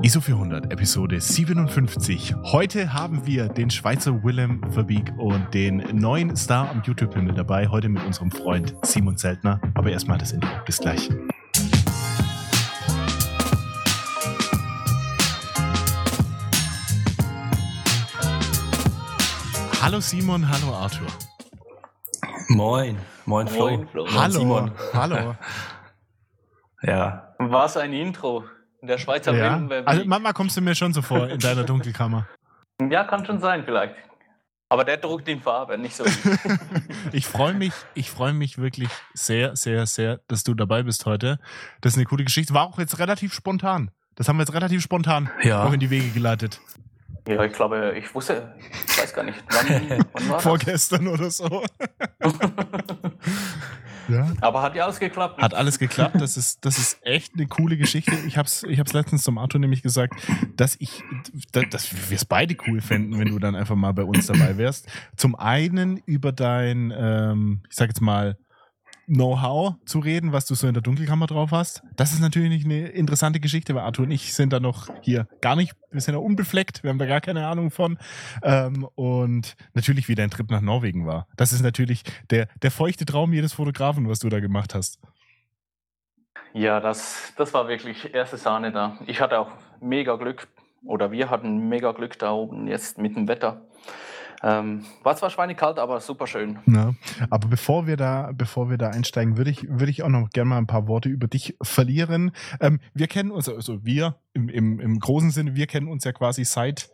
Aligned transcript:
ISO 0.00 0.20
400, 0.20 0.72
Episode 0.72 1.20
57. 1.20 2.32
Heute 2.44 2.92
haben 2.92 3.26
wir 3.26 3.48
den 3.48 3.68
Schweizer 3.68 4.22
Willem 4.22 4.62
Verbeek 4.70 5.12
und 5.18 5.52
den 5.52 5.78
neuen 5.92 6.36
Star 6.36 6.70
am 6.70 6.82
YouTube-Himmel 6.84 7.34
dabei. 7.34 7.66
Heute 7.66 7.88
mit 7.88 8.04
unserem 8.04 8.30
Freund 8.30 8.76
Simon 8.82 9.16
Zeltner. 9.16 9.60
Aber 9.74 9.90
erstmal 9.90 10.16
das 10.16 10.30
Intro. 10.30 10.48
Bis 10.64 10.78
gleich. 10.78 11.10
Hallo 19.82 19.98
Simon, 19.98 20.48
hallo 20.48 20.74
Arthur. 20.74 21.08
Moin, 22.50 22.96
moin 23.26 23.48
Flo. 23.48 23.70
Moin, 23.70 23.88
Flo. 23.88 24.06
Hallo, 24.12 24.38
Simon. 24.38 24.70
hallo. 24.92 25.34
ja. 26.82 27.34
Was 27.38 27.76
ein 27.76 27.92
Intro. 27.92 28.44
Der 28.82 28.98
Schweizer 28.98 29.34
ja. 29.34 29.68
Willen. 29.68 29.86
Also 29.86 30.04
manchmal 30.04 30.32
kommst 30.32 30.56
du 30.56 30.60
mir 30.60 30.74
schon 30.74 30.92
so 30.92 31.02
vor 31.02 31.28
in 31.28 31.40
deiner 31.40 31.64
Dunkelkammer. 31.64 32.28
Ja, 32.90 33.04
kann 33.04 33.26
schon 33.26 33.40
sein, 33.40 33.64
vielleicht. 33.64 33.94
Aber 34.70 34.84
der 34.84 34.98
druckt 34.98 35.26
in 35.28 35.40
Farbe, 35.40 35.78
nicht 35.78 35.96
so. 35.96 36.04
ich 37.12 37.26
freue 37.26 37.54
mich, 37.54 37.72
ich 37.94 38.10
freue 38.10 38.34
mich 38.34 38.58
wirklich 38.58 38.90
sehr, 39.14 39.56
sehr, 39.56 39.86
sehr, 39.86 40.20
dass 40.28 40.44
du 40.44 40.54
dabei 40.54 40.82
bist 40.82 41.06
heute. 41.06 41.38
Das 41.80 41.94
ist 41.94 41.96
eine 41.96 42.04
coole 42.04 42.24
Geschichte. 42.24 42.52
War 42.52 42.66
auch 42.66 42.78
jetzt 42.78 42.98
relativ 42.98 43.32
spontan. 43.32 43.90
Das 44.14 44.28
haben 44.28 44.36
wir 44.36 44.42
jetzt 44.42 44.52
relativ 44.52 44.82
spontan 44.82 45.30
ja. 45.42 45.64
auch 45.64 45.72
in 45.72 45.80
die 45.80 45.90
Wege 45.90 46.10
geleitet. 46.10 46.60
Ja, 47.28 47.44
ich 47.44 47.52
glaube, 47.52 47.94
ich 47.98 48.14
wusste, 48.14 48.54
ich 48.86 48.98
weiß 48.98 49.12
gar 49.12 49.22
nicht, 49.22 49.38
wann, 49.50 50.00
wann 50.14 50.28
war 50.30 50.40
Vorgestern 50.40 51.06
oder 51.08 51.30
so. 51.30 51.44
ja. 54.08 54.32
Aber 54.40 54.62
hat 54.62 54.74
ja 54.74 54.84
alles 54.84 54.98
geklappt. 54.98 55.42
Hat 55.42 55.52
alles 55.52 55.78
geklappt. 55.78 56.18
Das 56.18 56.38
ist, 56.38 56.64
das 56.64 56.78
ist 56.78 56.98
echt 57.02 57.34
eine 57.34 57.46
coole 57.46 57.76
Geschichte. 57.76 58.16
Ich 58.26 58.38
habe 58.38 58.46
es 58.46 58.62
ich 58.62 58.80
hab's 58.80 58.94
letztens 58.94 59.24
zum 59.24 59.36
Arthur 59.36 59.60
nämlich 59.60 59.82
gesagt, 59.82 60.14
dass 60.56 60.76
ich, 60.78 61.04
dass 61.52 62.10
wir 62.10 62.16
es 62.16 62.24
beide 62.24 62.56
cool 62.66 62.80
fänden, 62.80 63.18
wenn 63.18 63.28
du 63.28 63.38
dann 63.38 63.54
einfach 63.54 63.76
mal 63.76 63.92
bei 63.92 64.04
uns 64.04 64.26
dabei 64.26 64.56
wärst. 64.56 64.88
Zum 65.14 65.34
einen 65.34 65.98
über 66.06 66.32
dein, 66.32 66.94
ähm, 66.96 67.60
ich 67.68 67.76
sag 67.76 67.88
jetzt 67.88 68.00
mal, 68.00 68.38
Know-how 69.08 69.76
zu 69.86 70.00
reden, 70.00 70.32
was 70.32 70.46
du 70.46 70.54
so 70.54 70.68
in 70.68 70.74
der 70.74 70.82
Dunkelkammer 70.82 71.26
drauf 71.26 71.50
hast. 71.50 71.82
Das 71.96 72.12
ist 72.12 72.20
natürlich 72.20 72.64
eine 72.64 72.88
interessante 72.88 73.40
Geschichte, 73.40 73.74
weil 73.74 73.82
Arthur 73.82 74.04
und 74.04 74.10
ich 74.10 74.34
sind 74.34 74.52
da 74.52 74.60
noch 74.60 74.88
hier 75.00 75.26
gar 75.40 75.56
nicht, 75.56 75.72
wir 75.90 76.00
sind 76.00 76.14
da 76.14 76.20
unbefleckt, 76.20 76.82
wir 76.82 76.90
haben 76.90 76.98
da 76.98 77.06
gar 77.06 77.22
keine 77.22 77.46
Ahnung 77.46 77.70
von. 77.70 77.98
Ähm, 78.42 78.86
und 78.94 79.56
natürlich, 79.72 80.08
wie 80.08 80.14
dein 80.14 80.30
Trip 80.30 80.50
nach 80.50 80.60
Norwegen 80.60 81.06
war. 81.06 81.26
Das 81.36 81.52
ist 81.52 81.62
natürlich 81.62 82.04
der, 82.30 82.48
der 82.62 82.70
feuchte 82.70 83.06
Traum 83.06 83.32
jedes 83.32 83.54
Fotografen, 83.54 84.08
was 84.08 84.18
du 84.18 84.28
da 84.28 84.40
gemacht 84.40 84.74
hast. 84.74 85.00
Ja, 86.52 86.80
das, 86.80 87.32
das 87.36 87.54
war 87.54 87.68
wirklich 87.68 88.14
erste 88.14 88.36
Sahne 88.36 88.72
da. 88.72 88.98
Ich 89.06 89.20
hatte 89.20 89.38
auch 89.38 89.52
mega 89.80 90.16
Glück, 90.16 90.48
oder 90.84 91.10
wir 91.10 91.30
hatten 91.30 91.68
mega 91.68 91.92
Glück 91.92 92.18
da 92.18 92.32
oben 92.32 92.68
jetzt 92.68 92.98
mit 92.98 93.16
dem 93.16 93.28
Wetter. 93.28 93.62
Ähm, 94.42 94.84
war 95.02 95.16
zwar 95.16 95.30
schweinekalt, 95.30 95.78
aber 95.78 96.00
super 96.00 96.26
schön. 96.26 96.58
Ja, 96.66 96.94
aber 97.30 97.48
bevor 97.48 97.86
wir 97.86 97.96
da, 97.96 98.30
bevor 98.34 98.70
wir 98.70 98.78
da 98.78 98.90
einsteigen, 98.90 99.36
würde 99.36 99.50
ich, 99.50 99.68
würde 99.68 99.90
ich 99.90 100.02
auch 100.02 100.08
noch 100.08 100.30
gerne 100.30 100.50
mal 100.50 100.58
ein 100.58 100.66
paar 100.66 100.86
Worte 100.86 101.08
über 101.08 101.26
dich 101.26 101.56
verlieren. 101.62 102.32
Ähm, 102.60 102.80
wir 102.94 103.08
kennen 103.08 103.30
uns, 103.30 103.48
also 103.48 103.84
wir 103.84 104.16
im, 104.34 104.48
im, 104.48 104.80
im 104.80 104.98
großen 105.00 105.30
Sinne, 105.30 105.54
wir 105.54 105.66
kennen 105.66 105.88
uns 105.88 106.04
ja 106.04 106.12
quasi 106.12 106.44
seit 106.44 106.90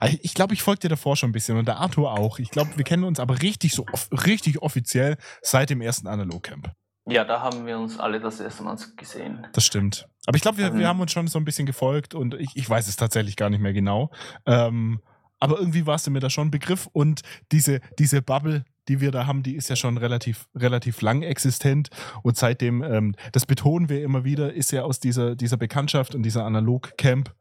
also 0.00 0.18
ich 0.20 0.34
glaube, 0.34 0.52
ich 0.52 0.62
folge 0.62 0.80
dir 0.80 0.88
davor 0.90 1.16
schon 1.16 1.30
ein 1.30 1.32
bisschen 1.32 1.56
und 1.56 1.66
der 1.66 1.78
Arthur 1.78 2.12
auch. 2.12 2.38
Ich 2.38 2.50
glaube, 2.50 2.70
wir 2.76 2.84
kennen 2.84 3.04
uns 3.04 3.20
aber 3.20 3.40
richtig 3.40 3.72
so 3.72 3.86
richtig 4.10 4.60
offiziell 4.60 5.16
seit 5.40 5.70
dem 5.70 5.80
ersten 5.80 6.06
Analog-Camp. 6.06 6.72
Ja, 7.06 7.24
da 7.24 7.40
haben 7.40 7.64
wir 7.64 7.78
uns 7.78 7.98
alle 7.98 8.20
das 8.20 8.38
erste 8.38 8.62
Mal 8.62 8.76
gesehen. 8.96 9.46
Das 9.54 9.64
stimmt. 9.64 10.06
Aber 10.26 10.36
ich 10.36 10.42
glaube, 10.42 10.58
wir, 10.58 10.74
wir 10.74 10.86
haben 10.86 11.00
uns 11.00 11.10
schon 11.10 11.26
so 11.26 11.38
ein 11.38 11.44
bisschen 11.46 11.64
gefolgt 11.64 12.14
und 12.14 12.34
ich, 12.34 12.50
ich 12.54 12.68
weiß 12.68 12.86
es 12.86 12.96
tatsächlich 12.96 13.36
gar 13.36 13.48
nicht 13.48 13.60
mehr 13.60 13.72
genau. 13.72 14.10
Ähm, 14.44 15.00
aber 15.40 15.58
irgendwie 15.58 15.86
warst 15.86 16.06
du 16.06 16.10
mir 16.10 16.20
da 16.20 16.30
schon 16.30 16.48
ein 16.48 16.50
Begriff 16.50 16.88
und 16.92 17.22
diese, 17.52 17.80
diese 17.98 18.22
Bubble, 18.22 18.64
die 18.88 19.00
wir 19.00 19.10
da 19.10 19.26
haben, 19.26 19.42
die 19.42 19.54
ist 19.54 19.68
ja 19.68 19.76
schon 19.76 19.98
relativ, 19.98 20.48
relativ 20.54 21.02
lang 21.02 21.22
existent. 21.22 21.90
Und 22.22 22.36
seitdem, 22.36 22.82
ähm, 22.82 23.14
das 23.32 23.44
betonen 23.44 23.88
wir 23.88 24.02
immer 24.02 24.24
wieder, 24.24 24.52
ist 24.52 24.72
ja 24.72 24.82
aus 24.82 24.98
dieser, 24.98 25.36
dieser 25.36 25.56
Bekanntschaft 25.56 26.14
und 26.14 26.22
dieser 26.22 26.44
Analog-Camp 26.44 27.34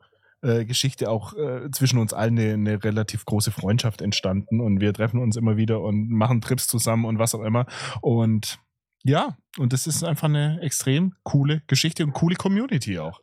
Geschichte 0.65 1.09
auch 1.09 1.33
äh, 1.33 1.69
zwischen 1.71 1.97
uns 1.97 2.13
allen 2.13 2.37
eine, 2.37 2.53
eine, 2.53 2.83
relativ 2.83 3.25
große 3.25 3.51
Freundschaft 3.51 4.03
entstanden. 4.03 4.61
Und 4.61 4.79
wir 4.79 4.93
treffen 4.93 5.19
uns 5.19 5.35
immer 5.35 5.57
wieder 5.57 5.81
und 5.81 6.09
machen 6.09 6.41
Trips 6.41 6.67
zusammen 6.67 7.05
und 7.05 7.17
was 7.17 7.33
auch 7.33 7.41
immer. 7.41 7.65
Und 8.01 8.59
ja, 9.03 9.35
und 9.57 9.73
das 9.73 9.87
ist 9.87 10.03
einfach 10.03 10.27
eine 10.27 10.61
extrem 10.61 11.15
coole 11.23 11.63
Geschichte 11.67 12.03
und 12.03 12.13
coole 12.13 12.35
Community 12.35 12.99
auch. 12.99 13.19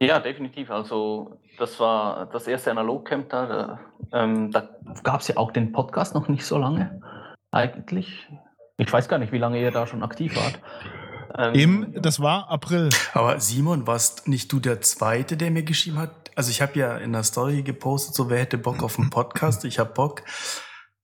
Ja, 0.00 0.18
definitiv. 0.18 0.70
Also 0.70 1.38
das 1.58 1.78
war 1.78 2.26
das 2.32 2.46
erste 2.46 2.70
Analogcamp 2.70 3.28
da. 3.28 3.46
Da, 3.46 3.80
ähm, 4.12 4.50
da 4.50 4.68
gab 5.02 5.20
es 5.20 5.28
ja 5.28 5.36
auch 5.36 5.52
den 5.52 5.72
Podcast 5.72 6.14
noch 6.14 6.28
nicht 6.28 6.44
so 6.44 6.56
lange 6.56 7.00
eigentlich. 7.50 8.28
Ich 8.78 8.90
weiß 8.90 9.08
gar 9.08 9.18
nicht, 9.18 9.32
wie 9.32 9.38
lange 9.38 9.60
ihr 9.60 9.70
da 9.70 9.86
schon 9.86 10.02
aktiv 10.02 10.34
wart. 10.36 10.58
Ähm, 11.36 11.54
Im, 11.54 12.02
das 12.02 12.20
war 12.20 12.48
April. 12.48 12.88
Aber 13.12 13.38
Simon, 13.40 13.86
warst 13.86 14.26
nicht 14.26 14.50
du 14.52 14.58
der 14.58 14.80
Zweite, 14.80 15.36
der 15.36 15.50
mir 15.50 15.62
geschrieben 15.62 15.98
hat? 15.98 16.30
Also 16.34 16.50
ich 16.50 16.62
habe 16.62 16.78
ja 16.78 16.96
in 16.96 17.12
der 17.12 17.22
Story 17.22 17.62
gepostet, 17.62 18.14
so 18.14 18.30
wer 18.30 18.38
hätte 18.38 18.56
Bock 18.56 18.82
auf 18.82 18.98
einen 18.98 19.10
Podcast? 19.10 19.64
Ich 19.64 19.78
habe 19.78 19.92
Bock. 19.92 20.22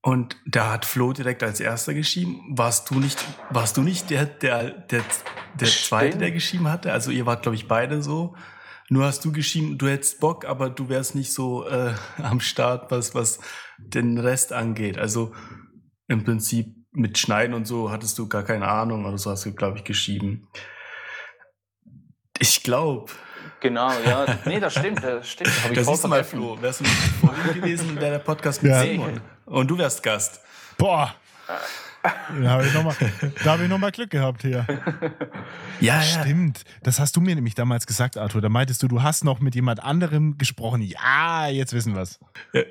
Und 0.01 0.37
da 0.47 0.73
hat 0.73 0.85
Flo 0.85 1.13
direkt 1.13 1.43
als 1.43 1.61
erster 1.61 1.93
geschrieben. 1.93 2.41
Warst 2.57 2.91
du 2.91 2.95
nicht, 2.95 3.23
warst 3.51 3.77
du 3.77 3.83
nicht 3.83 4.09
der, 4.09 4.25
der, 4.25 4.71
der, 4.71 5.03
der 5.61 5.69
Zweite, 5.69 6.17
der 6.17 6.31
geschrieben 6.31 6.69
hatte? 6.71 6.93
Also 6.93 7.11
ihr 7.11 7.27
wart, 7.27 7.43
glaube 7.43 7.57
ich, 7.57 7.69
beide 7.69 8.03
so. 8.03 8.35
Nur 8.89 9.05
hast 9.05 9.25
du 9.25 9.33
geschrieben, 9.33 9.79
du 9.79 9.89
hättest 9.89 10.21
Bock, 10.21 10.45
aber 10.45 10.71
du 10.71 10.89
wärst 10.89 11.15
nicht 11.15 11.33
so 11.33 11.67
äh, 11.67 11.95
am 12.23 12.41
Start, 12.41 12.91
was, 12.91 13.15
was 13.15 13.41
den 13.79 14.19
Rest 14.19 14.53
angeht. 14.53 14.99
Also 14.99 15.35
im 16.09 16.25
Prinzip 16.25 16.75
mit 16.93 17.19
Schneiden 17.19 17.55
und 17.55 17.67
so 17.67 17.91
hattest 17.91 18.19
du 18.19 18.29
gar 18.29 18.43
keine 18.43 18.69
Ahnung 18.69 19.05
oder 19.05 19.19
so 19.19 19.31
hast 19.31 19.45
du, 19.45 19.53
glaube 19.53 19.79
ich, 19.79 19.85
geschrieben. 19.85 20.49
Ich 22.39 22.63
glaube. 22.63 23.13
Genau, 23.61 23.91
ja. 24.05 24.39
Nee, 24.47 24.61
das 24.61 24.75
stimmt, 24.75 25.03
das 25.03 25.29
stimmt. 25.29 25.51
Hab 25.65 25.71
ich 25.73 25.79
das 25.79 25.89
ist 25.89 26.07
mal, 26.07 26.25
Flo. 26.25 26.61
Wärst 26.61 26.81
du 26.81 26.85
nicht 26.85 26.97
vorhin 27.21 27.55
gewesen, 27.55 27.97
wäre 27.97 28.13
der 28.13 28.19
Podcast 28.21 28.63
mit 28.63 28.73
ja. 28.73 28.83
Simon. 28.83 29.21
Und 29.47 29.71
du 29.71 29.77
wärst 29.77 30.03
Gast. 30.03 30.41
Boah. 30.79 31.15
Da 32.43 32.51
habe 32.51 32.67
ich 32.67 32.75
nochmal 32.75 32.95
noch 33.81 33.93
Glück 33.93 34.11
gehabt 34.11 34.43
hier. 34.43 34.67
Ja, 35.81 36.01
stimmt. 36.01 36.65
Das 36.83 36.99
hast 37.01 37.17
du 37.17 37.21
mir 37.21 37.35
nämlich 37.35 37.55
damals 37.55 37.87
gesagt, 37.87 38.17
Arthur. 38.17 38.41
Da 38.41 38.49
meintest 38.49 38.83
du, 38.83 38.89
du 38.89 39.03
hast 39.03 39.25
noch 39.25 39.41
mit 39.41 39.55
jemand 39.55 39.83
anderem 39.83 40.39
gesprochen. 40.39 40.81
Ja, 40.81 41.49
jetzt 41.49 41.73
wissen 41.73 41.95
wir 41.95 42.03
es. 42.03 42.19
Ja. 42.53 42.63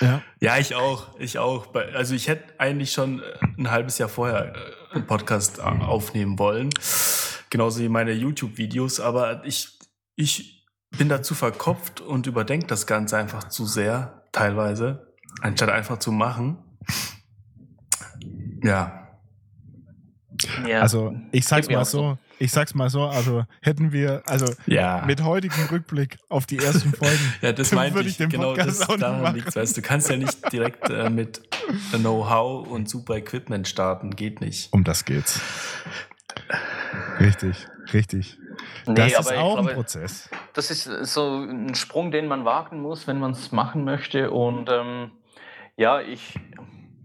Ja. 0.00 0.22
ja, 0.40 0.58
ich 0.58 0.74
auch. 0.74 1.18
Ich 1.18 1.38
auch. 1.38 1.74
Also 1.74 2.14
ich 2.14 2.28
hätte 2.28 2.58
eigentlich 2.58 2.92
schon 2.92 3.22
ein 3.58 3.70
halbes 3.70 3.98
Jahr 3.98 4.08
vorher 4.08 4.54
äh, 4.54 4.94
einen 4.94 5.06
Podcast 5.06 5.60
aufnehmen 5.60 6.38
wollen. 6.38 6.70
Genauso 7.50 7.80
wie 7.80 7.88
meine 7.88 8.12
YouTube-Videos. 8.12 9.00
Aber 9.00 9.44
ich, 9.44 9.78
ich 10.16 10.66
bin 10.96 11.08
dazu 11.08 11.34
verkopft 11.34 12.00
und 12.00 12.26
überdenke 12.26 12.66
das 12.66 12.86
Ganze 12.86 13.16
einfach 13.16 13.48
zu 13.48 13.66
sehr, 13.66 14.22
teilweise, 14.32 15.12
anstatt 15.42 15.70
einfach 15.70 15.98
zu 15.98 16.12
machen. 16.12 16.58
Ja. 18.64 19.08
ja. 20.66 20.80
Also 20.80 21.14
ich 21.30 21.44
sag's 21.44 21.68
mal 21.68 21.84
so, 21.84 22.18
ich 22.38 22.50
sag's 22.50 22.74
mal 22.74 22.88
so, 22.88 23.04
also 23.04 23.44
hätten 23.60 23.92
wir, 23.92 24.22
also 24.26 24.52
ja. 24.66 25.04
mit 25.06 25.22
heutigem 25.22 25.66
Rückblick 25.70 26.18
auf 26.30 26.46
die 26.46 26.58
ersten 26.58 26.92
Folgen, 26.92 27.34
ja, 27.42 27.52
das 27.52 27.72
meinte 27.72 28.00
ich, 28.00 28.06
ich 28.06 28.16
den 28.16 28.30
genau 28.30 28.54
Podcast 28.54 28.80
das, 28.80 28.88
auch 28.88 28.96
daran 28.96 29.34
liegt, 29.34 29.54
weißt 29.54 29.76
du, 29.76 29.82
kannst 29.82 30.08
ja 30.08 30.16
nicht 30.16 30.50
direkt 30.52 30.88
äh, 30.88 31.10
mit 31.10 31.42
Know-how 31.92 32.66
und 32.66 32.88
super 32.88 33.16
Equipment 33.16 33.68
starten, 33.68 34.16
geht 34.16 34.40
nicht. 34.40 34.72
Um 34.72 34.82
das 34.82 35.04
geht's. 35.04 35.40
Richtig, 37.20 37.68
richtig. 37.92 38.38
Nee, 38.86 38.94
das 38.94 39.12
ist 39.12 39.32
auch 39.34 39.54
glaube, 39.54 39.70
ein 39.70 39.74
Prozess. 39.74 40.30
Das 40.54 40.70
ist 40.70 40.84
so 40.84 41.44
ein 41.44 41.74
Sprung, 41.74 42.10
den 42.10 42.28
man 42.28 42.44
wagen 42.44 42.80
muss, 42.80 43.06
wenn 43.06 43.18
man 43.18 43.32
es 43.32 43.52
machen 43.52 43.84
möchte 43.84 44.30
und 44.30 44.70
ähm, 44.70 45.10
ja, 45.76 46.00
ich 46.00 46.34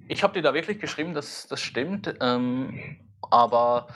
ich 0.09 0.23
habe 0.23 0.33
dir 0.33 0.41
da 0.41 0.53
wirklich 0.53 0.79
geschrieben, 0.79 1.13
dass 1.13 1.47
das 1.47 1.61
stimmt. 1.61 2.13
Ähm, 2.19 2.97
aber 3.29 3.87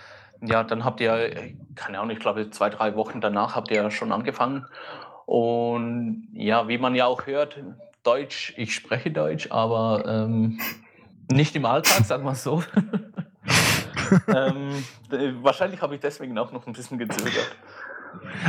ja, 0.42 0.64
dann 0.64 0.86
habt 0.86 1.02
ihr, 1.02 1.54
keine 1.76 2.00
Ahnung, 2.00 2.12
ich 2.12 2.20
glaube, 2.20 2.50
zwei, 2.52 2.70
drei 2.70 2.96
Wochen 2.96 3.20
danach 3.20 3.56
habt 3.56 3.72
ihr 3.72 3.90
schon 3.92 4.12
angefangen. 4.12 4.66
Und 5.26 6.30
ja, 6.34 6.68
wie 6.68 6.78
man 6.78 6.96
ja 6.96 7.08
auch 7.08 7.26
hört, 7.26 7.58
Deutsch, 8.04 8.54
ich 8.58 8.76
spreche 8.76 9.12
Deutsch, 9.12 9.48
aber 9.50 10.04
ähm, 10.06 10.60
nicht 11.32 11.56
im 11.56 11.66
Alltag, 11.66 12.06
sagen 12.06 12.26
wir 12.26 12.34
es 12.34 12.44
so. 12.44 12.64
ähm, 14.28 14.84
wahrscheinlich 15.42 15.82
habe 15.82 15.96
ich 15.96 16.02
deswegen 16.02 16.38
auch 16.38 16.52
noch 16.52 16.68
ein 16.68 16.74
bisschen 16.74 16.98
gezögert. 16.98 17.56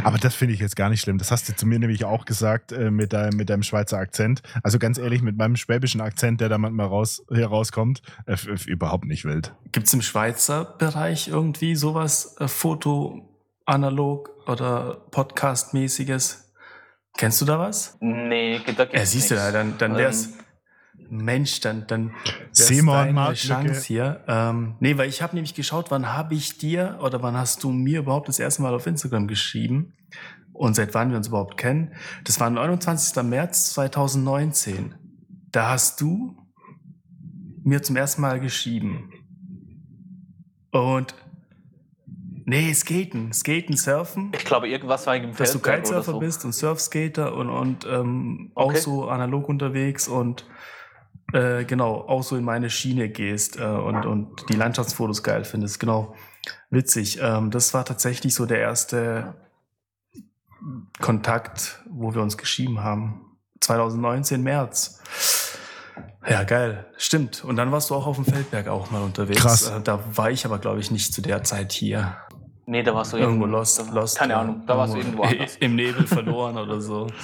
Aber 0.02 0.18
das 0.18 0.34
finde 0.34 0.54
ich 0.54 0.60
jetzt 0.60 0.76
gar 0.76 0.88
nicht 0.90 1.00
schlimm. 1.00 1.18
Das 1.18 1.30
hast 1.30 1.48
du 1.48 1.54
zu 1.54 1.66
mir 1.66 1.78
nämlich 1.78 2.04
auch 2.04 2.24
gesagt 2.24 2.72
äh, 2.72 2.90
mit, 2.90 3.12
deinem, 3.12 3.36
mit 3.36 3.50
deinem 3.50 3.62
Schweizer 3.62 3.98
Akzent. 3.98 4.42
Also 4.62 4.78
ganz 4.78 4.98
ehrlich, 4.98 5.22
mit 5.22 5.36
meinem 5.36 5.56
schwäbischen 5.56 6.00
Akzent, 6.00 6.40
der 6.40 6.48
da 6.48 6.58
manchmal 6.58 6.86
raus, 6.86 7.24
herauskommt, 7.30 8.02
äh, 8.26 8.36
überhaupt 8.66 9.04
nicht 9.04 9.24
wild. 9.24 9.54
Gibt 9.72 9.86
es 9.86 9.94
im 9.94 10.02
Schweizer 10.02 10.64
Bereich 10.64 11.28
irgendwie 11.28 11.74
sowas, 11.76 12.36
äh, 12.38 12.48
Foto, 12.48 13.30
analog 13.66 14.30
oder 14.46 15.06
Podcast-mäßiges. 15.10 16.52
Kennst 17.16 17.40
du 17.40 17.44
da 17.44 17.58
was? 17.58 17.96
Nee, 18.00 18.60
da 18.76 18.86
Ja, 18.92 19.06
siehst 19.06 19.30
du, 19.30 19.34
nichts. 19.34 19.52
dann, 19.52 19.78
dann 19.78 19.92
Ähm, 19.92 19.98
wär's. 19.98 20.30
Mensch, 21.10 21.60
dann, 21.60 21.86
dann 21.86 22.12
Simon, 22.52 22.94
deine 22.94 23.12
Marktlücke. 23.12 23.54
Chance 23.64 23.86
hier. 23.86 24.24
Ähm, 24.26 24.74
nee, 24.80 24.96
weil 24.96 25.08
ich 25.08 25.22
habe 25.22 25.34
nämlich 25.34 25.54
geschaut, 25.54 25.90
wann 25.90 26.12
habe 26.12 26.34
ich 26.34 26.58
dir 26.58 26.98
oder 27.02 27.22
wann 27.22 27.36
hast 27.36 27.62
du 27.64 27.70
mir 27.70 28.00
überhaupt 28.00 28.28
das 28.28 28.38
erste 28.38 28.62
Mal 28.62 28.74
auf 28.74 28.86
Instagram 28.86 29.26
geschrieben 29.28 29.94
und 30.52 30.74
seit 30.74 30.94
wann 30.94 31.10
wir 31.10 31.16
uns 31.16 31.28
überhaupt 31.28 31.56
kennen. 31.56 31.92
Das 32.24 32.38
war 32.40 32.48
29. 32.50 33.22
März 33.24 33.72
2019. 33.74 34.94
Da 35.50 35.70
hast 35.70 36.00
du 36.00 36.36
mir 37.64 37.82
zum 37.82 37.96
ersten 37.96 38.22
Mal 38.22 38.40
geschrieben. 38.40 39.10
Und 40.70 41.14
nee, 42.44 42.72
Skaten, 42.74 43.32
Skaten, 43.32 43.76
Surfen 43.76 44.32
Ich 44.34 44.44
glaube, 44.44 44.68
irgendwas 44.68 45.06
war 45.06 45.16
im 45.16 45.34
dass 45.34 45.52
du 45.52 45.60
Kitesurfer 45.60 46.12
so. 46.12 46.18
bist 46.18 46.44
und 46.44 46.52
Surfskater 46.52 47.34
und, 47.34 47.48
und 47.48 47.86
ähm, 47.86 48.50
auch 48.54 48.66
Okay. 48.70 48.80
so 48.80 49.08
analog 49.08 49.48
unterwegs 49.48 50.08
und 50.08 50.46
äh, 51.34 51.64
genau, 51.64 51.96
auch 52.06 52.22
so 52.22 52.36
in 52.36 52.44
meine 52.44 52.70
Schiene 52.70 53.08
gehst 53.08 53.58
äh, 53.58 53.64
und, 53.64 54.06
und 54.06 54.48
die 54.48 54.54
Landschaftsfotos 54.54 55.24
geil 55.24 55.44
findest. 55.44 55.80
Genau, 55.80 56.14
witzig. 56.70 57.18
Ähm, 57.20 57.50
das 57.50 57.74
war 57.74 57.84
tatsächlich 57.84 58.34
so 58.34 58.46
der 58.46 58.60
erste 58.60 59.34
Kontakt, 61.00 61.82
wo 61.90 62.14
wir 62.14 62.22
uns 62.22 62.38
geschrieben 62.38 62.84
haben. 62.84 63.36
2019 63.60 64.42
März. 64.42 65.00
Ja, 66.28 66.44
geil. 66.44 66.86
Stimmt. 66.96 67.44
Und 67.44 67.56
dann 67.56 67.72
warst 67.72 67.90
du 67.90 67.96
auch 67.96 68.06
auf 68.06 68.16
dem 68.16 68.24
Feldberg 68.24 68.68
auch 68.68 68.92
mal 68.92 69.02
unterwegs. 69.02 69.40
Krass. 69.40 69.68
Äh, 69.68 69.80
da 69.82 70.00
war 70.14 70.30
ich 70.30 70.46
aber, 70.46 70.58
glaube 70.58 70.78
ich, 70.78 70.92
nicht 70.92 71.12
zu 71.12 71.20
der 71.20 71.42
Zeit 71.42 71.72
hier. 71.72 72.16
Nee, 72.66 72.82
da 72.82 72.94
warst 72.94 73.12
du 73.12 73.16
Irgendwo 73.16 73.44
irgendwo 73.44 73.58
lost, 73.58 73.92
lost. 73.92 74.18
Keine 74.18 74.34
ja. 74.34 74.40
Ahnung, 74.40 74.62
da 74.66 74.78
warst 74.78 74.94
du 74.94 74.98
irgendwo 74.98 75.24
anders. 75.24 75.56
Im 75.60 75.74
Nebel 75.74 76.06
verloren 76.06 76.56
oder 76.56 76.80
so. 76.80 77.08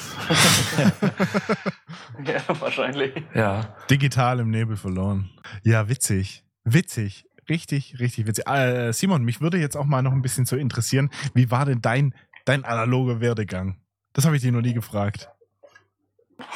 ja, 2.24 2.40
wahrscheinlich. 2.60 3.12
Ja. 3.34 3.74
Digital 3.90 4.40
im 4.40 4.50
Nebel 4.50 4.76
verloren. 4.76 5.30
Ja, 5.62 5.88
witzig. 5.88 6.44
Witzig. 6.64 7.24
Richtig, 7.48 7.98
richtig 7.98 8.26
witzig. 8.26 8.46
Äh, 8.46 8.92
Simon, 8.92 9.24
mich 9.24 9.40
würde 9.40 9.58
jetzt 9.58 9.76
auch 9.76 9.84
mal 9.86 10.02
noch 10.02 10.12
ein 10.12 10.22
bisschen 10.22 10.46
so 10.46 10.56
interessieren, 10.56 11.10
wie 11.34 11.50
war 11.50 11.64
denn 11.64 11.80
dein, 11.82 12.14
dein 12.44 12.64
analoger 12.64 13.20
Werdegang? 13.20 13.80
Das 14.12 14.24
habe 14.24 14.36
ich 14.36 14.42
dir 14.42 14.52
noch 14.52 14.60
nie 14.60 14.74
gefragt. 14.74 15.30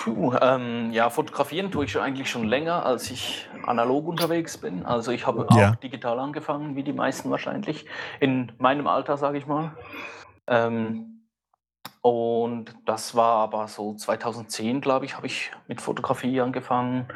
Puh, 0.03 0.35
ähm, 0.41 0.93
ja, 0.93 1.11
fotografieren 1.11 1.71
tue 1.71 1.85
ich 1.85 1.93
schon 1.93 2.03
eigentlich 2.03 2.31
schon 2.31 2.45
länger, 2.45 2.87
als 2.87 3.11
ich 3.11 3.49
analog 3.67 4.07
unterwegs 4.09 4.57
bin. 4.57 4.87
Also 4.87 5.11
ich 5.11 5.27
habe 5.27 5.47
Ja. 5.57 5.73
auch 5.73 5.77
digital 5.77 6.19
angefangen, 6.21 6.75
wie 6.77 6.83
die 6.83 6.93
meisten 6.93 7.31
wahrscheinlich. 7.31 7.85
In 8.21 8.53
meinem 8.59 8.87
Alter, 8.87 9.17
sage 9.19 9.37
ich 9.39 9.47
mal. 9.47 9.73
Ähm, 10.47 11.14
und 12.05 12.67
das 12.85 13.15
war 13.15 13.37
aber 13.37 13.67
so 13.67 13.95
2010, 13.95 14.83
glaube 14.83 15.07
ich, 15.07 15.17
habe 15.17 15.27
ich 15.27 15.51
mit 15.69 15.81
Fotografie 15.81 16.39
angefangen. 16.39 17.09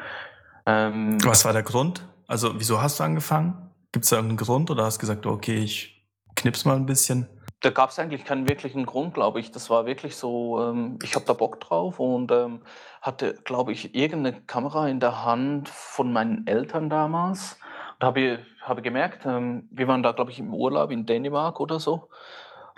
Ähm, 0.65 1.19
Was 1.23 1.45
war 1.45 1.53
der 1.53 1.61
Grund? 1.61 2.03
Also, 2.25 2.59
wieso 2.59 2.81
hast 2.81 2.99
du 2.99 3.03
angefangen? 3.03 3.69
Gibt 3.91 4.05
es 4.05 4.09
da 4.09 4.15
irgendeinen 4.15 4.37
Grund 4.37 4.71
oder 4.71 4.85
hast 4.85 4.97
du 4.97 5.01
gesagt, 5.01 5.27
okay, 5.27 5.57
ich 5.57 6.03
knips 6.35 6.65
mal 6.65 6.75
ein 6.75 6.87
bisschen? 6.87 7.29
Da 7.61 7.69
gab 7.69 7.91
es 7.91 7.99
eigentlich 7.99 8.25
keinen 8.25 8.49
wirklichen 8.49 8.87
Grund, 8.87 9.13
glaube 9.13 9.39
ich. 9.39 9.51
Das 9.51 9.69
war 9.69 9.85
wirklich 9.85 10.15
so, 10.15 10.59
ähm, 10.59 10.97
ich 11.03 11.13
habe 11.13 11.25
da 11.25 11.33
Bock 11.33 11.59
drauf 11.59 11.99
und 11.99 12.31
ähm, 12.31 12.61
hatte, 13.03 13.35
glaube 13.43 13.71
ich, 13.73 13.93
irgendeine 13.93 14.41
Kamera 14.41 14.87
in 14.87 14.99
der 14.99 15.23
Hand 15.23 15.69
von 15.69 16.11
meinen 16.11 16.47
Eltern 16.47 16.89
damals. 16.89 17.59
Und 17.99 18.07
habe, 18.07 18.39
habe 18.63 18.81
gemerkt, 18.81 19.23
ähm, 19.27 19.69
wir 19.69 19.87
waren 19.87 20.01
da, 20.01 20.13
glaube 20.13 20.31
ich, 20.31 20.39
im 20.39 20.51
Urlaub 20.51 20.89
in 20.89 21.05
Dänemark 21.05 21.59
oder 21.59 21.79
so. 21.79 22.09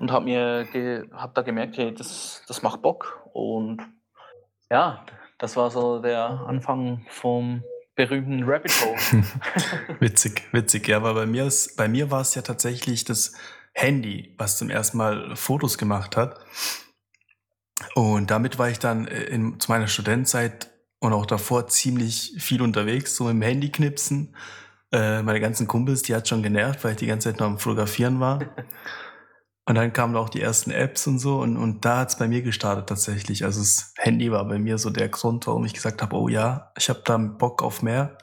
Und 0.01 0.11
habe 0.11 0.25
mir 0.25 0.67
ge 0.71 1.07
hab 1.11 1.35
da 1.35 1.43
gemerkt, 1.43 1.77
hey, 1.77 1.93
das, 1.93 2.41
das 2.47 2.63
macht 2.63 2.81
Bock. 2.81 3.21
Und 3.33 3.81
ja, 4.71 5.05
das 5.37 5.55
war 5.55 5.69
so 5.69 6.01
der 6.01 6.25
Anfang 6.47 7.05
vom 7.07 7.63
berühmten 7.93 8.43
Rabbit 8.43 8.71
Hole. 8.81 9.23
Witzig, 9.99 10.41
witzig. 10.53 10.87
Ja, 10.87 10.97
aber 10.97 11.13
bei 11.13 11.27
mir, 11.27 11.45
ist, 11.45 11.77
bei 11.77 11.87
mir 11.87 12.09
war 12.09 12.21
es 12.21 12.33
ja 12.33 12.41
tatsächlich 12.41 13.05
das 13.05 13.33
Handy, 13.73 14.33
was 14.39 14.57
zum 14.57 14.71
ersten 14.71 14.97
Mal 14.97 15.35
Fotos 15.35 15.77
gemacht 15.77 16.17
hat. 16.17 16.39
Und 17.93 18.31
damit 18.31 18.57
war 18.57 18.69
ich 18.69 18.79
dann 18.79 19.07
äh, 19.07 19.25
in, 19.25 19.59
zu 19.59 19.69
meiner 19.69 19.87
Studentzeit 19.87 20.71
und 20.99 21.13
auch 21.13 21.27
davor 21.27 21.67
ziemlich 21.67 22.33
viel 22.39 22.63
unterwegs, 22.63 23.15
so 23.15 23.25
mit 23.25 23.33
dem 23.33 23.41
Handy 23.43 23.71
knipsen. 23.71 24.35
Äh, 24.91 25.21
meine 25.21 25.39
ganzen 25.39 25.67
Kumpels, 25.67 26.01
die 26.01 26.15
hat 26.15 26.27
schon 26.27 26.41
genervt, 26.41 26.83
weil 26.83 26.93
ich 26.93 26.97
die 26.97 27.05
ganze 27.05 27.29
Zeit 27.29 27.39
noch 27.39 27.45
am 27.45 27.59
Fotografieren 27.59 28.19
war. 28.19 28.39
Und 29.65 29.75
dann 29.75 29.93
kamen 29.93 30.15
auch 30.15 30.29
die 30.29 30.41
ersten 30.41 30.71
Apps 30.71 31.05
und 31.05 31.19
so 31.19 31.39
und, 31.39 31.55
und 31.55 31.85
da 31.85 31.99
hat's 31.99 32.17
bei 32.17 32.27
mir 32.27 32.41
gestartet 32.41 32.87
tatsächlich. 32.87 33.45
Also 33.45 33.59
das 33.59 33.93
Handy 33.97 34.31
war 34.31 34.43
bei 34.45 34.57
mir 34.57 34.77
so 34.77 34.89
der 34.89 35.09
Grund, 35.09 35.45
warum 35.45 35.65
ich 35.65 35.73
gesagt 35.73 36.01
habe, 36.01 36.15
oh 36.15 36.27
ja, 36.27 36.71
ich 36.77 36.89
habe 36.89 37.01
da 37.05 37.17
Bock 37.17 37.61
auf 37.61 37.83
mehr. 37.83 38.17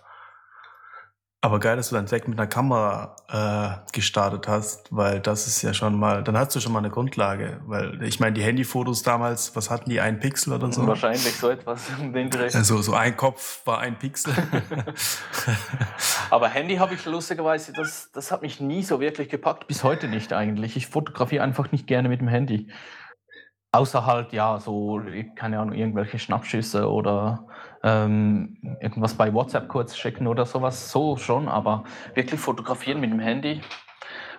Aber 1.40 1.60
geil, 1.60 1.76
dass 1.76 1.90
du 1.90 1.94
dann 1.94 2.06
direkt 2.06 2.26
mit 2.26 2.36
einer 2.36 2.48
Kamera 2.48 3.14
äh, 3.28 3.92
gestartet 3.92 4.48
hast, 4.48 4.88
weil 4.90 5.20
das 5.20 5.46
ist 5.46 5.62
ja 5.62 5.72
schon 5.72 5.96
mal, 5.96 6.24
dann 6.24 6.36
hast 6.36 6.56
du 6.56 6.58
schon 6.58 6.72
mal 6.72 6.80
eine 6.80 6.90
Grundlage. 6.90 7.60
Weil 7.64 8.02
ich 8.02 8.18
meine, 8.18 8.32
die 8.32 8.42
Handyfotos 8.42 9.04
damals, 9.04 9.54
was 9.54 9.70
hatten 9.70 9.88
die, 9.88 10.00
ein 10.00 10.18
Pixel 10.18 10.52
oder 10.52 10.72
so? 10.72 10.84
Wahrscheinlich 10.84 11.36
so 11.36 11.48
etwas 11.48 11.90
in 12.00 12.12
den 12.12 12.28
Dreh. 12.28 12.50
Also 12.52 12.82
so 12.82 12.92
ein 12.94 13.16
Kopf 13.16 13.64
war 13.66 13.78
ein 13.78 13.96
Pixel. 14.00 14.34
Aber 16.30 16.48
Handy 16.48 16.74
habe 16.74 16.94
ich 16.94 17.04
lustigerweise, 17.06 17.72
das, 17.72 18.10
das 18.10 18.32
hat 18.32 18.42
mich 18.42 18.58
nie 18.58 18.82
so 18.82 18.98
wirklich 18.98 19.28
gepackt, 19.28 19.68
bis 19.68 19.84
heute 19.84 20.08
nicht 20.08 20.32
eigentlich. 20.32 20.76
Ich 20.76 20.88
fotografiere 20.88 21.44
einfach 21.44 21.70
nicht 21.70 21.86
gerne 21.86 22.08
mit 22.08 22.20
dem 22.20 22.28
Handy. 22.28 22.68
Außer 23.70 24.06
halt, 24.06 24.32
ja, 24.32 24.58
so, 24.58 25.00
keine 25.36 25.60
Ahnung, 25.60 25.76
irgendwelche 25.76 26.18
Schnappschüsse 26.18 26.90
oder 26.90 27.46
ähm, 27.88 28.58
irgendwas 28.80 29.14
bei 29.14 29.32
WhatsApp 29.32 29.68
kurz 29.68 29.96
schicken 29.96 30.26
oder 30.26 30.44
sowas. 30.44 30.90
So 30.90 31.16
schon, 31.16 31.48
aber 31.48 31.84
wirklich 32.14 32.38
fotografieren 32.40 33.00
mit 33.00 33.10
dem 33.10 33.20
Handy 33.20 33.62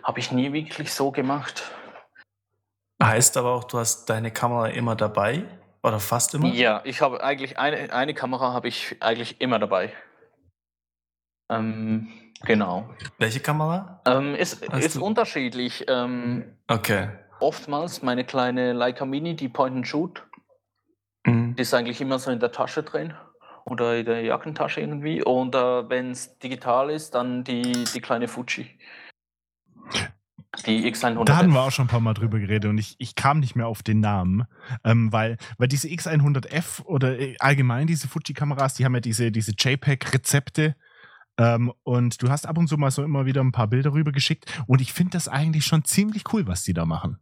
habe 0.03 0.19
ich 0.19 0.31
nie 0.31 0.53
wirklich 0.53 0.93
so 0.93 1.11
gemacht. 1.11 1.63
heißt 3.01 3.37
aber 3.37 3.53
auch, 3.53 3.63
du 3.63 3.79
hast 3.79 4.09
deine 4.09 4.31
Kamera 4.31 4.67
immer 4.67 4.95
dabei 4.95 5.45
oder 5.83 5.99
fast 5.99 6.35
immer? 6.35 6.47
Ja, 6.53 6.81
ich 6.83 7.01
habe 7.01 7.23
eigentlich 7.23 7.57
eine, 7.57 7.91
eine 7.91 8.13
Kamera 8.13 8.53
habe 8.53 8.67
ich 8.67 8.97
eigentlich 8.99 9.41
immer 9.41 9.57
dabei. 9.59 9.91
Ähm, 11.49 12.07
genau. 12.43 12.89
Welche 13.17 13.39
Kamera? 13.39 14.01
Ähm, 14.05 14.35
ist 14.35 14.61
Hast 14.71 14.85
ist 14.85 14.95
du- 14.97 15.03
unterschiedlich. 15.05 15.85
Ähm, 15.87 16.55
Okay. 16.67 17.09
oftmals 17.39 18.03
meine 18.03 18.23
kleine 18.23 18.73
Leica 18.73 19.05
Mini, 19.05 19.35
die 19.35 19.49
Point 19.49 19.75
and 19.75 19.87
Shoot, 19.87 20.23
Mhm. 21.25 21.55
die 21.55 21.61
ist 21.63 21.73
eigentlich 21.73 21.99
immer 22.01 22.19
so 22.19 22.29
in 22.31 22.39
der 22.39 22.51
Tasche 22.51 22.83
drin 22.83 23.13
oder 23.69 23.97
in 23.97 24.05
der 24.05 24.21
Jackentasche 24.21 24.81
irgendwie. 24.81 25.23
Und 25.23 25.55
äh, 25.55 25.89
wenn 25.89 26.11
es 26.11 26.37
digital 26.39 26.89
ist, 26.89 27.15
dann 27.15 27.43
die, 27.43 27.85
die 27.93 28.01
kleine 28.01 28.27
Fuji. 28.27 28.67
Die 30.65 30.91
X100. 30.91 31.25
Da 31.25 31.37
hatten 31.37 31.51
wir 31.51 31.61
auch 31.61 31.71
schon 31.71 31.85
ein 31.85 31.89
paar 31.89 31.99
Mal 31.99 32.15
drüber 32.15 32.39
geredet 32.39 32.69
und 32.69 32.77
ich, 32.79 32.95
ich 32.97 33.15
kam 33.15 33.39
nicht 33.39 33.55
mehr 33.55 33.67
auf 33.67 33.83
den 33.83 33.99
Namen, 33.99 34.45
ähm, 34.83 35.11
weil, 35.13 35.37
weil 35.57 35.67
diese 35.67 35.87
X100F 35.87 36.83
oder 36.85 37.19
äh, 37.19 37.35
allgemein 37.39 37.87
diese 37.87 38.07
Fuji-Kameras, 38.07 38.73
die 38.73 38.83
haben 38.83 38.95
ja 38.95 38.99
diese, 38.99 39.31
diese 39.31 39.51
JPEG-Rezepte 39.51 40.75
ähm, 41.37 41.71
und 41.83 42.21
du 42.21 42.29
hast 42.29 42.47
ab 42.47 42.57
und 42.57 42.67
zu 42.67 42.77
mal 42.77 42.89
so 42.89 43.03
immer 43.03 43.25
wieder 43.25 43.41
ein 43.41 43.51
paar 43.51 43.67
Bilder 43.67 43.93
rüber 43.93 44.11
geschickt 44.11 44.51
und 44.65 44.81
ich 44.81 44.91
finde 44.91 45.11
das 45.11 45.27
eigentlich 45.27 45.65
schon 45.65 45.85
ziemlich 45.85 46.23
cool, 46.33 46.47
was 46.47 46.63
die 46.63 46.73
da 46.73 46.85
machen. 46.85 47.19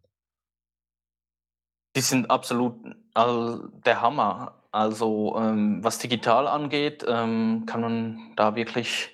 Die 1.97 2.01
sind 2.01 2.29
absolut 2.31 2.75
all, 3.13 3.69
der 3.85 4.01
Hammer. 4.01 4.63
Also 4.77 5.35
ähm, 5.39 5.83
was 5.83 5.97
digital 5.97 6.47
angeht, 6.47 7.03
ähm, 7.07 7.63
kann 7.65 7.81
man 7.81 8.19
da 8.35 8.55
wirklich 8.55 9.09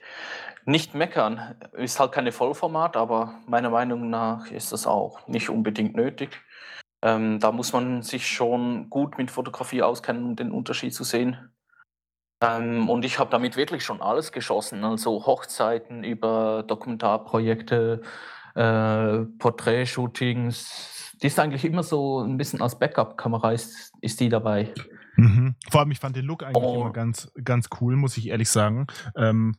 nicht 0.65 0.93
meckern. 0.93 1.55
Ist 1.71 2.01
halt 2.01 2.11
keine 2.11 2.33
Vollformat, 2.33 2.97
aber 2.97 3.35
meiner 3.47 3.69
Meinung 3.69 4.09
nach 4.09 4.51
ist 4.51 4.73
das 4.73 4.85
auch 4.85 5.25
nicht 5.29 5.49
unbedingt 5.49 5.95
nötig. 5.95 6.37
Ähm, 7.01 7.39
da 7.39 7.53
muss 7.53 7.71
man 7.71 8.01
sich 8.01 8.27
schon 8.27 8.89
gut 8.89 9.17
mit 9.17 9.31
Fotografie 9.31 9.81
auskennen, 9.83 10.25
um 10.25 10.35
den 10.35 10.51
Unterschied 10.51 10.93
zu 10.93 11.05
sehen. 11.05 11.53
Ähm, 12.41 12.89
und 12.89 13.05
ich 13.05 13.17
habe 13.17 13.29
damit 13.29 13.55
wirklich 13.55 13.85
schon 13.85 14.01
alles 14.01 14.33
geschossen, 14.33 14.83
also 14.83 15.25
Hochzeiten 15.25 16.03
über 16.03 16.65
Dokumentarprojekte, 16.67 18.01
äh, 18.55 19.17
Porträtshootings. 19.39 21.13
Die 21.21 21.27
ist 21.27 21.39
eigentlich 21.39 21.63
immer 21.63 21.83
so 21.83 22.19
ein 22.19 22.35
bisschen 22.35 22.61
als 22.61 22.77
Backup-Kamera 22.77 23.53
ist, 23.53 23.93
ist 24.01 24.19
die 24.19 24.27
dabei. 24.27 24.73
Mhm. 25.15 25.55
Vor 25.69 25.81
allem, 25.81 25.91
ich 25.91 25.99
fand 25.99 26.15
den 26.15 26.25
Look 26.25 26.43
eigentlich 26.43 26.63
Oh. 26.63 26.81
immer 26.81 26.91
ganz, 26.93 27.31
ganz 27.43 27.69
cool, 27.81 27.95
muss 27.95 28.17
ich 28.17 28.27
ehrlich 28.29 28.49
sagen. 28.49 28.87
Ähm, 29.15 29.55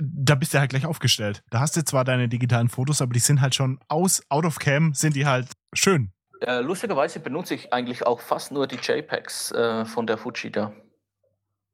da 0.00 0.34
bist 0.34 0.52
du 0.54 0.58
halt 0.58 0.70
gleich 0.70 0.86
aufgestellt. 0.86 1.42
Da 1.50 1.60
hast 1.60 1.76
du 1.76 1.84
zwar 1.84 2.04
deine 2.04 2.28
digitalen 2.28 2.68
Fotos, 2.68 3.00
aber 3.00 3.12
die 3.12 3.20
sind 3.20 3.40
halt 3.40 3.54
schon 3.54 3.78
aus, 3.88 4.22
out 4.28 4.44
of 4.44 4.58
cam, 4.58 4.92
sind 4.92 5.14
die 5.16 5.24
halt 5.26 5.48
schön. 5.72 6.12
Äh, 6.40 6.60
lustigerweise 6.60 7.20
benutze 7.20 7.54
ich 7.54 7.72
eigentlich 7.72 8.06
auch 8.06 8.20
fast 8.20 8.52
nur 8.52 8.66
die 8.66 8.76
JPEGs 8.76 9.52
äh, 9.52 9.84
von 9.84 10.06
der 10.06 10.18
Fuji 10.18 10.50
da. 10.52 10.72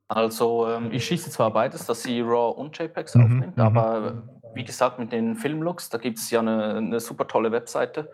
Also 0.09 0.69
ähm, 0.69 0.91
ich 0.93 1.05
schieße 1.07 1.31
zwar 1.31 1.51
beides, 1.53 1.87
dass 1.87 2.03
sie 2.03 2.21
RAW 2.21 2.53
und 2.59 2.79
JPEGs 2.79 3.15
Mhm, 3.15 3.23
aufnimmt, 3.25 3.57
mhm. 3.57 3.63
aber 3.63 4.29
wie 4.55 4.65
gesagt 4.65 4.99
mit 4.99 5.11
den 5.13 5.35
Filmlooks, 5.37 5.89
da 5.89 5.99
gibt 5.99 6.19
es 6.19 6.31
ja 6.31 6.41
eine, 6.41 6.75
eine 6.77 7.01
super 7.01 7.27
tolle 7.27 7.51
Webseite. 7.53 8.11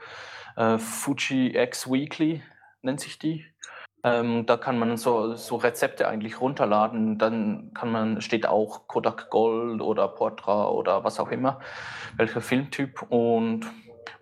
äh, 0.56 0.78
Fuji 0.78 1.56
X 1.56 1.90
Weekly 1.90 2.42
nennt 2.82 3.00
sich 3.00 3.18
die. 3.18 3.44
Ähm, 4.02 4.46
da 4.46 4.56
kann 4.56 4.78
man 4.78 4.96
so, 4.96 5.34
so 5.34 5.56
Rezepte 5.56 6.08
eigentlich 6.08 6.40
runterladen. 6.40 7.18
Dann 7.18 7.72
kann 7.74 7.92
man, 7.92 8.20
steht 8.20 8.46
auch 8.46 8.88
Kodak 8.88 9.30
Gold 9.30 9.82
oder 9.82 10.08
Portra 10.08 10.68
oder 10.68 11.04
was 11.04 11.20
auch 11.20 11.30
immer, 11.30 11.60
welcher 12.16 12.40
Filmtyp. 12.40 13.02
Und 13.10 13.66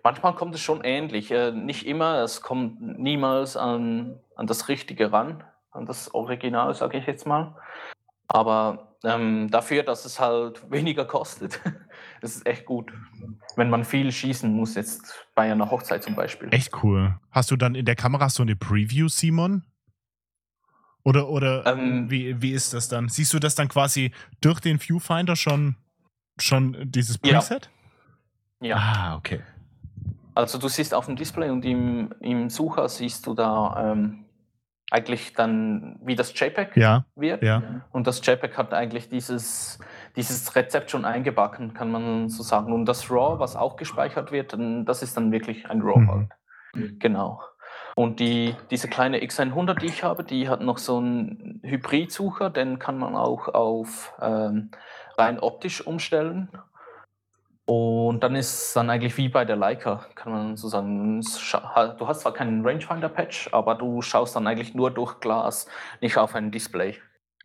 manchmal 0.03 0.35
kommt 0.35 0.55
es 0.55 0.61
schon 0.61 0.81
ähnlich. 0.83 1.31
Äh, 1.31 1.51
nicht 1.51 1.87
immer, 1.87 2.23
es 2.23 2.41
kommt 2.41 2.81
niemals 2.81 3.55
an, 3.55 4.19
an 4.35 4.47
das 4.47 4.67
Richtige 4.67 5.11
ran, 5.13 5.43
an 5.71 5.85
das 5.85 6.13
Original, 6.13 6.73
sage 6.73 6.97
ich 6.97 7.05
jetzt 7.05 7.25
mal. 7.25 7.55
Aber 8.27 8.95
ähm, 9.03 9.49
dafür, 9.49 9.83
dass 9.83 10.05
es 10.05 10.19
halt 10.19 10.61
weniger 10.71 11.05
kostet, 11.05 11.61
ist 12.21 12.35
es 12.37 12.45
echt 12.45 12.65
gut. 12.65 12.91
Wenn 13.55 13.69
man 13.69 13.85
viel 13.85 14.11
schießen 14.11 14.51
muss, 14.51 14.75
jetzt 14.75 15.25
bei 15.35 15.51
einer 15.51 15.71
Hochzeit 15.71 16.03
zum 16.03 16.15
Beispiel. 16.15 16.49
Echt 16.51 16.83
cool. 16.83 17.17
Hast 17.31 17.51
du 17.51 17.55
dann 17.55 17.75
in 17.75 17.85
der 17.85 17.95
Kamera 17.95 18.29
so 18.29 18.43
eine 18.43 18.55
Preview, 18.55 19.07
Simon? 19.07 19.63
Oder, 21.03 21.29
oder 21.29 21.65
ähm, 21.65 22.09
wie, 22.11 22.41
wie 22.41 22.51
ist 22.51 22.73
das 22.73 22.89
dann? 22.89 23.09
Siehst 23.09 23.33
du 23.33 23.39
das 23.39 23.55
dann 23.55 23.69
quasi 23.69 24.11
durch 24.41 24.59
den 24.59 24.79
Viewfinder 24.79 25.35
schon, 25.35 25.75
schon 26.37 26.75
dieses 26.91 27.17
Preset? 27.17 27.69
Ja. 28.59 28.67
ja. 28.67 28.75
Ah, 28.75 29.15
okay. 29.15 29.41
Also 30.35 30.57
du 30.57 30.67
siehst 30.67 30.93
auf 30.93 31.05
dem 31.05 31.15
Display 31.15 31.49
und 31.49 31.65
im, 31.65 32.13
im 32.19 32.49
Sucher 32.49 32.87
siehst 32.89 33.25
du 33.27 33.33
da 33.33 33.91
ähm, 33.91 34.25
eigentlich 34.91 35.33
dann, 35.33 35.99
wie 36.03 36.15
das 36.15 36.37
JPEG 36.37 36.75
ja, 36.77 37.05
wird. 37.15 37.43
Ja. 37.43 37.81
Und 37.91 38.07
das 38.07 38.25
JPEG 38.25 38.57
hat 38.57 38.73
eigentlich 38.73 39.09
dieses, 39.09 39.79
dieses 40.15 40.55
Rezept 40.55 40.91
schon 40.91 41.05
eingebacken, 41.05 41.73
kann 41.73 41.91
man 41.91 42.29
so 42.29 42.43
sagen. 42.43 42.73
Und 42.73 42.85
das 42.85 43.09
RAW, 43.11 43.39
was 43.39 43.55
auch 43.55 43.75
gespeichert 43.75 44.31
wird, 44.31 44.55
das 44.85 45.01
ist 45.03 45.15
dann 45.15 45.31
wirklich 45.31 45.69
ein 45.69 45.81
RAW 45.81 45.99
mhm. 45.99 46.09
halt. 46.09 46.99
Genau. 46.99 47.41
Und 47.99 48.21
die, 48.21 48.55
diese 48.71 48.87
kleine 48.87 49.17
X100, 49.17 49.77
die 49.81 49.87
ich 49.87 50.03
habe, 50.03 50.23
die 50.23 50.47
hat 50.47 50.61
noch 50.61 50.77
so 50.77 50.99
einen 50.99 51.59
Hybridsucher, 51.65 52.49
den 52.49 52.79
kann 52.79 52.97
man 52.97 53.13
auch 53.13 53.49
auf 53.49 54.13
ähm, 54.21 54.71
rein 55.17 55.37
optisch 55.37 55.85
umstellen. 55.85 56.47
Und 57.65 58.21
dann 58.21 58.37
ist 58.37 58.53
es 58.53 58.73
dann 58.73 58.89
eigentlich 58.89 59.17
wie 59.17 59.27
bei 59.27 59.43
der 59.43 59.57
Leica, 59.57 60.07
kann 60.15 60.31
man 60.31 60.55
so 60.55 60.69
sagen. 60.69 61.19
Du 61.19 62.07
hast 62.07 62.21
zwar 62.21 62.33
keinen 62.33 62.65
Rangefinder-Patch, 62.65 63.49
aber 63.51 63.75
du 63.75 64.01
schaust 64.01 64.33
dann 64.33 64.47
eigentlich 64.47 64.73
nur 64.73 64.91
durch 64.91 65.19
Glas, 65.19 65.67
nicht 65.99 66.15
auf 66.15 66.35
ein 66.35 66.51
Display. 66.51 66.95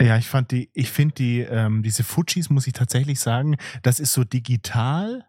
Ja, 0.01 0.19
ich 0.19 0.29
fand 0.29 0.53
die, 0.53 0.71
ich 0.73 0.93
finde 0.93 1.17
die, 1.17 1.41
ähm, 1.41 1.83
diese 1.83 2.05
Fujis, 2.05 2.49
muss 2.49 2.69
ich 2.69 2.75
tatsächlich 2.75 3.19
sagen, 3.19 3.57
das 3.83 3.99
ist 3.99 4.13
so 4.13 4.23
digital, 4.23 5.27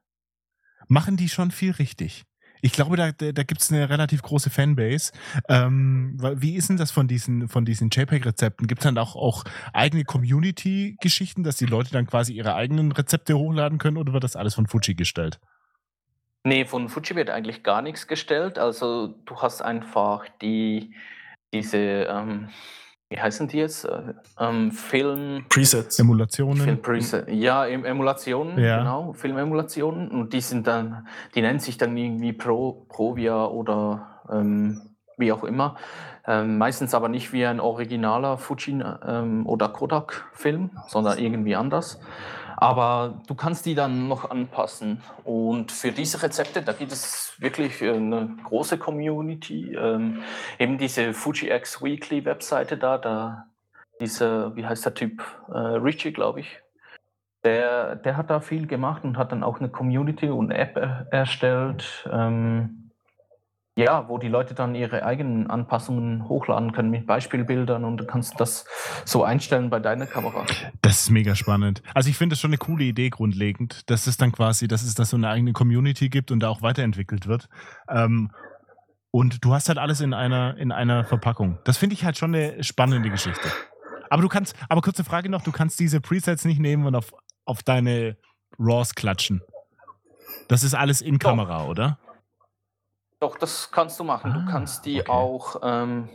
machen 0.88 1.18
die 1.18 1.30
schon 1.30 1.50
viel 1.50 1.72
richtig. 1.72 2.26
Ich 2.66 2.72
glaube, 2.72 2.98
da, 2.98 3.12
da 3.12 3.44
gibt 3.44 3.62
es 3.62 3.72
eine 3.72 3.92
relativ 3.92 4.24
große 4.24 4.50
Fanbase. 4.50 5.12
Ähm, 5.48 6.18
wie 6.20 6.56
ist 6.56 6.68
denn 6.68 6.78
das 6.78 6.90
von 6.90 7.08
diesen, 7.08 7.48
von 7.48 7.64
diesen 7.64 7.92
JPEG-Rezepten? 7.92 8.66
Gibt 8.66 8.82
es 8.82 8.86
dann 8.86 8.98
auch, 8.98 9.16
auch 9.16 9.44
eigene 9.72 10.04
Community-Geschichten, 10.04 11.44
dass 11.44 11.58
die 11.58 11.68
Leute 11.68 11.92
dann 11.92 12.08
quasi 12.08 12.34
ihre 12.34 12.56
eigenen 12.56 12.92
Rezepte 12.92 13.38
hochladen 13.38 13.78
können 13.78 13.98
oder 13.98 14.14
wird 14.14 14.24
das 14.24 14.36
alles 14.36 14.56
von 14.56 14.66
Fuji 14.66 14.96
gestellt? 14.96 15.40
Nee, 16.44 16.66
von 16.66 16.90
Fuji 16.90 17.16
wird 17.16 17.30
eigentlich 17.30 17.62
gar 17.62 17.84
nichts 17.84 18.08
gestellt. 18.08 18.58
Also 18.58 19.10
du 19.26 19.36
hast 19.44 19.62
einfach 19.62 20.26
die, 20.42 20.96
diese, 21.54 21.78
ähm, 21.78 22.50
wie 23.10 23.20
heißen 23.20 23.48
die 23.48 23.58
jetzt? 23.58 23.86
Äh, 23.86 24.14
ähm, 24.40 24.72
Film. 24.72 25.46
Presets. 25.50 26.00
Emulationen. 26.00 26.58
Film 26.58 26.82
Preset. 26.82 27.30
Ja, 27.30 27.66
Emulationen, 27.66 28.58
ja. 28.58 28.80
genau, 28.80 29.14
Filmemulationen. 29.14 30.10
Und 30.10 30.34
die 30.34 30.42
sind 30.42 30.68
dann, 30.68 31.08
die 31.36 31.42
nennen 31.42 31.60
sich 31.60 31.78
dann 31.78 31.96
irgendwie 31.96 32.34
Pro, 32.34 32.86
Provia 32.90 33.46
oder 33.46 34.22
ähm, 34.32 34.82
wie 35.18 35.32
auch 35.32 35.44
immer. 35.44 35.76
Ähm, 36.28 36.58
meistens 36.58 36.96
aber 36.96 37.08
nicht 37.08 37.32
wie 37.34 37.46
ein 37.46 37.60
originaler 37.60 38.38
Fuji 38.38 38.84
ähm, 39.06 39.46
oder 39.46 39.70
Kodak-Film, 39.70 40.72
sondern 40.88 41.20
irgendwie 41.20 41.56
anders. 41.56 42.00
Aber 42.58 43.22
du 43.28 43.36
kannst 43.36 43.66
die 43.66 43.76
dann 43.76 44.08
noch 44.08 44.30
anpassen. 44.30 45.02
Und 45.24 45.72
für 45.72 45.92
diese 45.92 46.22
Rezepte, 46.24 46.62
da 46.62 46.74
gibt 46.74 46.92
es 46.92 47.34
wirklich 47.40 47.82
äh, 47.82 47.92
eine 47.92 48.38
große 48.44 48.78
Community. 48.78 49.76
Ähm, 49.76 50.22
eben 50.60 50.78
diese 50.78 51.14
Fuji 51.14 51.52
X 51.52 51.82
Weekly 51.82 52.24
Webseite 52.26 52.78
da, 52.78 52.98
da 52.98 53.46
dieser, 54.00 54.56
wie 54.56 54.66
heißt 54.66 54.86
der 54.86 54.94
Typ? 54.94 55.24
Äh, 55.50 55.58
Richie, 55.58 56.12
glaube 56.12 56.42
ich. 56.42 56.60
Der, 57.44 57.96
der 57.96 58.18
hat 58.18 58.30
da 58.30 58.40
viel 58.40 58.66
gemacht 58.66 59.04
und 59.04 59.18
hat 59.18 59.32
dann 59.32 59.44
auch 59.44 59.60
eine 59.60 59.70
Community 59.70 60.30
und 60.30 60.52
App 60.52 60.76
erstellt. 61.12 62.08
Ähm, 62.12 62.85
ja, 63.78 64.08
wo 64.08 64.18
die 64.18 64.30
Leute 64.30 64.54
dann 64.54 64.74
ihre 64.74 65.06
eigenen 65.06 65.50
Anpassungen 65.50 66.30
hochladen 66.30 66.72
können 66.72 66.90
mit 66.90 67.06
Beispielbildern 67.06 67.84
und 67.84 67.98
du 67.98 68.06
kannst 68.06 68.40
das 68.40 68.66
so 69.04 69.24
einstellen 69.24 69.70
bei 69.70 69.80
deiner 69.80 70.08
Kamera. 70.08 70.46
Das 70.82 71.02
ist 71.02 71.10
mega 71.10 71.36
spannend. 71.36 71.84
Also 71.94 72.10
ich 72.10 72.18
finde 72.18 72.34
das 72.34 72.40
schon 72.40 72.52
eine 72.52 72.58
coole 72.58 72.86
Idee 72.86 73.10
grundlegend, 73.10 73.90
dass 73.90 74.08
es 74.08 74.16
dann 74.16 74.32
quasi, 74.32 74.70
dass 74.70 74.84
es 74.84 74.96
da 74.96 75.04
so 75.04 75.18
eine 75.18 75.30
eigene 75.30 75.52
Community 75.52 76.08
gibt 76.10 76.32
und 76.32 76.40
da 76.40 76.50
auch 76.50 76.62
weiterentwickelt 76.62 77.28
wird. 77.28 77.50
Ähm, 77.90 78.32
und 79.12 79.44
du 79.44 79.54
hast 79.54 79.68
halt 79.68 79.78
alles 79.78 80.00
in 80.00 80.14
einer, 80.14 80.58
in 80.58 80.72
einer 80.72 81.04
Verpackung. 81.04 81.58
Das 81.66 81.78
finde 81.78 81.96
ich 81.96 82.06
halt 82.06 82.18
schon 82.18 82.34
eine 82.34 82.64
spannende 82.64 83.10
Geschichte. 83.10 83.50
Aber 84.10 84.22
du 84.22 84.30
kannst, 84.30 84.56
aber 84.70 84.82
kurze 84.82 85.04
Frage 85.04 85.30
noch, 85.30 85.42
du 85.42 85.52
kannst 85.52 85.80
diese 85.80 86.00
Presets 86.00 86.46
nicht 86.46 86.60
nehmen 86.60 86.86
und 86.86 86.96
auf, 86.96 87.14
auf 87.44 87.62
deine 87.64 88.18
RAWs 88.58 88.96
klatschen. 88.96 89.42
Das 90.48 90.64
ist 90.64 90.76
alles 90.76 91.02
in 91.02 91.20
Kamera, 91.20 91.64
Doch. 91.64 91.70
oder? 91.70 92.00
Doch, 93.26 93.40
das 93.40 93.72
kannst 93.72 94.00
du 94.00 94.04
machen. 94.04 94.32
Ah, 94.32 94.38
du 94.38 94.52
kannst 94.52 94.86
die 94.86 95.02
okay. 95.02 95.10
auch, 95.10 95.56
ähm, 95.64 96.10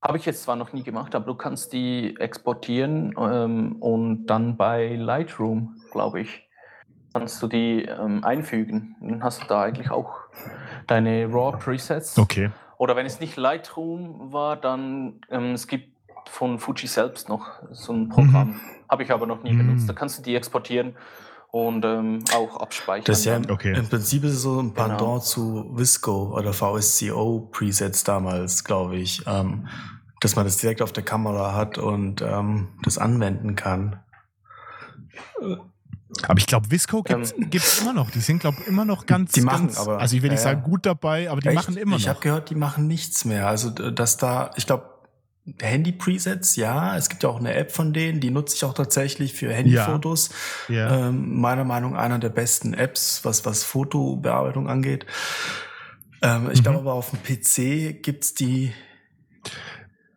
habe 0.00 0.16
ich 0.16 0.24
jetzt 0.26 0.44
zwar 0.44 0.54
noch 0.54 0.72
nie 0.72 0.84
gemacht, 0.84 1.12
aber 1.16 1.26
du 1.26 1.34
kannst 1.34 1.72
die 1.72 2.14
exportieren 2.20 3.12
ähm, 3.18 3.82
und 3.82 4.26
dann 4.26 4.56
bei 4.56 4.94
Lightroom, 4.94 5.74
glaube 5.90 6.20
ich, 6.20 6.48
kannst 7.12 7.42
du 7.42 7.48
die 7.48 7.82
ähm, 7.82 8.22
einfügen. 8.22 8.94
Dann 9.00 9.24
hast 9.24 9.42
du 9.42 9.46
da 9.48 9.62
eigentlich 9.62 9.90
auch 9.90 10.20
deine 10.86 11.26
RAW 11.26 11.58
Presets. 11.58 12.16
Okay. 12.16 12.52
Oder 12.78 12.94
wenn 12.94 13.06
es 13.06 13.18
nicht 13.18 13.36
Lightroom 13.36 14.32
war, 14.32 14.54
dann 14.54 15.14
ähm, 15.30 15.50
es 15.50 15.66
gibt 15.66 15.96
von 16.28 16.60
Fuji 16.60 16.86
selbst 16.86 17.28
noch 17.28 17.60
so 17.72 17.92
ein 17.92 18.08
Programm. 18.08 18.50
Mhm. 18.50 18.60
Habe 18.88 19.02
ich 19.02 19.10
aber 19.10 19.26
noch 19.26 19.42
nie 19.42 19.52
mhm. 19.52 19.66
benutzt. 19.66 19.88
Da 19.88 19.94
kannst 19.94 20.20
du 20.20 20.22
die 20.22 20.36
exportieren 20.36 20.94
und 21.56 21.84
ähm, 21.84 22.22
auch 22.34 22.56
abspeichern. 22.56 23.04
Das 23.04 23.20
ist 23.20 23.24
ja 23.24 23.40
okay. 23.48 23.74
im 23.76 23.88
Prinzip 23.88 24.24
ist 24.24 24.32
es 24.32 24.42
so 24.42 24.60
ein 24.60 24.74
Pendant 24.74 25.00
genau. 25.00 25.18
zu 25.20 25.70
Visco 25.72 26.36
oder 26.36 26.52
VSCO 26.52 27.48
Presets 27.50 28.04
damals, 28.04 28.64
glaube 28.64 28.96
ich, 28.96 29.22
ähm, 29.26 29.68
dass 30.20 30.36
man 30.36 30.44
das 30.44 30.58
direkt 30.58 30.82
auf 30.82 30.92
der 30.92 31.04
Kamera 31.04 31.54
hat 31.54 31.78
und 31.78 32.22
ähm, 32.22 32.68
das 32.82 32.98
anwenden 32.98 33.56
kann. 33.56 34.00
Aber 36.22 36.38
ich 36.38 36.46
glaube, 36.46 36.70
Visco 36.70 37.02
gibt 37.02 37.24
es 37.54 37.80
ähm, 37.80 37.82
immer 37.82 37.92
noch. 37.92 38.10
Die 38.10 38.20
sind, 38.20 38.40
glaube 38.40 38.58
ich, 38.60 38.66
immer 38.66 38.84
noch 38.84 39.06
ganz, 39.06 39.32
die 39.32 39.40
machen 39.40 39.66
ganz, 39.66 39.78
aber, 39.78 39.98
also 39.98 40.16
ich 40.16 40.22
will 40.22 40.30
nicht 40.30 40.38
ja, 40.38 40.50
sagen 40.50 40.62
gut 40.62 40.86
dabei, 40.86 41.30
aber 41.30 41.40
die 41.40 41.48
echt? 41.48 41.56
machen 41.56 41.76
immer 41.76 41.92
noch. 41.92 41.98
Ich 41.98 42.08
habe 42.08 42.20
gehört, 42.20 42.50
die 42.50 42.54
machen 42.54 42.86
nichts 42.86 43.24
mehr. 43.24 43.48
Also 43.48 43.70
dass 43.70 44.16
da, 44.16 44.50
ich 44.56 44.66
glaube, 44.66 44.95
Handy-Presets, 45.60 46.56
ja. 46.56 46.96
Es 46.96 47.08
gibt 47.08 47.22
ja 47.22 47.28
auch 47.28 47.38
eine 47.38 47.54
App 47.54 47.70
von 47.72 47.92
denen, 47.92 48.20
die 48.20 48.30
nutze 48.30 48.56
ich 48.56 48.64
auch 48.64 48.74
tatsächlich 48.74 49.32
für 49.32 49.52
Handyfotos. 49.52 50.30
Ja. 50.68 50.74
ja. 50.74 51.08
Ähm, 51.08 51.40
meiner 51.40 51.64
Meinung 51.64 51.92
nach 51.92 52.00
einer 52.00 52.18
der 52.18 52.30
besten 52.30 52.74
Apps, 52.74 53.24
was, 53.24 53.44
was 53.44 53.62
Fotobearbeitung 53.62 54.68
angeht. 54.68 55.06
Ähm, 56.22 56.50
ich 56.52 56.60
mhm. 56.60 56.62
glaube 56.64 56.78
aber 56.80 56.94
auf 56.94 57.10
dem 57.10 57.22
PC 57.22 58.02
gibt's 58.02 58.34
die. 58.34 58.72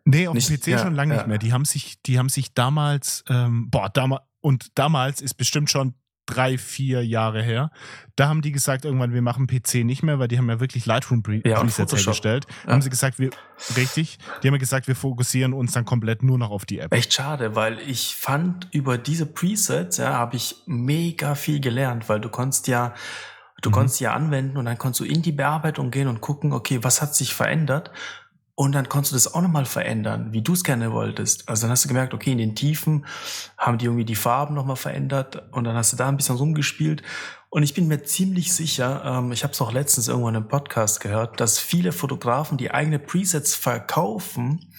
Nee, 0.05 0.27
auf 0.27 0.33
nicht, 0.33 0.49
dem 0.49 0.57
PC 0.57 0.67
ja, 0.67 0.79
schon 0.79 0.95
lange 0.95 1.13
ja. 1.13 1.19
nicht 1.19 1.27
mehr. 1.27 1.37
Die 1.37 1.53
haben 1.53 1.65
sich, 1.65 2.01
die 2.01 2.17
haben 2.17 2.29
sich 2.29 2.53
damals, 2.53 3.23
ähm, 3.29 3.69
boah, 3.69 3.89
damals, 3.89 4.23
und 4.41 4.77
damals 4.79 5.21
ist 5.21 5.35
bestimmt 5.35 5.69
schon 5.69 5.93
drei, 6.29 6.57
vier 6.57 7.05
Jahre 7.05 7.41
her. 7.41 7.71
Da 8.15 8.27
haben 8.27 8.41
die 8.41 8.51
gesagt, 8.51 8.85
irgendwann, 8.85 9.13
wir 9.13 9.21
machen 9.21 9.47
PC 9.47 9.85
nicht 9.85 10.03
mehr, 10.03 10.19
weil 10.19 10.27
die 10.27 10.37
haben 10.37 10.49
ja 10.49 10.59
wirklich 10.59 10.85
Lightroom 10.85 11.23
Pre 11.23 11.41
ja, 11.45 11.63
hergestellt. 11.63 12.45
Ja. 12.65 12.73
Haben 12.73 12.81
sie 12.81 12.89
gesagt, 12.89 13.17
wir, 13.17 13.31
richtig, 13.75 14.19
die 14.41 14.47
haben 14.47 14.55
ja 14.55 14.59
gesagt, 14.59 14.87
wir 14.87 14.95
fokussieren 14.95 15.53
uns 15.53 15.71
dann 15.71 15.85
komplett 15.85 16.21
nur 16.21 16.37
noch 16.37 16.51
auf 16.51 16.65
die 16.65 16.79
App. 16.79 16.93
Echt 16.93 17.13
schade, 17.13 17.55
weil 17.55 17.79
ich 17.79 18.15
fand, 18.15 18.67
über 18.71 18.97
diese 18.97 19.25
Presets, 19.25 19.97
ja, 19.97 20.13
habe 20.13 20.35
ich 20.35 20.57
mega 20.65 21.35
viel 21.35 21.59
gelernt, 21.59 22.09
weil 22.09 22.19
du 22.19 22.29
konntest 22.29 22.67
ja, 22.67 22.93
du 23.61 23.69
mhm. 23.69 23.73
konntest 23.73 23.99
ja 23.99 24.13
anwenden 24.13 24.57
und 24.57 24.65
dann 24.65 24.77
konntest 24.77 24.99
du 25.01 25.05
in 25.05 25.21
die 25.21 25.31
Bearbeitung 25.31 25.89
gehen 25.91 26.07
und 26.07 26.21
gucken, 26.21 26.53
okay, 26.53 26.79
was 26.83 27.01
hat 27.01 27.15
sich 27.15 27.33
verändert? 27.33 27.91
Und 28.59 28.73
dann 28.73 28.89
konntest 28.89 29.13
du 29.13 29.15
das 29.15 29.33
auch 29.33 29.41
nochmal 29.41 29.63
verändern, 29.63 30.33
wie 30.33 30.41
du 30.41 30.51
es 30.51 30.65
gerne 30.65 30.91
wolltest. 30.91 31.47
Also 31.47 31.61
dann 31.61 31.71
hast 31.71 31.85
du 31.85 31.87
gemerkt, 31.87 32.13
okay, 32.13 32.33
in 32.33 32.39
den 32.39 32.55
Tiefen 32.55 33.05
haben 33.57 33.77
die 33.77 33.85
irgendwie 33.85 34.03
die 34.03 34.15
Farben 34.17 34.53
nochmal 34.53 34.75
verändert 34.75 35.43
und 35.53 35.63
dann 35.63 35.77
hast 35.77 35.93
du 35.93 35.95
da 35.95 36.09
ein 36.09 36.17
bisschen 36.17 36.35
rumgespielt. 36.35 37.01
Und 37.47 37.63
ich 37.63 37.73
bin 37.73 37.87
mir 37.87 38.03
ziemlich 38.03 38.51
sicher, 38.51 39.01
ähm, 39.05 39.31
ich 39.31 39.43
habe 39.43 39.53
es 39.53 39.61
auch 39.61 39.71
letztens 39.71 40.09
irgendwann 40.09 40.35
im 40.35 40.49
Podcast 40.49 40.99
gehört, 40.99 41.39
dass 41.39 41.57
viele 41.57 41.93
Fotografen, 41.93 42.57
die 42.57 42.71
eigene 42.71 42.99
Presets 42.99 43.55
verkaufen, 43.55 44.73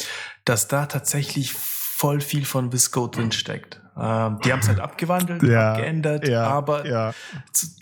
dass 0.45 0.69
da 0.69 0.85
tatsächlich 0.85 1.55
voll 1.55 2.21
viel 2.21 2.45
von 2.45 2.75
Visco 2.75 3.07
drinsteckt. 3.07 3.81
Ähm, 3.97 4.41
die 4.45 4.53
haben 4.53 4.61
es 4.61 4.69
halt 4.69 4.81
abgewandelt, 4.81 5.43
ja, 5.43 5.77
geändert, 5.77 6.29
ja, 6.29 6.47
aber 6.47 6.87
ja. 6.87 7.15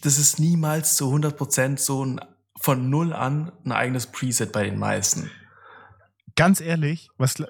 das 0.03 0.19
ist 0.19 0.39
niemals 0.39 0.95
zu 0.95 1.13
100% 1.13 1.77
so 1.77 2.05
ein 2.05 2.21
von 2.61 2.89
null 2.89 3.13
an 3.13 3.53
ein 3.65 3.73
eigenes 3.73 4.07
Preset 4.07 4.53
bei 4.53 4.63
den 4.63 4.79
meisten. 4.79 5.31
Ganz 6.39 6.61
ehrlich, 6.61 7.11
was 7.19 7.43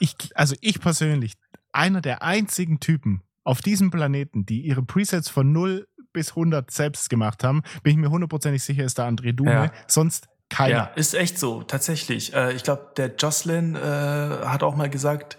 ich, 0.00 0.16
also 0.34 0.56
ich 0.60 0.80
persönlich, 0.80 1.34
einer 1.70 2.00
der 2.00 2.22
einzigen 2.22 2.80
Typen 2.80 3.22
auf 3.44 3.60
diesem 3.60 3.92
Planeten, 3.92 4.44
die 4.44 4.62
ihre 4.62 4.82
Presets 4.82 5.28
von 5.28 5.52
0 5.52 5.86
bis 6.12 6.30
100 6.30 6.68
selbst 6.68 7.08
gemacht 7.08 7.44
haben, 7.44 7.62
bin 7.84 7.92
ich 7.92 7.98
mir 7.98 8.10
hundertprozentig 8.10 8.64
sicher, 8.64 8.82
ist 8.82 8.98
da 8.98 9.06
André 9.06 9.32
Dume. 9.32 9.52
Ja. 9.52 9.72
Sonst 9.86 10.28
keiner. 10.48 10.74
Ja, 10.74 10.84
ist 10.96 11.14
echt 11.14 11.38
so, 11.38 11.62
tatsächlich. 11.62 12.34
Äh, 12.34 12.52
ich 12.54 12.64
glaube, 12.64 12.90
der 12.96 13.14
Jocelyn 13.14 13.76
äh, 13.76 13.78
hat 13.78 14.64
auch 14.64 14.74
mal 14.74 14.90
gesagt, 14.90 15.38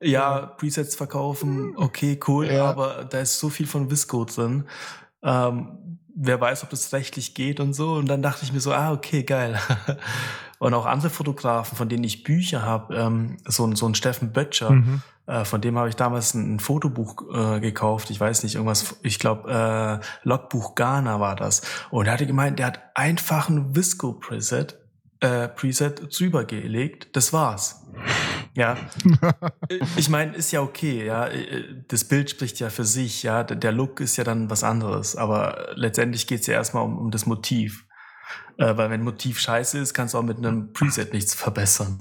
ja, 0.00 0.46
Presets 0.46 0.96
verkaufen, 0.96 1.74
okay, 1.76 2.18
cool, 2.26 2.48
ja. 2.48 2.64
aber 2.64 3.04
da 3.04 3.20
ist 3.20 3.38
so 3.38 3.50
viel 3.50 3.68
von 3.68 3.88
Visco 3.88 4.24
drin. 4.24 4.64
Ähm, 5.22 6.00
wer 6.16 6.40
weiß, 6.40 6.64
ob 6.64 6.70
das 6.70 6.92
rechtlich 6.92 7.34
geht 7.34 7.60
und 7.60 7.72
so. 7.72 7.92
Und 7.92 8.06
dann 8.06 8.22
dachte 8.22 8.44
ich 8.44 8.52
mir 8.52 8.60
so, 8.60 8.72
ah, 8.72 8.92
okay, 8.92 9.22
geil. 9.22 9.60
und 10.58 10.74
auch 10.74 10.86
andere 10.86 11.10
Fotografen, 11.10 11.76
von 11.76 11.88
denen 11.88 12.04
ich 12.04 12.22
Bücher 12.22 12.62
habe, 12.62 12.96
ähm, 12.96 13.36
so, 13.44 13.72
so 13.74 13.86
ein 13.86 13.94
Steffen 13.94 14.32
Böttcher, 14.32 14.70
mhm. 14.70 15.02
äh, 15.26 15.44
von 15.44 15.60
dem 15.60 15.78
habe 15.78 15.88
ich 15.88 15.96
damals 15.96 16.34
ein, 16.34 16.56
ein 16.56 16.60
Fotobuch 16.60 17.16
äh, 17.32 17.60
gekauft. 17.60 18.10
Ich 18.10 18.20
weiß 18.20 18.42
nicht, 18.42 18.54
irgendwas, 18.54 18.96
ich 19.02 19.18
glaube, 19.18 20.00
äh, 20.02 20.28
Logbuch 20.28 20.74
Ghana 20.74 21.20
war 21.20 21.36
das. 21.36 21.62
Und 21.90 22.06
er 22.06 22.14
hatte 22.14 22.26
gemeint, 22.26 22.58
der 22.58 22.66
hat 22.66 22.80
einfach 22.94 23.48
ein 23.48 23.74
Visco-Preset 23.76 24.78
äh, 25.20 25.48
Preset 25.48 26.18
drüber 26.18 26.44
gelegt. 26.44 27.08
Das 27.16 27.32
war's. 27.32 27.82
Ja. 28.54 28.76
ich 29.96 30.08
meine, 30.08 30.34
ist 30.34 30.52
ja 30.52 30.60
okay, 30.60 31.06
ja. 31.06 31.28
Das 31.88 32.04
Bild 32.04 32.30
spricht 32.30 32.58
ja 32.60 32.70
für 32.70 32.84
sich, 32.84 33.22
ja. 33.22 33.42
Der 33.44 33.72
Look 33.72 34.00
ist 34.00 34.16
ja 34.16 34.24
dann 34.24 34.50
was 34.50 34.62
anderes. 34.62 35.16
Aber 35.16 35.68
letztendlich 35.74 36.26
geht's 36.26 36.46
ja 36.46 36.54
erstmal 36.54 36.84
um, 36.84 36.98
um 36.98 37.10
das 37.10 37.26
Motiv. 37.26 37.85
Äh, 38.58 38.76
weil 38.76 38.88
wenn 38.90 39.02
Motiv 39.02 39.38
scheiße 39.38 39.78
ist, 39.78 39.92
kannst 39.92 40.14
du 40.14 40.18
auch 40.18 40.22
mit 40.22 40.38
einem 40.38 40.72
Preset 40.72 41.12
nichts 41.12 41.34
verbessern. 41.34 41.98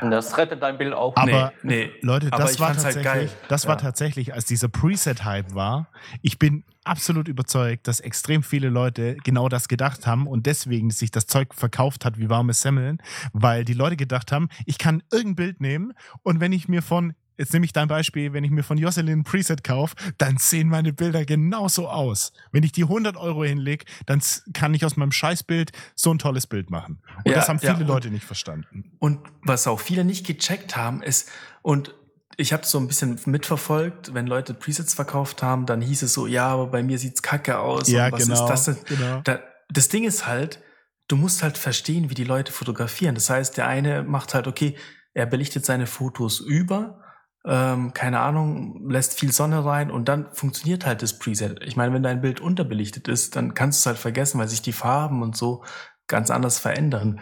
Und 0.00 0.10
das 0.10 0.38
rettet 0.38 0.62
dein 0.62 0.78
Bild 0.78 0.94
auch. 0.94 1.14
Aber 1.16 1.52
nee, 1.62 1.90
nee. 1.90 1.92
Leute, 2.00 2.30
das 2.30 2.58
war 2.58 2.68
halt 2.68 2.78
tatsächlich, 2.78 3.06
halt 3.06 3.36
das 3.48 3.64
ja. 3.64 3.68
war 3.68 3.78
tatsächlich, 3.78 4.32
als 4.32 4.46
dieser 4.46 4.68
Preset-Hype 4.68 5.54
war. 5.54 5.88
Ich 6.22 6.38
bin 6.38 6.64
absolut 6.84 7.28
überzeugt, 7.28 7.86
dass 7.86 8.00
extrem 8.00 8.42
viele 8.42 8.70
Leute 8.70 9.16
genau 9.22 9.50
das 9.50 9.68
gedacht 9.68 10.06
haben 10.06 10.26
und 10.26 10.46
deswegen 10.46 10.90
sich 10.90 11.10
das 11.10 11.26
Zeug 11.26 11.54
verkauft 11.54 12.06
hat 12.06 12.18
wie 12.18 12.30
warme 12.30 12.54
Semmeln, 12.54 12.98
weil 13.34 13.66
die 13.66 13.74
Leute 13.74 13.96
gedacht 13.96 14.32
haben, 14.32 14.48
ich 14.64 14.78
kann 14.78 15.02
irgendein 15.12 15.36
Bild 15.36 15.60
nehmen 15.60 15.92
und 16.22 16.40
wenn 16.40 16.52
ich 16.52 16.68
mir 16.68 16.80
von 16.80 17.12
Jetzt 17.38 17.52
nehme 17.52 17.64
ich 17.64 17.72
dein 17.72 17.86
Beispiel, 17.88 18.32
wenn 18.32 18.42
ich 18.42 18.50
mir 18.50 18.64
von 18.64 18.76
Jocelyn 18.76 19.20
ein 19.20 19.24
Preset 19.24 19.62
kaufe, 19.62 19.94
dann 20.18 20.38
sehen 20.38 20.68
meine 20.68 20.92
Bilder 20.92 21.24
genauso 21.24 21.88
aus. 21.88 22.32
Wenn 22.50 22.64
ich 22.64 22.72
die 22.72 22.82
100 22.82 23.16
Euro 23.16 23.44
hinlege, 23.44 23.84
dann 24.06 24.20
kann 24.52 24.74
ich 24.74 24.84
aus 24.84 24.96
meinem 24.96 25.12
Scheißbild 25.12 25.70
so 25.94 26.12
ein 26.12 26.18
tolles 26.18 26.48
Bild 26.48 26.70
machen. 26.70 27.00
Und 27.24 27.30
ja, 27.30 27.36
das 27.36 27.48
haben 27.48 27.60
viele 27.60 27.80
ja, 27.80 27.86
Leute 27.86 28.10
nicht 28.10 28.24
verstanden. 28.24 28.92
Und 28.98 29.20
was 29.42 29.68
auch 29.68 29.78
viele 29.78 30.04
nicht 30.04 30.26
gecheckt 30.26 30.76
haben, 30.76 31.02
ist, 31.02 31.30
und 31.62 31.94
ich 32.36 32.52
habe 32.52 32.66
so 32.66 32.78
ein 32.78 32.88
bisschen 32.88 33.20
mitverfolgt, 33.26 34.14
wenn 34.14 34.26
Leute 34.26 34.54
Presets 34.54 34.94
verkauft 34.94 35.42
haben, 35.42 35.66
dann 35.66 35.80
hieß 35.80 36.02
es 36.02 36.14
so, 36.14 36.26
ja, 36.26 36.48
aber 36.48 36.66
bei 36.66 36.82
mir 36.82 36.98
sieht's 36.98 37.22
kacke 37.22 37.58
aus. 37.58 37.88
Ja, 37.88 38.10
was 38.10 38.24
genau, 38.24 38.52
ist 38.52 38.66
das 38.66 38.84
genau. 38.84 39.20
Da, 39.22 39.40
das 39.68 39.88
Ding 39.88 40.04
ist 40.04 40.26
halt, 40.26 40.60
du 41.08 41.16
musst 41.16 41.42
halt 41.42 41.58
verstehen, 41.58 42.10
wie 42.10 42.14
die 42.14 42.24
Leute 42.24 42.52
fotografieren. 42.52 43.14
Das 43.14 43.30
heißt, 43.30 43.56
der 43.56 43.66
eine 43.66 44.02
macht 44.02 44.34
halt, 44.34 44.46
okay, 44.46 44.76
er 45.14 45.26
belichtet 45.26 45.66
seine 45.66 45.86
Fotos 45.86 46.40
über 46.40 47.00
ähm, 47.48 47.94
keine 47.94 48.20
Ahnung, 48.20 48.90
lässt 48.90 49.18
viel 49.18 49.32
Sonne 49.32 49.64
rein 49.64 49.90
und 49.90 50.08
dann 50.08 50.30
funktioniert 50.32 50.84
halt 50.84 51.00
das 51.02 51.18
Preset. 51.18 51.62
Ich 51.64 51.76
meine, 51.76 51.94
wenn 51.94 52.02
dein 52.02 52.20
Bild 52.20 52.40
unterbelichtet 52.40 53.08
ist, 53.08 53.36
dann 53.36 53.54
kannst 53.54 53.78
du 53.78 53.80
es 53.82 53.86
halt 53.86 53.98
vergessen, 53.98 54.38
weil 54.38 54.48
sich 54.48 54.60
die 54.60 54.72
Farben 54.72 55.22
und 55.22 55.34
so 55.34 55.64
ganz 56.08 56.30
anders 56.30 56.58
verändern. 56.58 57.20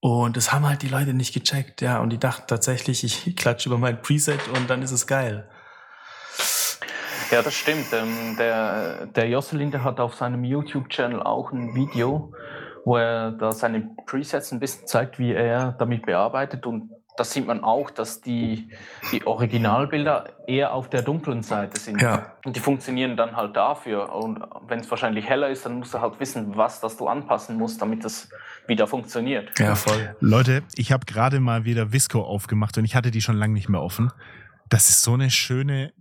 Und 0.00 0.36
das 0.36 0.52
haben 0.52 0.66
halt 0.66 0.82
die 0.82 0.88
Leute 0.88 1.14
nicht 1.14 1.32
gecheckt, 1.32 1.80
ja. 1.80 2.00
Und 2.00 2.10
die 2.10 2.18
dachten 2.18 2.48
tatsächlich, 2.48 3.04
ich 3.04 3.36
klatsche 3.36 3.68
über 3.68 3.78
mein 3.78 4.02
Preset 4.02 4.40
und 4.48 4.68
dann 4.68 4.82
ist 4.82 4.90
es 4.90 5.06
geil. 5.06 5.48
Ja, 7.30 7.40
das 7.40 7.54
stimmt. 7.54 7.86
Ähm, 7.92 8.36
der, 8.36 9.06
der 9.06 9.28
Jocelyn, 9.28 9.70
der 9.70 9.84
hat 9.84 10.00
auf 10.00 10.16
seinem 10.16 10.42
YouTube-Channel 10.42 11.22
auch 11.22 11.52
ein 11.52 11.76
Video, 11.76 12.34
wo 12.84 12.96
er 12.96 13.30
da 13.30 13.52
seine 13.52 13.94
Presets 14.06 14.50
ein 14.50 14.58
bisschen 14.58 14.88
zeigt, 14.88 15.20
wie 15.20 15.32
er 15.32 15.72
damit 15.78 16.04
bearbeitet. 16.04 16.66
Und 16.66 16.90
das 17.16 17.32
sieht 17.32 17.46
man 17.46 17.62
auch, 17.62 17.90
dass 17.90 18.22
die, 18.22 18.70
die 19.12 19.26
Originalbilder 19.26 20.30
eher 20.46 20.72
auf 20.72 20.88
der 20.88 21.02
dunklen 21.02 21.42
Seite 21.42 21.78
sind. 21.78 22.00
Ja. 22.00 22.32
Und 22.44 22.56
die 22.56 22.60
funktionieren 22.60 23.16
dann 23.16 23.36
halt 23.36 23.54
dafür. 23.54 24.14
Und 24.14 24.42
wenn 24.66 24.80
es 24.80 24.90
wahrscheinlich 24.90 25.28
heller 25.28 25.50
ist, 25.50 25.66
dann 25.66 25.78
musst 25.78 25.92
du 25.92 26.00
halt 26.00 26.18
wissen, 26.20 26.56
was 26.56 26.80
das 26.80 26.96
du 26.96 27.08
anpassen 27.08 27.58
musst, 27.58 27.82
damit 27.82 28.04
das 28.04 28.30
wieder 28.66 28.86
funktioniert. 28.86 29.58
Ja, 29.58 29.74
voll. 29.74 30.16
Leute, 30.20 30.62
ich 30.74 30.90
habe 30.90 31.04
gerade 31.04 31.40
mal 31.40 31.64
wieder 31.64 31.92
Visco 31.92 32.22
aufgemacht 32.22 32.78
und 32.78 32.84
ich 32.84 32.94
hatte 32.94 33.10
die 33.10 33.20
schon 33.20 33.36
lange 33.36 33.52
nicht 33.52 33.68
mehr 33.68 33.82
offen. 33.82 34.10
Das 34.70 34.88
ist 34.88 35.02
so 35.02 35.12
eine 35.12 35.30
schöne, 35.30 35.92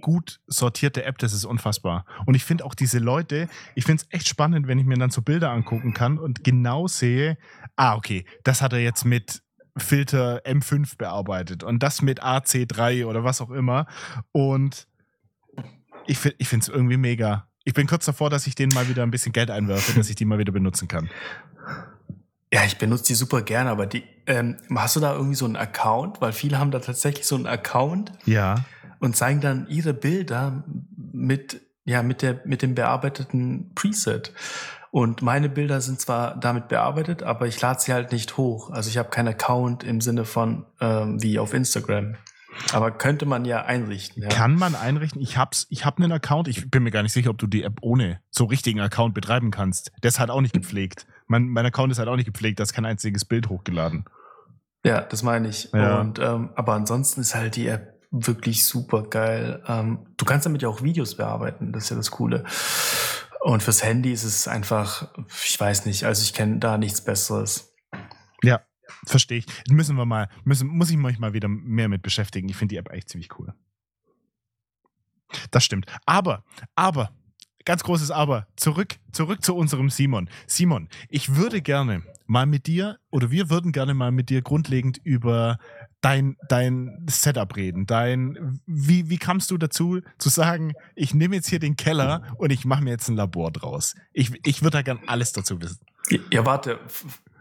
gut 0.00 0.40
sortierte 0.46 1.04
App, 1.04 1.18
das 1.18 1.32
ist 1.32 1.44
unfassbar. 1.44 2.06
Und 2.26 2.34
ich 2.34 2.44
finde 2.44 2.64
auch 2.64 2.74
diese 2.74 2.98
Leute, 2.98 3.48
ich 3.74 3.84
finde 3.84 4.02
es 4.02 4.14
echt 4.14 4.28
spannend, 4.28 4.66
wenn 4.66 4.78
ich 4.78 4.86
mir 4.86 4.96
dann 4.96 5.10
so 5.10 5.22
Bilder 5.22 5.50
angucken 5.50 5.94
kann 5.94 6.18
und 6.18 6.42
genau 6.42 6.86
sehe, 6.86 7.38
ah, 7.76 7.94
okay, 7.94 8.24
das 8.42 8.62
hat 8.62 8.72
er 8.72 8.80
jetzt 8.80 9.04
mit 9.04 9.42
Filter 9.76 10.42
M5 10.44 10.96
bearbeitet 10.96 11.62
und 11.62 11.82
das 11.82 12.02
mit 12.02 12.22
AC3 12.22 13.06
oder 13.06 13.24
was 13.24 13.40
auch 13.40 13.50
immer. 13.50 13.86
Und 14.32 14.88
ich, 16.06 16.18
ich 16.38 16.48
finde 16.48 16.64
es 16.64 16.68
irgendwie 16.68 16.96
mega. 16.96 17.48
Ich 17.64 17.74
bin 17.74 17.86
kurz 17.86 18.06
davor, 18.06 18.30
dass 18.30 18.46
ich 18.46 18.54
denen 18.54 18.72
mal 18.74 18.88
wieder 18.88 19.02
ein 19.02 19.10
bisschen 19.10 19.32
Geld 19.32 19.50
einwerfe, 19.50 19.92
dass 19.94 20.08
ich 20.08 20.16
die 20.16 20.24
mal 20.24 20.38
wieder 20.38 20.52
benutzen 20.52 20.88
kann. 20.88 21.10
Ja, 22.52 22.64
ich 22.64 22.78
benutze 22.78 23.08
die 23.08 23.14
super 23.14 23.42
gerne, 23.42 23.70
aber 23.70 23.86
die, 23.86 24.04
ähm, 24.26 24.56
hast 24.74 24.96
du 24.96 25.00
da 25.00 25.14
irgendwie 25.14 25.34
so 25.34 25.46
einen 25.46 25.56
Account? 25.56 26.20
Weil 26.20 26.32
viele 26.32 26.58
haben 26.58 26.70
da 26.70 26.78
tatsächlich 26.78 27.26
so 27.26 27.34
einen 27.34 27.46
Account. 27.46 28.12
Ja. 28.24 28.64
Und 29.00 29.16
zeigen 29.16 29.40
dann 29.40 29.68
ihre 29.68 29.92
Bilder 29.92 30.64
mit, 30.96 31.60
ja, 31.84 32.02
mit 32.02 32.22
der, 32.22 32.40
mit 32.44 32.62
dem 32.62 32.74
bearbeiteten 32.74 33.74
Preset. 33.74 34.32
Und 34.96 35.20
meine 35.20 35.50
Bilder 35.50 35.82
sind 35.82 36.00
zwar 36.00 36.40
damit 36.40 36.68
bearbeitet, 36.68 37.22
aber 37.22 37.46
ich 37.46 37.60
lade 37.60 37.78
sie 37.78 37.92
halt 37.92 38.12
nicht 38.12 38.38
hoch. 38.38 38.70
Also 38.70 38.88
ich 38.88 38.96
habe 38.96 39.10
keinen 39.10 39.28
Account 39.28 39.84
im 39.84 40.00
Sinne 40.00 40.24
von 40.24 40.64
ähm, 40.80 41.22
wie 41.22 41.38
auf 41.38 41.52
Instagram. 41.52 42.14
Aber 42.72 42.92
könnte 42.92 43.26
man 43.26 43.44
ja 43.44 43.66
einrichten. 43.66 44.22
Ja. 44.22 44.30
Kann 44.30 44.54
man 44.54 44.74
einrichten. 44.74 45.20
Ich 45.20 45.36
hab's, 45.36 45.66
ich 45.68 45.84
habe 45.84 46.02
einen 46.02 46.12
Account. 46.12 46.48
Ich 46.48 46.70
bin 46.70 46.82
mir 46.82 46.92
gar 46.92 47.02
nicht 47.02 47.12
sicher, 47.12 47.28
ob 47.28 47.36
du 47.36 47.46
die 47.46 47.62
App 47.62 47.76
ohne 47.82 48.20
so 48.30 48.46
richtigen 48.46 48.80
Account 48.80 49.12
betreiben 49.12 49.50
kannst. 49.50 49.92
Der 50.02 50.08
ist 50.08 50.18
halt 50.18 50.30
auch 50.30 50.40
nicht 50.40 50.54
gepflegt. 50.54 51.06
Mein, 51.26 51.46
mein 51.48 51.66
Account 51.66 51.92
ist 51.92 51.98
halt 51.98 52.08
auch 52.08 52.16
nicht 52.16 52.32
gepflegt. 52.32 52.58
Da 52.58 52.62
ist 52.62 52.72
kein 52.72 52.86
einziges 52.86 53.26
Bild 53.26 53.50
hochgeladen. 53.50 54.06
Ja, 54.82 55.02
das 55.02 55.22
meine 55.22 55.48
ich. 55.48 55.68
Ja. 55.74 56.00
Und 56.00 56.20
ähm, 56.20 56.48
aber 56.54 56.72
ansonsten 56.72 57.20
ist 57.20 57.34
halt 57.34 57.56
die 57.56 57.68
App 57.68 58.00
wirklich 58.10 58.64
super 58.64 59.02
geil. 59.02 59.62
Ähm, 59.68 60.06
du 60.16 60.24
kannst 60.24 60.46
damit 60.46 60.62
ja 60.62 60.70
auch 60.70 60.82
Videos 60.82 61.18
bearbeiten. 61.18 61.74
Das 61.74 61.84
ist 61.84 61.90
ja 61.90 61.96
das 61.96 62.10
Coole. 62.10 62.44
Und 63.46 63.62
fürs 63.62 63.84
Handy 63.84 64.10
ist 64.10 64.24
es 64.24 64.48
einfach, 64.48 65.08
ich 65.44 65.60
weiß 65.60 65.86
nicht, 65.86 66.02
also 66.02 66.20
ich 66.20 66.34
kenne 66.34 66.58
da 66.58 66.78
nichts 66.78 67.00
Besseres. 67.00 67.72
Ja, 68.42 68.60
verstehe 69.06 69.38
ich. 69.38 69.46
Müssen 69.70 69.96
wir 69.96 70.04
mal, 70.04 70.28
müssen, 70.42 70.66
muss 70.66 70.90
ich 70.90 70.96
mich 70.96 71.20
mal 71.20 71.32
wieder 71.32 71.46
mehr 71.46 71.88
mit 71.88 72.02
beschäftigen. 72.02 72.48
Ich 72.48 72.56
finde 72.56 72.72
die 72.72 72.78
App 72.78 72.90
eigentlich 72.90 73.06
ziemlich 73.06 73.38
cool. 73.38 73.54
Das 75.52 75.64
stimmt. 75.64 75.86
Aber, 76.06 76.42
aber, 76.74 77.12
ganz 77.64 77.84
großes 77.84 78.10
Aber, 78.10 78.48
zurück, 78.56 78.98
zurück 79.12 79.44
zu 79.44 79.54
unserem 79.54 79.90
Simon. 79.90 80.28
Simon, 80.48 80.88
ich 81.08 81.36
würde 81.36 81.62
gerne 81.62 82.02
mal 82.26 82.46
mit 82.46 82.66
dir, 82.66 82.98
oder 83.12 83.30
wir 83.30 83.48
würden 83.48 83.70
gerne 83.70 83.94
mal 83.94 84.10
mit 84.10 84.28
dir 84.28 84.42
grundlegend 84.42 84.98
über 85.04 85.58
dein, 86.06 86.36
dein 86.48 87.04
Setup 87.10 87.56
reden. 87.56 87.86
Dein, 87.86 88.60
wie, 88.66 89.10
wie 89.10 89.18
kamst 89.18 89.50
du 89.50 89.58
dazu, 89.58 90.00
zu 90.18 90.28
sagen, 90.28 90.74
ich 90.94 91.14
nehme 91.14 91.34
jetzt 91.34 91.48
hier 91.48 91.58
den 91.58 91.76
Keller 91.76 92.22
und 92.38 92.52
ich 92.52 92.64
mache 92.64 92.84
mir 92.84 92.90
jetzt 92.90 93.08
ein 93.08 93.16
Labor 93.16 93.50
draus? 93.50 93.96
Ich, 94.12 94.30
ich 94.46 94.62
würde 94.62 94.78
da 94.78 94.82
gern 94.82 95.00
alles 95.08 95.32
dazu 95.32 95.60
wissen. 95.60 95.84
Ja, 96.30 96.46
warte, 96.46 96.78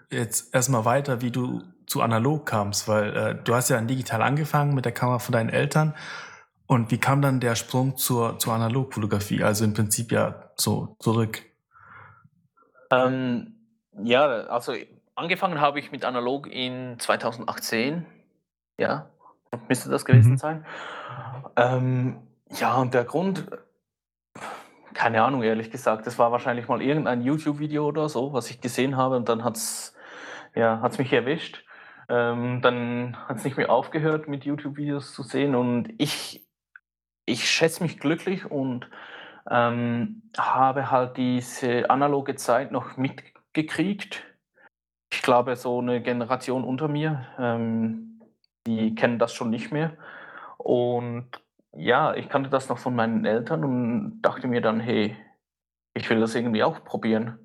jetzt 0.10 0.54
erstmal 0.54 0.84
weiter, 0.84 1.21
wie 1.21 1.30
du 1.30 1.62
zu 1.86 2.01
analog 2.01 2.47
kamst, 2.47 2.88
weil 2.88 3.15
äh, 3.15 3.36
du 3.36 3.54
hast 3.54 3.69
ja 3.69 3.80
digital 3.82 4.23
angefangen 4.23 4.73
mit 4.73 4.86
der 4.86 4.91
Kamera 4.91 5.19
von 5.19 5.34
deinen 5.34 5.49
Eltern. 5.49 5.93
Und 6.65 6.89
wie 6.89 6.97
kam 6.97 7.21
dann 7.21 7.39
der 7.39 7.54
Sprung 7.54 7.97
zur, 7.97 8.39
zur 8.39 8.54
Analogfotografie? 8.54 9.43
Also 9.43 9.63
im 9.63 9.75
Prinzip 9.75 10.12
ja 10.12 10.49
so 10.56 10.95
zurück. 10.99 11.43
Ähm, 12.89 13.58
ja, 14.04 14.25
also 14.25 14.73
angefangen 15.13 15.62
habe 15.62 15.80
ich 15.80 15.91
mit 15.91 16.04
analog 16.04 16.47
in 16.47 16.97
2018 16.97 18.08
ja, 18.78 19.10
müsste 19.68 19.90
das 19.90 20.06
gewesen 20.06 20.34
mhm. 20.34 20.38
sein. 20.38 20.66
Ähm, 21.56 22.18
ja, 22.52 22.76
und 22.76 22.94
der 22.94 23.06
Grund, 23.06 23.48
keine 24.94 25.24
Ahnung, 25.24 25.44
ehrlich 25.44 25.72
gesagt, 25.72 26.08
das 26.08 26.20
war 26.20 26.32
wahrscheinlich 26.32 26.68
mal 26.68 26.82
irgendein 26.82 27.22
YouTube-Video 27.22 27.88
oder 27.88 28.10
so, 28.10 28.34
was 28.34 28.50
ich 28.50 28.62
gesehen 28.62 28.98
habe 28.98 29.18
und 29.18 29.30
dann 29.30 29.44
hat 29.44 29.58
es 29.58 29.96
ja, 30.56 30.80
hat's 30.82 30.98
mich 30.98 31.14
erwischt. 31.14 31.64
Ähm, 32.08 32.62
dann 32.62 33.18
hat 33.28 33.38
es 33.38 33.44
nicht 33.44 33.58
mehr 33.58 33.70
aufgehört, 33.70 34.28
mit 34.28 34.46
YouTube-Videos 34.46 35.14
zu 35.14 35.24
sehen 35.24 35.56
und 35.56 35.94
ich, 35.98 36.48
ich 37.26 37.50
schätze 37.50 37.84
mich 37.84 38.00
glücklich 38.00 38.50
und 38.50 38.88
ähm, 39.50 40.24
habe 40.38 40.92
halt 40.92 41.18
diese 41.18 41.90
analoge 41.90 42.36
Zeit 42.36 42.72
noch 42.72 42.98
mit, 42.98 43.24
gekriegt. 43.54 44.24
Ich 45.12 45.22
glaube, 45.22 45.56
so 45.56 45.80
eine 45.80 46.02
Generation 46.02 46.64
unter 46.64 46.88
mir, 46.88 47.26
ähm, 47.40 48.14
die 48.67 48.95
kennen 48.95 49.19
das 49.19 49.34
schon 49.34 49.49
nicht 49.49 49.71
mehr. 49.71 49.97
Und 50.58 51.28
ja, 51.73 52.15
ich 52.15 52.30
kannte 52.30 52.49
das 52.49 52.69
noch 52.69 52.80
von 52.80 52.95
meinen 52.95 53.25
Eltern 53.25 53.63
und 53.63 54.21
dachte 54.21 54.47
mir 54.47 54.62
dann, 54.62 54.80
hey, 54.80 55.15
ich 55.93 56.10
will 56.10 56.19
das 56.19 56.36
irgendwie 56.36 56.63
auch 56.63 56.84
probieren, 56.84 57.39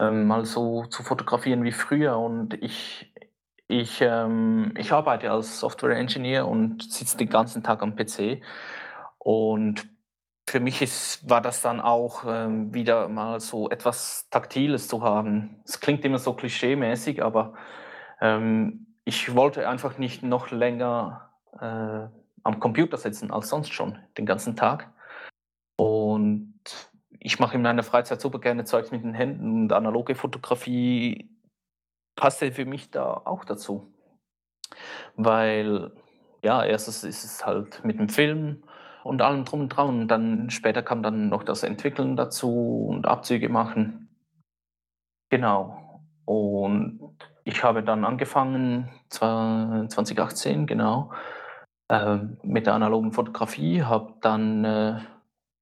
ähm, 0.00 0.26
mal 0.26 0.44
so 0.44 0.84
zu 0.86 1.02
fotografieren 1.02 1.64
wie 1.64 1.72
früher. 1.72 2.18
Und 2.18 2.54
ich, 2.62 3.12
ich, 3.68 4.00
ähm, 4.00 4.74
ich 4.78 4.92
arbeite 4.92 5.30
als 5.30 5.60
Software 5.60 5.96
Engineer 5.96 6.46
und 6.48 6.82
sitze 6.82 7.16
den 7.16 7.28
ganzen 7.28 7.62
Tag 7.62 7.82
am 7.82 7.96
PC. 7.96 8.42
Und 9.18 9.88
für 10.48 10.60
mich 10.60 10.82
ist, 10.82 11.28
war 11.28 11.40
das 11.40 11.62
dann 11.62 11.80
auch 11.80 12.24
ähm, 12.26 12.74
wieder 12.74 13.08
mal 13.08 13.40
so 13.40 13.70
etwas 13.70 14.28
Taktiles 14.30 14.88
zu 14.88 15.02
haben. 15.02 15.62
Es 15.64 15.80
klingt 15.80 16.04
immer 16.04 16.18
so 16.18 16.34
klischee-mäßig, 16.34 17.22
aber 17.22 17.54
ähm, 18.20 18.93
ich 19.04 19.34
wollte 19.34 19.68
einfach 19.68 19.98
nicht 19.98 20.22
noch 20.22 20.50
länger 20.50 21.30
äh, 21.60 22.08
am 22.42 22.60
Computer 22.60 22.96
sitzen 22.96 23.30
als 23.30 23.48
sonst 23.48 23.72
schon, 23.72 23.98
den 24.18 24.26
ganzen 24.26 24.56
Tag. 24.56 24.92
Und 25.76 26.54
ich 27.20 27.38
mache 27.38 27.56
in 27.56 27.62
meiner 27.62 27.82
Freizeit 27.82 28.20
super 28.20 28.38
gerne 28.38 28.64
Zeugs 28.64 28.90
mit 28.90 29.02
den 29.02 29.14
Händen 29.14 29.62
und 29.62 29.72
analoge 29.72 30.14
Fotografie 30.14 31.30
passte 32.16 32.52
für 32.52 32.64
mich 32.64 32.90
da 32.90 33.12
auch 33.12 33.44
dazu. 33.44 33.92
Weil, 35.16 35.92
ja, 36.42 36.64
erstens 36.64 37.04
ist 37.04 37.24
es 37.24 37.46
halt 37.46 37.84
mit 37.84 37.98
dem 37.98 38.08
Film 38.08 38.62
und 39.02 39.22
allem 39.22 39.44
drum 39.44 39.62
und 39.62 39.68
dran. 39.70 39.88
Und 39.88 40.08
dann 40.08 40.50
später 40.50 40.82
kam 40.82 41.02
dann 41.02 41.28
noch 41.28 41.42
das 41.42 41.62
Entwickeln 41.62 42.16
dazu 42.16 42.86
und 42.88 43.06
Abzüge 43.06 43.48
machen. 43.48 44.08
Genau. 45.30 46.02
Und 46.24 47.16
ich 47.44 47.62
habe 47.62 47.82
dann 47.82 48.04
angefangen, 48.04 48.88
2018, 49.10 50.66
genau, 50.66 51.12
äh, 51.88 52.18
mit 52.42 52.66
der 52.66 52.74
analogen 52.74 53.12
Fotografie, 53.12 53.82
habe 53.82 54.14
dann, 54.22 54.64
äh, 54.64 55.00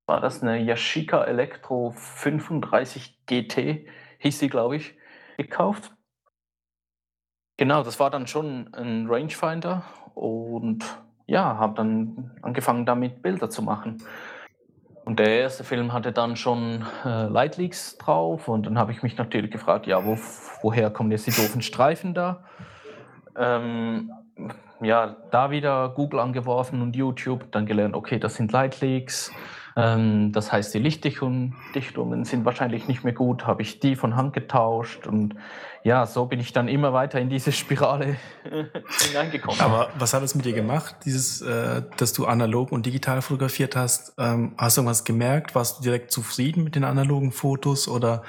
war 0.07 0.21
das 0.21 0.43
eine 0.43 0.59
Yashica 0.59 1.25
Electro 1.25 1.91
35 1.91 3.27
GT, 3.27 3.87
hieß 4.19 4.39
sie, 4.39 4.49
glaube 4.49 4.77
ich, 4.77 4.97
gekauft. 5.37 5.93
Genau, 7.57 7.83
das 7.83 8.01
war 8.01 8.11
dann 8.11 8.27
schon 8.27 8.73
ein 8.75 9.07
Rangefinder 9.09 9.85
und 10.15 10.85
ja, 11.27 11.57
habe 11.59 11.75
dann 11.75 12.33
angefangen 12.43 12.87
damit 12.87 13.23
Bilder 13.23 13.51
zu 13.51 13.63
machen. 13.63 14.03
Und 15.05 15.19
der 15.19 15.41
erste 15.41 15.65
Film 15.65 15.93
hatte 15.93 16.13
dann 16.13 16.37
schon 16.37 16.87
äh, 17.05 17.27
Lightleaks 17.27 17.99
drauf 17.99 18.47
und 18.47 18.67
dann 18.67 18.79
habe 18.79 18.93
ich 18.93 19.03
mich 19.03 19.17
natürlich 19.17 19.51
gefragt, 19.51 19.87
ja, 19.87 20.05
wo, 20.05 20.17
woher 20.63 20.91
kommen 20.91 21.11
jetzt 21.11 21.27
die 21.27 21.33
doofen 21.33 21.61
Streifen 21.61 22.15
da? 22.15 22.45
Ähm, 23.37 24.13
ja, 24.81 25.17
da 25.31 25.51
wieder 25.51 25.89
Google 25.91 26.21
angeworfen 26.21 26.83
und 26.83 26.95
YouTube, 26.95 27.51
dann 27.51 27.67
gelernt, 27.67 27.95
okay, 27.95 28.19
das 28.19 28.37
sind 28.37 28.53
Lightleaks. 28.53 29.33
Ähm, 29.77 30.33
das 30.33 30.53
heißt, 30.53 30.75
die 30.75 30.79
Lichtdichtungen 30.79 31.55
sind 32.25 32.45
wahrscheinlich 32.45 32.89
nicht 32.89 33.05
mehr 33.05 33.13
gut, 33.13 33.47
habe 33.47 33.63
ich 33.63 33.81
die 33.81 33.97
von 33.97 34.17
Hand 34.17 34.33
getauscht 34.33 35.07
und 35.07 35.35
ja, 35.85 36.07
so 36.07 36.27
bin 36.27 36.39
ich 36.39 36.53
dann 36.53 36.69
immer 36.69 36.93
weiter 36.93 37.19
in 37.19 37.29
diese 37.29 37.51
Spirale 37.51 38.17
hineingekommen. 39.09 39.61
Aber 39.61 39.91
was 39.99 40.15
hat 40.15 40.23
es 40.23 40.35
mit 40.35 40.45
dir 40.45 40.53
gemacht, 40.53 40.97
dieses, 41.05 41.43
äh, 41.43 41.83
dass 41.97 42.13
du 42.13 42.27
analog 42.27 42.71
und 42.71 42.87
digital 42.87 43.23
fotografiert 43.23 43.75
hast? 43.75 44.15
Ähm, 44.19 44.55
hast 44.59 44.77
du 44.77 44.83
irgendwas 44.83 45.05
gemerkt? 45.05 45.55
Warst 45.55 45.79
du 45.79 45.83
direkt 45.83 46.13
zufrieden 46.13 46.63
mit 46.65 46.77
den 46.77 46.85
analogen 46.85 47.33
Fotos 47.33 47.89
oder 47.89 48.23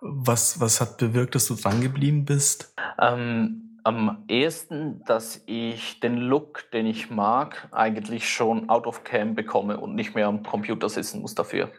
was, 0.00 0.60
was 0.60 0.80
hat 0.80 0.98
bewirkt, 0.98 1.34
dass 1.34 1.46
du 1.46 1.54
dran 1.54 1.80
geblieben 1.80 2.24
bist? 2.24 2.74
Ähm, 3.00 3.73
am 3.84 4.24
ehesten, 4.28 5.04
dass 5.04 5.42
ich 5.46 6.00
den 6.00 6.16
Look, 6.16 6.70
den 6.72 6.86
ich 6.86 7.10
mag, 7.10 7.68
eigentlich 7.70 8.28
schon 8.28 8.68
out 8.70 8.86
of 8.86 9.04
cam 9.04 9.34
bekomme 9.34 9.78
und 9.78 9.94
nicht 9.94 10.14
mehr 10.14 10.26
am 10.26 10.42
Computer 10.42 10.88
sitzen 10.88 11.20
muss 11.20 11.34
dafür. 11.34 11.70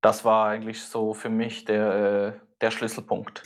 Das 0.00 0.24
war 0.24 0.48
eigentlich 0.48 0.82
so 0.82 1.12
für 1.12 1.28
mich 1.28 1.64
der, 1.64 2.40
der 2.60 2.70
Schlüsselpunkt. 2.70 3.42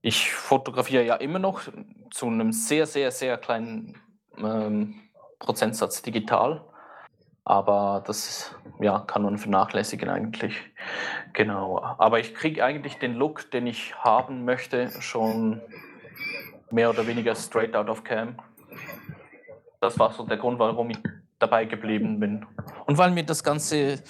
Ich 0.00 0.32
fotografiere 0.32 1.04
ja 1.04 1.16
immer 1.16 1.40
noch 1.40 1.62
zu 2.10 2.26
einem 2.26 2.52
sehr, 2.52 2.86
sehr, 2.86 3.10
sehr 3.10 3.38
kleinen 3.38 4.00
ähm, 4.38 5.00
Prozentsatz 5.40 6.00
digital. 6.02 6.64
Aber 7.44 8.04
das 8.06 8.54
ja, 8.80 9.00
kann 9.00 9.22
man 9.22 9.36
vernachlässigen 9.36 10.08
eigentlich. 10.08 10.56
Genau. 11.32 11.82
Aber 11.82 12.20
ich 12.20 12.34
kriege 12.34 12.64
eigentlich 12.64 12.98
den 12.98 13.14
Look, 13.14 13.50
den 13.50 13.66
ich 13.66 13.96
haben 13.96 14.44
möchte, 14.44 14.90
schon 15.00 15.60
mehr 16.72 16.90
oder 16.90 17.06
weniger 17.06 17.34
straight 17.34 17.74
out 17.74 17.88
of 17.88 18.02
cam. 18.04 18.36
Das 19.80 19.98
war 19.98 20.12
so 20.12 20.24
der 20.24 20.36
Grund, 20.36 20.58
warum 20.58 20.90
ich 20.90 20.98
dabei 21.42 21.64
geblieben 21.64 22.20
bin. 22.20 22.46
Und 22.86 22.98
weil 22.98 23.10
mir 23.10 23.24
das 23.24 23.42
Ganze, 23.42 24.00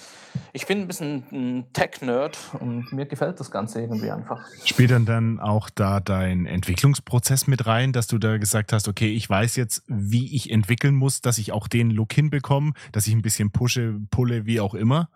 ich 0.53 0.67
bin 0.67 0.81
ein 0.81 0.87
bisschen 0.87 1.23
ein 1.31 1.73
Tech-Nerd 1.73 2.37
und 2.59 2.93
mir 2.93 3.07
gefällt 3.07 3.39
das 3.39 3.49
Ganze 3.49 3.81
irgendwie 3.81 4.11
einfach. 4.11 4.39
Spielt 4.63 4.91
dann 4.91 5.05
dann 5.05 5.39
auch 5.39 5.69
da 5.71 5.99
dein 5.99 6.45
Entwicklungsprozess 6.45 7.47
mit 7.47 7.65
rein, 7.65 7.91
dass 7.91 8.05
du 8.05 8.19
da 8.19 8.37
gesagt 8.37 8.71
hast, 8.71 8.87
okay, 8.87 9.11
ich 9.11 9.27
weiß 9.27 9.55
jetzt, 9.55 9.83
wie 9.87 10.35
ich 10.35 10.51
entwickeln 10.51 10.93
muss, 10.93 11.21
dass 11.21 11.39
ich 11.39 11.51
auch 11.51 11.67
den 11.67 11.89
Look 11.89 12.13
hinbekomme, 12.13 12.73
dass 12.91 13.07
ich 13.07 13.13
ein 13.13 13.23
bisschen 13.23 13.51
pushe, 13.51 13.99
pulle, 14.11 14.45
wie 14.45 14.59
auch 14.59 14.75
immer? 14.75 15.09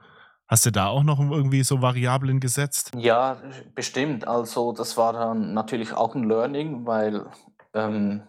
Hast 0.47 0.65
du 0.65 0.71
da 0.71 0.87
auch 0.87 1.03
noch 1.03 1.19
irgendwie 1.19 1.63
so 1.63 1.81
Variablen 1.81 2.39
gesetzt? 2.39 2.91
Ja, 2.95 3.41
bestimmt. 3.75 4.27
Also 4.27 4.71
das 4.71 4.95
war 4.95 5.13
dann 5.13 5.53
natürlich 5.53 5.93
auch 5.93 6.15
ein 6.15 6.23
Learning, 6.23 6.85
weil 6.85 7.25
ähm, 7.73 8.23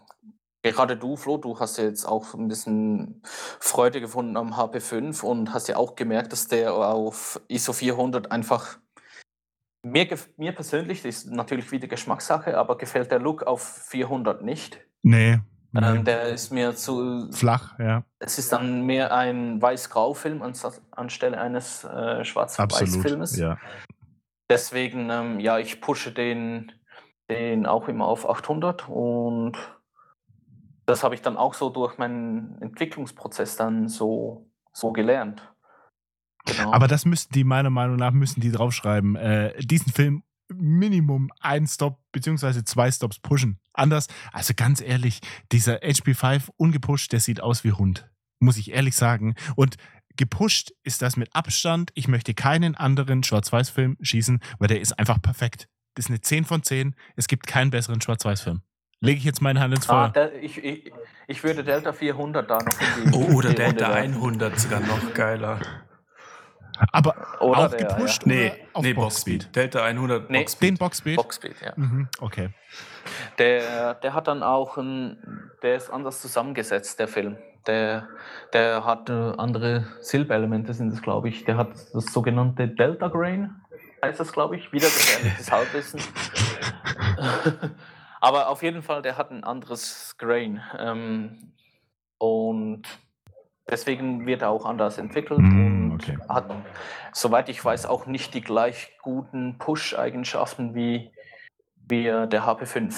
gerade 0.63 0.97
du, 0.97 1.17
Flo, 1.17 1.37
du 1.37 1.59
hast 1.61 1.79
ja 1.79 1.85
jetzt 1.85 2.05
auch 2.05 2.35
ein 2.35 2.49
bisschen 2.49 3.23
Freude 3.23 4.01
gefunden 4.01 4.37
am 4.37 4.53
HP5 4.53 5.23
und 5.23 5.55
hast 5.55 5.69
ja 5.69 5.77
auch 5.77 5.95
gemerkt, 5.95 6.33
dass 6.33 6.49
der 6.49 6.75
auf 6.75 7.41
ISO 7.47 7.73
400 7.73 8.33
einfach 8.33 8.79
mir, 9.85 10.09
mir 10.37 10.53
persönlich, 10.53 11.03
das 11.03 11.25
ist 11.25 11.31
natürlich 11.31 11.71
wieder 11.71 11.87
Geschmackssache, 11.87 12.59
aber 12.59 12.77
gefällt 12.79 13.13
der 13.13 13.21
Look 13.21 13.45
auf 13.45 13.63
400 13.63 14.43
nicht. 14.43 14.81
Nee, 15.03 15.39
ähm, 15.75 16.05
der 16.05 16.29
ist 16.29 16.51
mir 16.51 16.75
zu 16.75 17.31
flach, 17.33 17.79
ja. 17.79 18.05
Es 18.19 18.39
ist 18.39 18.53
dann 18.53 18.87
mehr 18.87 19.15
ein 19.15 19.61
weiß-grau-Film 19.61 20.43
anstelle 20.91 21.39
eines 21.39 21.85
äh, 21.85 22.25
schwarz-weiß-Filmes. 22.25 23.37
Ja. 23.37 23.59
Deswegen, 24.51 25.11
ähm, 25.11 25.41
ja, 25.41 25.59
ich 25.59 25.81
pushe 25.81 26.13
den, 26.13 26.73
den 27.31 27.67
auch 27.67 27.89
immer 27.89 28.07
auf 28.07 28.29
800 28.29 28.89
und 28.89 29.57
das 30.87 31.05
habe 31.05 31.15
ich 31.15 31.21
dann 31.21 31.37
auch 31.37 31.53
so 31.53 31.69
durch 31.69 31.99
meinen 31.99 32.57
Entwicklungsprozess 32.63 33.57
dann 33.57 33.89
so, 33.89 34.51
so 34.73 34.93
gelernt. 34.93 35.43
Genau. 36.47 36.73
Aber 36.73 36.89
das 36.89 37.05
müssten 37.05 37.35
die, 37.35 37.45
meiner 37.45 37.69
Meinung 37.69 37.97
nach, 37.97 38.13
müssen 38.13 38.41
die 38.41 38.51
draufschreiben. 38.51 39.17
Äh, 39.17 39.59
diesen 39.59 39.93
Film 39.93 40.23
Minimum 40.53 41.31
ein 41.41 41.67
Stop 41.67 42.01
beziehungsweise 42.13 42.65
zwei 42.65 42.91
Stops 42.91 43.19
pushen. 43.19 43.59
Anders, 43.73 44.09
also 44.33 44.55
ganz 44.57 44.81
ehrlich, 44.81 45.21
dieser 45.53 45.77
HP5 45.79 46.49
ungepusht, 46.57 47.13
der 47.13 47.21
sieht 47.21 47.41
aus 47.41 47.65
wie 47.65 47.73
Hund. 47.73 48.09
Muss 48.41 48.57
ich 48.57 48.73
ehrlich 48.73 48.97
sagen. 48.97 49.35
Und 49.57 49.77
gepusht 50.17 50.73
ist 50.83 51.03
das 51.03 51.17
mit 51.17 51.35
Abstand. 51.35 51.91
Ich 51.95 52.09
möchte 52.09 52.35
keinen 52.35 52.75
anderen 52.75 53.23
Schwarz-Weiß-Film 53.23 53.97
schießen, 54.01 54.41
weil 54.59 54.69
der 54.69 54.81
ist 54.81 54.99
einfach 54.99 55.21
perfekt. 55.21 55.69
Das 55.95 56.07
ist 56.07 56.11
eine 56.11 56.21
10 56.21 56.45
von 56.45 56.63
10. 56.63 56.95
Es 57.17 57.27
gibt 57.27 57.47
keinen 57.47 57.71
besseren 57.71 58.01
Schwarz-Weiß-Film. 58.01 58.63
Lege 59.01 59.19
ich 59.19 59.25
jetzt 59.25 59.41
meine 59.41 59.61
Hand 59.61 59.75
ins 59.75 59.87
Feuer. 59.87 60.13
Ah, 60.15 60.29
ich, 60.41 60.63
ich, 60.63 60.93
ich, 61.29 61.45
würde 61.45 61.63
Delta 61.63 61.93
400 61.93 62.51
da 62.51 62.59
noch 62.59 62.81
in 63.05 63.13
die 63.13 63.17
Oh, 63.17 63.37
oder 63.37 63.55
Delta 63.55 63.93
100 63.93 64.59
sogar 64.59 64.81
noch 64.81 65.15
geiler. 65.15 65.61
Aber 66.93 67.15
Oder 67.41 67.59
auch 67.59 67.71
der, 67.71 67.87
gepusht? 67.87 68.23
Ja. 68.27 68.33
Nee, 68.33 68.53
auf 68.73 68.83
nee 68.83 68.93
Boxspeed. 68.93 69.55
Delta 69.55 69.83
100 69.83 70.31
nee. 70.31 70.39
Boxspeed. 70.39 70.71
Den 70.71 70.79
Boxspeed? 70.79 71.17
Boxspeed, 71.17 71.57
ja. 71.63 71.73
Mhm, 71.77 72.09
okay. 72.21 72.51
Der, 73.39 73.95
der 73.95 74.15
hat 74.15 74.29
dann 74.29 74.43
auch 74.43 74.77
ein, 74.77 75.51
der 75.63 75.77
ist 75.77 75.91
anders 75.91 76.21
zusammengesetzt, 76.21 76.99
der 76.99 77.09
Film. 77.09 77.39
Der, 77.67 78.09
der 78.53 78.85
hat 78.85 79.11
äh, 79.11 79.13
andere 79.13 79.87
Silberelemente, 80.01 80.73
sind 80.75 80.93
es, 80.93 81.03
glaube 81.03 81.29
ich. 81.29 81.45
Der 81.45 81.57
hat 81.57 81.71
das 81.93 82.07
sogenannte 82.13 82.69
Delta 82.69 83.09
Grain, 83.09 83.61
heißt 84.03 84.21
das, 84.21 84.33
glaube 84.33 84.57
ich. 84.57 84.73
Wieder 84.73 84.87
gefährliches 84.87 85.51
Halbwissen. 85.51 86.01
Aber 88.21 88.49
auf 88.49 88.63
jeden 88.63 88.83
Fall, 88.83 89.03
der 89.03 89.17
hat 89.17 89.31
ein 89.31 89.45
anderes 89.45 90.17
Grain. 90.19 90.61
Ähm, 90.79 91.53
und 92.19 92.87
Deswegen 93.71 94.27
wird 94.27 94.43
er 94.43 94.51
auch 94.51 94.65
anders 94.65 94.99
entwickelt 94.99 95.41
mm, 95.41 95.78
okay. 96.03 96.19
hat, 96.29 96.51
soweit 97.13 97.49
ich 97.49 97.65
weiß, 97.65 97.87
auch 97.87 98.07
nicht 98.07 98.35
die 98.35 98.41
gleich 98.41 98.93
guten 99.03 99.59
Push-Eigenschaften 99.59 100.75
wie, 100.75 101.13
wie 101.87 102.05
der 102.05 102.45
HP5. 102.45 102.95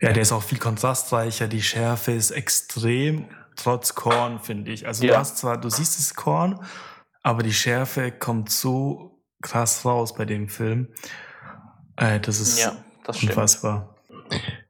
Ja, 0.00 0.12
der 0.12 0.22
ist 0.22 0.32
auch 0.32 0.42
viel 0.42 0.58
kontrastreicher, 0.58 1.48
die 1.48 1.62
Schärfe 1.62 2.12
ist 2.12 2.30
extrem, 2.30 3.28
trotz 3.56 3.94
Korn, 3.94 4.38
finde 4.38 4.70
ich. 4.70 4.86
Also 4.86 5.04
ja. 5.04 5.14
du 5.14 5.18
hast 5.18 5.38
zwar, 5.38 5.58
du 5.58 5.68
siehst 5.68 5.98
das 5.98 6.14
Korn, 6.14 6.64
aber 7.22 7.42
die 7.42 7.52
Schärfe 7.52 8.12
kommt 8.12 8.50
so 8.50 9.22
krass 9.42 9.84
raus 9.84 10.14
bei 10.14 10.24
dem 10.24 10.48
Film. 10.48 10.88
Äh, 11.96 12.20
das 12.20 12.40
ist 12.40 12.60
Ja, 12.60 12.76
das 13.04 13.22
unfassbar. 13.22 13.97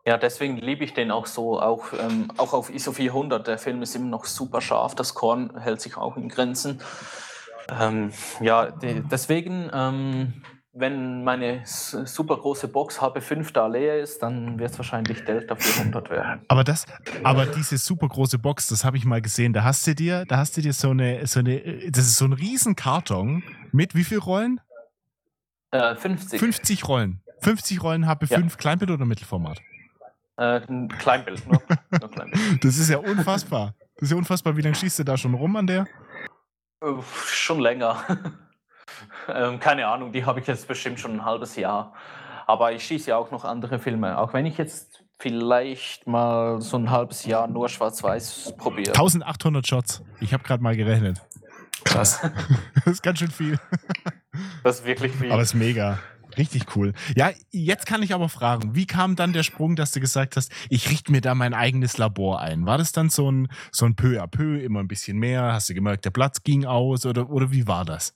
Ja, 0.06 0.16
deswegen 0.16 0.56
liebe 0.56 0.84
ich 0.84 0.94
den 0.94 1.10
auch 1.10 1.26
so, 1.26 1.60
auch, 1.60 1.92
ähm, 1.92 2.32
auch 2.38 2.52
auf 2.54 2.70
ISO 2.70 2.92
400. 2.92 3.46
Der 3.46 3.58
Film 3.58 3.82
ist 3.82 3.94
immer 3.94 4.06
noch 4.06 4.24
super 4.24 4.60
scharf, 4.60 4.94
das 4.94 5.14
Korn 5.14 5.58
hält 5.58 5.80
sich 5.80 5.96
auch 5.96 6.16
in 6.16 6.28
Grenzen. 6.28 6.80
Ähm, 7.78 8.12
ja, 8.40 8.70
de 8.70 9.02
deswegen, 9.10 9.70
ähm, 9.72 10.42
wenn 10.72 11.24
meine 11.24 11.62
super 11.64 12.36
große 12.36 12.68
Box 12.68 13.00
HB5 13.00 13.52
da 13.52 13.66
leer 13.66 14.00
ist, 14.00 14.22
dann 14.22 14.58
wird 14.58 14.70
es 14.70 14.78
wahrscheinlich 14.78 15.24
Delta 15.24 15.56
400 15.56 16.10
werden. 16.10 16.40
Aber 16.48 16.64
das, 16.64 16.86
aber 17.24 17.46
diese 17.46 17.76
super 17.78 18.08
große 18.08 18.38
Box, 18.38 18.68
das 18.68 18.84
habe 18.84 18.96
ich 18.96 19.04
mal 19.04 19.20
gesehen. 19.20 19.52
Da 19.52 19.64
hast 19.64 19.86
du 19.86 19.94
dir, 19.94 20.24
da 20.26 20.38
hast 20.38 20.56
du 20.56 20.60
dir 20.60 20.72
so 20.72 20.90
eine, 20.90 21.26
so 21.26 21.40
eine, 21.40 21.90
das 21.90 22.06
ist 22.06 22.16
so 22.16 22.24
ein 22.24 22.32
riesen 22.32 22.76
Karton 22.76 23.42
mit 23.72 23.94
wie 23.94 24.04
viel 24.04 24.18
Rollen? 24.18 24.60
Äh, 25.70 25.96
50. 25.96 26.40
50 26.40 26.88
Rollen. 26.88 27.20
50 27.40 27.82
Rollen 27.82 28.04
HP5, 28.06 28.56
Kleinbild 28.56 28.90
oder 28.90 29.04
Mittelformat? 29.04 29.60
Äh, 30.36 30.60
ein 30.68 30.88
Kleinbild, 30.88 31.46
nur, 31.46 31.60
nur 31.90 32.10
Kleinbild. 32.10 32.40
Das 32.64 32.78
ist 32.78 32.88
ja 32.88 32.98
unfassbar. 32.98 33.74
Das 33.94 34.04
ist 34.04 34.10
ja 34.10 34.16
unfassbar. 34.16 34.56
Wie 34.56 34.62
lange 34.62 34.76
schießt 34.76 35.00
du 35.00 35.04
da 35.04 35.16
schon 35.16 35.34
rum 35.34 35.56
an 35.56 35.66
der? 35.66 35.86
Schon 37.26 37.60
länger. 37.60 38.04
ähm, 39.28 39.58
keine 39.58 39.88
Ahnung, 39.88 40.12
die 40.12 40.24
habe 40.24 40.40
ich 40.40 40.46
jetzt 40.46 40.68
bestimmt 40.68 41.00
schon 41.00 41.12
ein 41.12 41.24
halbes 41.24 41.56
Jahr. 41.56 41.92
Aber 42.46 42.72
ich 42.72 42.84
schieße 42.84 43.10
ja 43.10 43.16
auch 43.16 43.30
noch 43.30 43.44
andere 43.44 43.78
Filme. 43.78 44.16
Auch 44.16 44.32
wenn 44.32 44.46
ich 44.46 44.56
jetzt 44.56 45.04
vielleicht 45.18 46.06
mal 46.06 46.60
so 46.60 46.76
ein 46.76 46.90
halbes 46.90 47.24
Jahr 47.24 47.48
nur 47.48 47.68
schwarz-weiß 47.68 48.54
probiere. 48.56 48.90
1800 48.90 49.66
Shots. 49.66 50.02
Ich 50.20 50.32
habe 50.32 50.44
gerade 50.44 50.62
mal 50.62 50.76
gerechnet. 50.76 51.20
Krass. 51.84 52.20
Das 52.84 52.94
ist 52.94 53.02
ganz 53.02 53.18
schön 53.18 53.30
viel. 53.30 53.58
Das 54.64 54.80
ist 54.80 54.86
wirklich 54.86 55.12
viel. 55.12 55.30
Aber 55.30 55.42
es 55.42 55.48
ist 55.48 55.54
mega. 55.54 55.98
Richtig 56.38 56.76
cool. 56.76 56.92
Ja, 57.16 57.30
jetzt 57.50 57.86
kann 57.86 58.02
ich 58.02 58.14
aber 58.14 58.28
fragen, 58.28 58.74
wie 58.74 58.86
kam 58.86 59.16
dann 59.16 59.32
der 59.32 59.42
Sprung, 59.42 59.74
dass 59.74 59.90
du 59.90 60.00
gesagt 60.00 60.36
hast, 60.36 60.52
ich 60.70 60.88
richte 60.88 61.10
mir 61.10 61.20
da 61.20 61.34
mein 61.34 61.52
eigenes 61.52 61.98
Labor 61.98 62.40
ein? 62.40 62.64
War 62.64 62.78
das 62.78 62.92
dann 62.92 63.10
so 63.10 63.30
ein, 63.30 63.48
so 63.72 63.86
ein 63.86 63.96
peu 63.96 64.22
à 64.22 64.28
peu, 64.28 64.58
immer 64.58 64.80
ein 64.80 64.88
bisschen 64.88 65.18
mehr? 65.18 65.52
Hast 65.52 65.68
du 65.68 65.74
gemerkt, 65.74 66.04
der 66.04 66.10
Platz 66.10 66.42
ging 66.44 66.64
aus 66.64 67.04
oder, 67.04 67.28
oder 67.28 67.50
wie 67.50 67.66
war 67.66 67.84
das? 67.84 68.14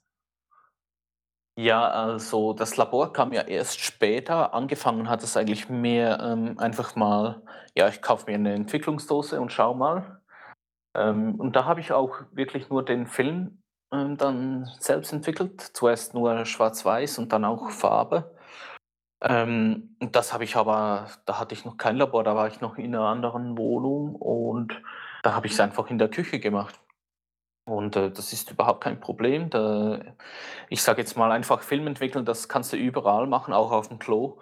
Ja, 1.59 1.87
also 1.87 2.55
das 2.55 2.77
Labor 2.77 3.13
kam 3.13 3.33
ja 3.33 3.43
erst 3.43 3.81
später. 3.81 4.55
Angefangen 4.55 5.09
hat 5.09 5.23
es 5.23 5.37
eigentlich 5.37 5.69
mehr 5.69 6.19
ähm, 6.21 6.59
einfach 6.59 6.97
mal, 6.97 7.43
ja, 7.77 7.89
ich 7.89 8.01
kaufe 8.01 8.31
mir 8.31 8.37
eine 8.37 8.55
Entwicklungsdose 8.55 9.41
und 9.41 9.53
schau 9.53 9.75
mal. 9.75 10.23
Ähm, 10.95 11.35
und 11.35 11.57
da 11.57 11.65
habe 11.65 11.81
ich 11.81 11.93
auch 11.93 12.21
wirklich 12.33 12.71
nur 12.71 12.85
den 12.85 13.07
Film 13.07 13.62
ähm, 13.93 14.17
dann 14.17 14.71
selbst 14.81 15.13
entwickelt. 15.13 15.61
Zuerst 15.75 16.15
nur 16.15 16.45
schwarz-weiß 16.45 17.19
und 17.19 17.33
dann 17.33 17.45
auch 17.45 17.71
Farbe. 17.71 18.35
Ähm, 19.23 19.97
das 20.01 20.33
habe 20.33 20.45
ich 20.45 20.57
aber, 20.57 21.09
da 21.27 21.39
hatte 21.39 21.55
ich 21.55 21.65
noch 21.65 21.77
kein 21.77 21.97
Labor, 21.97 22.25
da 22.25 22.35
war 22.35 22.49
ich 22.49 22.61
noch 22.61 22.77
in 22.77 22.95
einer 22.95 23.07
anderen 23.07 23.57
Wohnung 23.57 24.17
und 24.17 24.83
da 25.23 25.35
habe 25.35 25.47
ich 25.47 25.53
es 25.53 25.61
einfach 25.61 25.89
in 25.91 25.99
der 25.99 26.09
Küche 26.09 26.41
gemacht. 26.41 26.81
Und 27.65 27.95
äh, 27.97 28.11
das 28.11 28.33
ist 28.33 28.51
überhaupt 28.51 28.83
kein 28.83 29.01
Problem. 29.01 29.49
Da, 29.51 30.01
ich 30.69 30.83
sage 30.83 31.01
jetzt 31.03 31.17
mal 31.17 31.31
einfach 31.31 31.63
Film 31.63 31.87
entwickeln, 31.87 32.25
das 32.25 32.49
kannst 32.49 32.73
du 32.73 32.77
überall 32.77 33.27
machen, 33.29 33.55
auch 33.55 33.71
auf 33.71 33.89
dem 33.89 34.01
Klo. 34.01 34.41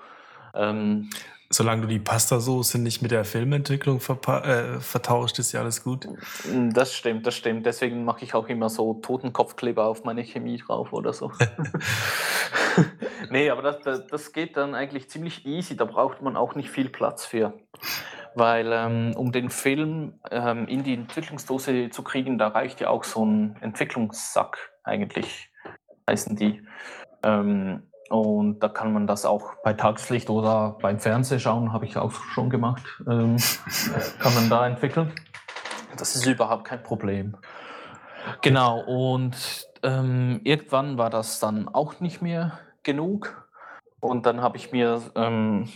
Ähm, 0.55 1.11
Solange 1.53 1.83
du 1.83 1.89
die 1.89 1.99
Pastasoße 1.99 2.79
nicht 2.79 3.03
mit 3.03 3.11
der 3.11 3.25
Filmentwicklung 3.25 3.97
äh, 3.99 4.79
vertauscht, 4.79 5.41
ist 5.41 5.51
ja 5.51 5.59
alles 5.59 5.83
gut. 5.83 6.07
das 6.73 6.95
stimmt, 6.95 7.27
das 7.27 7.35
stimmt. 7.35 7.67
Deswegen 7.67 8.05
mache 8.05 8.25
ich 8.25 8.35
auch 8.35 8.47
immer 8.47 8.69
so 8.69 8.95
Totenkopfkleber 8.95 9.85
auf 9.85 10.05
meine 10.05 10.23
Chemie 10.23 10.59
drauf 10.59 10.93
oder 10.93 11.13
so. 11.13 11.33
nee, 13.31 13.51
aber 13.51 13.63
das, 13.63 13.81
das, 13.81 14.07
das 14.07 14.33
geht 14.33 14.57
dann 14.57 14.77
eigentlich 14.77 15.11
ziemlich 15.11 15.45
easy. 15.45 15.77
Da 15.77 15.87
braucht 15.87 16.23
man 16.23 16.37
auch 16.37 16.55
nicht 16.55 16.71
viel 16.71 16.89
Platz 16.89 17.25
für. 17.25 17.59
Weil 18.37 18.71
ähm, 18.73 19.15
um 19.17 19.33
den 19.33 19.51
Film 19.51 20.21
ähm, 20.31 20.69
in 20.69 20.85
die 20.85 20.95
Entwicklungsdose 20.95 21.91
zu 21.91 22.05
kriegen, 22.05 22.39
da 22.39 22.47
reicht 22.47 22.81
ja 22.81 22.91
auch 22.91 23.03
so 23.03 23.27
ein 23.27 23.57
Entwicklungssack 23.61 24.71
eigentlich, 24.85 25.51
heißen 26.09 26.37
die. 26.37 26.63
Ähm, 27.25 27.90
und 28.11 28.59
da 28.59 28.69
kann 28.69 28.93
man 28.93 29.07
das 29.07 29.25
auch 29.25 29.55
bei 29.63 29.73
Tageslicht 29.73 30.31
oder 30.31 30.77
beim 30.83 30.99
Fernsehschauen, 30.99 31.73
habe 31.73 31.87
ich 31.87 31.97
auch 31.97 32.11
schon 32.11 32.51
gemacht, 32.51 32.83
ähm, 33.09 33.37
kann 34.19 34.35
man 34.35 34.51
da 34.51 34.67
entwickeln. 34.67 35.13
Das 35.97 36.17
ist 36.17 36.27
überhaupt 36.27 36.65
kein 36.65 36.83
Problem. 36.83 37.37
Genau, 38.43 38.81
und 38.81 39.69
ähm, 39.85 40.41
irgendwann 40.43 40.99
war 40.99 41.09
das 41.09 41.39
dann 41.39 41.69
auch 41.69 42.01
nicht 42.01 42.21
mehr 42.21 42.59
genug. 42.83 43.49
Und 44.01 44.27
dann 44.27 44.41
habe 44.41 44.57
ich 44.57 44.73
mir, 44.73 45.03
ähm, 45.15 45.69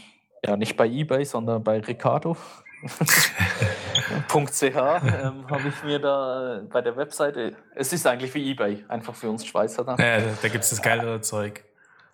ja 0.44 0.56
nicht 0.56 0.76
bei 0.76 0.88
eBay, 0.88 1.24
sondern 1.24 1.62
bei 1.62 1.78
Ricardo. 1.78 2.36
.ch 4.28 4.62
ähm, 4.62 5.48
habe 5.48 5.68
ich 5.68 5.84
mir 5.84 6.00
da 6.00 6.56
äh, 6.56 6.60
bei 6.62 6.82
der 6.82 6.96
Webseite, 6.96 7.56
es 7.76 7.92
ist 7.92 8.06
eigentlich 8.08 8.34
wie 8.34 8.50
eBay, 8.50 8.84
einfach 8.88 9.14
für 9.14 9.30
uns 9.30 9.46
Schweizer 9.46 9.84
dann. 9.84 9.98
Ja, 9.98 10.18
da, 10.18 10.26
da 10.42 10.48
gibt 10.48 10.64
es 10.64 10.70
das 10.70 10.82
geilere 10.82 11.20
Zeug. 11.20 11.64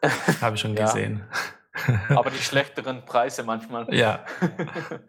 Habe 0.41 0.55
ich 0.55 0.61
schon 0.61 0.75
gesehen. 0.75 1.25
Aber 2.09 2.31
die 2.31 2.39
schlechteren 2.39 3.05
Preise 3.05 3.43
manchmal. 3.43 3.93
Ja. 3.95 4.25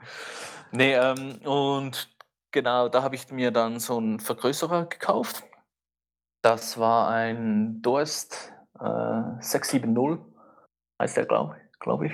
Nee, 0.74 0.94
ähm, 0.94 1.36
und 1.44 2.10
genau, 2.52 2.88
da 2.88 3.04
habe 3.04 3.16
ich 3.16 3.30
mir 3.30 3.52
dann 3.52 3.80
so 3.82 3.98
einen 3.98 4.22
Vergrößerer 4.22 4.86
gekauft. 4.86 5.44
Das 6.42 6.80
war 6.80 7.10
ein 7.10 7.82
Durst 7.82 8.54
äh, 8.80 9.42
670, 9.42 10.26
heißt 10.98 11.18
der, 11.18 11.26
glaube 11.26 11.58
glaub 11.82 12.04
ich. 12.04 12.14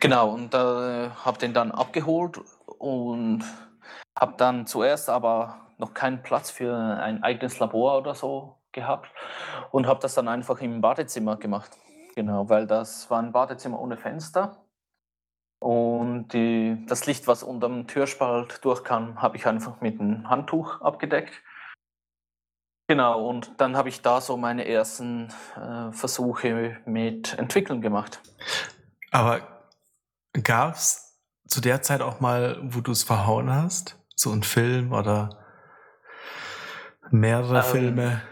Genau, 0.00 0.30
und 0.30 0.52
äh, 0.54 1.08
habe 1.10 1.38
den 1.38 1.54
dann 1.54 1.72
abgeholt 1.72 2.38
und 2.78 3.44
habe 4.18 4.34
dann 4.36 4.66
zuerst 4.66 5.08
aber 5.08 5.68
noch 5.78 5.94
keinen 5.94 6.22
Platz 6.22 6.50
für 6.50 6.76
ein 6.76 7.22
eigenes 7.22 7.58
Labor 7.58 7.98
oder 7.98 8.14
so 8.14 8.58
gehabt 8.72 9.10
und 9.70 9.86
habe 9.86 10.00
das 10.00 10.14
dann 10.14 10.28
einfach 10.28 10.60
im 10.60 10.80
Badezimmer 10.80 11.36
gemacht. 11.36 11.70
Genau, 12.14 12.48
weil 12.48 12.66
das 12.66 13.10
war 13.10 13.22
ein 13.22 13.32
Badezimmer 13.32 13.80
ohne 13.80 13.96
Fenster. 13.96 14.64
Und 15.60 16.28
die, 16.28 16.84
das 16.88 17.06
Licht, 17.06 17.26
was 17.26 17.42
unterm 17.42 17.86
Türspalt 17.86 18.64
durchkam, 18.64 19.20
habe 19.20 19.36
ich 19.36 19.46
einfach 19.46 19.80
mit 19.80 20.00
einem 20.00 20.28
Handtuch 20.28 20.80
abgedeckt. 20.80 21.42
Genau, 22.88 23.28
und 23.28 23.52
dann 23.58 23.76
habe 23.76 23.88
ich 23.88 24.02
da 24.02 24.20
so 24.20 24.36
meine 24.36 24.66
ersten 24.66 25.28
äh, 25.56 25.92
Versuche 25.92 26.78
mit 26.86 27.38
Entwickeln 27.38 27.82
gemacht. 27.82 28.20
Aber 29.12 29.66
gab 30.42 30.74
es 30.74 31.20
zu 31.46 31.60
der 31.60 31.82
Zeit 31.82 32.00
auch 32.00 32.20
mal, 32.20 32.58
wo 32.62 32.80
du 32.80 32.92
es 32.92 33.04
verhauen 33.04 33.52
hast? 33.52 33.96
So 34.16 34.32
ein 34.32 34.42
Film 34.42 34.92
oder 34.92 35.44
mehrere 37.10 37.58
Ähm, 37.58 37.62
Filme? 37.62 38.22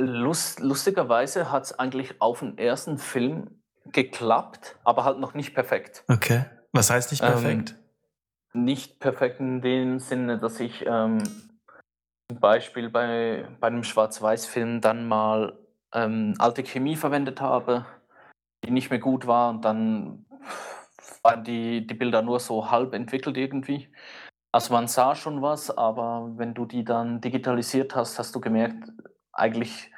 Lust, 0.00 0.60
lustigerweise 0.60 1.50
hat 1.50 1.64
es 1.64 1.78
eigentlich 1.78 2.20
auf 2.20 2.40
den 2.40 2.58
ersten 2.58 2.98
Film 2.98 3.62
geklappt, 3.86 4.76
aber 4.84 5.04
halt 5.04 5.18
noch 5.18 5.34
nicht 5.34 5.54
perfekt. 5.54 6.04
Okay. 6.08 6.44
Was 6.72 6.90
heißt 6.90 7.10
nicht 7.10 7.22
ähm, 7.22 7.30
perfekt? 7.30 7.76
Nicht 8.52 9.00
perfekt 9.00 9.40
in 9.40 9.60
dem 9.60 9.98
Sinne, 9.98 10.38
dass 10.38 10.60
ich 10.60 10.84
ähm, 10.86 11.22
zum 12.28 12.40
Beispiel 12.40 12.88
bei, 12.90 13.46
bei 13.60 13.66
einem 13.66 13.84
Schwarz-Weiß-Film 13.84 14.80
dann 14.80 15.08
mal 15.08 15.58
ähm, 15.92 16.34
alte 16.38 16.62
Chemie 16.62 16.96
verwendet 16.96 17.40
habe, 17.40 17.86
die 18.64 18.70
nicht 18.70 18.90
mehr 18.90 19.00
gut 19.00 19.26
war 19.26 19.50
und 19.50 19.64
dann 19.64 20.26
waren 21.22 21.44
die, 21.44 21.86
die 21.86 21.94
Bilder 21.94 22.22
nur 22.22 22.40
so 22.40 22.70
halb 22.70 22.94
entwickelt 22.94 23.36
irgendwie. 23.36 23.88
Also 24.52 24.72
man 24.72 24.88
sah 24.88 25.14
schon 25.14 25.42
was, 25.42 25.70
aber 25.70 26.32
wenn 26.36 26.54
du 26.54 26.66
die 26.66 26.84
dann 26.84 27.20
digitalisiert 27.20 27.94
hast, 27.94 28.18
hast 28.18 28.34
du 28.34 28.40
gemerkt, 28.40 28.90
eigentlich 29.32 29.90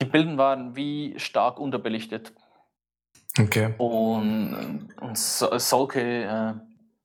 die 0.00 0.06
Bilder 0.06 0.36
waren 0.36 0.76
wie 0.76 1.18
stark 1.18 1.58
unterbelichtet. 1.58 2.32
okay. 3.38 3.74
Und, 3.78 4.88
und 5.00 5.18
so, 5.18 5.58
solche 5.58 6.00
äh, 6.00 6.54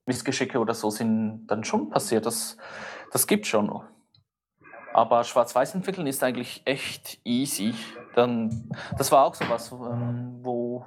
Missgeschicke 0.05 0.59
oder 0.59 0.73
so 0.73 0.89
sind 0.89 1.47
dann 1.47 1.63
schon 1.63 1.89
passiert. 1.89 2.25
Das, 2.25 2.57
das 3.11 3.27
gibt 3.27 3.47
schon 3.47 3.67
noch. 3.67 3.85
Aber 4.93 5.23
Schwarz-Weiß 5.23 5.73
entwickeln 5.73 6.05
ist 6.05 6.23
eigentlich 6.23 6.61
echt 6.65 7.19
easy. 7.23 7.73
Dann, 8.15 8.69
das 8.97 9.11
war 9.11 9.25
auch 9.25 9.33
so 9.33 9.49
was, 9.49 9.71
ähm, 9.71 10.39
wo, 10.43 10.85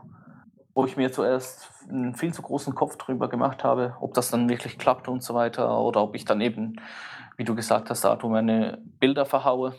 wo 0.74 0.84
ich 0.84 0.96
mir 0.96 1.10
zuerst 1.10 1.72
einen 1.88 2.14
viel 2.14 2.32
zu 2.32 2.42
großen 2.42 2.74
Kopf 2.74 2.96
drüber 2.98 3.28
gemacht 3.28 3.64
habe, 3.64 3.96
ob 4.00 4.14
das 4.14 4.30
dann 4.30 4.48
wirklich 4.48 4.78
klappt 4.78 5.08
und 5.08 5.24
so 5.24 5.34
weiter. 5.34 5.80
Oder 5.80 6.02
ob 6.02 6.14
ich 6.14 6.24
dann 6.24 6.40
eben, 6.40 6.80
wie 7.36 7.44
du 7.44 7.56
gesagt 7.56 7.90
hast, 7.90 8.04
Arthur, 8.04 8.30
meine 8.30 8.78
Bilder 9.00 9.26
verhaue. 9.26 9.74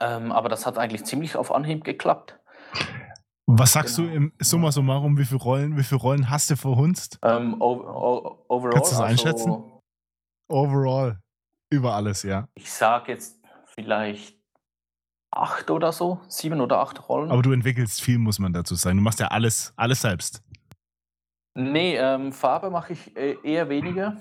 Ähm, 0.00 0.32
aber 0.32 0.48
das 0.48 0.66
hat 0.66 0.78
eigentlich 0.78 1.04
ziemlich 1.04 1.36
auf 1.36 1.52
Anhieb 1.52 1.84
geklappt. 1.84 2.38
Was 3.46 3.72
sagst 3.72 3.96
Genau. 3.96 4.08
du 4.10 4.14
im 4.16 4.32
Summa 4.40 4.72
summarum, 4.72 5.16
wie 5.18 5.24
viele 5.24 5.40
Rollen, 5.40 5.76
wie 5.76 5.84
viele 5.84 6.00
Rollen 6.00 6.28
hast 6.30 6.50
du 6.50 6.56
verhunzt? 6.56 7.18
Ähm, 7.22 7.60
o- 7.60 7.76
o- 7.76 8.44
overall, 8.48 8.74
Kannst 8.74 8.92
du 8.92 8.96
das 8.96 9.00
also, 9.04 9.04
einschätzen? 9.28 9.64
Overall. 10.48 11.20
Über 11.70 11.94
alles, 11.94 12.22
ja. 12.24 12.48
Ich 12.54 12.72
sage 12.72 13.12
jetzt 13.12 13.40
vielleicht 13.66 14.36
acht 15.30 15.70
oder 15.70 15.92
so, 15.92 16.20
sieben 16.28 16.60
oder 16.60 16.78
acht 16.80 17.08
Rollen. 17.08 17.30
Aber 17.30 17.42
du 17.42 17.52
entwickelst 17.52 18.00
viel, 18.00 18.18
muss 18.18 18.38
man 18.38 18.52
dazu 18.52 18.74
sagen. 18.74 18.96
Du 18.98 19.02
machst 19.02 19.20
ja 19.20 19.28
alles, 19.28 19.72
alles 19.76 20.00
selbst. 20.02 20.42
Nee, 21.54 21.96
ähm, 21.96 22.32
Farbe 22.32 22.70
mache 22.70 22.92
ich 22.94 23.16
äh, 23.16 23.36
eher 23.42 23.68
weniger. 23.68 24.16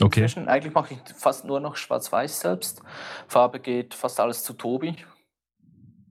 Okay. 0.00 0.22
Inzwischen. 0.22 0.48
Eigentlich 0.48 0.74
mache 0.74 0.94
ich 0.94 1.00
fast 1.14 1.44
nur 1.44 1.60
noch 1.60 1.76
Schwarz-Weiß 1.76 2.40
selbst. 2.40 2.82
Farbe 3.26 3.60
geht 3.60 3.94
fast 3.94 4.20
alles 4.20 4.42
zu 4.42 4.54
Tobi. 4.54 4.96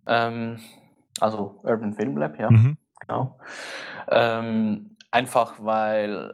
Ähm, 0.05 0.59
also 1.19 1.59
Urban 1.63 1.93
Film 1.93 2.17
Lab, 2.17 2.39
ja. 2.39 2.49
Mhm. 2.49 2.77
Genau. 2.99 3.39
Ähm, 4.09 4.97
einfach 5.09 5.55
weil 5.59 6.33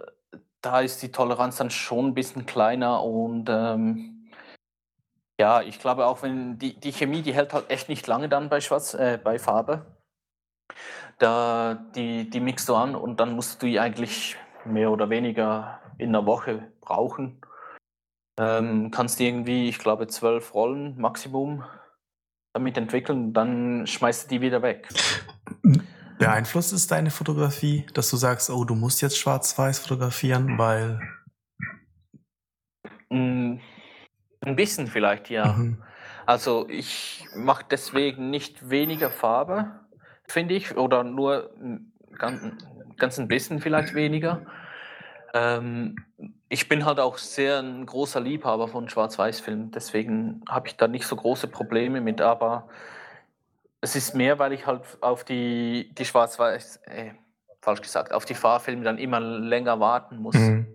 da 0.62 0.82
ist 0.82 1.02
die 1.02 1.12
Toleranz 1.12 1.58
dann 1.58 1.70
schon 1.70 2.08
ein 2.08 2.13
bisschen 2.13 2.46
kleiner 2.46 3.04
und 3.04 3.48
ähm, 3.50 4.30
ja, 5.40 5.62
ich 5.62 5.80
glaube 5.80 6.08
auch, 6.08 6.24
wenn 6.24 6.58
die, 6.58 6.80
die 6.80 6.92
Chemie, 6.92 7.22
die 7.22 7.34
hält 7.34 7.54
halt 7.54 7.70
echt 7.70 7.90
nicht 7.90 8.08
lange 8.08 8.28
dann 8.28 8.50
bei 8.50 8.60
Schwarz, 8.60 8.94
äh, 8.96 9.20
bei 9.24 9.38
Farbe. 9.38 9.86
Da 11.20 11.76
die, 11.96 12.30
die 12.30 12.40
mixt 12.40 12.68
du 12.70 12.76
an 12.76 12.96
und 12.96 13.20
dann 13.20 13.36
musst 13.36 13.62
du 13.62 13.68
die 13.68 13.80
eigentlich 13.80 14.36
mehr 14.66 14.92
oder 14.92 15.10
weniger 15.10 15.80
in 15.98 16.10
einer 16.10 16.26
Woche 16.26 16.72
brauchen. 16.88 17.41
Ähm, 18.39 18.91
kannst 18.91 19.19
irgendwie, 19.19 19.67
ich 19.67 19.80
glaube, 19.80 20.08
zwölf 20.08 20.54
Rollen 20.54 20.97
Maximum 20.97 21.63
damit 22.54 22.78
entwickeln, 22.78 23.34
dann 23.34 23.86
schmeißt 23.86 24.26
du 24.26 24.36
die 24.36 24.41
wieder 24.41 24.62
weg. 24.62 24.88
Beeinflusst 26.19 26.73
es 26.73 26.88
deine 26.88 27.12
Fotografie, 27.12 27.86
dass 27.93 28.10
du 28.10 28.17
sagst, 28.17 28.50
oh, 28.50 28.63
du 28.63 28.73
musst 28.73 29.02
jetzt 29.02 29.17
schwarz-weiß 29.17 29.80
fotografieren, 29.80 30.58
weil. 30.58 31.00
Mm, 33.10 33.60
Ein 34.41 34.56
bisschen 34.56 34.88
vielleicht, 34.88 35.30
ja. 35.30 35.54
Mhm. 35.54 35.84
Also 36.26 36.67
ich 36.69 37.26
mache 37.36 37.65
deswegen 37.69 38.30
nicht 38.30 38.69
weniger 38.69 39.12
Farbe, 39.12 39.80
finde 40.28 40.56
ich, 40.56 40.76
oder 40.76 41.04
nur 41.04 41.56
ganz, 42.17 42.41
ganz 42.97 43.19
ein 43.19 43.28
bisschen 43.28 43.62
vielleicht 43.62 43.93
weniger. 43.93 44.45
Ähm, 45.38 45.95
ich 46.50 46.67
bin 46.67 46.86
halt 46.86 47.00
auch 47.00 47.17
sehr 47.17 47.60
ein 47.60 47.86
großer 47.86 48.19
Liebhaber 48.19 48.67
von 48.67 48.89
Schwarz-Weiß-Filmen, 48.89 49.71
deswegen 49.71 50.41
habe 50.50 50.67
ich 50.67 50.78
da 50.78 50.88
nicht 50.88 51.06
so 51.06 51.15
große 51.15 51.47
Probleme 51.47 52.02
mit, 52.02 52.21
aber 52.21 52.69
es 53.82 53.95
ist 53.95 54.15
mehr, 54.15 54.39
weil 54.39 54.54
ich 54.54 54.65
halt 54.65 54.82
auf 55.02 55.23
die, 55.23 55.93
die 55.97 56.06
Schwarz-Weiß, 56.06 56.78
äh, 56.86 57.12
falsch 57.62 57.82
gesagt, 57.82 58.13
auf 58.13 58.26
die 58.26 58.34
Fahrfilme 58.34 58.84
dann 58.84 58.97
immer 58.97 59.19
länger 59.19 59.80
warten 59.80 60.17
muss. 60.17 60.36
Mhm. 60.36 60.67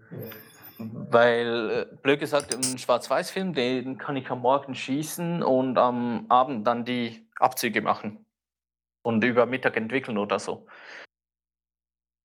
Weil, 0.79 1.89
äh, 1.93 1.97
blöd 1.97 2.21
gesagt, 2.21 2.55
ein 2.55 2.79
Schwarz-Weiß-Film, 2.79 3.55
den 3.55 3.99
kann 3.99 4.17
ich 4.17 4.31
am 4.31 4.41
Morgen 4.41 4.75
schießen 4.75 5.43
und 5.43 5.79
am 5.79 6.27
Abend 6.29 6.67
dann 6.67 6.85
die 6.85 7.27
Abzüge 7.39 7.83
machen. 7.83 8.25
Und 9.03 9.25
über 9.25 9.47
Mittag 9.47 9.77
entwickeln 9.77 10.19
oder 10.19 10.39
so. 10.39 10.67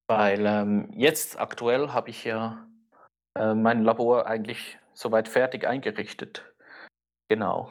Weil 0.07 0.45
ähm, 0.45 0.89
jetzt 0.95 1.39
aktuell 1.39 1.89
habe 1.89 2.09
ich 2.09 2.23
ja 2.23 2.65
äh, 3.37 3.53
mein 3.53 3.83
Labor 3.83 4.25
eigentlich 4.25 4.77
soweit 4.93 5.27
fertig 5.27 5.67
eingerichtet. 5.67 6.45
Genau. 7.29 7.69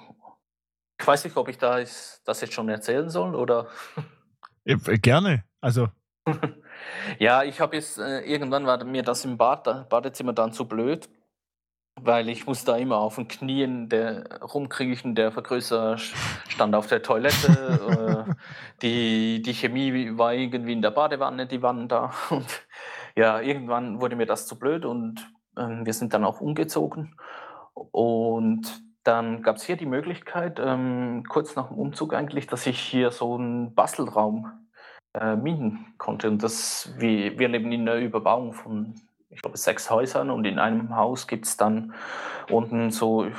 Ich 1.00 1.06
weiß 1.06 1.24
nicht, 1.24 1.36
ob 1.36 1.48
ich 1.48 1.58
da 1.58 1.78
ist, 1.78 2.22
das 2.24 2.40
jetzt 2.40 2.54
schon 2.54 2.68
erzählen 2.68 3.08
soll 3.10 3.34
oder. 3.34 3.68
Äh, 4.64 4.76
Gerne. 4.98 5.44
Also, 5.60 5.88
Ja, 7.18 7.44
ich 7.44 7.60
habe 7.60 7.76
jetzt, 7.76 7.98
äh, 7.98 8.20
irgendwann 8.20 8.66
war 8.66 8.82
mir 8.84 9.02
das 9.02 9.24
im 9.24 9.36
Bad, 9.36 9.88
Badezimmer 9.88 10.32
dann 10.32 10.52
zu 10.52 10.66
blöd, 10.66 11.08
weil 12.00 12.28
ich 12.28 12.46
muss 12.46 12.64
da 12.64 12.76
immer 12.76 12.98
auf 12.98 13.16
den 13.16 13.28
Knien 13.28 13.88
der, 13.88 14.40
rumkriechen, 14.42 15.14
der 15.14 15.32
Vergrößer 15.32 15.96
stand 16.48 16.74
auf 16.74 16.86
der 16.86 17.02
Toilette, 17.02 18.26
äh, 18.28 18.32
die, 18.82 19.42
die 19.42 19.54
Chemie 19.54 20.16
war 20.16 20.34
irgendwie 20.34 20.72
in 20.72 20.82
der 20.82 20.90
Badewanne, 20.90 21.46
die 21.46 21.62
waren 21.62 21.88
da 21.88 22.12
und 22.30 22.66
ja, 23.16 23.40
irgendwann 23.40 24.00
wurde 24.00 24.16
mir 24.16 24.26
das 24.26 24.46
zu 24.46 24.58
blöd 24.58 24.84
und 24.84 25.26
ähm, 25.56 25.86
wir 25.86 25.94
sind 25.94 26.12
dann 26.12 26.24
auch 26.24 26.40
umgezogen 26.40 27.16
und 27.74 28.82
dann 29.06 29.42
gab 29.42 29.56
es 29.56 29.62
hier 29.64 29.76
die 29.76 29.86
Möglichkeit, 29.86 30.60
ähm, 30.62 31.24
kurz 31.28 31.54
nach 31.54 31.68
dem 31.68 31.78
Umzug 31.78 32.12
eigentlich, 32.12 32.46
dass 32.46 32.66
ich 32.66 32.78
hier 32.78 33.10
so 33.10 33.36
einen 33.36 33.74
Bastelraum 33.74 34.50
äh, 35.14 35.36
mieten 35.36 35.94
konnte. 35.98 36.28
Und 36.28 36.42
das, 36.42 36.92
wir, 36.98 37.38
wir 37.38 37.48
leben 37.48 37.70
in 37.70 37.86
der 37.86 38.00
Überbauung 38.00 38.52
von, 38.52 38.94
ich 39.36 39.42
glaube, 39.42 39.58
sechs 39.58 39.90
Häusern 39.90 40.30
und 40.30 40.46
in 40.46 40.58
einem 40.58 40.96
Haus 40.96 41.26
gibt 41.26 41.44
es 41.44 41.58
dann 41.58 41.92
unten 42.50 42.90
so 42.90 43.30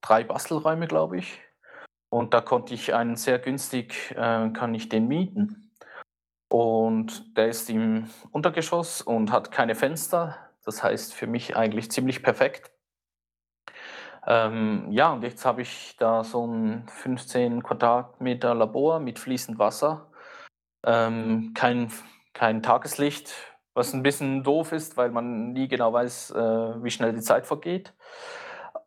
drei 0.00 0.24
Bastelräume, 0.24 0.88
glaube 0.88 1.18
ich. 1.18 1.40
Und 2.10 2.34
da 2.34 2.40
konnte 2.40 2.74
ich 2.74 2.92
einen 2.92 3.14
sehr 3.14 3.38
günstig, 3.38 4.10
äh, 4.16 4.50
kann 4.50 4.74
ich 4.74 4.88
den 4.88 5.06
mieten. 5.06 5.70
Und 6.48 7.36
der 7.36 7.48
ist 7.48 7.70
im 7.70 8.10
Untergeschoss 8.32 9.00
und 9.00 9.30
hat 9.30 9.52
keine 9.52 9.76
Fenster. 9.76 10.36
Das 10.64 10.82
heißt 10.82 11.14
für 11.14 11.28
mich 11.28 11.56
eigentlich 11.56 11.90
ziemlich 11.90 12.24
perfekt. 12.24 12.72
Ähm, 14.26 14.90
ja, 14.90 15.12
und 15.12 15.22
jetzt 15.22 15.44
habe 15.44 15.62
ich 15.62 15.96
da 15.98 16.24
so 16.24 16.46
ein 16.46 16.88
15 16.88 17.62
Quadratmeter 17.62 18.54
Labor 18.54 18.98
mit 18.98 19.20
fließend 19.20 19.60
Wasser. 19.60 20.10
Ähm, 20.84 21.52
kein, 21.54 21.92
kein 22.32 22.60
Tageslicht, 22.62 23.53
was 23.74 23.92
ein 23.92 24.02
bisschen 24.02 24.42
doof 24.42 24.72
ist, 24.72 24.96
weil 24.96 25.10
man 25.10 25.52
nie 25.52 25.68
genau 25.68 25.92
weiß, 25.92 26.30
äh, 26.30 26.82
wie 26.82 26.90
schnell 26.90 27.12
die 27.12 27.20
Zeit 27.20 27.46
vergeht. 27.46 27.92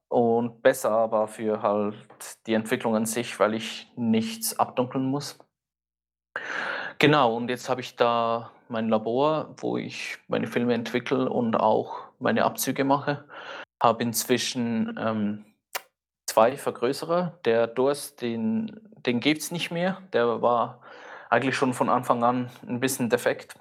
Und 0.09 0.61
besser 0.61 0.91
aber 0.91 1.27
für 1.27 1.61
halt 1.61 1.95
die 2.47 2.53
Entwicklung 2.53 2.95
an 2.95 3.05
sich, 3.05 3.39
weil 3.39 3.53
ich 3.53 3.91
nichts 3.97 4.57
abdunkeln 4.57 5.05
muss. 5.05 5.37
Genau, 6.99 7.35
und 7.35 7.49
jetzt 7.49 7.69
habe 7.69 7.81
ich 7.81 7.95
da 7.97 8.51
mein 8.69 8.89
Labor, 8.89 9.53
wo 9.57 9.77
ich 9.77 10.17
meine 10.27 10.47
Filme 10.47 10.73
entwickle 10.73 11.29
und 11.29 11.55
auch 11.55 11.99
meine 12.19 12.45
Abzüge 12.45 12.85
mache. 12.85 13.25
Habe 13.81 14.03
inzwischen 14.03 14.97
ähm, 14.99 15.45
zwei 16.25 16.57
Vergrößerer. 16.57 17.39
Der 17.45 17.67
Durst, 17.67 18.21
den, 18.21 18.79
den 19.05 19.19
gibt 19.19 19.41
es 19.41 19.51
nicht 19.51 19.71
mehr. 19.71 20.01
Der 20.13 20.41
war 20.41 20.81
eigentlich 21.29 21.55
schon 21.55 21.73
von 21.73 21.89
Anfang 21.89 22.23
an 22.23 22.49
ein 22.67 22.79
bisschen 22.79 23.09
defekt. 23.09 23.55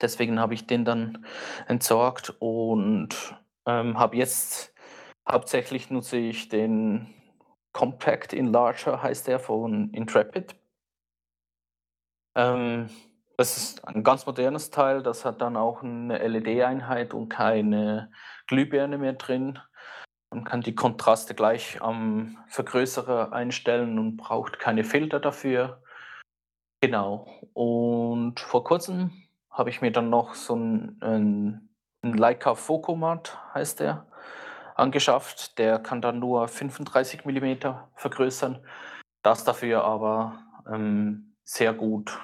Deswegen 0.00 0.40
habe 0.40 0.54
ich 0.54 0.66
den 0.66 0.84
dann 0.84 1.24
entsorgt 1.66 2.34
und 2.38 3.36
ähm, 3.66 3.98
habe 3.98 4.16
jetzt 4.16 4.74
hauptsächlich 5.28 5.90
nutze 5.90 6.16
ich 6.16 6.48
den 6.48 7.14
Compact 7.72 8.32
Enlarger, 8.32 9.02
heißt 9.02 9.26
der 9.26 9.38
von 9.38 9.90
Intrepid. 9.90 10.56
Ähm, 12.36 12.88
das 13.36 13.56
ist 13.56 13.86
ein 13.86 14.04
ganz 14.04 14.26
modernes 14.26 14.70
Teil, 14.70 15.02
das 15.02 15.24
hat 15.24 15.40
dann 15.40 15.56
auch 15.56 15.82
eine 15.82 16.18
LED-Einheit 16.18 17.14
und 17.14 17.28
keine 17.28 18.12
Glühbirne 18.46 18.98
mehr 18.98 19.14
drin. 19.14 19.58
Man 20.30 20.44
kann 20.44 20.60
die 20.60 20.74
Kontraste 20.74 21.34
gleich 21.34 21.80
am 21.82 22.38
Vergrößerer 22.48 23.32
einstellen 23.32 23.98
und 23.98 24.16
braucht 24.16 24.58
keine 24.58 24.84
Filter 24.84 25.20
dafür. 25.20 25.82
Genau. 26.80 27.26
Und 27.54 28.40
vor 28.40 28.62
kurzem 28.64 29.23
habe 29.54 29.70
ich 29.70 29.80
mir 29.80 29.92
dann 29.92 30.10
noch 30.10 30.34
so 30.34 30.54
einen, 30.54 31.00
einen, 31.00 31.74
einen 32.02 32.14
Leica 32.14 32.54
Focomat, 32.56 33.38
heißt 33.54 33.80
der, 33.80 34.06
angeschafft. 34.74 35.58
Der 35.58 35.78
kann 35.78 36.02
dann 36.02 36.18
nur 36.18 36.48
35 36.48 37.24
mm 37.24 37.54
vergrößern. 37.94 38.58
Das 39.22 39.44
dafür 39.44 39.84
aber 39.84 40.40
ähm, 40.70 41.36
sehr 41.44 41.72
gut. 41.72 42.18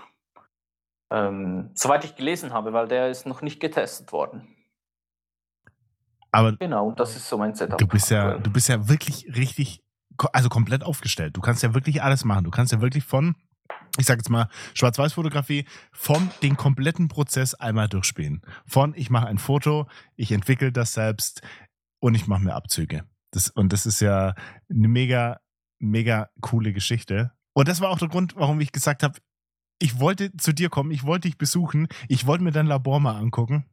Ähm, 1.12 1.71
soweit 1.75 2.05
ich 2.05 2.16
gelesen 2.16 2.53
habe, 2.53 2.73
weil 2.73 2.88
der 2.88 3.09
ist 3.11 3.27
noch 3.27 3.43
nicht 3.43 3.61
getestet 3.61 4.12
worden. 4.12 4.57
aber 6.31 6.57
Genau, 6.57 6.88
und 6.88 7.01
das 7.01 7.16
ist 7.16 7.29
so 7.29 7.38
mein 7.38 7.55
Setup. 7.55 7.79
du 7.79 7.87
bist 7.87 8.11
ja, 8.11 8.38
du 8.38 8.53
bist 8.53 8.69
ja 8.69 8.88
wirklich 8.88 9.27
richtig, 9.37 9.83
also 10.33 10.49
komplett 10.49 10.85
aufgestellt. 10.85 11.37
Du 11.37 11.40
kannst 11.40 11.62
ja 11.62 11.75
wirklich 11.75 12.03
alles 12.03 12.25
machen. 12.25 12.45
Du 12.45 12.51
kannst 12.51 12.73
ja 12.73 12.81
wirklich 12.81 13.05
von, 13.05 13.35
ich 14.00 14.06
sag 14.06 14.18
jetzt 14.18 14.30
mal, 14.30 14.48
Schwarz-Weiß-Fotografie, 14.74 15.64
von 15.92 16.30
den 16.42 16.57
kompletten 16.57 17.09
Prozess 17.09 17.55
einmal 17.55 17.88
durchspielen. 17.88 18.42
Von, 18.66 18.94
ich 18.96 19.11
mache 19.11 19.26
ein 19.26 19.38
Foto, 19.38 19.86
ich 20.16 20.32
entwickle 20.32 20.72
das 20.72 20.92
selbst 20.92 21.42
und 22.01 22.14
ich 22.14 22.26
mache 22.26 22.42
mir 22.42 22.55
Abzüge. 22.55 23.05
Das, 23.30 23.48
und 23.48 23.72
das 23.72 23.86
ist 23.86 24.01
ja 24.01 24.34
eine 24.68 24.88
mega, 24.88 25.40
mega 25.78 26.30
coole 26.40 26.72
Geschichte. 26.72 27.32
Und 27.53 27.68
das 27.68 27.80
war 27.80 27.90
auch 27.90 27.98
der 27.98 28.09
Grund, 28.09 28.36
warum 28.36 28.61
ich 28.61 28.72
gesagt 28.72 29.03
habe, 29.03 29.18
ich 29.78 29.98
wollte 29.98 30.36
zu 30.36 30.53
dir 30.53 30.68
kommen, 30.68 30.90
ich 30.90 31.05
wollte 31.05 31.28
dich 31.28 31.38
besuchen, 31.38 31.88
ich 32.09 32.26
wollte 32.26 32.44
mir 32.44 32.53
dein 32.53 32.66
Labor 32.66 33.01
mal 33.01 33.16
angucken. 33.16 33.64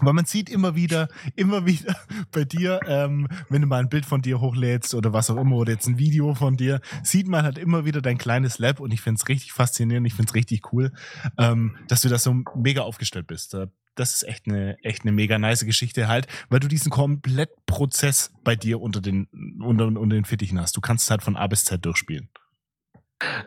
Weil 0.00 0.12
man 0.12 0.26
sieht 0.26 0.50
immer 0.50 0.74
wieder, 0.74 1.08
immer 1.36 1.64
wieder 1.66 1.94
bei 2.32 2.44
dir, 2.44 2.80
ähm, 2.86 3.28
wenn 3.48 3.62
du 3.62 3.66
mal 3.66 3.80
ein 3.80 3.88
Bild 3.88 4.04
von 4.04 4.20
dir 4.22 4.40
hochlädst 4.40 4.94
oder 4.94 5.12
was 5.12 5.30
auch 5.30 5.36
immer, 5.36 5.56
oder 5.56 5.72
jetzt 5.72 5.86
ein 5.86 5.98
Video 5.98 6.34
von 6.34 6.56
dir, 6.56 6.80
sieht 7.02 7.28
man 7.28 7.44
halt 7.44 7.56
immer 7.58 7.84
wieder 7.84 8.02
dein 8.02 8.18
kleines 8.18 8.58
Lab 8.58 8.80
und 8.80 8.92
ich 8.92 9.00
finde 9.00 9.18
es 9.20 9.28
richtig 9.28 9.52
faszinierend, 9.52 10.06
ich 10.06 10.14
finde 10.14 10.30
es 10.30 10.34
richtig 10.34 10.72
cool, 10.72 10.92
ähm, 11.38 11.76
dass 11.88 12.02
du 12.02 12.08
das 12.08 12.22
so 12.24 12.34
mega 12.54 12.82
aufgestellt 12.82 13.26
bist. 13.26 13.54
Äh, 13.54 13.68
Das 13.94 14.12
ist 14.12 14.24
echt 14.24 14.46
eine, 14.46 14.76
echt 14.82 15.02
eine 15.02 15.12
mega 15.12 15.38
nice 15.38 15.64
Geschichte 15.64 16.06
halt, 16.08 16.26
weil 16.50 16.60
du 16.60 16.68
diesen 16.68 16.90
Komplettprozess 16.90 18.32
bei 18.44 18.54
dir 18.54 18.80
unter 18.82 19.00
den, 19.00 19.28
unter, 19.60 19.86
unter 19.86 20.14
den 20.14 20.26
Fittichen 20.26 20.60
hast. 20.60 20.76
Du 20.76 20.82
kannst 20.82 21.04
es 21.04 21.10
halt 21.10 21.22
von 21.22 21.36
A 21.36 21.46
bis 21.46 21.64
Z 21.64 21.82
durchspielen. 21.84 22.28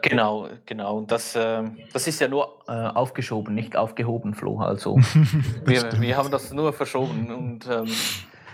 Genau, 0.01 0.49
genau. 0.65 0.97
Und 0.97 1.11
das, 1.11 1.35
äh, 1.35 1.63
das 1.93 2.07
ist 2.07 2.19
ja 2.19 2.27
nur 2.27 2.59
äh, 2.67 2.71
aufgeschoben, 2.71 3.53
nicht 3.53 3.75
aufgehoben, 3.75 4.33
Flo. 4.33 4.59
Also 4.59 4.97
wir, 5.65 6.01
wir 6.01 6.17
haben 6.17 6.31
das 6.31 6.51
nur 6.51 6.73
verschoben 6.73 7.31
und 7.33 7.67
ähm, 7.67 7.87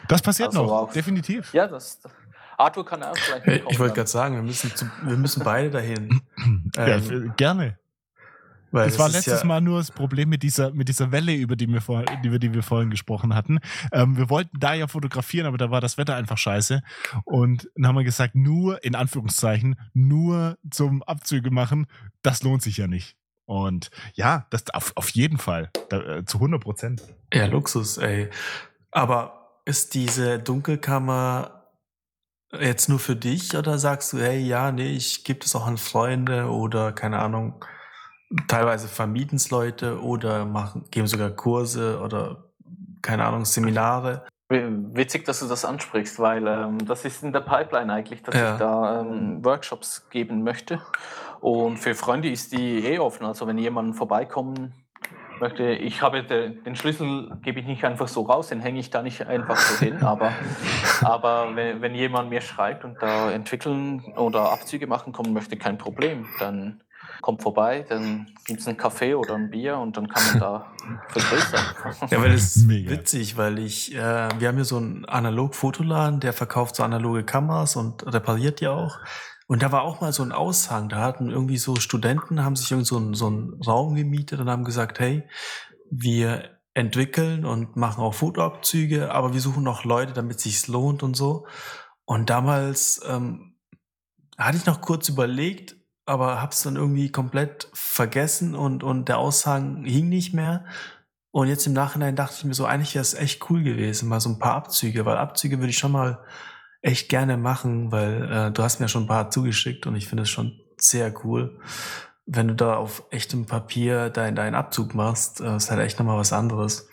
das 0.07 0.21
passiert 0.21 0.49
also 0.49 0.63
noch, 0.63 0.71
auch, 0.71 0.91
definitiv. 0.91 1.53
Ja, 1.53 1.67
das. 1.67 2.01
Arthur 2.57 2.85
kann 2.85 3.03
auch 3.03 3.13
gleich 3.13 3.45
mitkommen. 3.45 3.71
Ich 3.71 3.79
wollte 3.79 3.95
gerade 3.95 4.09
sagen, 4.09 4.35
wir 4.35 4.43
müssen, 4.43 4.75
zu, 4.75 4.85
wir 5.03 5.17
müssen 5.17 5.43
beide 5.43 5.69
dahin. 5.69 6.21
ja, 6.75 6.97
ähm, 6.97 7.33
gerne. 7.37 7.77
Weil 8.75 8.89
das, 8.89 8.99
war 8.99 9.07
letztes 9.07 9.41
ja 9.41 9.45
Mal 9.45 9.61
nur 9.61 9.77
das 9.77 9.89
Problem 9.89 10.27
mit 10.27 10.43
dieser, 10.43 10.71
mit 10.71 10.89
dieser 10.89 11.11
Welle, 11.13 11.33
über 11.33 11.55
die 11.55 11.67
wir, 11.67 11.79
vor, 11.79 12.03
wir, 12.21 12.39
die 12.39 12.53
wir 12.53 12.61
vorhin 12.61 12.89
gesprochen 12.89 13.33
hatten. 13.33 13.59
Ähm, 13.93 14.17
wir 14.17 14.29
wollten 14.29 14.59
da 14.59 14.73
ja 14.73 14.87
fotografieren, 14.87 15.47
aber 15.47 15.57
da 15.57 15.71
war 15.71 15.79
das 15.79 15.97
Wetter 15.97 16.15
einfach 16.15 16.37
scheiße. 16.37 16.83
Und 17.23 17.69
dann 17.75 17.87
haben 17.87 17.95
wir 17.95 18.03
gesagt, 18.03 18.35
nur, 18.35 18.83
in 18.83 18.93
Anführungszeichen, 18.93 19.79
nur 19.93 20.57
zum 20.69 21.03
Abzüge 21.03 21.51
machen, 21.51 21.87
das 22.21 22.43
lohnt 22.43 22.61
sich 22.61 22.75
ja 22.75 22.87
nicht. 22.87 23.15
Und 23.45 23.91
ja, 24.13 24.45
das 24.49 24.69
auf, 24.71 24.91
auf 24.95 25.09
jeden 25.09 25.37
Fall, 25.37 25.69
da, 25.87 26.17
äh, 26.17 26.25
zu 26.25 26.37
100 26.39 26.61
Prozent. 26.61 27.01
Ja, 27.33 27.45
Luxus, 27.45 27.97
ey. 27.97 28.29
Aber 28.91 29.61
ist 29.63 29.93
diese 29.93 30.37
Dunkelkammer 30.39 31.65
jetzt 32.59 32.89
nur 32.89 32.99
für 32.99 33.15
dich 33.15 33.55
oder 33.55 33.79
sagst 33.79 34.11
du, 34.11 34.19
hey, 34.19 34.39
ja, 34.39 34.73
nee, 34.73 34.91
ich 34.91 35.23
gebe 35.23 35.39
das 35.39 35.55
auch 35.55 35.65
an 35.65 35.77
Freunde 35.77 36.49
oder 36.49 36.91
keine 36.91 37.19
Ahnung, 37.19 37.63
teilweise 38.47 38.87
vermieten 38.87 39.37
es 39.37 39.51
Leute 39.51 40.01
oder 40.01 40.45
machen, 40.45 40.85
geben 40.91 41.07
sogar 41.07 41.29
Kurse 41.29 41.99
oder 42.01 42.45
keine 43.01 43.25
Ahnung, 43.25 43.45
Seminare. 43.45 44.25
Witzig, 44.47 45.25
dass 45.25 45.39
du 45.39 45.47
das 45.47 45.65
ansprichst, 45.65 46.19
weil 46.19 46.45
ähm, 46.47 46.77
das 46.85 47.03
ist 47.03 47.23
in 47.23 47.33
der 47.33 47.41
Pipeline 47.41 47.91
eigentlich, 47.91 48.21
dass 48.21 48.35
ja. 48.35 48.53
ich 48.53 48.59
da 48.59 49.01
ähm, 49.01 49.43
Workshops 49.43 50.07
geben 50.09 50.43
möchte. 50.43 50.79
Und 51.39 51.77
für 51.77 51.95
Freunde 51.95 52.29
ist 52.29 52.51
die 52.51 52.85
eh 52.85 52.99
offen. 52.99 53.25
Also 53.25 53.47
wenn 53.47 53.57
jemand 53.57 53.95
vorbeikommen 53.95 54.73
möchte, 55.39 55.63
ich 55.71 56.03
habe 56.03 56.23
de, 56.23 56.61
den 56.61 56.75
Schlüssel, 56.75 57.37
gebe 57.41 57.59
ich 57.59 57.65
nicht 57.65 57.83
einfach 57.85 58.07
so 58.07 58.21
raus, 58.21 58.49
den 58.49 58.59
hänge 58.59 58.79
ich 58.79 58.91
da 58.91 59.01
nicht 59.01 59.25
einfach 59.25 59.57
so 59.57 59.83
hin. 59.83 60.03
Aber, 60.03 60.31
aber 61.01 61.55
wenn, 61.55 61.81
wenn 61.81 61.95
jemand 61.95 62.29
mir 62.29 62.41
schreibt 62.41 62.85
und 62.85 63.01
da 63.01 63.31
entwickeln 63.31 64.03
oder 64.15 64.51
Abzüge 64.51 64.85
machen 64.85 65.11
kommen 65.11 65.33
möchte, 65.33 65.57
kein 65.57 65.79
Problem. 65.79 66.27
Dann 66.39 66.81
kommt 67.21 67.41
vorbei, 67.41 67.85
dann 67.87 68.27
gibt 68.45 68.61
es 68.61 68.67
einen 68.67 68.77
Kaffee 68.77 69.15
oder 69.15 69.35
ein 69.35 69.49
Bier 69.49 69.77
und 69.77 69.97
dann 69.97 70.07
kann 70.07 70.23
man 70.27 70.39
da 70.39 70.71
vergrößern. 71.09 71.65
Ja, 72.09 72.21
weil 72.21 72.31
das 72.31 72.55
ist 72.55 72.67
Mega. 72.67 72.91
witzig, 72.91 73.37
weil 73.37 73.59
ich, 73.59 73.95
äh, 73.95 73.97
wir 73.97 74.47
haben 74.47 74.55
hier 74.55 74.65
so 74.65 74.77
einen 74.77 75.05
Analog-Fotoladen, 75.05 76.19
der 76.19 76.33
verkauft 76.33 76.75
so 76.75 76.83
analoge 76.83 77.23
Kameras 77.23 77.75
und 77.75 78.05
repariert 78.05 78.61
die 78.61 78.67
auch. 78.67 78.99
Und 79.47 79.61
da 79.61 79.71
war 79.71 79.83
auch 79.83 80.01
mal 80.01 80.11
so 80.11 80.23
ein 80.23 80.31
Aushang, 80.31 80.89
da 80.89 81.01
hatten 81.01 81.29
irgendwie 81.29 81.57
so 81.57 81.75
Studenten, 81.75 82.43
haben 82.43 82.55
sich 82.55 82.71
irgendwie 82.71 82.87
so 82.87 82.97
einen, 82.97 83.13
so 83.13 83.27
einen 83.27 83.61
Raum 83.61 83.95
gemietet 83.95 84.39
und 84.39 84.49
haben 84.49 84.63
gesagt, 84.63 84.99
hey, 84.99 85.23
wir 85.91 86.55
entwickeln 86.73 87.45
und 87.45 87.75
machen 87.75 88.03
auch 88.03 88.13
Fotoabzüge, 88.13 89.11
aber 89.11 89.33
wir 89.33 89.41
suchen 89.41 89.63
noch 89.63 89.85
Leute, 89.85 90.13
damit 90.13 90.37
es 90.37 90.43
sich 90.43 90.67
lohnt 90.67 91.03
und 91.03 91.15
so. 91.15 91.47
Und 92.05 92.29
damals 92.29 93.01
ähm, 93.07 93.55
hatte 94.37 94.57
ich 94.57 94.65
noch 94.65 94.81
kurz 94.81 95.09
überlegt, 95.09 95.74
aber 96.05 96.41
hab's 96.41 96.63
dann 96.63 96.75
irgendwie 96.75 97.11
komplett 97.11 97.69
vergessen 97.73 98.55
und, 98.55 98.83
und 98.83 99.09
der 99.09 99.17
Aushang 99.17 99.83
hing 99.85 100.09
nicht 100.09 100.33
mehr. 100.33 100.65
Und 101.31 101.47
jetzt 101.47 101.67
im 101.67 101.73
Nachhinein 101.73 102.15
dachte 102.15 102.35
ich 102.37 102.45
mir 102.45 102.53
so, 102.53 102.65
eigentlich 102.65 102.95
wäre 102.95 103.01
es 103.01 103.13
echt 103.13 103.49
cool 103.49 103.63
gewesen, 103.63 104.07
mal 104.07 104.21
so 104.21 104.29
ein 104.29 104.39
paar 104.39 104.53
Abzüge, 104.55 105.05
weil 105.05 105.17
Abzüge 105.17 105.57
würde 105.57 105.71
ich 105.71 105.77
schon 105.77 105.91
mal 105.91 106.23
echt 106.81 107.09
gerne 107.09 107.35
machen, 107.35 107.91
weil 107.91 108.31
äh, 108.31 108.51
du 108.51 108.63
hast 108.63 108.79
mir 108.79 108.87
schon 108.87 109.03
ein 109.03 109.07
paar 109.07 109.31
zugeschickt 109.31 109.87
und 109.87 109.95
ich 109.95 110.07
finde 110.07 110.23
es 110.23 110.29
schon 110.29 110.61
sehr 110.77 111.13
cool. 111.25 111.59
Wenn 112.25 112.47
du 112.47 112.55
da 112.55 112.75
auf 112.75 113.03
echtem 113.09 113.45
Papier 113.45 114.09
deinen 114.09 114.35
dein 114.35 114.55
Abzug 114.55 114.93
machst, 114.93 115.41
äh, 115.41 115.55
ist 115.57 115.71
halt 115.71 115.81
echt 115.81 115.99
nochmal 115.99 116.17
was 116.17 116.31
anderes. 116.31 116.87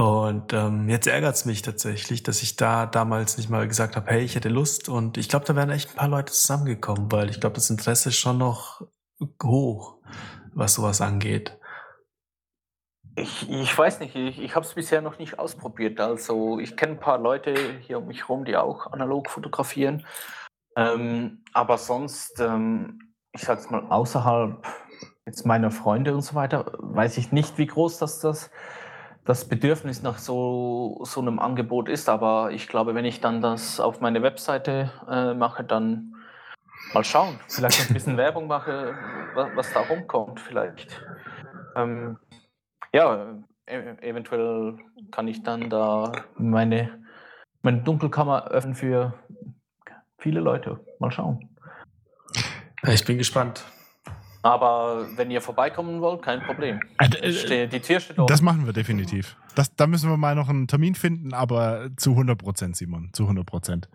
Und 0.00 0.54
ähm, 0.54 0.88
jetzt 0.88 1.06
ärgert 1.06 1.34
es 1.34 1.44
mich 1.44 1.60
tatsächlich, 1.60 2.22
dass 2.22 2.42
ich 2.42 2.56
da 2.56 2.86
damals 2.86 3.36
nicht 3.36 3.50
mal 3.50 3.68
gesagt 3.68 3.96
habe, 3.96 4.10
hey, 4.10 4.22
ich 4.22 4.34
hätte 4.34 4.48
Lust. 4.48 4.88
Und 4.88 5.18
ich 5.18 5.28
glaube, 5.28 5.44
da 5.44 5.54
wären 5.54 5.68
echt 5.68 5.90
ein 5.90 5.96
paar 5.96 6.08
Leute 6.08 6.32
zusammengekommen, 6.32 7.12
weil 7.12 7.28
ich 7.28 7.38
glaube, 7.38 7.56
das 7.56 7.68
Interesse 7.68 8.08
ist 8.08 8.16
schon 8.16 8.38
noch 8.38 8.80
hoch, 9.42 9.98
was 10.54 10.72
sowas 10.72 11.02
angeht. 11.02 11.58
Ich, 13.14 13.50
ich 13.50 13.76
weiß 13.76 14.00
nicht, 14.00 14.16
ich, 14.16 14.40
ich 14.40 14.54
habe 14.54 14.64
es 14.64 14.72
bisher 14.72 15.02
noch 15.02 15.18
nicht 15.18 15.38
ausprobiert. 15.38 16.00
Also 16.00 16.58
ich 16.58 16.78
kenne 16.78 16.92
ein 16.92 17.00
paar 17.00 17.18
Leute 17.18 17.54
hier 17.80 17.98
um 17.98 18.06
mich 18.06 18.20
herum, 18.20 18.46
die 18.46 18.56
auch 18.56 18.90
analog 18.92 19.28
fotografieren. 19.28 20.06
Ähm, 20.76 21.44
aber 21.52 21.76
sonst, 21.76 22.40
ähm, 22.40 23.12
ich 23.32 23.42
sag's 23.42 23.68
mal, 23.68 23.84
außerhalb 23.90 24.64
jetzt 25.26 25.44
meiner 25.44 25.70
Freunde 25.70 26.14
und 26.14 26.22
so 26.22 26.34
weiter, 26.34 26.72
weiß 26.78 27.18
ich 27.18 27.32
nicht, 27.32 27.58
wie 27.58 27.66
groß 27.66 27.98
das, 27.98 28.20
das 28.20 28.50
das 29.30 29.44
Bedürfnis 29.44 30.02
nach 30.02 30.18
so, 30.18 30.98
so 31.04 31.20
einem 31.20 31.38
Angebot 31.38 31.88
ist. 31.88 32.08
Aber 32.08 32.50
ich 32.50 32.66
glaube, 32.66 32.96
wenn 32.96 33.04
ich 33.04 33.20
dann 33.20 33.40
das 33.40 33.78
auf 33.78 34.00
meine 34.00 34.22
Webseite 34.22 34.90
äh, 35.08 35.34
mache, 35.34 35.62
dann 35.62 36.16
mal 36.92 37.04
schauen. 37.04 37.38
Vielleicht 37.46 37.88
ein 37.88 37.94
bisschen 37.94 38.16
Werbung 38.24 38.48
mache, 38.48 38.92
was, 39.34 39.50
was 39.54 39.72
da 39.72 39.80
rumkommt 39.82 40.40
vielleicht. 40.40 41.00
Ähm, 41.76 42.18
ja, 42.92 43.36
e 43.66 43.94
eventuell 44.00 44.76
kann 45.12 45.28
ich 45.28 45.44
dann 45.44 45.70
da 45.70 46.10
meine, 46.36 47.00
meine 47.62 47.82
Dunkelkammer 47.82 48.48
öffnen 48.48 48.74
für 48.74 49.14
viele 50.18 50.40
Leute. 50.40 50.80
Mal 50.98 51.12
schauen. 51.12 51.56
Ich 52.82 53.04
bin 53.04 53.16
gespannt. 53.16 53.64
Aber 54.42 55.06
wenn 55.16 55.30
ihr 55.30 55.40
vorbeikommen 55.40 56.00
wollt, 56.00 56.22
kein 56.22 56.40
Problem. 56.42 56.80
Äh, 56.98 57.68
die 57.68 57.80
Tür 57.80 58.00
steht 58.00 58.18
offen. 58.18 58.26
Das 58.26 58.42
machen 58.42 58.66
wir 58.66 58.72
definitiv. 58.72 59.36
Das, 59.54 59.74
da 59.74 59.86
müssen 59.86 60.08
wir 60.08 60.16
mal 60.16 60.34
noch 60.34 60.48
einen 60.48 60.66
Termin 60.66 60.94
finden, 60.94 61.34
aber 61.34 61.90
zu 61.96 62.10
100 62.10 62.38
Prozent, 62.38 62.76
Simon. 62.76 63.10
Zu 63.12 63.24
100 63.24 63.44
Prozent. 63.44 63.88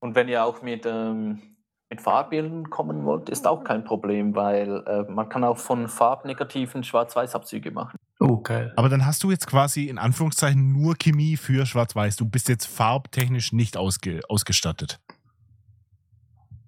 Und 0.00 0.14
wenn 0.14 0.28
ihr 0.28 0.44
auch 0.44 0.62
mit, 0.62 0.86
ähm, 0.86 1.42
mit 1.90 2.00
Farbbildern 2.00 2.70
kommen 2.70 3.04
wollt, 3.04 3.28
ist 3.28 3.46
auch 3.46 3.62
kein 3.62 3.84
Problem, 3.84 4.34
weil 4.34 4.82
äh, 4.86 5.02
man 5.10 5.28
kann 5.28 5.44
auch 5.44 5.58
von 5.58 5.88
farbnegativen 5.88 6.82
Schwarz-Weiß-Abzüge 6.82 7.70
machen. 7.70 7.98
Oh, 8.18 8.38
geil. 8.38 8.72
Aber 8.76 8.88
dann 8.88 9.04
hast 9.04 9.22
du 9.22 9.30
jetzt 9.30 9.46
quasi 9.46 9.88
in 9.88 9.98
Anführungszeichen 9.98 10.72
nur 10.72 10.94
Chemie 10.96 11.36
für 11.36 11.66
Schwarz-Weiß. 11.66 12.16
Du 12.16 12.24
bist 12.24 12.48
jetzt 12.48 12.66
farbtechnisch 12.66 13.52
nicht 13.52 13.76
ausge 13.76 14.20
ausgestattet. 14.28 15.00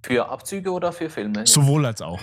Für 0.05 0.29
Abzüge 0.29 0.71
oder 0.71 0.93
für 0.93 1.09
Filme? 1.09 1.47
Sowohl 1.47 1.87
als 1.87 2.03
auch. 2.03 2.21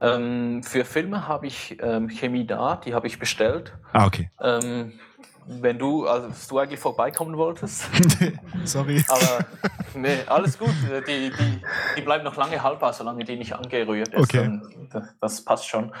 Ähm, 0.00 0.64
für 0.64 0.84
Filme 0.84 1.28
habe 1.28 1.46
ich 1.46 1.78
ähm, 1.80 2.08
Chemie 2.08 2.44
da, 2.44 2.74
die 2.84 2.92
habe 2.92 3.06
ich 3.06 3.20
bestellt. 3.20 3.72
Ah, 3.92 4.04
okay. 4.04 4.32
Ähm, 4.40 4.98
wenn 5.46 5.78
du, 5.78 6.08
also 6.08 6.28
du 6.48 6.58
eigentlich 6.58 6.80
vorbeikommen 6.80 7.36
wolltest. 7.36 7.88
Sorry. 8.64 9.04
Aber 9.06 9.46
nee, 9.94 10.18
alles 10.26 10.58
gut. 10.58 10.74
Die, 11.06 11.30
die, 11.30 11.62
die 11.96 12.00
bleibt 12.00 12.24
noch 12.24 12.34
lange 12.36 12.60
haltbar, 12.60 12.92
solange 12.92 13.22
die 13.22 13.36
nicht 13.36 13.52
angerührt 13.52 14.08
ist. 14.08 14.34
Okay. 14.34 14.60
Das, 15.20 15.44
passt 15.44 15.68
schon. 15.68 15.92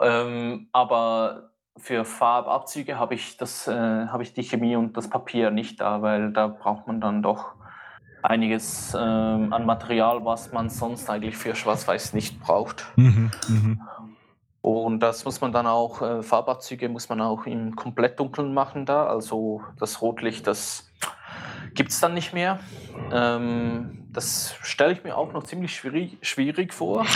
Ähm, 0.00 0.68
aber 0.72 1.50
für 1.76 2.06
Farbabzüge 2.06 2.98
habe 2.98 3.16
ich 3.16 3.36
das, 3.36 3.68
äh, 3.68 3.74
habe 3.74 4.22
ich 4.22 4.32
die 4.32 4.44
Chemie 4.44 4.76
und 4.76 4.96
das 4.96 5.10
Papier 5.10 5.50
nicht 5.50 5.78
da, 5.82 6.00
weil 6.00 6.32
da 6.32 6.46
braucht 6.46 6.86
man 6.86 7.02
dann 7.02 7.22
doch 7.22 7.56
einiges 8.22 8.94
ähm, 8.94 9.52
an 9.52 9.66
Material, 9.66 10.24
was 10.24 10.52
man 10.52 10.68
sonst 10.68 11.08
eigentlich 11.08 11.36
für 11.36 11.54
Schwarz-Weiß 11.54 12.12
nicht 12.12 12.40
braucht. 12.40 12.86
Mhm, 12.96 13.30
mh. 13.48 13.76
Und 14.62 14.98
das 14.98 15.24
muss 15.24 15.40
man 15.40 15.52
dann 15.52 15.68
auch, 15.68 16.02
äh, 16.02 16.22
Farbabzüge 16.24 16.88
muss 16.88 17.08
man 17.08 17.20
auch 17.20 17.46
im 17.46 17.76
komplett 17.76 18.18
Dunkeln 18.18 18.52
machen 18.52 18.84
da. 18.84 19.06
Also 19.06 19.62
das 19.78 20.02
Rotlicht, 20.02 20.46
das 20.48 20.90
gibt 21.74 21.92
es 21.92 22.00
dann 22.00 22.14
nicht 22.14 22.34
mehr. 22.34 22.58
Ähm, 23.12 24.08
das 24.10 24.56
stelle 24.62 24.92
ich 24.92 25.04
mir 25.04 25.16
auch 25.16 25.32
noch 25.32 25.44
ziemlich 25.44 25.76
schwierig, 25.76 26.18
schwierig 26.22 26.74
vor. 26.74 27.06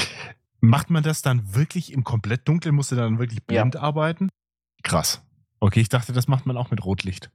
Macht 0.60 0.90
man 0.90 1.02
das 1.02 1.22
dann 1.22 1.54
wirklich 1.54 1.92
im 1.92 2.04
komplett 2.04 2.46
Dunkeln? 2.46 2.74
Musst 2.74 2.92
du 2.92 2.96
dann 2.96 3.18
wirklich 3.18 3.44
blind 3.44 3.74
ja. 3.74 3.80
arbeiten? 3.80 4.28
Krass. 4.84 5.26
Okay, 5.58 5.80
ich 5.80 5.88
dachte, 5.88 6.12
das 6.12 6.28
macht 6.28 6.46
man 6.46 6.56
auch 6.56 6.70
mit 6.70 6.84
Rotlicht. 6.84 7.30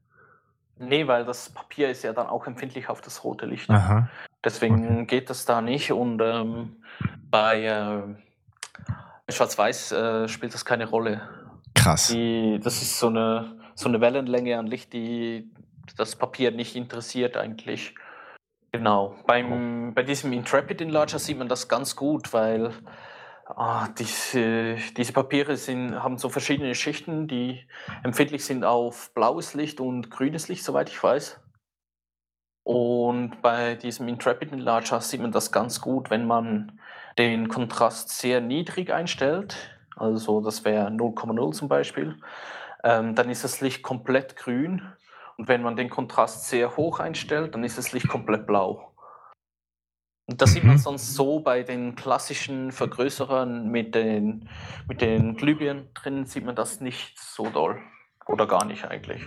Nee, 0.77 1.07
weil 1.07 1.25
das 1.25 1.49
Papier 1.49 1.89
ist 1.89 2.03
ja 2.03 2.13
dann 2.13 2.27
auch 2.27 2.47
empfindlich 2.47 2.89
auf 2.89 3.01
das 3.01 3.23
rote 3.23 3.45
Licht. 3.45 3.69
Aha. 3.69 4.09
Deswegen 4.43 4.85
okay. 4.85 5.05
geht 5.05 5.29
das 5.29 5.45
da 5.45 5.61
nicht. 5.61 5.91
Und 5.91 6.21
ähm, 6.21 6.75
bei 7.29 7.63
äh, 7.63 9.31
Schwarz-Weiß 9.31 9.91
äh, 9.93 10.27
spielt 10.27 10.53
das 10.53 10.65
keine 10.65 10.87
Rolle. 10.87 11.21
Krass. 11.73 12.07
Die, 12.07 12.59
das 12.61 12.81
ist 12.81 12.99
so 12.99 13.07
eine, 13.07 13.55
so 13.75 13.87
eine 13.87 14.01
Wellenlänge 14.01 14.57
an 14.57 14.67
Licht, 14.67 14.93
die 14.93 15.49
das 15.97 16.15
Papier 16.15 16.51
nicht 16.51 16.75
interessiert 16.75 17.37
eigentlich. 17.37 17.95
Genau. 18.71 19.15
Beim, 19.25 19.93
bei 19.93 20.03
diesem 20.03 20.33
Intrepid 20.33 20.81
Enlarger 20.81 21.19
sieht 21.19 21.37
man 21.37 21.47
das 21.47 21.69
ganz 21.69 21.95
gut, 21.95 22.33
weil 22.33 22.73
Ah, 23.47 23.89
diese, 23.89 24.75
diese 24.97 25.13
Papiere 25.13 25.55
sind, 25.55 26.01
haben 26.01 26.17
so 26.17 26.29
verschiedene 26.29 26.73
Schichten, 26.73 27.27
die 27.27 27.67
empfindlich 28.03 28.43
sind 28.43 28.63
auf 28.63 29.13
blaues 29.13 29.53
Licht 29.53 29.79
und 29.79 30.09
grünes 30.09 30.47
Licht, 30.47 30.63
soweit 30.63 30.89
ich 30.89 31.01
weiß. 31.01 31.39
Und 32.63 33.43
bei 33.43 33.75
diesem 33.75 34.07
Intrepid 34.07 34.51
Enlarger 34.51 34.99
sieht 34.99 35.21
man 35.21 35.31
das 35.31 35.51
ganz 35.51 35.79
gut, 35.79 36.09
wenn 36.09 36.25
man 36.25 36.81
den 37.19 37.47
Kontrast 37.47 38.09
sehr 38.09 38.41
niedrig 38.41 38.91
einstellt. 38.91 39.55
Also 39.95 40.41
das 40.41 40.65
wäre 40.65 40.87
0,0 40.87 41.51
zum 41.53 41.67
Beispiel. 41.67 42.17
Ähm, 42.83 43.13
dann 43.13 43.29
ist 43.29 43.43
das 43.43 43.61
Licht 43.61 43.83
komplett 43.83 44.35
grün. 44.35 44.81
Und 45.37 45.47
wenn 45.47 45.61
man 45.61 45.75
den 45.75 45.91
Kontrast 45.91 46.45
sehr 46.45 46.75
hoch 46.77 46.99
einstellt, 46.99 47.53
dann 47.53 47.63
ist 47.63 47.77
das 47.77 47.91
Licht 47.91 48.07
komplett 48.07 48.47
blau. 48.47 48.94
Und 50.27 50.41
das 50.41 50.53
sieht 50.53 50.63
man 50.63 50.75
Mhm. 50.75 50.79
sonst 50.79 51.13
so 51.13 51.39
bei 51.39 51.61
den 51.63 51.95
klassischen 51.95 52.71
Vergrößerern 52.71 53.69
mit 53.69 53.93
den, 53.93 54.49
mit 54.87 55.01
den 55.01 55.35
Glühbirnen 55.35 55.89
drin, 55.93 56.25
sieht 56.25 56.43
man 56.45 56.55
das 56.55 56.81
nicht 56.81 57.19
so 57.19 57.49
doll. 57.49 57.79
Oder 58.25 58.47
gar 58.47 58.65
nicht 58.65 58.85
eigentlich. 58.85 59.21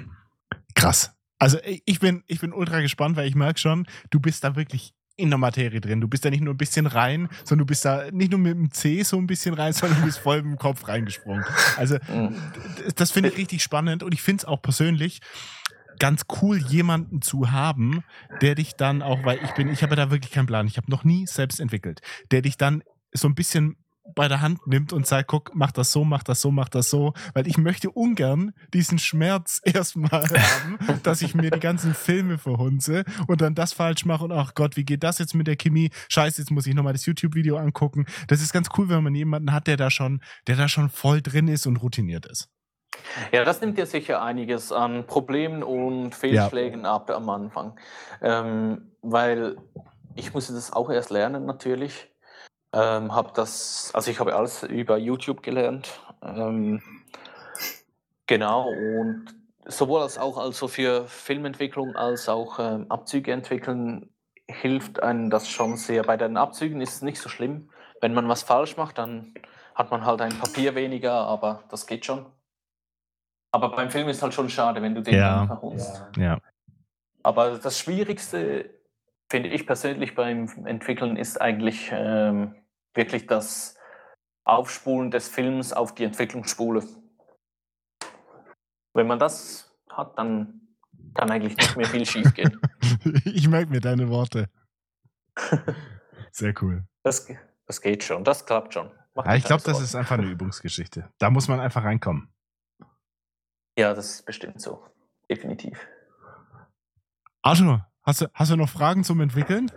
Krass. 0.75 1.15
Also 1.39 1.59
ich 1.63 2.01
bin, 2.01 2.25
ich 2.27 2.41
bin 2.41 2.53
ultra 2.53 2.81
gespannt, 2.81 3.17
weil 3.17 3.29
ich 3.29 3.37
merke 3.37 3.61
schon, 3.61 3.87
du 4.11 4.19
bist 4.19 4.43
da 4.43 4.57
wirklich 4.57 4.93
in 5.15 5.31
der 5.31 5.39
Materie 5.39 5.81
drin. 5.81 6.01
Du 6.01 6.09
bist 6.09 6.25
da 6.25 6.31
nicht 6.31 6.43
nur 6.43 6.55
ein 6.55 6.57
bisschen 6.57 6.87
rein, 6.87 7.29
sondern 7.45 7.67
du 7.67 7.67
bist 7.67 7.85
da 7.85 8.11
nicht 8.11 8.31
nur 8.31 8.41
mit 8.41 8.55
dem 8.55 8.71
C 8.73 9.03
so 9.03 9.19
ein 9.19 9.27
bisschen 9.27 9.55
rein, 9.55 9.73
sondern 9.73 9.99
du 10.01 10.05
bist 10.05 10.19
voll 10.19 10.43
mit 10.43 10.53
dem 10.53 10.59
Kopf 10.59 10.87
reingesprungen. 10.89 11.45
Also 11.77 11.97
Mhm. 12.09 12.35
das 12.97 13.13
finde 13.13 13.29
ich 13.31 13.37
richtig 13.37 13.63
spannend 13.63 14.03
und 14.03 14.15
ich 14.15 14.23
finde 14.23 14.43
es 14.43 14.45
auch 14.45 14.63
persönlich 14.63 15.21
ganz 15.99 16.27
cool, 16.41 16.59
jemanden 16.59 17.23
zu 17.23 17.51
haben, 17.51 18.05
der 18.41 18.55
dich 18.55 18.75
dann 18.75 19.03
auch, 19.03 19.25
weil 19.25 19.39
ich 19.43 19.53
bin, 19.53 19.69
ich 19.69 19.83
habe 19.83 19.97
da 19.97 20.11
wirklich 20.11 20.33
keinen 20.33 20.47
Plan, 20.47 20.67
ich 20.67 20.77
habe 20.77 20.91
noch 20.91 21.05
nie 21.05 21.27
selbst 21.27 21.61
entwickelt, 21.61 22.01
der 22.31 22.43
dich 22.43 22.57
dann 22.57 22.83
so 23.13 23.29
ein 23.29 23.35
bisschen 23.35 23.77
bei 24.15 24.29
der 24.29 24.41
Hand 24.41 24.67
nimmt 24.67 24.93
und 24.93 25.07
sagt, 25.07 25.29
guck, 25.29 25.53
mach 25.55 25.73
das 25.73 25.93
so, 25.93 26.05
mach 26.05 26.23
das 26.23 26.41
so, 26.41 26.51
mach 26.51 26.69
das 26.69 26.91
so, 26.91 27.13
weil 27.35 27.47
ich 27.47 27.59
möchte 27.59 27.91
ungern 27.91 28.53
diesen 28.73 28.99
Schmerz 28.99 29.61
erstmal 29.65 30.23
haben, 30.29 31.03
dass 31.03 31.23
ich 31.23 31.35
mir 31.35 31.51
die 31.51 31.61
ganzen 31.61 31.95
Filme 31.95 32.39
verhunze 32.39 33.05
und 33.27 33.41
dann 33.41 33.55
das 33.55 33.73
falsch 33.73 34.05
mache 34.05 34.25
und 34.25 34.33
ach 34.33 34.55
Gott, 34.55 34.77
wie 34.77 34.85
geht 34.85 35.03
das 35.03 35.19
jetzt 35.19 35.35
mit 35.35 35.47
der 35.47 35.57
Chemie? 35.57 35.91
Scheiße, 36.09 36.41
jetzt 36.41 36.51
muss 36.51 36.67
ich 36.67 36.75
nochmal 36.75 36.93
das 36.93 37.07
YouTube-Video 37.07 37.57
angucken. 37.57 38.07
Das 38.29 38.41
ist 38.41 38.53
ganz 38.53 38.69
cool, 38.77 38.89
wenn 38.89 39.03
man 39.03 39.15
jemanden 39.15 39.53
hat, 39.53 39.67
der 39.67 39.77
da 39.77 39.91
schon, 39.91 40.21
der 40.47 40.57
da 40.57 40.69
schon 40.69 40.89
voll 40.89 41.21
drin 41.23 41.49
ist 41.49 41.67
und 41.67 41.77
routiniert 41.77 42.27
ist. 42.27 42.49
Ja, 43.33 43.45
das 43.45 43.61
nimmt 43.61 43.79
dir 43.79 43.87
sicher 43.87 44.23
einiges 44.23 44.73
an 44.73 45.07
Problemen 45.07 45.63
und 45.63 46.15
Fehlschlägen 46.15 46.87
ab 46.87 47.11
am 47.11 47.29
Anfang. 47.29 47.79
Ähm, 48.23 48.93
weil 49.03 49.57
ich 50.15 50.35
musste 50.35 50.53
das 50.53 50.73
auch 50.73 50.91
erst 50.91 51.11
lernen 51.11 51.47
natürlich. 51.47 52.09
Ähm, 52.73 53.15
hab 53.15 53.35
das, 53.35 53.91
also 53.95 54.11
ich 54.11 54.21
habe 54.21 54.35
alles 54.35 54.63
über 54.63 54.99
YouTube 54.99 55.43
gelernt. 55.43 56.01
Ähm, 56.23 56.83
genau, 58.27 58.69
und 58.69 59.27
sowohl 59.65 60.03
als 60.03 60.19
auch 60.19 60.39
also 60.39 60.69
für 60.69 61.07
Filmentwicklung 61.07 61.97
als 61.97 62.29
auch 62.29 62.59
ähm, 62.59 62.87
Abzüge 62.91 63.33
entwickeln 63.33 64.11
hilft 64.49 65.03
einem 65.03 65.31
das 65.31 65.49
schon 65.49 65.77
sehr. 65.77 66.03
Bei 66.03 66.17
den 66.17 66.37
Abzügen 66.37 66.81
ist 66.81 66.95
es 66.95 67.03
nicht 67.03 67.21
so 67.21 67.29
schlimm. 67.29 67.71
Wenn 68.01 68.15
man 68.15 68.29
was 68.29 68.43
falsch 68.43 68.77
macht, 68.77 68.99
dann 68.99 69.35
hat 69.75 69.91
man 69.91 70.05
halt 70.05 70.21
ein 70.21 70.39
Papier 70.39 70.75
weniger, 70.75 71.13
aber 71.13 71.65
das 71.71 71.87
geht 71.87 72.05
schon. 72.05 72.27
Aber 73.63 73.75
beim 73.75 73.91
Film 73.91 74.09
ist 74.09 74.23
halt 74.23 74.35
schon 74.35 74.49
schade, 74.49 74.81
wenn 74.83 74.95
du 74.95 75.03
den 75.03 75.15
Ja. 75.15 75.47
verhunzt. 75.47 76.05
Ja. 76.17 76.39
Aber 77.25 77.59
das 77.59 77.79
Schwierigste, 77.79 78.71
finde 79.29 79.49
ich 79.49 79.67
persönlich 79.67 80.15
beim 80.15 80.49
Entwickeln, 80.65 81.17
ist 81.17 81.41
eigentlich 81.41 81.91
ähm, 81.93 82.55
wirklich 82.95 83.27
das 83.27 83.77
Aufspulen 84.45 85.11
des 85.11 85.29
Films 85.29 85.73
auf 85.73 85.95
die 85.95 86.05
Entwicklungsspule. 86.05 86.85
Wenn 88.95 89.07
man 89.07 89.19
das 89.19 89.77
hat, 89.91 90.17
dann 90.17 90.61
kann 91.15 91.31
eigentlich 91.31 91.57
nicht 91.57 91.77
mehr 91.77 91.87
viel 91.87 92.07
schief 92.07 92.33
gehen. 92.35 92.61
Ich 93.25 93.49
merke 93.49 93.71
mir 93.71 93.81
deine 93.81 94.09
Worte. 94.09 94.49
Sehr 96.33 96.55
cool. 96.63 96.85
Das, 97.03 97.27
das 97.67 97.81
geht 97.81 98.05
schon, 98.05 98.23
das 98.25 98.47
klappt 98.47 98.75
schon. 98.75 98.91
Ja, 99.17 99.35
ich 99.35 99.45
glaube, 99.45 99.63
das 99.65 99.81
ist 99.81 99.95
einfach 99.97 100.17
eine 100.19 100.29
Übungsgeschichte. 100.29 101.11
Da 101.19 101.31
muss 101.31 101.49
man 101.49 101.59
einfach 101.61 101.83
reinkommen. 101.83 102.33
Ja, 103.79 103.95
das 103.95 104.11
ist 104.11 104.27
bestimmt 104.27 104.61
so. 104.61 104.83
Definitiv. 105.31 105.79
Arthur, 107.43 107.87
hast 108.03 108.23
du, 108.23 108.27
hast 108.35 108.51
du 108.51 108.57
noch 108.57 108.69
Fragen 108.69 109.05
zum 109.05 109.21
Entwickeln? 109.21 109.71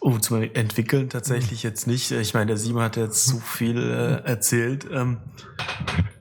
Oh, 0.00 0.16
zum 0.16 0.42
Entwickeln 0.42 1.10
tatsächlich 1.10 1.62
jetzt 1.62 1.86
nicht. 1.86 2.10
Ich 2.12 2.32
meine, 2.32 2.46
der 2.46 2.56
Simon 2.56 2.82
hat 2.82 2.96
jetzt 2.96 3.26
so 3.26 3.36
viel 3.36 3.76
äh, 3.76 4.26
erzählt. 4.26 4.86
Ähm, 4.90 5.20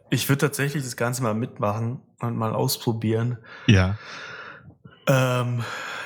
ich 0.10 0.28
würde 0.28 0.40
tatsächlich 0.40 0.84
das 0.84 0.98
Ganze 0.98 1.24
mal 1.24 1.34
mitmachen 1.34 2.02
und 2.20 2.36
mal 2.36 2.54
ausprobieren. 2.54 3.38
Ja. 3.68 3.98
Ähm, 5.08 5.64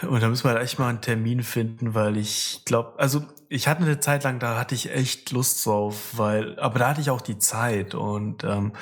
und 0.07 0.21
da 0.21 0.27
müssen 0.27 0.43
wir 0.43 0.51
halt 0.51 0.61
echt 0.61 0.77
mal 0.77 0.89
einen 0.89 1.01
Termin 1.01 1.41
finden, 1.41 1.95
weil 1.95 2.17
ich 2.17 2.61
glaube, 2.65 2.99
also 2.99 3.25
ich 3.49 3.67
hatte 3.67 3.81
eine 3.81 3.99
Zeit 3.99 4.25
lang, 4.25 4.37
da 4.37 4.59
hatte 4.59 4.75
ich 4.75 4.91
echt 4.91 5.31
Lust 5.31 5.65
drauf, 5.65 6.11
weil, 6.17 6.59
aber 6.59 6.77
da 6.77 6.89
hatte 6.89 7.01
ich 7.01 7.09
auch 7.09 7.21
die 7.21 7.39
Zeit 7.39 7.95
und 7.95 8.43
ähm, 8.43 8.73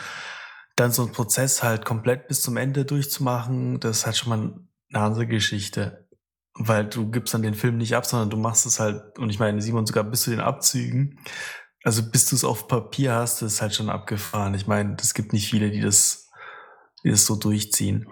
dann 0.81 0.91
so 0.91 1.03
einen 1.03 1.11
Prozess 1.11 1.63
halt 1.63 1.85
komplett 1.85 2.27
bis 2.27 2.41
zum 2.41 2.57
Ende 2.57 2.85
durchzumachen, 2.85 3.79
das 3.79 3.99
ist 3.99 4.05
halt 4.05 4.17
schon 4.17 4.29
mal 4.29 4.59
eine 4.93 5.03
andere 5.03 5.27
Geschichte. 5.27 6.07
Weil 6.53 6.85
du 6.85 7.09
gibst 7.09 7.33
dann 7.33 7.43
den 7.43 7.53
Film 7.53 7.77
nicht 7.77 7.95
ab, 7.95 8.05
sondern 8.05 8.29
du 8.29 8.37
machst 8.37 8.65
es 8.65 8.79
halt, 8.79 9.17
und 9.17 9.29
ich 9.29 9.39
meine, 9.39 9.61
Simon, 9.61 9.85
sogar 9.85 10.03
bis 10.03 10.23
zu 10.23 10.31
den 10.31 10.41
Abzügen, 10.41 11.19
also 11.83 12.03
bis 12.03 12.25
du 12.25 12.35
es 12.35 12.43
auf 12.43 12.67
Papier 12.67 13.13
hast, 13.13 13.41
ist 13.41 13.61
halt 13.61 13.73
schon 13.73 13.89
abgefahren. 13.89 14.53
Ich 14.53 14.67
meine, 14.67 14.97
es 14.99 15.13
gibt 15.13 15.33
nicht 15.33 15.49
viele, 15.49 15.71
die 15.71 15.81
das, 15.81 16.29
die 17.03 17.09
das 17.09 17.25
so 17.25 17.35
durchziehen. 17.35 18.07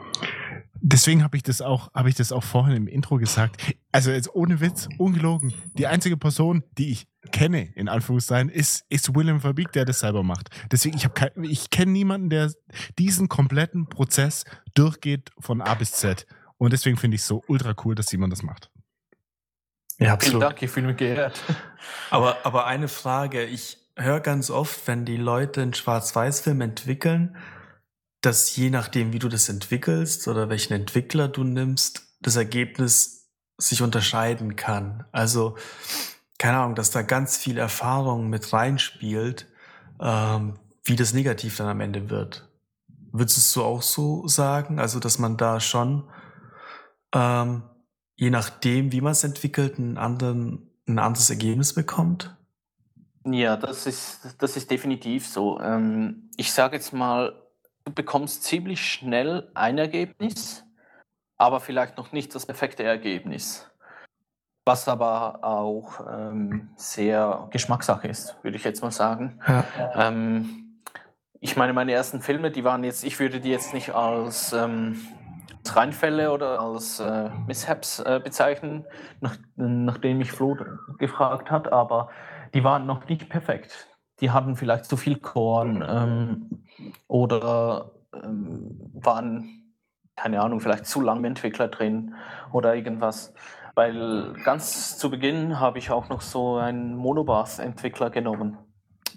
Deswegen 0.81 1.23
habe 1.23 1.35
ich 1.35 1.43
das 1.43 1.61
auch, 1.61 1.93
habe 1.93 2.09
ich 2.09 2.15
das 2.15 2.31
auch 2.31 2.43
vorhin 2.43 2.75
im 2.75 2.87
Intro 2.87 3.17
gesagt. 3.17 3.61
Also 3.91 4.11
jetzt 4.11 4.33
ohne 4.33 4.61
Witz, 4.61 4.87
ungelogen. 4.97 5.53
Die 5.73 5.87
einzige 5.87 6.15
Person, 6.15 6.63
die 6.77 6.91
ich 6.91 7.07
kenne, 7.31 7.73
in 7.75 7.89
Anführungszeichen, 7.89 8.49
ist, 8.49 8.85
ist 8.89 9.13
William 9.13 9.41
Verbeek, 9.41 9.71
der 9.73 9.85
das 9.85 9.99
selber 9.99 10.23
macht. 10.23 10.49
Deswegen, 10.71 10.95
ich 10.95 11.03
habe 11.03 11.13
kein, 11.13 11.43
ich 11.43 11.69
kenne 11.69 11.91
niemanden, 11.91 12.29
der 12.29 12.51
diesen 12.97 13.27
kompletten 13.27 13.87
Prozess 13.87 14.45
durchgeht 14.73 15.31
von 15.39 15.61
A 15.61 15.73
bis 15.73 15.91
Z. 15.91 16.25
Und 16.57 16.73
deswegen 16.73 16.97
finde 16.97 17.15
ich 17.15 17.21
es 17.21 17.27
so 17.27 17.43
ultra 17.47 17.73
cool, 17.83 17.95
dass 17.95 18.11
jemand 18.11 18.31
das 18.31 18.43
macht. 18.43 18.69
Ja, 19.97 20.17
Vielen 20.17 20.39
Dank, 20.39 20.61
ich 20.61 20.71
fühle 20.71 20.87
mich 20.87 20.97
geehrt. 20.97 21.41
Aber, 22.09 22.37
aber 22.43 22.65
eine 22.65 22.87
Frage, 22.87 23.45
ich 23.45 23.77
höre 23.95 24.19
ganz 24.19 24.49
oft, 24.49 24.87
wenn 24.87 25.05
die 25.05 25.17
Leute 25.17 25.61
einen 25.61 25.73
Schwarz-Weiß-Film 25.73 26.61
entwickeln, 26.61 27.37
dass 28.21 28.55
je 28.55 28.69
nachdem, 28.69 29.13
wie 29.13 29.19
du 29.19 29.29
das 29.29 29.49
entwickelst 29.49 30.27
oder 30.27 30.49
welchen 30.49 30.73
Entwickler 30.73 31.27
du 31.27 31.43
nimmst, 31.43 32.07
das 32.21 32.35
Ergebnis 32.35 33.29
sich 33.57 33.81
unterscheiden 33.81 34.55
kann. 34.55 35.05
Also, 35.11 35.57
keine 36.37 36.59
Ahnung, 36.59 36.75
dass 36.75 36.91
da 36.91 37.01
ganz 37.01 37.37
viel 37.37 37.57
Erfahrung 37.57 38.29
mit 38.29 38.51
reinspielt, 38.51 39.47
ähm, 40.01 40.59
wie 40.83 40.95
das 40.95 41.13
negativ 41.13 41.57
dann 41.57 41.67
am 41.67 41.81
Ende 41.81 42.09
wird. 42.09 42.49
Würdest 43.11 43.55
du 43.55 43.63
auch 43.63 43.81
so 43.81 44.27
sagen? 44.27 44.79
Also, 44.79 44.99
dass 44.99 45.19
man 45.19 45.37
da 45.37 45.59
schon, 45.59 46.09
ähm, 47.13 47.63
je 48.15 48.29
nachdem, 48.29 48.91
wie 48.91 49.01
man 49.01 49.13
es 49.13 49.23
entwickelt, 49.23 49.77
einen 49.77 49.97
anderen, 49.97 50.69
ein 50.87 50.99
anderes 50.99 51.29
Ergebnis 51.29 51.73
bekommt? 51.73 52.35
Ja, 53.25 53.57
das 53.57 53.85
ist, 53.85 54.35
das 54.39 54.55
ist 54.55 54.71
definitiv 54.71 55.27
so. 55.27 55.59
Ähm, 55.59 56.29
ich 56.37 56.51
sage 56.53 56.77
jetzt 56.77 56.93
mal, 56.93 57.33
du 57.89 57.93
bekommst 57.93 58.43
ziemlich 58.43 58.81
schnell 58.85 59.49
ein 59.55 59.77
Ergebnis, 59.77 60.65
aber 61.37 61.59
vielleicht 61.59 61.97
noch 61.97 62.11
nicht 62.11 62.33
das 62.35 62.45
perfekte 62.45 62.83
Ergebnis. 62.83 63.69
Was 64.65 64.87
aber 64.87 65.43
auch 65.43 66.05
ähm, 66.07 66.69
sehr 66.75 67.47
Geschmackssache 67.51 68.07
ist, 68.07 68.37
würde 68.43 68.57
ich 68.57 68.63
jetzt 68.63 68.81
mal 68.83 68.91
sagen. 68.91 69.39
Ja. 69.47 69.65
Ähm, 69.95 70.81
ich 71.39 71.55
meine, 71.55 71.73
meine 71.73 71.93
ersten 71.93 72.21
Filme, 72.21 72.51
die 72.51 72.63
waren 72.63 72.83
jetzt, 72.83 73.03
ich 73.03 73.19
würde 73.19 73.39
die 73.39 73.49
jetzt 73.49 73.73
nicht 73.73 73.91
als, 73.95 74.53
ähm, 74.53 75.01
als 75.57 75.75
Reinfälle 75.75 76.31
oder 76.31 76.59
als 76.59 76.99
äh, 76.99 77.29
Mishaps 77.47 77.99
äh, 77.99 78.19
bezeichnen, 78.23 78.85
nach, 79.21 79.37
nachdem 79.55 80.19
mich 80.19 80.31
Flo 80.31 80.55
gefragt 80.99 81.49
hat, 81.49 81.71
aber 81.71 82.09
die 82.53 82.63
waren 82.63 82.85
noch 82.85 83.07
nicht 83.07 83.27
perfekt. 83.29 83.88
Die 84.21 84.31
hatten 84.31 84.55
vielleicht 84.55 84.85
zu 84.85 84.97
viel 84.97 85.17
Korn 85.17 85.85
ähm, 85.87 86.63
oder 87.07 87.91
ähm, 88.13 88.91
waren, 88.93 89.73
keine 90.15 90.41
Ahnung, 90.41 90.59
vielleicht 90.59 90.85
zu 90.85 91.01
lange 91.01 91.27
Entwickler 91.27 91.67
drin 91.67 92.15
oder 92.51 92.75
irgendwas. 92.75 93.33
Weil 93.75 94.33
ganz 94.43 94.97
zu 94.97 95.09
Beginn 95.09 95.59
habe 95.59 95.79
ich 95.79 95.91
auch 95.91 96.09
noch 96.09 96.21
so 96.21 96.57
einen 96.57 96.95
Monobath-Entwickler 96.97 98.09
genommen, 98.09 98.57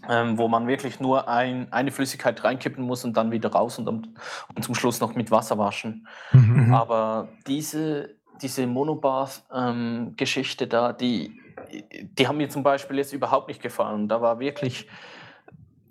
ähm, 0.08 0.38
wo 0.38 0.46
man 0.46 0.68
wirklich 0.68 1.00
nur 1.00 1.28
ein, 1.28 1.72
eine 1.72 1.90
Flüssigkeit 1.90 2.44
reinkippen 2.44 2.84
muss 2.84 3.04
und 3.04 3.16
dann 3.16 3.32
wieder 3.32 3.50
raus 3.50 3.78
und, 3.78 3.88
und, 3.88 4.08
und 4.54 4.62
zum 4.62 4.76
Schluss 4.76 5.00
noch 5.00 5.16
mit 5.16 5.32
Wasser 5.32 5.58
waschen. 5.58 6.06
Mhm. 6.32 6.72
Aber 6.72 7.28
diese, 7.48 8.14
diese 8.40 8.66
Monobath-Geschichte 8.66 10.68
da, 10.68 10.92
die, 10.92 11.41
die 11.72 12.28
haben 12.28 12.36
mir 12.36 12.48
zum 12.48 12.62
Beispiel 12.62 12.98
jetzt 12.98 13.12
überhaupt 13.12 13.48
nicht 13.48 13.62
gefallen. 13.62 14.08
Da 14.08 14.20
war 14.20 14.38
wirklich, 14.38 14.88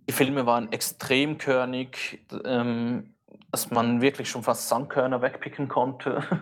die 0.07 0.13
Filme 0.13 0.45
waren 0.45 0.71
extrem 0.71 1.37
körnig, 1.37 2.25
ähm, 2.45 3.13
dass 3.51 3.69
man 3.71 4.01
wirklich 4.01 4.29
schon 4.29 4.43
fast 4.43 4.69
Sandkörner 4.69 5.21
wegpicken 5.21 5.67
konnte. 5.67 6.23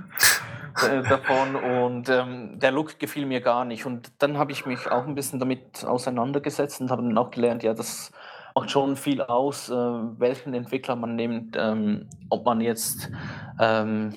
äh, 0.84 1.02
davon 1.04 1.56
und 1.56 2.10
ähm, 2.10 2.60
der 2.60 2.72
Look 2.72 3.00
gefiel 3.00 3.26
mir 3.26 3.42
gar 3.42 3.66
nicht. 3.66 3.86
Und 3.86 4.12
dann 4.20 4.38
habe 4.38 4.52
ich 4.52 4.66
mich 4.66 4.90
auch 4.90 5.06
ein 5.06 5.16
bisschen 5.16 5.40
damit 5.40 5.84
auseinandergesetzt 5.86 6.82
und 6.82 6.92
habe 6.92 7.02
dann 7.02 7.18
auch 7.18 7.32
gelernt, 7.32 7.64
ja, 7.64 7.74
das 7.74 8.12
macht 8.56 8.72
schon 8.72 8.96
viel 8.96 9.22
aus, 9.22 9.70
äh, 9.70 9.74
welchen 9.74 10.54
Entwickler 10.54 10.96
man 10.96 11.16
nimmt, 11.16 11.56
ähm, 11.58 12.10
ob 12.30 12.46
man 12.46 12.62
jetzt 12.62 13.10
ähm, 13.60 14.16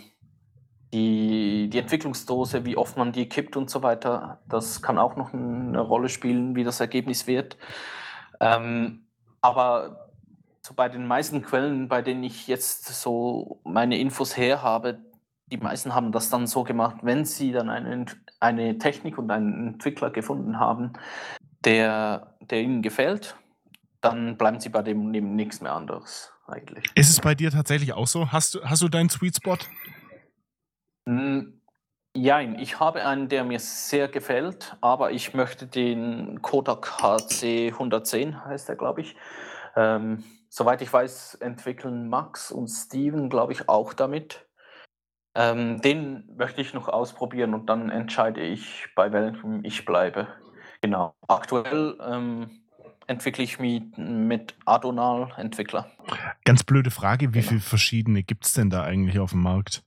die, 0.92 1.68
die 1.70 1.78
Entwicklungsdose, 1.78 2.64
wie 2.64 2.76
oft 2.76 2.96
man 2.96 3.12
die 3.12 3.28
kippt 3.28 3.56
und 3.56 3.70
so 3.70 3.82
weiter, 3.82 4.40
das 4.48 4.82
kann 4.82 4.98
auch 4.98 5.16
noch 5.16 5.32
eine 5.32 5.80
Rolle 5.80 6.08
spielen, 6.08 6.54
wie 6.54 6.64
das 6.64 6.80
Ergebnis 6.80 7.26
wird. 7.26 7.56
Ähm, 8.40 9.06
aber 9.40 10.10
so 10.60 10.74
bei 10.74 10.88
den 10.88 11.06
meisten 11.06 11.42
Quellen, 11.42 11.88
bei 11.88 12.02
denen 12.02 12.22
ich 12.22 12.46
jetzt 12.46 12.86
so 12.86 13.60
meine 13.64 13.98
Infos 13.98 14.36
her 14.36 14.62
habe, 14.62 15.00
die 15.46 15.56
meisten 15.56 15.94
haben 15.94 16.12
das 16.12 16.30
dann 16.30 16.46
so 16.46 16.64
gemacht, 16.64 16.96
wenn 17.02 17.24
sie 17.24 17.52
dann 17.52 17.68
eine, 17.68 18.06
eine 18.40 18.78
Technik 18.78 19.18
und 19.18 19.30
einen 19.30 19.74
Entwickler 19.74 20.10
gefunden 20.10 20.58
haben, 20.58 20.92
der, 21.64 22.34
der 22.40 22.62
ihnen 22.62 22.82
gefällt, 22.82 23.36
dann 24.00 24.36
bleiben 24.36 24.60
sie 24.60 24.68
bei 24.68 24.82
dem 24.82 25.10
neben 25.10 25.36
nichts 25.36 25.60
mehr 25.60 25.74
anderes 25.74 26.32
eigentlich. 26.46 26.84
Ist 26.94 27.10
es 27.10 27.20
bei 27.20 27.34
dir 27.34 27.50
tatsächlich 27.50 27.92
auch 27.92 28.06
so? 28.06 28.32
Hast 28.32 28.54
du, 28.54 28.64
hast 28.64 28.82
du 28.82 28.88
deinen 28.88 29.10
Sweet 29.10 29.36
Spot? 29.36 29.58
Hm, 31.08 31.62
Jein, 32.14 32.58
ich 32.58 32.78
habe 32.78 33.06
einen, 33.06 33.30
der 33.30 33.42
mir 33.42 33.58
sehr 33.58 34.06
gefällt, 34.06 34.76
aber 34.82 35.12
ich 35.12 35.32
möchte 35.32 35.66
den 35.66 36.42
Kodak 36.42 37.00
HC 37.00 37.70
110, 37.72 38.44
heißt 38.44 38.68
er, 38.68 38.76
glaube 38.76 39.00
ich. 39.00 39.16
Ähm, 39.76 40.22
soweit 40.50 40.82
ich 40.82 40.92
weiß, 40.92 41.36
entwickeln 41.36 42.10
Max 42.10 42.52
und 42.52 42.68
Steven, 42.68 43.30
glaube 43.30 43.54
ich, 43.54 43.66
auch 43.70 43.94
damit. 43.94 44.46
Ähm, 45.34 45.80
den 45.80 46.28
möchte 46.36 46.60
ich 46.60 46.74
noch 46.74 46.88
ausprobieren 46.88 47.54
und 47.54 47.70
dann 47.70 47.88
entscheide 47.88 48.42
ich, 48.42 48.88
bei 48.94 49.10
welchem 49.10 49.64
ich 49.64 49.86
bleibe. 49.86 50.28
Genau. 50.82 51.14
Aktuell 51.28 51.96
ähm, 52.06 52.50
entwickle 53.06 53.42
ich 53.42 53.58
mich 53.58 53.84
mit 53.96 54.54
Adonal-Entwickler. 54.66 55.90
Ganz 56.44 56.62
blöde 56.62 56.90
Frage, 56.90 57.32
wie 57.32 57.38
genau. 57.38 57.48
viele 57.48 57.60
verschiedene 57.62 58.22
gibt 58.22 58.44
es 58.44 58.52
denn 58.52 58.68
da 58.68 58.82
eigentlich 58.82 59.18
auf 59.18 59.30
dem 59.30 59.40
Markt? 59.40 59.82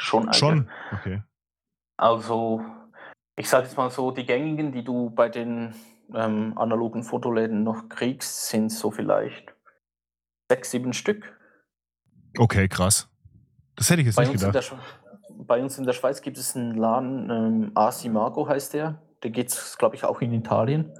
Schon. 0.00 0.24
Eine. 0.24 0.34
Schon, 0.34 0.70
okay. 0.92 1.22
Also, 1.96 2.64
ich 3.36 3.48
sage 3.48 3.64
jetzt 3.64 3.76
mal 3.76 3.90
so, 3.90 4.10
die 4.10 4.24
gängigen, 4.24 4.72
die 4.72 4.82
du 4.82 5.10
bei 5.10 5.28
den 5.28 5.74
ähm, 6.14 6.56
analogen 6.56 7.02
Fotoläden 7.02 7.62
noch 7.62 7.88
kriegst, 7.88 8.48
sind 8.48 8.70
so 8.70 8.90
vielleicht 8.90 9.54
sechs, 10.48 10.70
sieben 10.70 10.94
Stück. 10.94 11.38
Okay, 12.38 12.66
krass. 12.66 13.08
Das 13.76 13.90
hätte 13.90 14.00
ich 14.00 14.06
jetzt 14.06 14.16
bei 14.16 14.24
nicht 14.24 14.40
gedacht. 14.42 14.74
bei 15.46 15.62
uns 15.62 15.78
in 15.78 15.84
der 15.84 15.92
Schweiz 15.92 16.22
gibt 16.22 16.38
es 16.38 16.56
einen 16.56 16.76
Laden, 16.76 17.30
ähm, 17.30 17.72
Asimago 17.74 18.48
heißt 18.48 18.74
der. 18.74 19.02
Der 19.22 19.30
geht 19.30 19.48
es, 19.48 19.76
glaube 19.76 19.96
ich, 19.96 20.04
auch 20.04 20.22
in 20.22 20.32
Italien. 20.32 20.98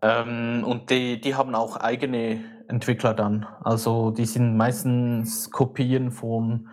Ähm, 0.00 0.64
und 0.64 0.88
die, 0.88 1.20
die 1.20 1.34
haben 1.34 1.54
auch 1.54 1.76
eigene 1.76 2.42
Entwickler 2.68 3.12
dann. 3.12 3.46
Also 3.60 4.10
die 4.10 4.24
sind 4.24 4.56
meistens 4.56 5.50
Kopien 5.50 6.10
von 6.10 6.68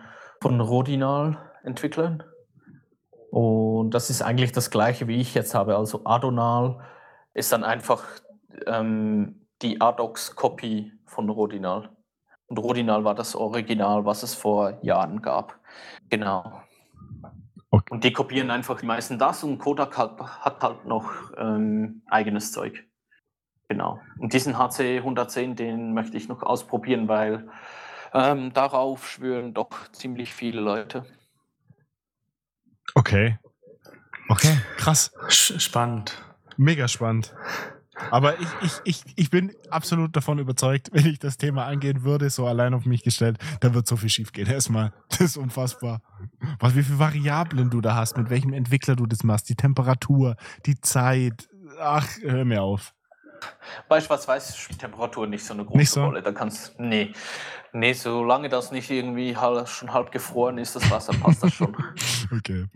von 0.46 0.60
Rodinal-Entwicklern. 0.60 2.22
Und 3.32 3.90
das 3.90 4.10
ist 4.10 4.22
eigentlich 4.22 4.52
das 4.52 4.70
gleiche, 4.70 5.08
wie 5.08 5.20
ich 5.20 5.34
jetzt 5.34 5.56
habe. 5.56 5.76
Also 5.76 6.02
Adonal 6.04 6.78
ist 7.34 7.50
dann 7.50 7.64
einfach 7.64 8.04
ähm, 8.64 9.44
die 9.60 9.80
Adox-Copy 9.80 10.92
von 11.04 11.28
Rodinal. 11.30 11.90
Und 12.46 12.58
Rodinal 12.58 13.02
war 13.02 13.16
das 13.16 13.34
Original, 13.34 14.04
was 14.04 14.22
es 14.22 14.36
vor 14.36 14.78
Jahren 14.82 15.20
gab. 15.20 15.58
Genau. 16.10 16.62
Okay. 17.72 17.92
Und 17.92 18.04
die 18.04 18.12
kopieren 18.12 18.52
einfach 18.52 18.78
die 18.78 18.86
meisten 18.86 19.18
das 19.18 19.42
und 19.42 19.58
Kodak 19.58 19.98
hat, 19.98 20.20
hat 20.20 20.62
halt 20.62 20.86
noch 20.86 21.10
ähm, 21.36 22.02
eigenes 22.06 22.52
Zeug. 22.52 22.84
Genau. 23.66 23.98
Und 24.20 24.32
diesen 24.32 24.56
HC 24.56 24.98
110, 24.98 25.56
den 25.56 25.92
möchte 25.92 26.16
ich 26.16 26.28
noch 26.28 26.44
ausprobieren, 26.44 27.08
weil 27.08 27.48
ähm, 28.12 28.52
darauf 28.52 29.08
schwören 29.08 29.54
doch 29.54 29.90
ziemlich 29.92 30.32
viele 30.32 30.60
Leute. 30.60 31.04
Okay. 32.94 33.38
Okay, 34.28 34.58
krass. 34.76 35.12
Spannend. 35.28 36.22
Mega 36.56 36.88
spannend. 36.88 37.34
Aber 38.10 38.38
ich, 38.40 38.48
ich, 38.62 38.72
ich, 38.84 39.02
ich 39.16 39.30
bin 39.30 39.52
absolut 39.70 40.14
davon 40.16 40.38
überzeugt, 40.38 40.90
wenn 40.92 41.06
ich 41.06 41.18
das 41.18 41.38
Thema 41.38 41.66
angehen 41.66 42.02
würde, 42.02 42.30
so 42.30 42.46
allein 42.46 42.74
auf 42.74 42.84
mich 42.84 43.02
gestellt, 43.02 43.38
da 43.60 43.74
wird 43.74 43.86
so 43.86 43.96
viel 43.96 44.08
schief 44.08 44.32
gehen. 44.32 44.46
Erstmal, 44.50 44.92
das 45.08 45.20
ist 45.20 45.36
unfassbar. 45.36 46.02
Was, 46.58 46.74
wie 46.74 46.82
viele 46.82 46.98
Variablen 46.98 47.70
du 47.70 47.80
da 47.80 47.94
hast, 47.94 48.16
mit 48.16 48.30
welchem 48.30 48.52
Entwickler 48.52 48.96
du 48.96 49.06
das 49.06 49.24
machst, 49.24 49.48
die 49.48 49.56
Temperatur, 49.56 50.36
die 50.66 50.80
Zeit. 50.80 51.48
Ach, 51.80 52.06
hör 52.22 52.44
mir 52.44 52.62
auf. 52.62 52.94
Bei 53.88 54.00
Schwarz-Weiß 54.00 54.56
spielt 54.56 54.80
Temperatur 54.80 55.26
nicht 55.26 55.44
so 55.44 55.54
eine 55.54 55.64
große 55.64 55.84
so? 55.84 56.04
Rolle. 56.04 56.22
Da 56.22 56.32
kannst 56.32 56.78
nee, 56.78 57.12
nee, 57.72 57.92
solange 57.92 58.48
das 58.48 58.72
nicht 58.72 58.90
irgendwie 58.90 59.36
halb, 59.36 59.68
schon 59.68 59.92
halb 59.92 60.10
gefroren 60.12 60.58
ist, 60.58 60.76
das 60.76 60.90
Wasser 60.90 61.12
passt 61.14 61.42
das 61.42 61.52
schon. 61.52 61.76
okay. 62.36 62.66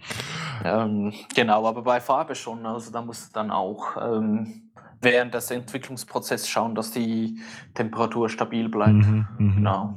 Ähm, 0.65 1.13
genau, 1.35 1.67
aber 1.67 1.83
bei 1.83 2.01
Farbe 2.01 2.35
schon. 2.35 2.65
Also 2.67 2.91
da 2.91 3.03
musst 3.03 3.31
du 3.31 3.33
dann 3.35 3.51
auch 3.51 3.97
ähm, 3.97 4.71
während 5.01 5.35
des 5.35 5.51
Entwicklungsprozesses 5.51 6.49
schauen, 6.49 6.75
dass 6.75 6.91
die 6.91 7.41
Temperatur 7.75 8.29
stabil 8.29 8.69
bleibt. 8.69 8.93
Mhm, 8.93 9.27
mh. 9.39 9.55
Genau. 9.55 9.95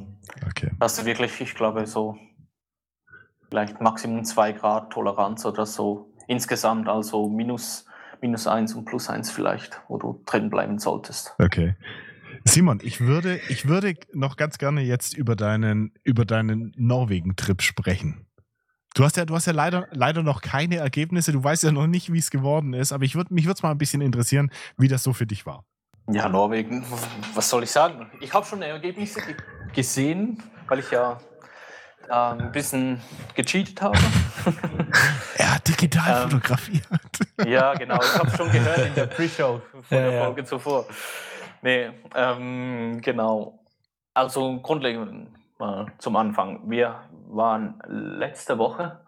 Okay. 0.48 0.72
Dass 0.80 0.96
du 0.96 1.06
wirklich, 1.06 1.40
ich 1.42 1.54
glaube, 1.54 1.86
so 1.86 2.18
vielleicht 3.50 3.82
Maximum 3.82 4.24
2 4.24 4.54
Grad 4.54 4.92
Toleranz 4.92 5.46
oder 5.46 5.66
so 5.66 6.14
insgesamt, 6.28 6.88
also 6.88 7.28
minus 7.28 7.86
minus 8.24 8.48
eins 8.48 8.74
und 8.74 8.86
plus 8.86 9.10
eins 9.10 9.30
vielleicht, 9.30 9.82
wo 9.90 9.98
du 9.98 10.24
drin 10.26 10.50
bleiben 10.50 10.80
solltest. 10.80 11.36
Okay. 11.38 11.76
Simon, 12.46 12.80
ich 12.82 13.02
würde, 13.02 13.40
ich 13.50 13.68
würde 13.68 13.96
noch 14.14 14.38
ganz 14.38 14.58
gerne 14.58 14.82
jetzt 14.82 15.16
über 15.16 15.36
deinen, 15.36 15.92
über 16.04 16.26
deinen 16.26 16.74
Norwegen-Trip 16.78 17.62
sprechen. 17.62 18.26
Du 18.96 19.04
hast 19.04 19.18
ja, 19.18 19.26
du 19.26 19.36
hast 19.36 19.46
ja 19.46 19.54
leider, 19.54 19.88
leider 19.92 20.24
noch 20.24 20.42
keine 20.42 20.78
Ergebnisse. 20.78 21.32
Du 21.32 21.44
weißt 21.44 21.64
ja 21.64 21.72
noch 21.72 21.88
nicht, 21.88 22.14
wie 22.14 22.20
es 22.20 22.32
geworden 22.32 22.74
ist. 22.74 22.92
Aber 22.92 23.04
ich 23.04 23.16
würd, 23.16 23.30
mich 23.30 23.46
würde 23.46 23.58
es 23.58 23.64
mal 23.64 23.72
ein 23.72 23.78
bisschen 23.78 24.02
interessieren, 24.02 24.52
wie 24.78 24.88
das 24.88 25.04
so 25.04 25.14
für 25.14 25.26
dich 25.26 25.46
war. 25.46 25.66
Ja, 26.10 26.30
Norwegen, 26.30 26.84
was 27.34 27.50
soll 27.50 27.64
ich 27.64 27.72
sagen? 27.72 28.08
Ich 28.22 28.34
habe 28.34 28.46
schon 28.46 28.62
Ergebnisse 28.62 29.22
gesehen, 29.74 30.42
weil 30.68 30.80
ich 30.80 30.92
ja 30.92 31.20
äh, 32.10 32.14
ein 32.14 32.52
bisschen 32.52 33.02
gecheatet 33.36 33.82
habe. 33.82 33.98
er 35.38 35.56
hat 35.56 35.68
digital 35.68 36.24
ähm, 36.24 36.30
fotografiert. 36.32 36.88
ja, 37.46 37.74
genau. 37.74 38.00
Ich 38.02 38.18
habe 38.18 38.30
schon 38.32 38.52
gehört 38.52 38.86
in 38.86 38.96
der 38.96 39.08
Pre-Show 39.08 39.62
von 39.82 39.98
ja, 39.98 40.10
der 40.10 40.24
Folge 40.24 40.42
ja. 40.42 40.46
zuvor. 40.46 40.86
Nee, 41.62 41.92
ähm, 42.16 43.00
genau. 43.02 43.60
Also 44.14 44.60
grundlegend 44.62 45.30
mal 45.58 45.88
zum 45.98 46.16
Anfang. 46.16 46.70
Wir 46.70 47.02
waren 47.28 47.82
letzte 47.88 48.58
Woche, 48.58 49.00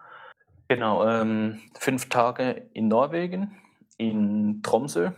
genau, 0.68 1.08
ähm, 1.08 1.62
fünf 1.78 2.10
Tage 2.10 2.70
in 2.74 2.88
Norwegen, 2.88 3.62
in 3.98 4.62
Tromsø. 4.64 5.12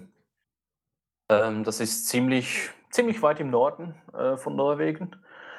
Ähm, 1.30 1.64
das 1.64 1.80
ist 1.80 2.08
ziemlich, 2.08 2.70
ziemlich 2.90 3.22
weit 3.22 3.40
im 3.40 3.50
Norden 3.50 3.96
äh, 4.14 4.38
von 4.38 4.56
Norwegen. 4.56 5.16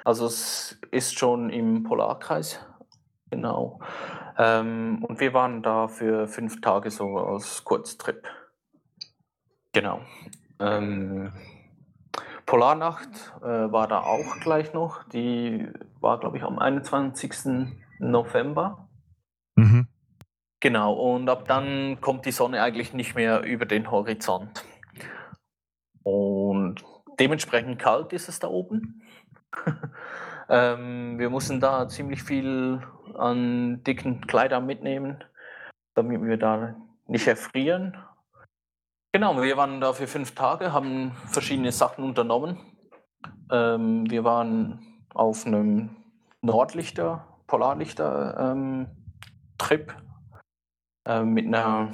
Also 0.09 0.25
es 0.25 0.81
ist 0.91 1.19
schon 1.19 1.51
im 1.51 1.83
Polarkreis, 1.83 2.67
genau. 3.29 3.79
Ähm, 4.39 5.05
und 5.07 5.21
wir 5.21 5.35
waren 5.35 5.63
da 5.63 5.87
für 5.87 6.27
fünf 6.27 6.63
Tage 6.63 6.91
so 6.91 7.19
als 7.19 7.63
Kurztrip. 7.63 8.27
Genau. 9.75 10.01
Ähm, 10.61 11.31
Polarnacht 12.47 13.35
äh, 13.43 13.71
war 13.71 13.87
da 13.87 14.01
auch 14.01 14.41
gleich 14.41 14.73
noch. 14.73 15.05
Die 15.11 15.69
war, 16.01 16.19
glaube 16.19 16.39
ich, 16.39 16.43
am 16.43 16.59
21. 16.59 17.71
November. 17.99 18.89
Mhm. 19.57 19.89
Genau, 20.61 20.95
und 20.95 21.29
ab 21.29 21.45
dann 21.47 22.01
kommt 22.01 22.25
die 22.25 22.33
Sonne 22.33 22.63
eigentlich 22.63 22.95
nicht 22.95 23.15
mehr 23.15 23.43
über 23.43 23.67
den 23.67 23.91
Horizont. 23.91 24.65
Und 26.03 26.83
dementsprechend 27.21 27.79
kalt 27.79 28.15
ist 28.15 28.31
es 28.31 28.39
da 28.39 28.49
oben. 28.49 29.03
ähm, 30.49 31.19
wir 31.19 31.31
mussten 31.31 31.61
da 31.61 31.89
ziemlich 31.89 32.23
viel 32.23 32.81
an 33.17 33.83
dicken 33.85 34.27
Kleidern 34.27 34.67
mitnehmen, 34.67 35.25
damit 35.95 36.23
wir 36.23 36.37
da 36.37 36.77
nicht 37.07 37.27
erfrieren. 37.27 37.97
Genau, 39.13 39.41
wir 39.41 39.57
waren 39.57 39.81
da 39.81 39.93
für 39.93 40.07
fünf 40.07 40.35
Tage, 40.35 40.73
haben 40.73 41.13
verschiedene 41.27 41.73
Sachen 41.73 42.05
unternommen. 42.05 42.59
Ähm, 43.51 44.09
wir 44.11 44.25
waren 44.25 45.05
auf 45.15 45.47
einem 45.47 45.97
Nordlichter, 46.43 47.27
Polarlichter-Trip 47.47 49.95
ähm, 51.07 51.09
äh, 51.09 51.25
mit 51.25 51.47
einer, 51.47 51.93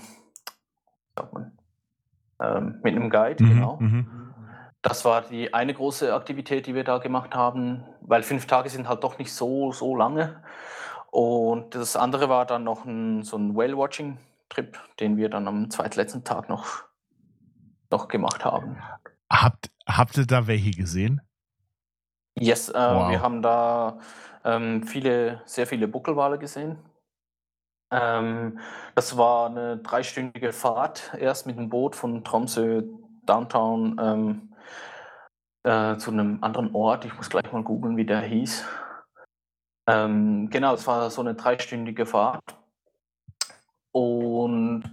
man, 1.32 1.57
ähm, 2.40 2.80
mit 2.82 2.96
einem 2.96 3.11
Guide, 3.11 3.42
mhm, 3.42 3.48
genau. 3.48 3.76
Mhm. 3.80 4.23
Das 4.85 5.03
war 5.07 5.22
die 5.22 5.55
eine 5.55 5.72
große 5.72 6.12
Aktivität, 6.14 6.66
die 6.66 6.74
wir 6.74 6.85
da 6.85 6.99
gemacht 6.99 7.35
haben, 7.35 7.85
weil 8.03 8.22
fünf 8.22 8.47
Tage 8.47 8.68
sind 8.68 8.87
halt 8.87 9.03
doch 9.03 9.18
nicht 9.18 9.32
so, 9.32 9.72
so 9.72 9.97
lange. 9.97 10.43
Und 11.11 11.74
das 11.74 11.97
andere 11.97 12.28
war 12.28 12.45
dann 12.45 12.64
noch 12.64 12.85
ein, 12.85 13.22
so 13.22 13.39
ein 13.39 13.57
Whale-Watching-Trip, 13.57 14.78
den 15.01 15.16
wir 15.16 15.30
dann 15.30 15.49
am 15.49 15.70
zweitletzten 15.70 16.22
Tag 16.22 16.51
noch, 16.51 16.85
noch 17.91 18.09
gemacht 18.09 18.45
haben. 18.45 18.76
Habt, 19.32 19.70
habt 19.89 20.18
ihr 20.18 20.26
da 20.26 20.47
welche 20.47 20.72
gesehen? 20.72 21.22
Yes, 22.39 22.68
äh, 22.68 22.74
Wow. 22.74 23.11
wir 23.11 23.22
haben 23.22 23.41
da 23.41 24.01
ähm, 24.45 24.82
viele, 24.82 25.41
sehr 25.47 25.66
viele 25.66 25.89
Buckelwale 25.89 26.39
gesehen. 26.39 26.76
Ähm, 27.91 28.59
das 28.95 29.16
war 29.16 29.47
eine 29.47 29.78
dreistündige 29.78 30.53
Fahrt, 30.53 31.14
erst 31.18 31.47
mit 31.47 31.57
dem 31.57 31.70
Boot 31.70 31.97
von 31.97 32.22
Tromsø 32.22 32.82
Downtown 33.24 33.99
ähm, 33.99 34.53
äh, 35.64 35.96
zu 35.96 36.10
einem 36.10 36.38
anderen 36.42 36.74
Ort. 36.74 37.04
Ich 37.04 37.16
muss 37.16 37.30
gleich 37.30 37.50
mal 37.52 37.62
googeln, 37.62 37.96
wie 37.96 38.06
der 38.06 38.20
hieß. 38.20 38.64
Ähm, 39.88 40.48
genau, 40.50 40.74
es 40.74 40.86
war 40.86 41.10
so 41.10 41.20
eine 41.20 41.34
dreistündige 41.34 42.06
Fahrt. 42.06 42.56
Und 43.92 44.84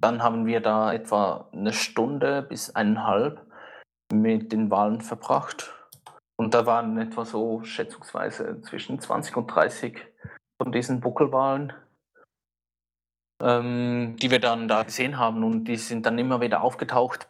dann 0.00 0.22
haben 0.22 0.46
wir 0.46 0.60
da 0.60 0.92
etwa 0.92 1.48
eine 1.52 1.72
Stunde 1.72 2.42
bis 2.42 2.74
eineinhalb 2.74 3.44
mit 4.12 4.52
den 4.52 4.70
Walen 4.70 5.00
verbracht. 5.00 5.72
Und 6.36 6.54
da 6.54 6.66
waren 6.66 6.98
etwa 6.98 7.24
so 7.24 7.62
schätzungsweise 7.64 8.60
zwischen 8.62 9.00
20 9.00 9.36
und 9.36 9.46
30 9.46 10.06
von 10.60 10.70
diesen 10.70 11.00
Buckelwalen, 11.00 11.72
ähm, 13.42 14.16
die 14.20 14.30
wir 14.30 14.40
dann 14.40 14.68
da 14.68 14.82
gesehen 14.82 15.18
haben. 15.18 15.42
Und 15.44 15.64
die 15.64 15.76
sind 15.76 16.06
dann 16.06 16.18
immer 16.18 16.40
wieder 16.40 16.62
aufgetaucht, 16.62 17.28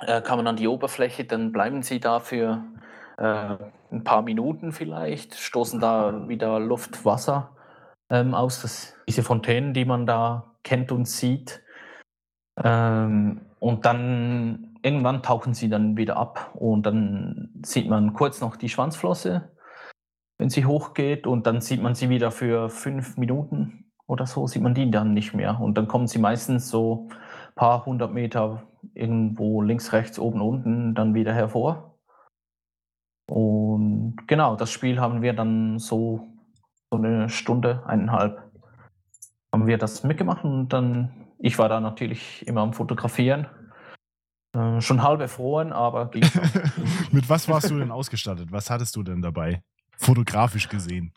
äh, 0.00 0.20
kamen 0.20 0.46
an 0.46 0.56
die 0.56 0.68
Oberfläche, 0.68 1.24
dann 1.24 1.52
bleiben 1.52 1.82
sie 1.82 2.00
da 2.00 2.20
für 2.20 2.64
äh, 3.18 3.56
ein 3.92 4.04
paar 4.04 4.22
Minuten 4.22 4.72
vielleicht, 4.72 5.34
stoßen 5.34 5.80
da 5.80 6.28
wieder 6.28 6.60
Luft, 6.60 7.04
Wasser 7.04 7.56
ähm, 8.08 8.34
aus. 8.34 8.62
Das, 8.62 8.94
diese 9.08 9.22
Fontänen, 9.22 9.74
die 9.74 9.84
man 9.84 10.06
da 10.06 10.54
kennt 10.62 10.92
und 10.92 11.06
sieht. 11.06 11.62
Ähm, 12.62 13.46
und 13.58 13.84
dann 13.84 14.76
irgendwann 14.82 15.22
tauchen 15.22 15.54
sie 15.54 15.68
dann 15.68 15.96
wieder 15.96 16.16
ab 16.16 16.52
und 16.54 16.86
dann 16.86 17.50
sieht 17.62 17.88
man 17.88 18.14
kurz 18.14 18.40
noch 18.40 18.56
die 18.56 18.68
Schwanzflosse, 18.68 19.50
wenn 20.38 20.48
sie 20.48 20.64
hochgeht 20.64 21.26
und 21.26 21.46
dann 21.46 21.60
sieht 21.60 21.82
man 21.82 21.94
sie 21.94 22.08
wieder 22.08 22.30
für 22.30 22.70
fünf 22.70 23.18
Minuten 23.18 23.90
oder 24.06 24.26
so, 24.26 24.46
sieht 24.46 24.62
man 24.62 24.74
die 24.74 24.90
dann 24.90 25.12
nicht 25.12 25.34
mehr. 25.34 25.60
Und 25.60 25.76
dann 25.76 25.86
kommen 25.86 26.06
sie 26.06 26.18
meistens 26.18 26.70
so 26.70 27.08
paar 27.60 27.84
hundert 27.84 28.14
Meter 28.14 28.62
irgendwo 28.94 29.60
links, 29.60 29.92
rechts, 29.92 30.18
oben, 30.18 30.40
unten 30.40 30.94
dann 30.94 31.12
wieder 31.12 31.34
hervor. 31.34 31.98
Und 33.30 34.16
genau, 34.26 34.56
das 34.56 34.72
Spiel 34.72 34.98
haben 34.98 35.20
wir 35.20 35.34
dann 35.34 35.78
so, 35.78 36.26
so 36.90 36.96
eine 36.96 37.28
Stunde, 37.28 37.84
eineinhalb, 37.86 38.50
haben 39.52 39.66
wir 39.66 39.76
das 39.76 40.04
mitgemacht 40.04 40.42
und 40.42 40.70
dann, 40.70 41.10
ich 41.38 41.58
war 41.58 41.68
da 41.68 41.80
natürlich 41.80 42.46
immer 42.46 42.62
am 42.62 42.72
Fotografieren. 42.72 43.46
Äh, 44.56 44.80
schon 44.80 45.02
halb 45.02 45.20
erfroren, 45.20 45.70
aber. 45.70 46.10
Mit 47.12 47.28
was 47.28 47.46
warst 47.46 47.68
du 47.68 47.78
denn 47.78 47.90
ausgestattet? 47.90 48.50
Was 48.50 48.70
hattest 48.70 48.96
du 48.96 49.02
denn 49.02 49.20
dabei? 49.20 49.62
Fotografisch 49.98 50.66
gesehen. 50.66 51.12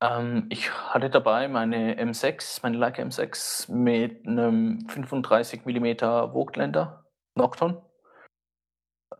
Ähm, 0.00 0.46
ich 0.50 0.70
hatte 0.70 1.10
dabei 1.10 1.48
meine 1.48 2.00
M6, 2.00 2.60
meine 2.62 2.76
Leica 2.76 3.02
M6 3.02 3.70
mit 3.72 4.26
einem 4.26 4.86
35 4.88 5.64
mm 5.64 5.98
Vogtländer 6.32 7.04
Nocton 7.34 7.80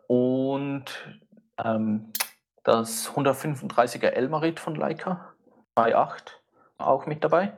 und 0.07 0.85
ähm, 1.62 2.12
das 2.64 3.11
135er 3.12 4.09
Elmarit 4.09 4.61
von 4.61 4.74
Leica 4.74 5.35
2.8 5.76 6.41
auch 6.81 7.07
mit 7.07 7.22
dabei. 7.22 7.53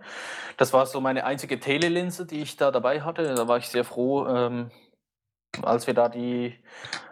Das 0.56 0.72
war 0.72 0.86
so 0.86 1.00
meine 1.00 1.24
einzige 1.24 1.60
Telelinse, 1.60 2.26
die 2.26 2.42
ich 2.42 2.56
da 2.56 2.70
dabei 2.70 3.02
hatte. 3.02 3.34
Da 3.34 3.48
war 3.48 3.58
ich 3.58 3.68
sehr 3.68 3.84
froh, 3.84 4.26
ähm, 4.26 4.70
als 5.62 5.86
wir 5.86 5.94
da 5.94 6.08
die 6.08 6.58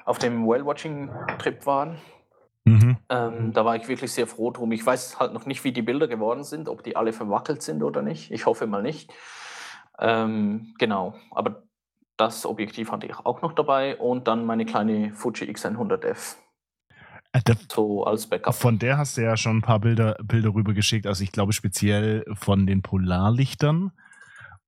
auf 0.05 0.19
dem 0.19 0.47
Whale-Watching-Trip 0.47 1.67
waren. 1.67 2.01
Mhm. 2.65 2.99
Ähm, 3.09 3.53
da 3.53 3.65
war 3.65 3.77
ich 3.77 3.89
wirklich 3.89 4.13
sehr 4.13 4.27
froh 4.27 4.51
drum. 4.51 4.71
Ich 4.73 4.85
weiß 4.85 5.19
halt 5.19 5.33
noch 5.33 5.47
nicht, 5.47 5.65
wie 5.65 5.73
die 5.73 5.83
Bilder 5.83 6.07
geworden 6.09 6.45
sind, 6.45 6.69
ob 6.69 6.83
die 6.85 6.95
alle 6.97 7.13
verwackelt 7.13 7.63
sind 7.63 7.83
oder 7.83 8.03
nicht. 8.03 8.31
Ich 8.31 8.47
hoffe 8.47 8.67
mal 8.67 8.83
nicht. 8.83 9.13
Ähm, 9.99 10.75
genau, 10.79 11.15
aber 11.31 11.65
das 12.17 12.45
Objektiv 12.47 12.93
hatte 12.93 13.07
ich 13.07 13.17
auch 13.19 13.43
noch 13.43 13.53
dabei 13.55 13.97
und 13.97 14.29
dann 14.29 14.45
meine 14.45 14.65
kleine 14.67 15.13
Fuji 15.13 15.49
X100F, 15.51 16.37
Äh, 17.33 17.41
da- 17.45 17.55
so 17.73 18.05
als 18.05 18.27
Backup. 18.27 18.55
Von 18.55 18.79
der 18.79 18.99
hast 18.99 19.17
du 19.17 19.23
ja 19.23 19.37
schon 19.37 19.59
ein 19.59 19.63
paar 19.63 19.79
Bilder, 19.81 20.17
Bilder 20.23 20.53
rübergeschickt. 20.55 21.07
Also 21.07 21.23
ich 21.25 21.33
glaube 21.33 21.53
speziell 21.53 22.25
von 22.35 22.67
den 22.67 22.83
Polarlichtern. 22.83 23.93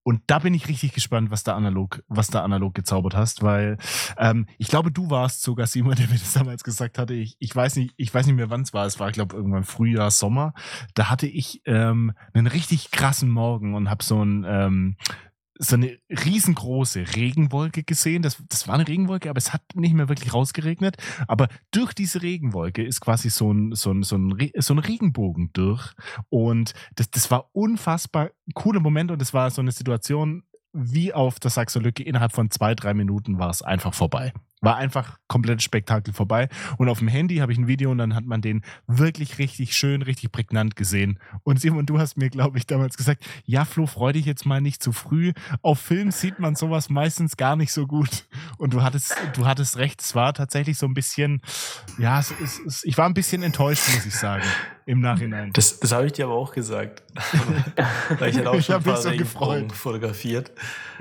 Und 0.05 0.22
da 0.26 0.40
bin 0.40 0.55
ich 0.55 0.68
richtig 0.68 0.92
gespannt, 0.92 1.30
was 1.30 1.44
da 1.44 1.55
analog, 1.55 2.03
was 2.09 2.28
da 2.28 2.42
analog 2.42 2.74
gezaubert 2.74 3.14
hast, 3.14 3.42
weil 3.42 3.78
ähm, 4.18 4.46
ich 4.59 4.68
glaube, 4.68 4.90
du 4.90 5.11
warst 5.11 5.42
sogar 5.42 5.66
Simon, 5.66 5.94
der 5.96 6.09
mir 6.09 6.18
das 6.18 6.32
damals 6.32 6.64
gesagt 6.64 6.98
hatte. 6.98 7.14
Ich, 7.14 7.36
ich 7.38 7.55
weiß 7.55 7.76
nicht, 7.76 7.94
ich 7.96 8.12
weiß 8.12 8.26
nicht 8.26 8.36
mehr, 8.36 8.50
wann 8.50 8.62
es 8.62 8.74
war. 8.74 8.86
Es 8.86 8.98
war, 8.98 9.12
glaube 9.12 9.36
irgendwann 9.36 9.64
Frühjahr, 9.64 10.11
Sommer. 10.11 10.55
Da 10.94 11.11
hatte 11.11 11.26
ich 11.26 11.62
ähm, 11.66 12.12
einen 12.32 12.46
richtig 12.46 12.90
krassen 12.90 13.30
Morgen 13.30 13.74
und 13.74 13.88
habe 13.88 14.03
so 14.03 14.22
ein 14.22 14.44
ähm, 14.46 14.96
so 15.59 15.76
eine 15.76 15.98
riesengroße 16.09 17.05
Regenwolke 17.14 17.82
gesehen. 17.82 18.22
Das, 18.22 18.42
das 18.48 18.68
war 18.68 18.74
eine 18.74 18.88
Regenwolke, 18.88 19.30
aber 19.30 19.38
es 19.38 19.53
hat 19.53 19.62
nicht 19.74 19.94
mehr 19.94 20.09
wirklich 20.09 20.32
rausgeregnet. 20.32 20.96
Aber 21.28 21.48
durch 21.70 21.92
diese 21.92 22.22
Regenwolke 22.22 22.82
ist 22.84 23.00
quasi 23.00 23.30
so 23.30 23.53
ein, 23.53 23.74
so 23.74 23.92
ein, 23.92 24.03
so 24.03 24.16
ein, 24.16 24.50
so 24.59 24.74
ein 24.74 24.78
Regenbogen 24.78 25.50
durch. 25.53 25.92
Und 26.30 26.72
das, 26.96 27.11
das 27.11 27.30
war 27.30 27.50
unfassbar 27.53 28.30
cooler 28.55 28.80
Moment 28.80 29.11
und 29.11 29.20
es 29.22 29.34
war 29.34 29.50
so 29.50 29.61
eine 29.61 29.72
Situation 29.72 30.42
wie 30.72 31.12
auf 31.12 31.38
der 31.38 31.50
Saxo 31.50 31.80
Lücke. 31.80 32.03
Innerhalb 32.03 32.32
von 32.32 32.50
zwei, 32.50 32.74
drei 32.74 32.94
Minuten 32.94 33.38
war 33.38 33.50
es 33.50 33.62
einfach 33.62 33.94
vorbei. 33.94 34.32
War 34.62 34.76
einfach 34.76 35.18
komplett 35.28 35.62
Spektakel 35.62 36.14
vorbei. 36.14 36.48
Und 36.78 36.88
auf 36.88 37.00
dem 37.00 37.08
Handy 37.08 37.36
habe 37.36 37.52
ich 37.52 37.58
ein 37.58 37.66
Video 37.66 37.90
und 37.90 37.98
dann 37.98 38.14
hat 38.14 38.24
man 38.24 38.40
den 38.40 38.62
wirklich 38.86 39.38
richtig 39.38 39.76
schön, 39.76 40.00
richtig 40.02 40.32
prägnant 40.32 40.76
gesehen. 40.76 41.18
Und 41.42 41.60
Simon, 41.60 41.84
du 41.84 41.98
hast 41.98 42.16
mir, 42.16 42.30
glaube 42.30 42.56
ich, 42.56 42.66
damals 42.66 42.96
gesagt, 42.96 43.24
ja, 43.44 43.64
Flo, 43.64 43.86
freu 43.86 44.12
dich 44.12 44.24
jetzt 44.24 44.46
mal 44.46 44.60
nicht 44.60 44.82
zu 44.82 44.92
früh. 44.92 45.32
Auf 45.60 45.80
Film 45.80 46.10
sieht 46.10 46.38
man 46.38 46.54
sowas 46.54 46.88
meistens 46.88 47.36
gar 47.36 47.56
nicht 47.56 47.72
so 47.72 47.86
gut. 47.86 48.26
Und 48.56 48.72
du 48.72 48.82
hattest, 48.82 49.14
du 49.34 49.46
hattest 49.46 49.76
recht, 49.76 50.00
es 50.00 50.14
war 50.14 50.32
tatsächlich 50.32 50.78
so 50.78 50.86
ein 50.86 50.94
bisschen, 50.94 51.42
ja, 51.98 52.20
es, 52.20 52.32
es, 52.42 52.60
es, 52.66 52.84
ich 52.84 52.96
war 52.96 53.06
ein 53.06 53.14
bisschen 53.14 53.42
enttäuscht, 53.42 53.82
muss 53.94 54.06
ich 54.06 54.14
sagen, 54.14 54.44
im 54.87 55.01
Nachhinein. 55.01 55.51
Das, 55.53 55.78
das 55.80 55.93
habe 55.93 56.07
ich 56.07 56.12
dir 56.12 56.26
aber 56.26 56.35
auch 56.35 56.53
gesagt. 56.53 57.03
Weil 58.18 58.30
ich 58.30 58.39
hatte 58.39 58.51
auch 58.51 58.55
Ich 58.55 58.66
schon 58.66 58.76
ein 58.76 58.83
mich 58.83 58.87
paar 58.87 58.97
so 58.97 59.09
Regenbogen 59.09 59.68
gefreut. 59.68 59.72
fotografiert. 59.72 60.53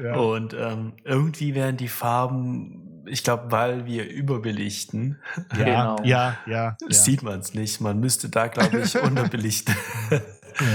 Ja. 0.02 0.16
Und 0.16 0.54
ähm, 0.54 0.94
irgendwie 1.04 1.56
werden 1.56 1.78
die 1.78 1.88
Farben, 1.88 3.04
ich 3.06 3.24
glaube, 3.24 3.52
weil 3.52 3.86
wir 3.86 4.08
überbelichten, 4.10 5.20
ja, 5.58 5.64
Genau. 5.66 5.96
ja, 6.04 6.38
ja, 6.46 6.78
ja. 6.80 6.90
sieht 6.90 7.24
man 7.24 7.40
es 7.40 7.54
nicht. 7.54 7.82
Man 7.82 8.00
müsste 8.00 8.30
da, 8.30 8.48
glaube 8.48 8.80
ich, 8.80 8.96
unterbelichten. 9.02 9.76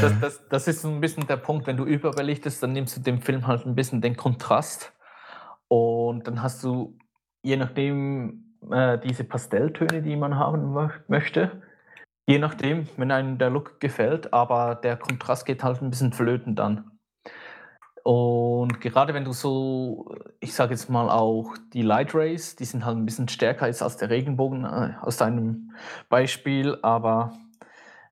Das, 0.00 0.12
das, 0.20 0.48
das 0.48 0.68
ist 0.68 0.82
so 0.82 0.88
ein 0.88 1.00
bisschen 1.00 1.26
der 1.26 1.36
Punkt, 1.36 1.66
wenn 1.66 1.76
du 1.76 1.84
überbelichtest, 1.84 2.62
dann 2.62 2.72
nimmst 2.72 2.96
du 2.96 3.00
dem 3.00 3.20
Film 3.20 3.46
halt 3.46 3.66
ein 3.66 3.74
bisschen 3.74 4.00
den 4.00 4.16
Kontrast 4.16 4.92
und 5.68 6.26
dann 6.26 6.42
hast 6.42 6.64
du, 6.64 6.96
je 7.42 7.56
nachdem, 7.56 8.56
äh, 8.70 8.98
diese 8.98 9.22
Pastelltöne, 9.24 10.02
die 10.02 10.16
man 10.16 10.36
haben 10.36 10.72
mö 10.72 10.88
möchte, 11.08 11.62
je 12.26 12.38
nachdem, 12.38 12.88
wenn 12.96 13.10
einem 13.10 13.38
der 13.38 13.50
Look 13.50 13.80
gefällt, 13.80 14.32
aber 14.32 14.74
der 14.74 14.96
Kontrast 14.96 15.46
geht 15.46 15.62
halt 15.62 15.80
ein 15.80 15.90
bisschen 15.90 16.12
flöten 16.12 16.54
dann. 16.56 16.90
Und 18.02 18.80
gerade 18.80 19.14
wenn 19.14 19.24
du 19.24 19.32
so, 19.32 20.14
ich 20.38 20.54
sage 20.54 20.72
jetzt 20.74 20.88
mal 20.88 21.10
auch 21.10 21.54
die 21.72 21.82
Light 21.82 22.14
Rays, 22.14 22.54
die 22.54 22.64
sind 22.64 22.84
halt 22.84 22.96
ein 22.96 23.04
bisschen 23.04 23.28
stärker 23.28 23.66
jetzt 23.66 23.82
als 23.82 23.96
der 23.96 24.10
Regenbogen 24.10 24.64
äh, 24.64 24.94
aus 25.00 25.16
deinem 25.16 25.72
Beispiel, 26.08 26.78
aber 26.82 27.32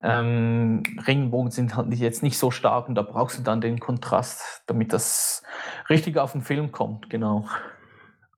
ähm, 0.02 0.82
Regenbogen 1.06 1.52
sind 1.52 1.76
halt 1.76 1.94
jetzt 1.94 2.24
nicht 2.24 2.38
so 2.38 2.50
stark 2.50 2.88
und 2.88 2.96
da 2.96 3.02
brauchst 3.02 3.38
du 3.38 3.42
dann 3.42 3.60
den 3.60 3.78
Kontrast, 3.78 4.64
damit 4.66 4.92
das 4.92 5.44
richtig 5.88 6.18
auf 6.18 6.32
den 6.32 6.42
Film 6.42 6.72
kommt, 6.72 7.08
genau. 7.08 7.46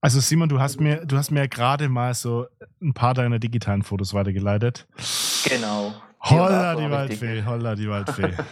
Also 0.00 0.20
Simon, 0.20 0.48
du 0.48 0.60
hast 0.60 0.80
mir, 0.80 1.04
du 1.04 1.16
hast 1.16 1.30
mir 1.30 1.48
gerade 1.48 1.88
mal 1.88 2.14
so 2.14 2.46
ein 2.80 2.94
paar 2.94 3.14
deiner 3.14 3.38
digitalen 3.38 3.82
Fotos 3.82 4.14
weitergeleitet. 4.14 4.86
Genau. 5.48 5.94
Holla 6.20 6.74
die 6.74 6.90
war 6.90 7.04
richtig. 7.04 7.22
Waldfee, 7.22 7.44
holla 7.44 7.74
die 7.74 7.88
Waldfee. 7.88 8.32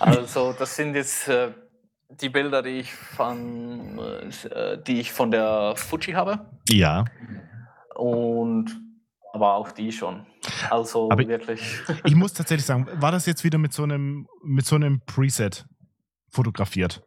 Also 0.00 0.54
das 0.56 0.76
sind 0.76 0.94
jetzt 0.94 1.26
äh, 1.26 1.50
die 2.08 2.28
Bilder, 2.28 2.62
die 2.62 2.78
ich 2.78 2.92
von, 2.94 3.98
äh, 3.98 4.78
die 4.86 5.00
ich 5.00 5.10
von 5.12 5.32
der 5.32 5.74
Fuji 5.76 6.12
habe 6.12 6.46
ja, 6.68 7.04
und 7.96 8.80
aber 9.32 9.54
auch 9.54 9.72
die 9.72 9.90
schon. 9.90 10.24
Also 10.70 11.10
Aber- 11.10 11.26
wirklich. 11.26 11.80
ich 12.04 12.14
muss 12.14 12.32
tatsächlich 12.32 12.64
sagen, 12.64 12.86
war 12.94 13.10
das 13.10 13.26
jetzt 13.26 13.42
wieder 13.42 13.58
mit 13.58 13.72
so 13.72 13.82
einem, 13.82 14.28
mit 14.44 14.66
so 14.66 14.76
einem 14.76 15.00
Preset 15.04 15.66
fotografiert? 16.30 17.02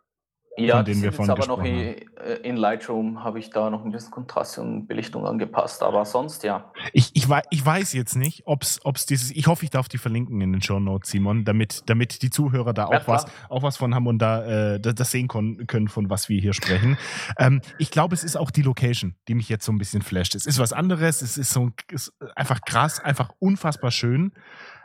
Ja, 0.58 0.76
von 0.76 0.86
denen 0.86 1.02
wir 1.02 1.14
vorhin 1.14 1.32
aber 1.32 1.48
noch 1.48 1.64
gesprochen 1.64 1.80
äh, 1.80 2.06
in 2.44 2.58
Lightroom 2.58 3.24
habe 3.24 3.40
ich 3.40 3.50
da 3.50 3.70
noch 3.70 3.84
ein 3.86 3.92
bisschen 3.92 4.12
Kontrast 4.12 4.58
und 4.60 4.88
Belichtung 4.88 5.26
angepasst, 5.26 5.84
aber 5.84 6.06
sonst 6.06 6.44
ja. 6.44 6.72
Ich, 6.94 7.12
ich, 7.14 7.28
wei- 7.30 7.42
ich 7.50 7.66
weiß 7.66 7.94
jetzt 7.94 8.16
nicht, 8.16 8.44
ob 8.46 8.64
es 8.64 8.80
dieses, 9.08 9.32
ich 9.32 9.48
hoffe, 9.48 9.64
ich 9.66 9.70
darf 9.72 9.88
die 9.90 9.98
verlinken 9.98 10.42
in 10.42 10.52
den 10.52 10.62
Show 10.62 10.80
Notes, 10.80 11.12
Simon, 11.12 11.46
damit, 11.46 11.84
damit 11.88 12.22
die 12.22 12.30
Zuhörer 12.30 12.74
da 12.74 12.90
Ja, 12.92 13.00
auch, 13.00 13.08
was, 13.08 13.26
klar. 13.26 13.36
auch 13.50 13.64
was 13.64 13.78
von 13.78 13.94
haben 13.96 14.08
und 14.08 14.20
da 14.20 14.74
äh, 14.76 14.80
das, 14.80 15.12
sehen 15.12 15.28
können, 15.28 15.88
von 15.88 16.10
was 16.10 16.30
wir 16.30 16.40
hier 16.40 16.54
sprechen. 16.54 16.98
Ähm, 17.38 17.62
ich 17.78 17.92
glaube, 17.92 18.16
es 18.16 18.24
ist 18.24 18.36
auch 18.36 18.52
die 18.52 18.62
Location, 18.62 19.16
die 19.28 19.34
mich 19.36 19.50
jetzt 19.50 19.66
so 19.66 19.72
ein 19.72 19.78
bisschen 19.78 20.02
flasht. 20.02 20.36
Es 20.36 20.46
ist 20.46 20.60
was 20.60 20.74
anderes, 20.74 21.22
es 21.22 21.38
ist 21.38 21.52
so 21.52 21.66
ein- 21.66 21.74
ist 21.92 22.14
einfach 22.36 22.62
krass, 22.62 23.00
einfach 23.00 23.32
unfassbar 23.40 23.92
schön. 23.92 24.32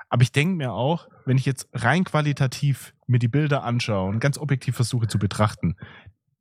Aber 0.08 0.22
ich 0.22 0.30
denke 0.30 0.54
mir 0.54 0.72
auch, 0.72 1.08
wenn 1.24 1.36
ich 1.36 1.44
jetzt 1.46 1.68
rein 1.72 2.04
qualitativ 2.04 2.94
mir 3.08 3.18
die 3.18 3.26
Bilder 3.28 3.64
anschaue 3.64 4.08
und 4.08 4.20
ganz 4.20 4.38
objektiv 4.38 4.76
versuche 4.76 5.08
zu 5.08 5.18
betrachten, 5.18 5.76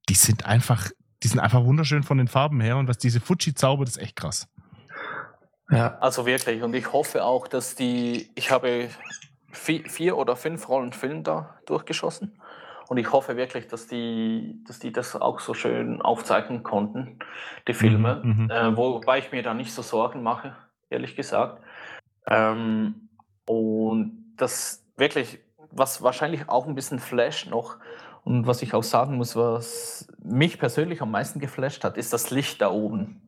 die 0.10 0.14
sind 0.14 0.46
einfach, 0.46 0.90
die 1.24 1.28
sind 1.28 1.40
einfach 1.40 1.64
wunderschön 1.64 2.04
von 2.04 2.18
den 2.18 2.28
Farben 2.28 2.62
her 2.62 2.78
und 2.78 2.88
was 2.88 2.98
diese 2.98 3.20
Fuji 3.20 3.54
zaubert, 3.56 3.88
ist 3.88 3.98
echt 3.98 4.16
krass. 4.16 4.48
Ja. 5.70 5.98
Also 6.00 6.26
wirklich. 6.26 6.62
Und 6.62 6.76
ich 6.76 6.94
hoffe 6.94 7.24
auch, 7.24 7.48
dass 7.48 7.76
die, 7.76 8.30
ich 8.36 8.52
habe 8.52 8.90
vier, 9.52 9.90
vier 9.90 10.18
oder 10.18 10.36
fünf 10.36 10.70
Rollen 10.70 10.94
Film 10.94 11.24
da 11.24 11.56
durchgeschossen. 11.66 12.40
Und 12.88 12.98
ich 12.98 13.12
hoffe 13.12 13.36
wirklich, 13.36 13.68
dass 13.68 13.88
die, 13.88 14.64
dass 14.68 14.78
die 14.78 14.92
das 14.92 15.16
auch 15.16 15.40
so 15.40 15.56
schön 15.56 16.02
aufzeichnen 16.04 16.62
konnten, 16.62 17.18
die 17.68 17.74
Filme. 17.74 18.22
Mhm, 18.24 18.44
mhm. 18.44 18.52
Äh, 18.52 18.78
wobei 18.78 19.18
ich 19.18 19.32
mir 19.32 19.42
da 19.42 19.56
nicht 19.56 19.74
so 19.74 19.82
Sorgen 19.82 20.22
mache, 20.22 20.56
ehrlich 20.92 21.16
gesagt. 21.16 21.64
Ähm, 22.28 23.10
und 23.48 24.34
das 24.38 24.84
wirklich, 24.98 25.40
was 25.72 26.04
wahrscheinlich 26.04 26.48
auch 26.48 26.68
ein 26.68 26.76
bisschen 26.76 27.00
flasht 27.00 27.50
noch 27.50 27.78
und 28.26 28.48
was 28.48 28.62
ich 28.62 28.74
auch 28.74 28.84
sagen 28.84 29.18
muss, 29.18 29.36
was 29.36 30.08
mich 30.18 30.60
persönlich 30.60 31.02
am 31.02 31.12
meisten 31.12 31.40
geflasht 31.40 31.84
hat, 31.84 31.96
ist 31.96 32.12
das 32.12 32.32
Licht 32.32 32.60
da 32.60 32.72
oben. 32.72 33.26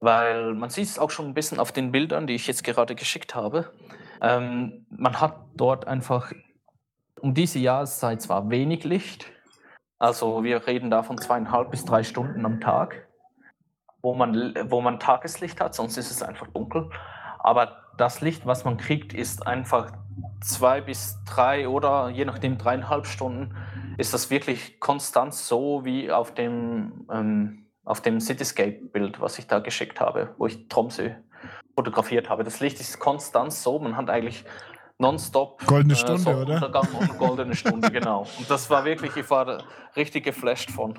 Weil 0.00 0.54
man 0.54 0.70
sieht 0.70 0.86
es 0.86 0.98
auch 0.98 1.10
schon 1.10 1.26
ein 1.26 1.34
bisschen 1.34 1.58
auf 1.58 1.72
den 1.72 1.92
Bildern, 1.92 2.26
die 2.26 2.34
ich 2.34 2.46
jetzt 2.46 2.64
gerade 2.64 2.94
geschickt 2.94 3.34
habe. 3.34 3.72
Ähm, 4.20 4.86
man 4.88 5.20
hat 5.20 5.36
dort 5.56 5.86
einfach 5.86 6.32
um 7.20 7.34
diese 7.34 7.58
Jahreszeit 7.58 8.22
zwar 8.22 8.50
wenig 8.50 8.84
Licht, 8.84 9.30
also 9.98 10.42
wir 10.42 10.66
reden 10.66 10.90
da 10.90 11.04
von 11.04 11.16
zweieinhalb 11.16 11.70
bis 11.70 11.84
drei 11.84 12.02
Stunden 12.02 12.44
am 12.44 12.60
Tag, 12.60 13.06
wo 14.00 14.14
man, 14.14 14.54
wo 14.64 14.80
man 14.80 14.98
Tageslicht 14.98 15.60
hat, 15.60 15.76
sonst 15.76 15.96
ist 15.96 16.10
es 16.10 16.24
einfach 16.24 16.48
dunkel. 16.48 16.90
Aber 17.38 17.84
das 17.98 18.20
Licht, 18.20 18.44
was 18.44 18.64
man 18.64 18.78
kriegt, 18.78 19.12
ist 19.12 19.46
einfach 19.46 19.92
zwei 20.40 20.80
bis 20.80 21.18
drei 21.24 21.68
oder 21.68 22.08
je 22.10 22.24
nachdem 22.24 22.58
dreieinhalb 22.58 23.06
Stunden, 23.06 23.54
ist 23.98 24.14
das 24.14 24.30
wirklich 24.30 24.80
konstant 24.80 25.34
so 25.34 25.84
wie 25.84 26.10
auf 26.10 26.34
dem, 26.34 27.06
ähm, 27.10 27.66
auf 27.84 28.00
dem 28.00 28.20
Cityscape-Bild, 28.20 29.20
was 29.20 29.38
ich 29.38 29.46
da 29.46 29.58
geschickt 29.58 30.00
habe, 30.00 30.34
wo 30.38 30.46
ich 30.46 30.68
Tromsø 30.68 31.10
fotografiert 31.74 32.28
habe. 32.28 32.44
Das 32.44 32.60
Licht 32.60 32.80
ist 32.80 32.98
konstant 32.98 33.52
so, 33.52 33.78
man 33.78 33.96
hat 33.96 34.10
eigentlich 34.10 34.44
nonstop 35.02 35.66
Goldene 35.66 35.92
äh, 35.92 35.96
Stunde, 35.96 36.30
oder? 36.30 36.58
Sonnenuntergang 36.58 36.88
und 36.94 37.18
goldene 37.18 37.54
Stunde, 37.54 37.90
genau. 37.90 38.26
Und 38.38 38.48
das 38.48 38.70
war 38.70 38.84
wirklich, 38.84 39.14
ich 39.16 39.28
war 39.28 39.62
richtig 39.96 40.24
geflasht 40.24 40.70
von. 40.70 40.98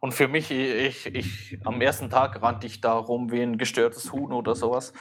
Und 0.00 0.12
für 0.12 0.28
mich, 0.28 0.50
ich, 0.50 1.06
ich, 1.06 1.58
am 1.64 1.80
ersten 1.80 2.10
Tag 2.10 2.42
rannte 2.42 2.66
ich 2.66 2.80
da 2.82 2.92
rum 2.92 3.30
wie 3.30 3.40
ein 3.40 3.56
gestörtes 3.56 4.12
Huhn 4.12 4.32
oder 4.32 4.54
sowas 4.54 4.92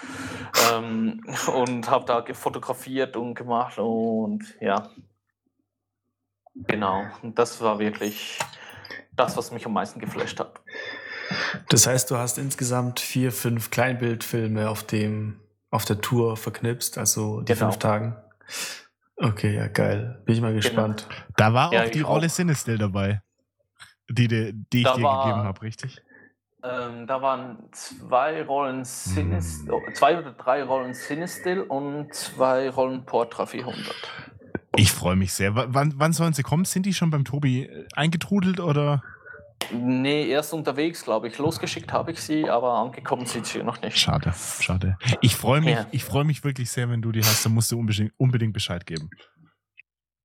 ähm, 0.72 1.22
und 1.54 1.90
habe 1.90 2.06
da 2.06 2.24
fotografiert 2.34 3.18
und 3.18 3.36
gemacht 3.36 3.78
und 3.80 4.46
ja. 4.62 4.90
Genau, 6.56 7.04
und 7.24 7.38
das 7.38 7.60
war 7.62 7.80
wirklich 7.80 8.40
das, 9.16 9.36
was 9.36 9.52
mich 9.52 9.66
am 9.66 9.74
meisten 9.74 10.00
geflasht 10.00 10.40
hat. 10.40 10.62
Das 11.70 11.88
heißt, 11.88 12.12
du 12.12 12.18
hast 12.18 12.38
insgesamt 12.38 13.00
vier, 13.00 13.32
fünf 13.32 13.72
Kleinbildfilme 13.72 14.70
auf 14.70 14.84
dem, 14.84 15.40
auf 15.72 15.86
der 15.86 16.00
Tour 16.02 16.38
verknipst, 16.38 16.98
also 16.98 17.42
die 17.42 17.54
Genau. 17.54 17.66
fünf 17.66 17.78
Tagen. 17.80 18.16
Okay, 19.18 19.56
ja, 19.56 19.68
geil. 19.68 20.22
Bin 20.26 20.36
ich 20.36 20.42
mal 20.42 20.54
gespannt. 20.54 21.08
Da 21.38 21.54
war 21.54 21.72
Ja, 21.74 21.84
auch 21.84 21.90
die 21.90 22.02
Rolle 22.02 22.26
auch. 22.28 22.30
Sinistil 22.32 22.78
dabei, 22.78 23.22
die, 24.10 24.28
die, 24.28 24.54
die 24.54 24.78
ich 24.80 24.84
Da 24.84 24.96
dir 24.96 25.04
war- 25.04 25.24
gegeben 25.26 25.44
habe, 25.46 25.62
richtig? 25.62 26.02
Ähm, 26.66 27.08
da 27.08 27.22
waren 27.22 27.58
zwei 27.74 28.42
Rollen 28.44 28.86
Sinis, 28.86 29.66
oh, 29.70 29.82
zwei 29.94 30.18
oder 30.18 30.32
drei 30.32 30.64
Rollen 30.64 30.94
Sinistil 30.94 31.60
und 31.60 32.14
zwei 32.14 32.70
Rollen 32.70 33.06
Portra 33.06 33.46
400. 33.46 33.94
Ich 34.78 34.92
freue 34.94 35.18
mich 35.18 35.34
sehr. 35.34 35.56
W 35.56 35.66
wann, 35.68 35.94
wann 35.98 36.14
sollen 36.14 36.32
sie 36.34 36.42
kommen? 36.42 36.64
Sind 36.66 36.86
die 36.86 36.94
schon 36.94 37.10
beim 37.10 37.26
Tobi 37.26 37.66
äh, 37.66 37.86
eingetrudelt 37.96 38.60
oder? 38.62 39.04
Nee, 39.72 40.28
erst 40.28 40.54
unterwegs, 40.54 41.04
glaube 41.04 41.28
ich. 41.28 41.38
Losgeschickt 41.38 41.92
habe 41.94 42.12
ich 42.12 42.20
sie, 42.22 42.50
aber 42.50 42.74
angekommen 42.74 43.26
sind 43.26 43.46
sie 43.46 43.62
noch 43.64 43.82
nicht. 43.82 43.98
Schade, 43.98 44.34
schade. 44.60 44.98
Ich 45.22 45.36
freue 45.36 45.62
mich, 45.62 45.76
Ja. 45.76 45.88
ich 45.92 46.04
freue 46.04 46.24
mich 46.24 46.44
wirklich 46.44 46.70
sehr, 46.72 46.90
wenn 46.90 47.02
du 47.02 47.12
die 47.12 47.22
hast. 47.22 47.46
Dann 47.46 47.54
musst 47.54 47.72
du 47.72 47.80
unbedingt, 47.80 48.14
unbedingt 48.18 48.54
Bescheid 48.54 48.86
geben. 48.86 49.10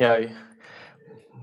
Ja, 0.00 0.16
ich- 0.18 0.30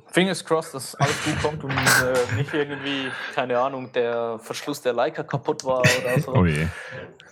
Fingers 0.08 0.46
crossed, 0.46 0.74
dass 0.74 0.96
alles 0.96 1.24
gut 1.26 1.41
kommt 1.41 1.64
und 1.66 1.72
äh, 1.72 2.36
nicht 2.38 2.54
irgendwie, 2.54 3.12
keine 3.34 3.60
Ahnung, 3.60 3.91
der 3.91 4.39
Verschluss 4.39 4.82
der 4.82 4.93
Leica 4.93 5.24
kaputt 5.24 5.66
war 5.66 5.80
oder 5.80 6.20
so. 6.22 6.34
Oh 6.34 6.46
je. 6.46 6.68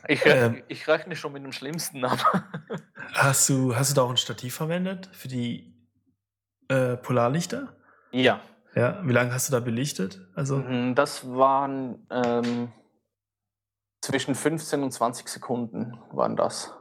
Ich, 0.10 0.26
Ähm. 0.26 0.62
ich 0.68 0.86
rechne 0.90 1.16
schon 1.16 1.32
mit 1.32 1.46
dem 1.46 1.54
Schlimmsten, 1.54 2.04
aber 2.04 2.44
Hast 3.14 3.48
du, 3.48 3.74
hast 3.76 3.92
du 3.92 3.96
da 3.96 4.02
auch 4.02 4.10
ein 4.10 4.18
Stativ 4.18 4.56
verwendet 4.56 5.10
für 5.14 5.30
die 5.30 5.74
äh, 6.68 6.98
Polarlichter? 6.98 7.78
ja. 8.12 8.42
Ja, 8.76 9.00
wie 9.06 9.12
lange 9.14 9.34
hast 9.34 9.50
du 9.50 9.52
da 9.54 9.60
belichtet? 9.60 10.22
Also, 10.36 10.58
Mhm, 10.58 10.96
Das 10.96 11.30
waren 11.30 12.08
ähm, 12.10 12.72
zwischen 14.02 14.36
15 14.36 14.82
und 14.84 14.92
20 14.92 15.28
Sekunden 15.28 16.00
waren 16.12 16.36
das. 16.36 16.74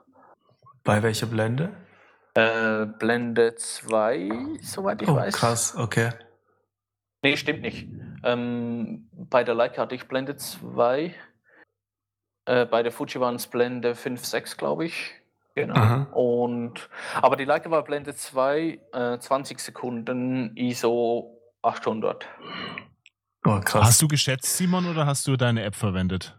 bei 0.84 1.02
welcher 1.02 1.26
Blende? 1.26 1.70
Äh, 2.34 2.86
Blende 2.86 3.54
2, 3.56 4.30
soweit 4.62 5.02
ich 5.02 5.08
oh, 5.08 5.16
weiß. 5.16 5.34
krass, 5.34 5.76
okay. 5.76 6.10
Nee, 7.22 7.36
stimmt 7.36 7.62
nicht. 7.62 7.88
Ähm, 8.24 9.08
bei 9.12 9.44
der 9.44 9.54
Leica 9.54 9.82
hatte 9.82 9.94
ich 9.94 10.08
Blende 10.08 10.34
2. 10.36 11.14
Äh, 12.46 12.66
bei 12.66 12.82
der 12.82 12.90
Fuji 12.90 13.20
waren 13.20 13.36
es 13.36 13.46
Blende 13.46 13.94
5, 13.94 14.24
6, 14.24 14.56
glaube 14.56 14.86
ich. 14.86 15.12
Genau. 15.54 15.74
Aha. 15.74 16.02
Und, 16.14 16.88
aber 17.20 17.36
die 17.36 17.44
Leica 17.44 17.70
war 17.70 17.84
Blende 17.84 18.14
2, 18.14 18.80
äh, 18.92 19.18
20 19.18 19.60
Sekunden, 19.60 20.56
ISO 20.56 21.38
800. 21.62 22.26
Oh, 23.44 23.60
krass. 23.60 23.84
Hast 23.84 24.02
du 24.02 24.08
geschätzt, 24.08 24.56
Simon, 24.56 24.86
oder 24.86 25.06
hast 25.06 25.26
du 25.26 25.36
deine 25.36 25.64
App 25.64 25.74
verwendet? 25.74 26.38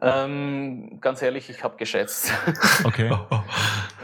Ähm, 0.00 0.98
ganz 1.00 1.22
ehrlich, 1.22 1.48
ich 1.48 1.64
habe 1.64 1.76
geschätzt. 1.76 2.32
Okay. 2.84 3.16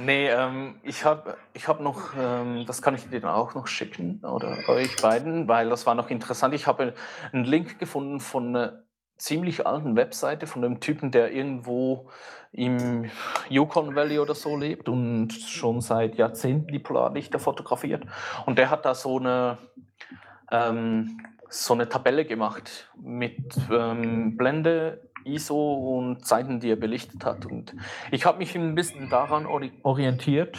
Nee, 0.00 0.28
ähm, 0.28 0.80
ich 0.82 1.04
habe 1.04 1.36
ich 1.52 1.68
hab 1.68 1.80
noch, 1.80 2.14
ähm, 2.18 2.64
das 2.66 2.80
kann 2.82 2.94
ich 2.94 3.08
dir 3.08 3.20
dann 3.20 3.30
auch 3.30 3.54
noch 3.54 3.66
schicken, 3.66 4.20
oder 4.24 4.68
euch 4.68 4.96
beiden, 4.96 5.46
weil 5.48 5.68
das 5.68 5.86
war 5.86 5.94
noch 5.94 6.10
interessant. 6.10 6.54
Ich 6.54 6.66
habe 6.66 6.94
einen 7.32 7.44
Link 7.44 7.78
gefunden 7.78 8.18
von 8.18 8.48
einer 8.48 8.82
ziemlich 9.18 9.66
alten 9.66 9.94
Webseite 9.94 10.46
von 10.46 10.64
einem 10.64 10.80
Typen, 10.80 11.10
der 11.10 11.32
irgendwo 11.32 12.10
im 12.52 13.10
Yukon 13.48 13.94
Valley 13.94 14.18
oder 14.18 14.34
so 14.34 14.56
lebt 14.56 14.88
und 14.88 15.32
schon 15.32 15.80
seit 15.80 16.16
Jahrzehnten 16.16 16.72
die 16.72 16.78
Polarlichter 16.78 17.38
fotografiert. 17.38 18.04
Und 18.46 18.58
der 18.58 18.70
hat 18.70 18.84
da 18.84 18.94
so 18.94 19.18
eine, 19.18 19.58
ähm, 20.50 21.18
so 21.48 21.74
eine 21.74 21.88
Tabelle 21.88 22.24
gemacht 22.24 22.90
mit 23.00 23.56
ähm, 23.70 24.36
Blende, 24.36 25.10
ISO 25.24 25.98
und 25.98 26.26
Zeiten, 26.26 26.60
die 26.60 26.70
er 26.70 26.76
belichtet 26.76 27.24
hat. 27.24 27.46
Und 27.46 27.74
ich 28.10 28.26
habe 28.26 28.38
mich 28.38 28.54
ein 28.54 28.74
bisschen 28.74 29.08
daran 29.08 29.46
ori 29.46 29.72
orientiert, 29.82 30.58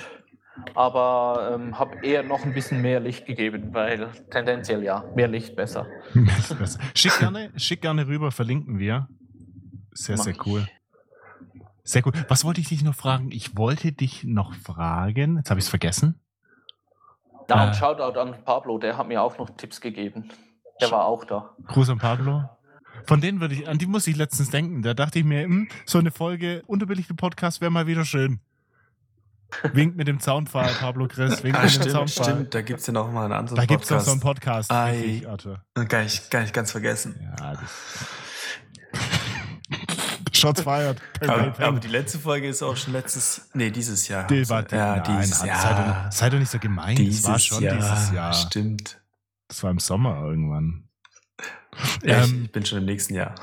aber 0.74 1.52
ähm, 1.54 1.78
habe 1.78 2.04
eher 2.04 2.24
noch 2.24 2.44
ein 2.44 2.54
bisschen 2.54 2.82
mehr 2.82 3.02
Licht 3.02 3.26
gegeben, 3.26 3.74
weil 3.74 4.10
tendenziell 4.32 4.84
ja, 4.84 5.04
mehr 5.16 5.28
Licht 5.28 5.56
besser. 5.56 5.86
schick, 6.96 7.20
gerne, 7.20 7.52
schick 7.56 7.82
gerne 7.82 8.08
rüber, 8.08 8.32
verlinken 8.32 8.80
wir. 8.80 9.08
Sehr, 9.92 10.18
Mach 10.18 10.24
sehr 10.24 10.34
ich. 10.34 10.68
Sehr 11.84 12.06
cool. 12.06 12.14
Was 12.30 12.46
wollte 12.46 12.62
ich 12.62 12.70
dich 12.70 12.84
noch 12.84 12.96
fragen? 12.96 13.30
Ich 13.32 13.58
wollte 13.58 13.92
dich 13.92 14.24
noch 14.24 14.54
fragen. 14.56 15.38
Jetzt 15.38 15.50
habe 15.50 15.60
ich 15.60 15.66
es 15.66 15.70
vergessen. 15.70 16.20
Ja, 17.50 17.70
Äh. 17.70 17.74
Shoutout 17.74 18.18
an 18.18 18.36
Pablo, 18.46 18.78
der 18.78 18.98
hat 18.98 19.08
mir 19.08 19.22
auch 19.22 19.38
noch 19.38 19.50
Tipps 19.58 19.82
gegeben. 19.82 20.30
Der 20.82 20.92
war 20.92 21.06
auch 21.06 21.26
da. 21.26 21.56
Gruß 21.68 21.90
an 21.90 21.98
Pablo. 22.00 22.50
Von 23.06 23.20
denen 23.20 23.42
würde 23.42 23.56
ich, 23.56 23.68
an 23.68 23.78
die 23.78 23.86
musste 23.86 24.12
ich 24.12 24.16
letztens 24.16 24.50
denken. 24.50 24.82
Da 24.82 24.94
dachte 24.94 25.20
ich 25.20 25.26
mir, 25.26 25.44
hm, 25.44 25.68
so 25.86 25.98
eine 26.00 26.12
Folge 26.12 26.64
unterbelichte 26.68 27.14
Podcast 27.16 27.60
wäre 27.60 27.70
mal 27.72 27.86
wieder 27.86 28.06
schön. 28.06 28.40
Winkt 29.74 29.98
mit 29.98 30.08
dem 30.08 30.20
Zaunpfahl, 30.20 30.72
Pablo 30.80 31.08
Chris. 31.08 31.44
Winkt 31.44 31.60
Ah, 31.60 31.64
mit 31.64 31.70
dem 31.72 31.82
stimmt, 31.82 31.92
Zaunpfahl. 31.92 32.24
stimmt. 32.26 32.56
Da 32.56 32.62
gibt 32.62 32.80
es 32.80 32.88
ja 32.88 32.94
noch 32.94 33.12
mal 33.12 33.26
einen 33.26 33.34
anderen 33.34 33.56
Da 33.58 33.66
gibt 33.66 33.84
es 33.84 33.90
noch 33.90 33.98
Podcast. 33.98 34.06
so 34.06 34.12
einen 34.14 34.22
Podcast. 34.22 34.72
Ei. 34.72 34.92
Richtig, 35.02 35.28
Arthur. 35.30 35.64
Gar 35.90 36.04
nicht, 36.04 36.32
gar 36.32 36.42
nicht 36.42 36.54
ganz 36.54 36.72
vergessen. 36.72 37.20
Ja, 37.22 37.54
das. 37.56 38.08
Shots 40.44 40.62
fired. 40.62 41.02
Peng, 41.20 41.30
Aber, 41.30 41.42
peng, 41.44 41.54
peng. 41.54 41.66
aber 41.66 41.80
die 41.80 41.88
letzte 41.88 42.20
Folge 42.20 42.50
ist 42.50 42.62
auch 42.62 42.76
schon 42.76 42.92
letztes, 42.92 43.50
nee, 43.54 43.72
dieses 43.72 44.10
Jahr. 44.10 44.28
Die 44.28 44.48
war, 44.50 44.70
ja, 44.72 44.98
nein, 44.98 45.22
dieses 45.22 45.42
Jahr. 45.44 45.62
Sei 45.62 45.74
doch, 45.74 46.12
sei 46.12 46.30
doch 46.30 46.40
nicht 46.40 46.52
so 46.52 46.60
gemein. 46.60 46.96
dieses 46.98 47.22
das 47.22 47.32
war 47.32 47.40
schon 47.40 47.64
Jahr. 47.64 47.76
dieses 47.78 48.12
Jahr. 48.12 48.34
Stimmt. 48.34 49.00
Das 49.48 49.64
war 49.64 49.72
im 49.72 49.80
Sommer 49.80 50.22
irgendwann. 50.24 50.90
Ja, 52.04 52.24
ähm, 52.24 52.44
ich, 52.44 52.52
bin 52.52 52.66
schon 52.66 52.80
im 52.80 52.86
nächsten 52.86 53.16
Jahr. 53.16 53.36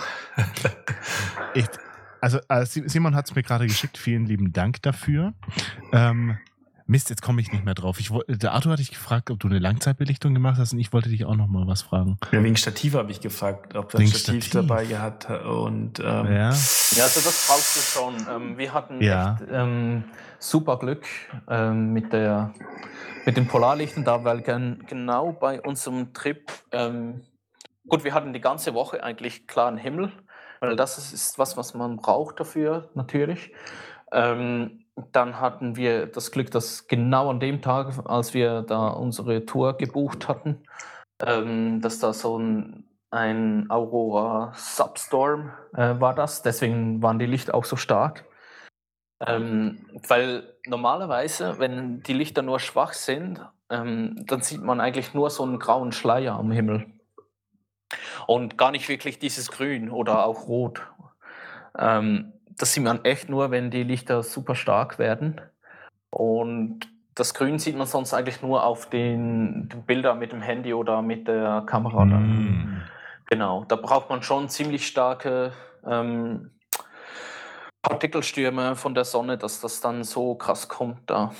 ich, 1.55 1.67
also 2.21 2.39
äh, 2.49 2.67
Simon 2.67 3.15
hat 3.15 3.27
es 3.29 3.35
mir 3.35 3.43
gerade 3.43 3.67
geschickt. 3.67 3.97
Vielen 3.97 4.27
lieben 4.27 4.53
Dank 4.53 4.83
dafür. 4.83 5.33
Ähm, 5.93 6.39
Mist, 6.91 7.09
jetzt 7.09 7.23
komme 7.23 7.41
ich 7.41 7.53
nicht 7.53 7.65
mehr 7.65 7.75
drauf. 7.75 8.01
Ich, 8.01 8.11
der 8.27 8.51
Arthur 8.51 8.73
hatte 8.73 8.83
ich 8.83 8.91
gefragt, 8.91 9.31
ob 9.31 9.39
du 9.39 9.47
eine 9.47 9.61
Langzeitbelichtung 9.61 10.35
gemacht 10.35 10.59
hast 10.59 10.73
und 10.73 10.81
ich 10.81 10.93
wollte 10.93 11.09
dich 11.09 11.25
auch 11.25 11.37
noch 11.37 11.47
mal 11.47 11.69
was 11.69 11.83
fragen. 11.83 12.19
Ja, 12.33 12.43
wegen 12.43 12.57
Stativ 12.57 12.95
habe 12.95 13.13
ich 13.13 13.21
gefragt, 13.21 13.77
ob 13.77 13.91
du 13.91 13.99
ein 13.99 14.09
Stativ, 14.09 14.45
Stativ, 14.45 14.51
dabei 14.51 14.85
gehabt 14.87 15.31
und 15.31 16.01
ähm, 16.01 16.05
ja. 16.05 16.51
ja, 16.51 16.51
also 16.51 17.21
das 17.21 17.47
brauchst 17.47 17.77
du 17.77 17.81
schon. 17.81 18.15
Ähm, 18.29 18.59
wir 18.59 18.75
hatten 18.75 19.01
ja. 19.01 19.35
echt 19.35 19.51
ähm, 19.53 20.03
super 20.41 20.81
Glück 20.81 21.07
ähm, 21.49 21.93
mit 21.93 22.13
der 22.13 22.53
mit 23.25 23.37
den 23.37 23.47
Polarlichten 23.47 24.05
da, 24.05 24.25
weil 24.25 24.43
gen 24.43 24.83
genau 24.89 25.31
bei 25.31 25.61
unserem 25.61 26.13
Trip 26.13 26.51
ähm, 26.73 27.21
gut, 27.87 28.03
wir 28.03 28.15
hatten 28.15 28.33
die 28.33 28.41
ganze 28.41 28.75
Woche 28.75 29.05
eigentlich 29.05 29.47
klaren 29.47 29.77
Himmel, 29.77 30.11
weil 30.59 30.75
das 30.75 30.99
ist 31.13 31.39
was, 31.39 31.57
was 31.57 31.73
man 31.73 31.99
braucht 31.99 32.41
dafür 32.41 32.91
natürlich. 32.95 33.53
Ähm, 34.13 34.80
dann 35.13 35.41
hatten 35.41 35.77
wir 35.77 36.07
das 36.07 36.31
Glück, 36.31 36.51
dass 36.51 36.87
genau 36.87 37.31
an 37.31 37.41
dem 37.41 37.63
Tag, 37.63 37.93
als 38.05 38.35
wir 38.35 38.63
da 38.63 38.89
unsere 38.89 39.45
Tour 39.47 39.77
gebucht 39.77 40.29
hatten, 40.29 40.63
ähm, 41.25 41.81
dass 41.81 41.99
da 41.99 42.13
so 42.13 42.39
ein, 42.39 42.85
ein 43.11 43.71
Aurora 43.71 44.53
Substorm 44.57 45.53
äh, 45.75 46.01
war 46.01 46.15
das. 46.15 46.43
Deswegen 46.43 47.03
waren 47.03 47.19
die 47.19 47.27
Lichter 47.27 47.55
auch 47.55 47.65
so 47.65 47.77
stark. 47.77 48.25
Ähm, 49.27 49.87
weil 50.09 50.55
normalerweise, 50.67 51.59
wenn 51.59 52.03
die 52.03 52.15
Lichter 52.15 52.43
nur 52.43 52.59
schwach 52.59 52.95
sind, 52.95 53.47
ähm, 53.69 54.25
dann 54.27 54.41
sieht 54.41 54.63
man 54.63 54.81
eigentlich 54.81 55.13
nur 55.13 55.31
so 55.31 55.43
einen 55.43 55.59
grauen 55.59 55.93
Schleier 55.93 56.35
am 56.35 56.51
Himmel. 56.51 56.87
Und 58.27 58.57
gar 58.57 58.71
nicht 58.71 58.89
wirklich 58.89 59.19
dieses 59.19 59.51
Grün 59.51 59.91
oder 59.91 60.25
auch 60.25 60.49
Rot. 60.49 60.83
Ähm, 61.79 62.33
das 62.61 62.75
sieht 62.75 62.85
man 62.85 63.05
echt 63.05 63.31
nur, 63.31 63.51
wenn 63.51 63.71
die 63.71 63.83
Lichter 63.83 64.23
super 64.23 64.55
stark 64.55 64.99
werden. 64.99 65.41
Und 66.11 66.81
das 67.15 67.33
Grün 67.33 67.59
sieht 67.59 67.77
man 67.77 67.87
sonst 67.87 68.13
eigentlich 68.13 68.43
nur 68.43 68.65
auf 68.65 68.91
den, 68.91 69.69
den 69.71 69.83
Bildern 69.87 70.19
mit 70.19 70.33
dem 70.33 70.43
Handy 70.43 70.75
oder 70.75 71.01
mit 71.01 71.27
der 71.27 71.65
Kamera. 71.67 72.05
Mm. 72.05 72.83
Genau, 73.27 73.65
da 73.65 73.77
braucht 73.77 74.11
man 74.11 74.23
schon 74.23 74.49
ziemlich 74.49 74.87
starke 74.87 75.53
ähm, 75.87 76.51
Partikelstürme 77.83 78.77
von 78.77 78.95
der 78.95 79.05
Sonne, 79.05 79.39
dass 79.39 79.61
das 79.61 79.81
dann 79.81 80.05
so 80.05 80.35
krass 80.35 80.69
kommt 80.69 81.09
da. 81.09 81.33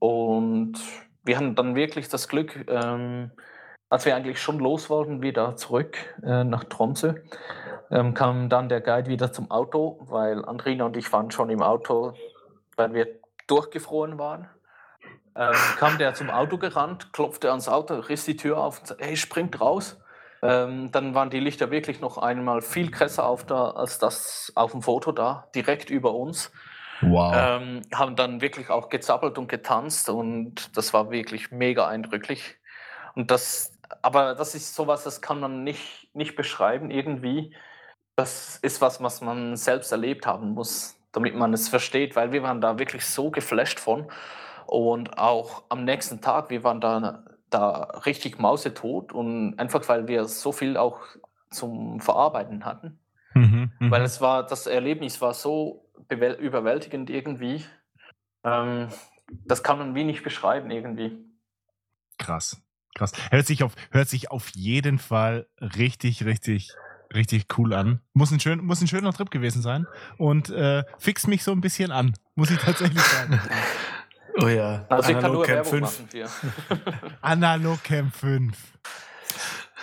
Und 0.00 0.74
wir 1.22 1.36
hatten 1.36 1.54
dann 1.54 1.76
wirklich 1.76 2.08
das 2.08 2.26
Glück, 2.26 2.66
ähm, 2.68 3.30
als 3.88 4.04
wir 4.04 4.16
eigentlich 4.16 4.40
schon 4.40 4.58
los 4.58 4.90
wollten, 4.90 5.22
wieder 5.22 5.54
zurück 5.54 5.96
äh, 6.24 6.42
nach 6.42 6.64
Tromsø, 6.64 7.14
ähm, 7.90 8.14
kam 8.14 8.48
dann 8.48 8.68
der 8.68 8.80
Guide 8.80 9.08
wieder 9.08 9.32
zum 9.32 9.50
Auto, 9.50 9.98
weil 10.02 10.44
Andrina 10.44 10.86
und 10.86 10.96
ich 10.96 11.12
waren 11.12 11.30
schon 11.30 11.50
im 11.50 11.62
Auto, 11.62 12.14
weil 12.76 12.92
wir 12.94 13.08
durchgefroren 13.46 14.18
waren. 14.18 14.48
Ähm, 15.36 15.54
kam 15.78 15.98
der 15.98 16.14
zum 16.14 16.30
Auto 16.30 16.56
gerannt, 16.58 17.12
klopfte 17.12 17.50
ans 17.50 17.68
Auto, 17.68 17.94
riss 17.94 18.24
die 18.24 18.36
Tür 18.36 18.58
auf 18.58 18.80
und 18.80 18.86
sagte, 18.86 19.04
hey, 19.04 19.16
springt 19.16 19.60
raus. 19.60 20.00
Ähm, 20.42 20.90
dann 20.92 21.14
waren 21.14 21.30
die 21.30 21.40
Lichter 21.40 21.70
wirklich 21.70 22.00
noch 22.00 22.18
einmal 22.18 22.62
viel 22.62 22.90
krasser 22.90 23.26
auf 23.26 23.44
da, 23.44 23.70
als 23.70 23.98
das 23.98 24.52
auf 24.54 24.72
dem 24.72 24.82
Foto 24.82 25.12
da, 25.12 25.48
direkt 25.54 25.90
über 25.90 26.14
uns. 26.14 26.52
Wow. 27.02 27.34
Ähm, 27.36 27.82
haben 27.94 28.16
dann 28.16 28.40
wirklich 28.40 28.70
auch 28.70 28.88
gezappelt 28.88 29.36
und 29.36 29.48
getanzt 29.48 30.08
und 30.08 30.76
das 30.76 30.94
war 30.94 31.10
wirklich 31.10 31.50
mega 31.50 31.86
eindrücklich. 31.86 32.56
Und 33.14 33.30
das, 33.30 33.78
aber 34.02 34.34
das 34.34 34.54
ist 34.54 34.74
sowas, 34.74 35.04
das 35.04 35.20
kann 35.20 35.40
man 35.40 35.62
nicht, 35.64 36.08
nicht 36.14 36.36
beschreiben 36.36 36.90
irgendwie 36.90 37.54
das 38.16 38.56
ist 38.62 38.80
was, 38.80 39.02
was 39.02 39.20
man 39.20 39.56
selbst 39.56 39.92
erlebt 39.92 40.26
haben 40.26 40.54
muss, 40.54 40.98
damit 41.12 41.34
man 41.34 41.52
es 41.52 41.68
versteht, 41.68 42.16
weil 42.16 42.32
wir 42.32 42.42
waren 42.42 42.60
da 42.60 42.78
wirklich 42.78 43.04
so 43.04 43.30
geflasht 43.30 43.78
von. 43.78 44.10
Und 44.66 45.18
auch 45.18 45.64
am 45.68 45.84
nächsten 45.84 46.20
Tag, 46.20 46.50
wir 46.50 46.64
waren 46.64 46.80
da, 46.80 47.24
da 47.50 47.82
richtig 48.04 48.38
mausetot 48.38 49.12
und 49.12 49.58
einfach, 49.58 49.86
weil 49.88 50.08
wir 50.08 50.24
so 50.24 50.50
viel 50.50 50.76
auch 50.76 51.00
zum 51.50 52.00
Verarbeiten 52.00 52.64
hatten. 52.64 52.98
Mhm, 53.34 53.70
mh. 53.78 53.90
Weil 53.90 54.02
es 54.02 54.20
war, 54.20 54.44
das 54.44 54.66
Erlebnis 54.66 55.20
war 55.20 55.34
so 55.34 55.86
überwältigend 56.08 57.10
irgendwie. 57.10 57.64
Ähm, 58.44 58.88
das 59.44 59.62
kann 59.62 59.78
man 59.78 59.94
wie 59.94 60.04
nicht 60.04 60.24
beschreiben 60.24 60.70
irgendwie. 60.70 61.18
Krass, 62.18 62.62
krass. 62.94 63.12
Hört 63.30 63.46
sich 63.46 63.62
auf, 63.62 63.74
hört 63.90 64.08
sich 64.08 64.30
auf 64.30 64.48
jeden 64.54 64.98
Fall 64.98 65.46
richtig, 65.60 66.24
richtig 66.24 66.72
richtig 67.14 67.46
cool 67.58 67.74
an. 67.74 68.00
Muss 68.12 68.30
ein, 68.30 68.40
schön, 68.40 68.64
muss 68.64 68.80
ein 68.80 68.88
schöner 68.88 69.12
Trip 69.12 69.30
gewesen 69.30 69.62
sein 69.62 69.86
und 70.18 70.50
äh, 70.50 70.84
fix 70.98 71.26
mich 71.26 71.44
so 71.44 71.52
ein 71.52 71.60
bisschen 71.60 71.90
an, 71.90 72.14
muss 72.34 72.50
ich 72.50 72.58
tatsächlich 72.58 73.02
sagen. 73.02 73.40
Oh 74.38 74.48
ja. 74.48 74.84
Also 74.90 75.12
ich 75.12 75.18
kann 75.18 75.32
nur 75.32 75.44
Camp 75.44 75.64
Werbung 75.64 75.88
5. 75.88 75.98
machen 75.98 76.08
hier. 76.12 76.28
Analog 77.22 77.82
Camp 77.82 78.14
5. 78.14 78.54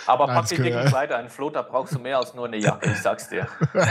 Aber 0.06 0.26
pack 0.26 0.46
die 0.46 0.56
dicken 0.56 0.84
Kleider 0.86 1.16
ein, 1.16 1.28
Flo, 1.28 1.50
da 1.50 1.62
brauchst 1.62 1.94
du 1.94 1.98
mehr 1.98 2.18
als 2.18 2.34
nur 2.34 2.46
eine 2.46 2.58
Jacke, 2.58 2.90
ich 2.90 3.02
sag's 3.02 3.28
dir. 3.28 3.48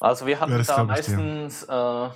also 0.00 0.26
wir 0.26 0.40
hatten 0.40 0.52
ja, 0.52 0.62
da 0.62 0.84
meistens 0.84 1.64
äh, 1.64 2.08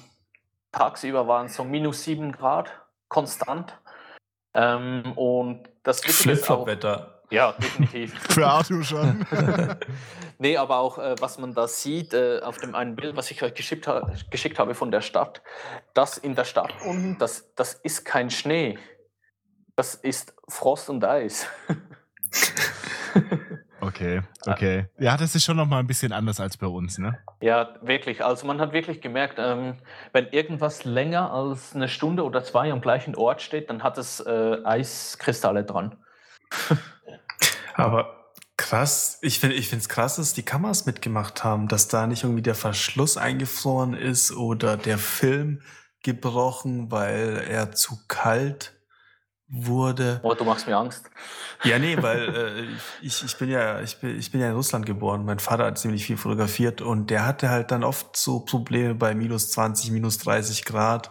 tagsüber 0.72 1.26
waren 1.26 1.46
es 1.46 1.56
so 1.56 1.64
minus 1.64 2.04
7 2.04 2.32
Grad, 2.32 2.70
konstant. 3.08 3.76
Ähm, 4.54 5.12
und 5.16 5.68
das 5.82 6.00
Flipflop-Wetter. 6.00 7.15
Ja, 7.30 7.52
definitiv. 7.52 8.14
Für 8.30 8.46
Arthur 8.46 8.82
schon. 8.84 9.26
nee, 10.38 10.56
aber 10.56 10.78
auch, 10.78 10.98
äh, 10.98 11.16
was 11.20 11.38
man 11.38 11.54
da 11.54 11.66
sieht, 11.66 12.14
äh, 12.14 12.40
auf 12.40 12.58
dem 12.58 12.74
einen 12.74 12.96
Bild, 12.96 13.16
was 13.16 13.30
ich 13.30 13.42
euch 13.42 13.54
geschickt, 13.54 13.88
ha 13.88 14.10
geschickt 14.30 14.58
habe 14.58 14.74
von 14.74 14.90
der 14.90 15.00
Stadt, 15.00 15.42
das 15.94 16.18
in 16.18 16.34
der 16.34 16.44
Stadt 16.44 16.72
unten, 16.84 17.18
das, 17.18 17.52
das 17.54 17.74
ist 17.74 18.04
kein 18.04 18.30
Schnee. 18.30 18.78
Das 19.74 19.94
ist 19.94 20.34
Frost 20.48 20.88
und 20.88 21.04
Eis. 21.04 21.46
okay, 23.80 24.22
okay. 24.46 24.86
Ja, 24.98 25.18
das 25.18 25.34
ist 25.34 25.44
schon 25.44 25.56
nochmal 25.56 25.80
ein 25.80 25.86
bisschen 25.86 26.12
anders 26.12 26.40
als 26.40 26.56
bei 26.56 26.66
uns, 26.66 26.96
ne? 26.96 27.18
Ja, 27.42 27.74
wirklich. 27.82 28.24
Also 28.24 28.46
man 28.46 28.58
hat 28.58 28.72
wirklich 28.72 29.02
gemerkt, 29.02 29.36
ähm, 29.38 29.76
wenn 30.12 30.28
irgendwas 30.28 30.84
länger 30.84 31.30
als 31.30 31.74
eine 31.74 31.88
Stunde 31.88 32.24
oder 32.24 32.42
zwei 32.42 32.72
am 32.72 32.80
gleichen 32.80 33.14
Ort 33.14 33.42
steht, 33.42 33.68
dann 33.68 33.82
hat 33.82 33.98
es 33.98 34.20
äh, 34.20 34.58
Eiskristalle 34.64 35.64
dran. 35.64 35.96
Aber 37.74 38.32
krass, 38.56 39.18
ich 39.20 39.38
finde 39.38 39.56
es 39.56 39.88
krass, 39.88 40.16
dass 40.16 40.32
die 40.32 40.42
Kameras 40.42 40.86
mitgemacht 40.86 41.44
haben, 41.44 41.68
dass 41.68 41.88
da 41.88 42.06
nicht 42.06 42.24
irgendwie 42.24 42.42
der 42.42 42.54
Verschluss 42.54 43.16
eingefroren 43.16 43.94
ist 43.94 44.32
oder 44.32 44.76
der 44.76 44.98
Film 44.98 45.60
gebrochen, 46.02 46.90
weil 46.90 47.44
er 47.48 47.72
zu 47.72 47.98
kalt 48.08 48.74
wurde. 49.48 50.20
Oh, 50.22 50.34
du 50.34 50.44
machst 50.44 50.66
mir 50.66 50.76
Angst. 50.76 51.10
Ja, 51.64 51.78
nee, 51.78 51.96
weil 52.00 52.34
äh, 52.34 52.64
ich, 53.02 53.22
ich 53.24 53.36
bin 53.36 53.50
ja 53.50 53.80
ich 53.80 54.00
bin, 54.00 54.18
ich 54.18 54.30
bin 54.30 54.40
ja 54.40 54.48
in 54.48 54.54
Russland 54.54 54.86
geboren. 54.86 55.24
Mein 55.24 55.38
Vater 55.38 55.64
hat 55.66 55.78
ziemlich 55.78 56.06
viel 56.06 56.16
fotografiert 56.16 56.80
und 56.80 57.10
der 57.10 57.26
hatte 57.26 57.50
halt 57.50 57.70
dann 57.70 57.84
oft 57.84 58.16
so 58.16 58.40
Probleme 58.40 58.94
bei 58.94 59.14
minus 59.14 59.50
20, 59.50 59.90
minus 59.90 60.18
30 60.18 60.64
Grad, 60.64 61.10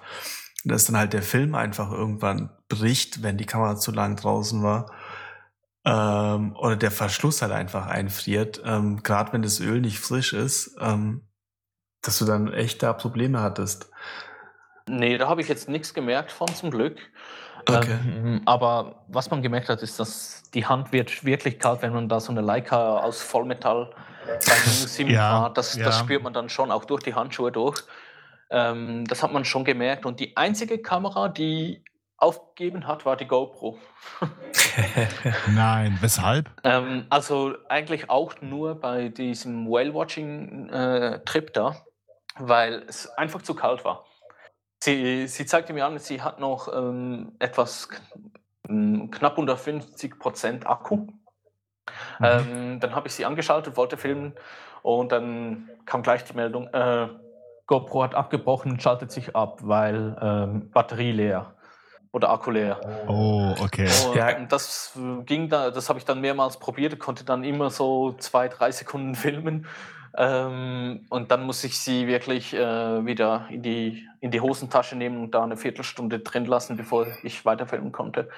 dass 0.64 0.86
dann 0.86 0.98
halt 0.98 1.14
der 1.14 1.22
Film 1.22 1.56
einfach 1.56 1.92
irgendwann 1.92 2.50
bricht, 2.68 3.22
wenn 3.22 3.38
die 3.38 3.46
Kamera 3.46 3.78
zu 3.78 3.92
lang 3.92 4.16
draußen 4.16 4.64
war 4.64 4.92
ähm, 5.86 6.56
oder 6.56 6.76
der 6.76 6.92
Verschluss 6.92 7.42
halt 7.42 7.52
einfach 7.52 7.88
einfriert, 7.88 8.62
ähm, 8.66 9.04
gerade 9.04 9.34
wenn 9.34 9.44
das 9.44 9.60
Öl 9.60 9.82
nicht 9.82 10.00
frisch 10.00 10.34
ist, 10.34 10.76
ähm, 10.80 11.28
dass 12.02 12.20
du 12.20 12.26
dann 12.26 12.52
echt 12.52 12.84
da 12.84 12.94
Probleme 12.94 13.42
hattest. 13.42 13.90
Nee, 14.88 15.18
da 15.18 15.28
habe 15.28 15.42
ich 15.42 15.48
jetzt 15.48 15.70
nichts 15.70 15.94
gemerkt 15.94 16.32
von 16.32 16.48
zum 16.48 16.72
Glück. 16.72 16.98
Okay. 17.68 17.98
Ähm, 18.04 18.42
aber 18.46 19.04
was 19.08 19.32
man 19.32 19.42
gemerkt 19.42 19.70
hat, 19.70 19.82
ist, 19.82 20.00
dass 20.00 20.44
die 20.54 20.66
Hand 20.66 20.92
wird 20.92 21.26
wirklich 21.26 21.60
kalt, 21.60 21.82
wenn 21.82 21.94
man 21.94 22.10
da 22.10 22.20
so 22.20 22.32
eine 22.32 22.42
Leica 22.42 23.00
aus 23.00 23.22
Vollmetall 23.22 23.92
bei 24.26 24.38
7 24.38 25.10
ja, 25.12 25.40
Grad, 25.40 25.58
das, 25.58 25.76
ja. 25.76 25.86
das 25.86 26.00
spürt 26.00 26.24
man 26.24 26.34
dann 26.34 26.50
schon 26.50 26.72
auch 26.72 26.86
durch 26.86 27.04
die 27.04 27.16
Handschuhe 27.16 27.52
durch. 27.52 27.84
Ähm, 28.52 29.06
das 29.06 29.24
hat 29.24 29.34
man 29.34 29.46
schon 29.46 29.66
gemerkt. 29.66 30.06
Und 30.06 30.20
die 30.20 30.38
einzige 30.38 30.80
Kamera, 30.80 31.30
die 31.30 31.84
aufgegeben 32.18 32.88
hat, 32.88 33.06
war 33.06 33.18
die 33.18 33.28
GoPro. 33.28 33.78
Nein, 35.54 35.98
weshalb? 36.02 36.50
Ähm, 36.64 37.06
also 37.10 37.56
eigentlich 37.70 38.10
auch 38.10 38.42
nur 38.42 38.76
bei 38.76 39.10
diesem 39.10 39.68
Whale-Watching-Trip 39.68 41.50
äh, 41.50 41.52
da, 41.54 41.76
weil 42.38 42.84
es 42.88 43.08
einfach 43.18 43.42
zu 43.42 43.54
kalt 43.54 43.84
war. 43.84 44.06
Sie, 44.82 45.28
sie 45.28 45.46
zeigte 45.46 45.74
mir 45.74 45.86
an, 45.86 45.98
sie 46.00 46.22
hat 46.22 46.40
noch 46.40 46.72
ähm, 46.74 47.34
etwas 47.40 47.90
knapp 48.68 49.38
unter 49.38 49.58
50 49.58 50.20
Prozent 50.20 50.68
Akku. 50.68 50.98
Mhm. 50.98 51.16
Ähm, 52.22 52.80
dann 52.80 52.96
habe 52.96 53.08
ich 53.08 53.14
sie 53.14 53.26
angeschaltet, 53.26 53.78
wollte 53.78 53.98
filmen 53.98 54.34
und 54.82 55.12
dann 55.12 55.70
kam 55.86 56.02
gleich 56.02 56.24
die 56.24 56.34
Meldung, 56.34 56.68
äh, 56.74 57.08
GoPro 57.68 58.04
hat 58.04 58.16
abgebrochen 58.16 58.72
und 58.72 58.82
schaltet 58.82 59.12
sich 59.12 59.36
ab, 59.36 59.60
weil 59.64 60.16
ähm, 60.22 60.70
Batterie 60.72 61.12
leer. 61.12 61.56
Oder 62.16 62.30
Akku 62.30 62.50
leer. 62.50 62.80
Oh, 63.08 63.54
okay. 63.60 63.90
Und 64.08 64.16
Ja. 64.16 64.32
das 64.46 64.98
ging 65.26 65.50
da, 65.50 65.70
das 65.70 65.90
habe 65.90 66.00
ich 66.00 66.06
dann 66.06 66.22
mehrmals 66.22 66.58
probiert, 66.58 66.98
konnte 66.98 67.26
dann 67.26 67.44
immer 67.44 67.70
so 67.70 68.14
zwei, 68.14 68.48
drei 68.48 68.72
Sekunden 68.72 69.16
filmen. 69.26 69.68
Ähm, 70.18 71.06
und 71.10 71.30
dann 71.32 71.44
muss 71.44 71.62
ich 71.66 71.78
sie 71.78 72.08
wirklich 72.08 72.54
äh, 72.54 73.06
wieder 73.06 73.48
in 73.50 73.62
die, 73.62 74.08
in 74.22 74.32
die 74.32 74.40
Hosentasche 74.40 74.96
nehmen 74.96 75.22
und 75.24 75.32
da 75.32 75.44
eine 75.44 75.58
Viertelstunde 75.58 76.20
drin 76.20 76.46
lassen, 76.46 76.78
bevor 76.78 77.06
ich 77.24 77.44
weiterfilmen 77.44 77.92
konnte. 77.92 78.30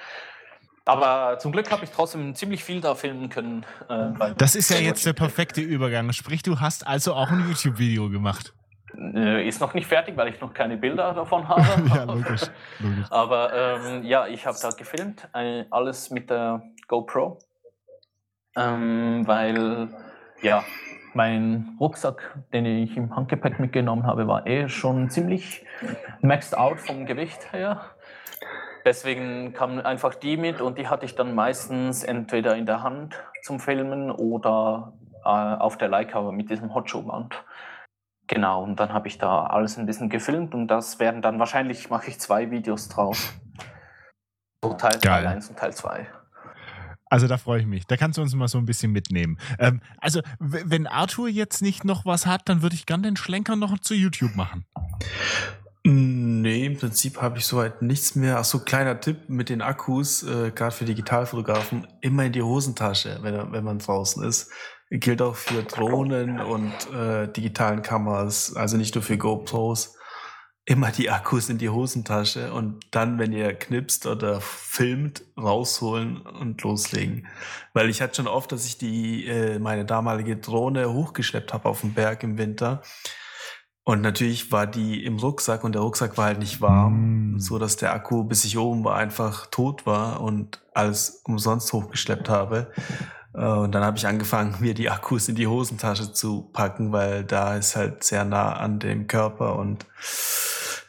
Aber 0.84 1.38
zum 1.38 1.52
Glück 1.52 1.70
habe 1.70 1.84
ich 1.84 1.90
trotzdem 1.90 2.34
ziemlich 2.34 2.64
viel 2.64 2.80
da 2.80 2.96
filmen 2.96 3.28
können. 3.28 3.64
Äh, 3.88 4.32
Das 4.38 4.56
ist 4.56 4.70
ja 4.70 4.78
jetzt 4.78 5.06
der 5.06 5.12
perfekte 5.12 5.60
Übergang. 5.60 6.12
Sprich, 6.12 6.42
du 6.42 6.58
hast 6.58 6.84
also 6.84 7.14
auch 7.14 7.30
ein 7.30 7.46
YouTube-Video 7.46 8.08
gemacht. 8.10 8.54
Äh, 8.98 9.46
Ist 9.46 9.60
noch 9.60 9.74
nicht 9.74 9.86
fertig, 9.86 10.16
weil 10.16 10.28
ich 10.28 10.40
noch 10.40 10.52
keine 10.52 10.76
Bilder 10.76 11.12
davon 11.14 11.48
habe. 11.48 11.62
Ja, 11.94 12.04
logisch. 12.04 12.42
logisch. 12.80 13.06
Aber 13.10 13.52
ähm, 13.52 14.04
ja, 14.04 14.26
ich 14.26 14.46
habe 14.46 14.58
da 14.60 14.70
gefilmt, 14.70 15.28
äh, 15.34 15.64
alles 15.70 16.10
mit 16.10 16.30
der 16.30 16.62
GoPro, 16.88 17.38
ähm, 18.56 19.26
weil 19.26 19.88
ja, 20.42 20.64
mein 21.14 21.76
Rucksack, 21.80 22.38
den 22.52 22.66
ich 22.66 22.96
im 22.96 23.14
Handgepäck 23.14 23.58
mitgenommen 23.60 24.06
habe, 24.06 24.26
war 24.28 24.46
eh 24.46 24.68
schon 24.68 25.10
ziemlich 25.10 25.64
maxed 26.20 26.56
out 26.56 26.80
vom 26.80 27.06
Gewicht 27.06 27.52
her. 27.52 27.80
Deswegen 28.84 29.52
kam 29.52 29.80
einfach 29.80 30.14
die 30.14 30.36
mit 30.36 30.60
und 30.60 30.78
die 30.78 30.88
hatte 30.88 31.04
ich 31.04 31.14
dann 31.14 31.34
meistens 31.34 32.04
entweder 32.04 32.56
in 32.56 32.66
der 32.66 32.82
Hand 32.82 33.22
zum 33.42 33.60
Filmen 33.60 34.10
oder 34.10 34.92
äh, 35.24 35.28
auf 35.28 35.76
der 35.76 35.88
Leica 35.88 36.22
mit 36.32 36.50
diesem 36.50 36.74
Hotshoe-Mount. 36.74 37.34
Genau, 38.28 38.62
und 38.62 38.76
dann 38.78 38.92
habe 38.92 39.08
ich 39.08 39.18
da 39.18 39.46
alles 39.46 39.78
ein 39.78 39.86
bisschen 39.86 40.10
gefilmt 40.10 40.54
und 40.54 40.68
das 40.68 41.00
werden 41.00 41.22
dann 41.22 41.38
wahrscheinlich, 41.38 41.88
mache 41.88 42.08
ich 42.08 42.20
zwei 42.20 42.50
Videos 42.50 42.88
draus. 42.88 43.32
So 44.62 44.74
Teil 44.74 44.98
Geil. 45.00 45.24
Teil 45.24 45.26
1 45.26 45.48
und 45.48 45.58
Teil 45.58 45.72
2. 45.72 46.06
Also 47.10 47.26
da 47.26 47.38
freue 47.38 47.60
ich 47.60 47.66
mich. 47.66 47.86
Da 47.86 47.96
kannst 47.96 48.18
du 48.18 48.22
uns 48.22 48.34
mal 48.34 48.48
so 48.48 48.58
ein 48.58 48.66
bisschen 48.66 48.92
mitnehmen. 48.92 49.38
Ähm, 49.58 49.80
also, 49.98 50.20
wenn 50.38 50.86
Arthur 50.86 51.28
jetzt 51.28 51.62
nicht 51.62 51.84
noch 51.84 52.04
was 52.04 52.26
hat, 52.26 52.42
dann 52.50 52.60
würde 52.60 52.74
ich 52.74 52.84
gern 52.84 53.02
den 53.02 53.16
Schlenker 53.16 53.56
noch 53.56 53.78
zu 53.78 53.94
YouTube 53.94 54.36
machen. 54.36 54.66
Nee, 55.84 56.66
im 56.66 56.76
Prinzip 56.76 57.22
habe 57.22 57.38
ich 57.38 57.46
soweit 57.46 57.80
nichts 57.80 58.14
mehr. 58.14 58.38
Ach 58.38 58.44
so, 58.44 58.58
kleiner 58.58 59.00
Tipp 59.00 59.30
mit 59.30 59.48
den 59.48 59.62
Akkus, 59.62 60.22
äh, 60.22 60.50
gerade 60.50 60.72
für 60.72 60.84
Digitalfotografen, 60.84 61.86
immer 62.02 62.24
in 62.24 62.32
die 62.32 62.42
Hosentasche, 62.42 63.20
wenn, 63.22 63.52
wenn 63.52 63.64
man 63.64 63.78
draußen 63.78 64.22
ist. 64.22 64.52
Gilt 64.90 65.20
auch 65.20 65.36
für 65.36 65.62
Drohnen 65.62 66.40
und 66.40 66.72
äh, 66.94 67.30
digitalen 67.30 67.82
Kameras, 67.82 68.56
also 68.56 68.76
nicht 68.76 68.94
nur 68.94 69.02
für 69.02 69.18
GoPros. 69.18 69.96
Immer 70.64 70.90
die 70.90 71.10
Akkus 71.10 71.48
in 71.48 71.56
die 71.58 71.70
Hosentasche 71.70 72.52
und 72.52 72.80
dann, 72.90 73.18
wenn 73.18 73.32
ihr 73.32 73.54
knipst 73.54 74.06
oder 74.06 74.40
filmt, 74.42 75.22
rausholen 75.38 76.18
und 76.18 76.62
loslegen. 76.62 77.26
Weil 77.72 77.88
ich 77.88 78.02
hatte 78.02 78.16
schon 78.16 78.26
oft, 78.26 78.52
dass 78.52 78.66
ich 78.66 78.76
die 78.76 79.26
äh, 79.26 79.58
meine 79.58 79.86
damalige 79.86 80.36
Drohne 80.36 80.92
hochgeschleppt 80.92 81.54
habe 81.54 81.68
auf 81.68 81.80
den 81.80 81.94
Berg 81.94 82.22
im 82.22 82.36
Winter. 82.36 82.82
Und 83.84 84.02
natürlich 84.02 84.52
war 84.52 84.66
die 84.66 85.02
im 85.06 85.16
Rucksack 85.16 85.64
und 85.64 85.74
der 85.74 85.80
Rucksack 85.80 86.18
war 86.18 86.26
halt 86.26 86.38
nicht 86.38 86.60
warm, 86.60 87.32
Mm. 87.36 87.38
so 87.38 87.58
dass 87.58 87.76
der 87.78 87.94
Akku, 87.94 88.24
bis 88.24 88.44
ich 88.44 88.58
oben 88.58 88.84
war, 88.84 88.96
einfach 88.96 89.46
tot 89.46 89.86
war 89.86 90.20
und 90.20 90.60
alles 90.74 91.22
umsonst 91.24 91.72
hochgeschleppt 91.72 92.28
habe. 92.28 92.70
Äh, 93.34 93.44
Und 93.44 93.72
dann 93.72 93.84
habe 93.84 93.96
ich 93.96 94.06
angefangen, 94.06 94.56
mir 94.60 94.74
die 94.74 94.90
Akkus 94.90 95.28
in 95.28 95.34
die 95.34 95.46
Hosentasche 95.46 96.12
zu 96.12 96.50
packen, 96.52 96.92
weil 96.92 97.24
da 97.24 97.56
ist 97.56 97.76
halt 97.76 98.04
sehr 98.04 98.24
nah 98.24 98.54
an 98.54 98.78
dem 98.78 99.06
Körper 99.06 99.56
und 99.56 99.86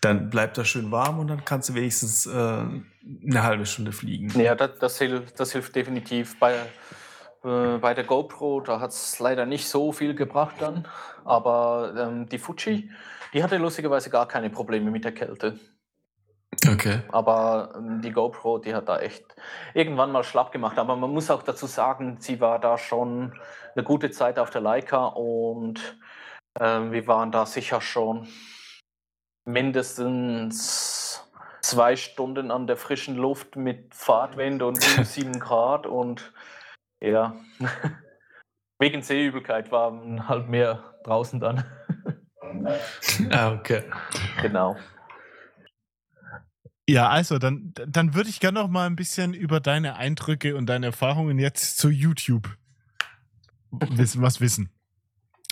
dann 0.01 0.29
bleibt 0.29 0.57
das 0.57 0.67
schön 0.67 0.91
warm 0.91 1.19
und 1.19 1.27
dann 1.27 1.43
kannst 1.43 1.69
du 1.69 1.73
wenigstens 1.73 2.25
äh, 2.25 2.29
eine 2.31 3.43
halbe 3.43 3.65
Stunde 3.65 3.91
fliegen. 3.91 4.29
Ja, 4.39 4.55
das, 4.55 4.79
das, 4.79 4.97
hilft, 4.97 5.39
das 5.39 5.51
hilft 5.51 5.75
definitiv. 5.75 6.39
Bei, 6.39 6.53
äh, 7.43 7.77
bei 7.79 7.93
der 7.93 8.05
GoPro, 8.05 8.61
da 8.61 8.79
hat 8.79 8.91
es 8.91 9.19
leider 9.19 9.45
nicht 9.45 9.67
so 9.67 9.91
viel 9.91 10.15
gebracht 10.15 10.55
dann. 10.59 10.87
Aber 11.25 11.93
ähm, 11.97 12.29
die 12.29 12.37
Fuji, 12.37 12.89
die 13.33 13.43
hatte 13.43 13.57
lustigerweise 13.57 14.09
gar 14.09 14.27
keine 14.27 14.49
Probleme 14.49 14.89
mit 14.89 15.03
der 15.03 15.11
Kälte. 15.11 15.59
Okay. 16.68 17.01
Aber 17.12 17.74
ähm, 17.76 18.01
die 18.01 18.12
GoPro, 18.12 18.57
die 18.57 18.74
hat 18.74 18.89
da 18.89 18.99
echt 18.99 19.36
irgendwann 19.74 20.12
mal 20.12 20.24
schlapp 20.24 20.51
gemacht. 20.51 20.78
Aber 20.78 20.95
man 20.95 21.12
muss 21.12 21.32
auch 21.32 21.43
dazu 21.43 21.68
sagen, 21.68 22.18
sie 22.20 22.41
war 22.41 22.60
da 22.60 22.78
schon 22.78 23.34
eine 23.76 23.84
gute 23.84 24.12
Zeit 24.12 24.39
auf 24.39 24.49
der 24.49 24.62
Leica 24.62 25.05
und 25.05 25.97
ähm, 26.60 26.91
wir 26.91 27.07
waren 27.07 27.32
da 27.32 27.45
sicher 27.45 27.82
schon 27.82 28.28
mindestens 29.45 31.26
zwei 31.62 31.95
Stunden 31.95 32.51
an 32.51 32.68
der 32.68 32.78
frischen 32.78 33.16
Luft 33.16 33.55
mit 33.55 33.93
Fahrtwind 33.93 34.62
und 34.62 34.80
minus 34.91 35.14
7 35.14 35.39
Grad 35.39 35.86
und 35.86 36.34
ja, 37.01 37.36
wegen 38.80 39.01
Seeübelkeit 39.01 39.72
waren 39.72 40.28
halt 40.28 40.49
mehr 40.49 40.84
draußen 41.03 41.39
dann. 41.39 41.64
Ah, 43.32 43.53
okay. 43.53 43.84
genau. 44.41 44.76
Ja, 46.89 47.09
also 47.09 47.37
dann, 47.37 47.71
dann 47.87 48.15
würde 48.15 48.31
ich 48.31 48.39
gerne 48.39 48.59
noch 48.59 48.67
mal 48.67 48.87
ein 48.87 48.95
bisschen 48.95 49.35
über 49.35 49.59
deine 49.59 49.95
Eindrücke 49.97 50.55
und 50.55 50.65
deine 50.65 50.87
Erfahrungen 50.87 51.37
jetzt 51.37 51.77
zu 51.77 51.89
YouTube 51.89 52.49
wissen, 53.71 54.23
was 54.23 54.41
wissen. 54.41 54.71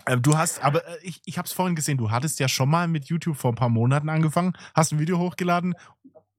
Ähm, 0.08 0.24
du 0.24 0.36
hast, 0.36 0.64
aber 0.64 0.84
äh, 0.88 0.98
ich, 1.04 1.22
ich 1.26 1.38
habe 1.38 1.46
es 1.46 1.54
vorhin 1.54 1.76
gesehen, 1.76 2.00
du 2.00 2.10
hattest 2.10 2.40
ja 2.40 2.48
schon 2.48 2.70
mal 2.70 2.88
mit 2.88 3.06
YouTube 3.06 3.38
vor 3.38 3.52
ein 3.52 3.56
paar 3.56 3.70
Monaten 3.70 4.10
angefangen, 4.10 4.54
hast 4.74 4.94
ein 4.94 5.00
Video 5.00 5.20
hochgeladen 5.20 5.76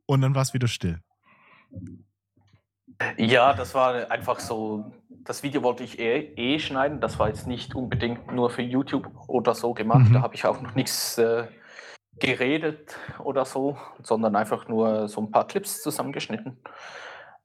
und 0.06 0.20
dann 0.20 0.34
war 0.34 0.42
es 0.42 0.52
wieder 0.52 0.66
still. 0.66 0.98
Ja, 3.16 3.54
das 3.54 3.76
war 3.76 4.10
einfach 4.10 4.40
so. 4.40 4.92
Das 5.22 5.44
Video 5.44 5.62
wollte 5.62 5.84
ich 5.84 6.00
eh, 6.00 6.32
eh 6.34 6.58
schneiden. 6.58 7.00
Das 7.00 7.20
war 7.20 7.28
jetzt 7.28 7.46
nicht 7.46 7.76
unbedingt 7.76 8.32
nur 8.32 8.50
für 8.50 8.62
YouTube 8.62 9.08
oder 9.28 9.54
so 9.54 9.74
gemacht. 9.74 10.08
Mhm. 10.08 10.14
Da 10.14 10.22
habe 10.22 10.34
ich 10.34 10.44
auch 10.44 10.60
noch 10.60 10.74
nichts 10.74 11.18
äh, 11.18 11.46
geredet 12.20 12.96
oder 13.18 13.44
so, 13.44 13.78
sondern 14.02 14.36
einfach 14.36 14.68
nur 14.68 15.08
so 15.08 15.20
ein 15.20 15.30
paar 15.30 15.46
Clips 15.46 15.82
zusammengeschnitten. 15.82 16.58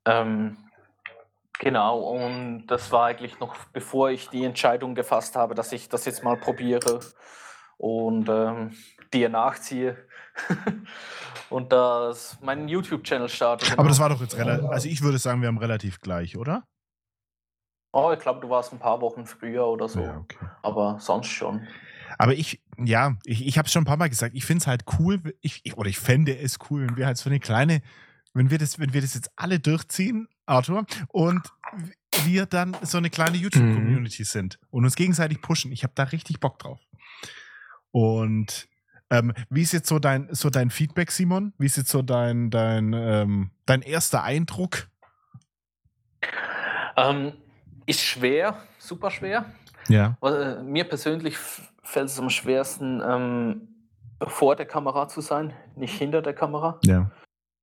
Ähm, 0.06 0.58
genau, 1.60 2.00
und 2.00 2.68
das 2.68 2.92
war 2.92 3.06
eigentlich 3.08 3.40
noch 3.40 3.56
bevor 3.74 4.10
ich 4.10 4.30
die 4.30 4.44
Entscheidung 4.44 4.96
gefasst 4.96 5.36
habe, 5.36 5.56
dass 5.56 5.72
ich 5.72 5.90
das 5.90 6.06
jetzt 6.06 6.24
mal 6.24 6.38
probiere 6.38 7.00
und 7.78 8.30
ähm, 8.30 8.76
dir 9.14 9.30
nachziehe 9.30 9.98
und 11.50 11.72
das 11.72 12.40
meinen 12.42 12.68
YouTube-Channel 12.68 13.30
starte. 13.30 13.78
Aber 13.78 13.90
das 13.90 14.00
war 14.00 14.10
doch 14.10 14.22
jetzt 14.22 14.38
relativ, 14.38 14.70
also 14.70 14.90
ich 14.90 15.02
würde 15.02 15.18
sagen, 15.18 15.42
wir 15.42 15.48
haben 15.48 15.58
relativ 15.58 16.00
gleich, 16.02 16.38
oder? 16.38 16.64
Oh, 17.96 18.12
ich 18.12 18.20
glaube, 18.20 18.40
du 18.40 18.50
warst 18.50 18.74
ein 18.74 18.80
paar 18.80 19.02
Wochen 19.02 19.28
früher 19.28 19.68
oder 19.68 19.88
so. 19.88 20.02
Ja, 20.02 20.18
okay. 20.18 20.38
Aber 20.64 20.98
sonst 21.00 21.28
schon. 21.28 21.68
Aber 22.18 22.34
ich, 22.34 22.62
ja, 22.78 23.18
ich, 23.26 23.46
ich 23.46 23.58
habe 23.58 23.66
es 23.66 23.72
schon 23.72 23.84
ein 23.84 23.88
paar 23.88 23.98
Mal 23.98 24.10
gesagt, 24.10 24.36
ich 24.36 24.46
finde 24.46 24.62
es 24.62 24.68
halt 24.68 24.84
cool, 25.00 25.22
ich, 25.42 25.62
ich, 25.64 25.78
oder 25.78 25.90
ich 25.90 26.00
fände 26.00 26.38
es 26.38 26.58
cool, 26.70 26.88
wenn 26.88 26.98
wir 26.98 27.06
halt 27.06 27.18
so 27.18 27.30
eine 27.30 27.40
kleine, 27.40 27.82
wenn 28.34 28.50
wir 28.50 28.58
das, 28.58 28.80
wenn 28.80 28.94
wir 28.94 29.02
das 29.02 29.14
jetzt 29.14 29.32
alle 29.36 29.60
durchziehen, 29.60 30.28
Arthur, 30.46 30.86
und 31.10 31.42
wir 32.26 32.46
dann 32.46 32.76
so 32.82 32.98
eine 32.98 33.10
kleine 33.10 33.38
YouTube-Community 33.38 34.24
sind 34.24 34.60
und 34.70 34.84
uns 34.84 34.96
gegenseitig 34.96 35.42
pushen. 35.42 35.72
Ich 35.72 35.84
habe 35.84 35.94
da 35.96 36.04
richtig 36.04 36.40
Bock 36.40 36.60
drauf. 36.60 36.80
Und 37.92 38.68
ähm, 39.10 39.34
wie 39.50 39.62
ist 39.62 39.74
jetzt 39.74 39.88
so 39.88 40.00
dein, 40.00 40.28
so 40.32 40.50
dein 40.50 40.70
Feedback, 40.70 41.12
Simon? 41.12 41.54
Wie 41.58 41.66
ist 41.66 41.78
jetzt 41.78 41.90
so 41.90 42.02
dein, 42.02 42.50
dein, 42.50 42.94
ähm, 42.94 43.52
dein 43.66 43.82
erster 43.82 44.24
Eindruck? 44.24 44.90
Ähm, 46.98 47.34
ist 47.86 48.02
schwer, 48.02 48.64
super 48.80 49.12
schwer. 49.12 49.46
Ja. 49.88 50.18
Äh, 50.22 50.64
mir 50.64 50.86
persönlich 50.86 51.38
fällt 51.84 52.08
es 52.08 52.20
am 52.20 52.30
schwersten, 52.30 53.02
ähm, 53.06 53.68
vor 54.26 54.56
der 54.56 54.66
Kamera 54.66 55.08
zu 55.08 55.22
sein, 55.22 55.54
nicht 55.76 55.98
hinter 55.98 56.22
der 56.22 56.34
Kamera. 56.34 56.80
Ja. 56.84 57.12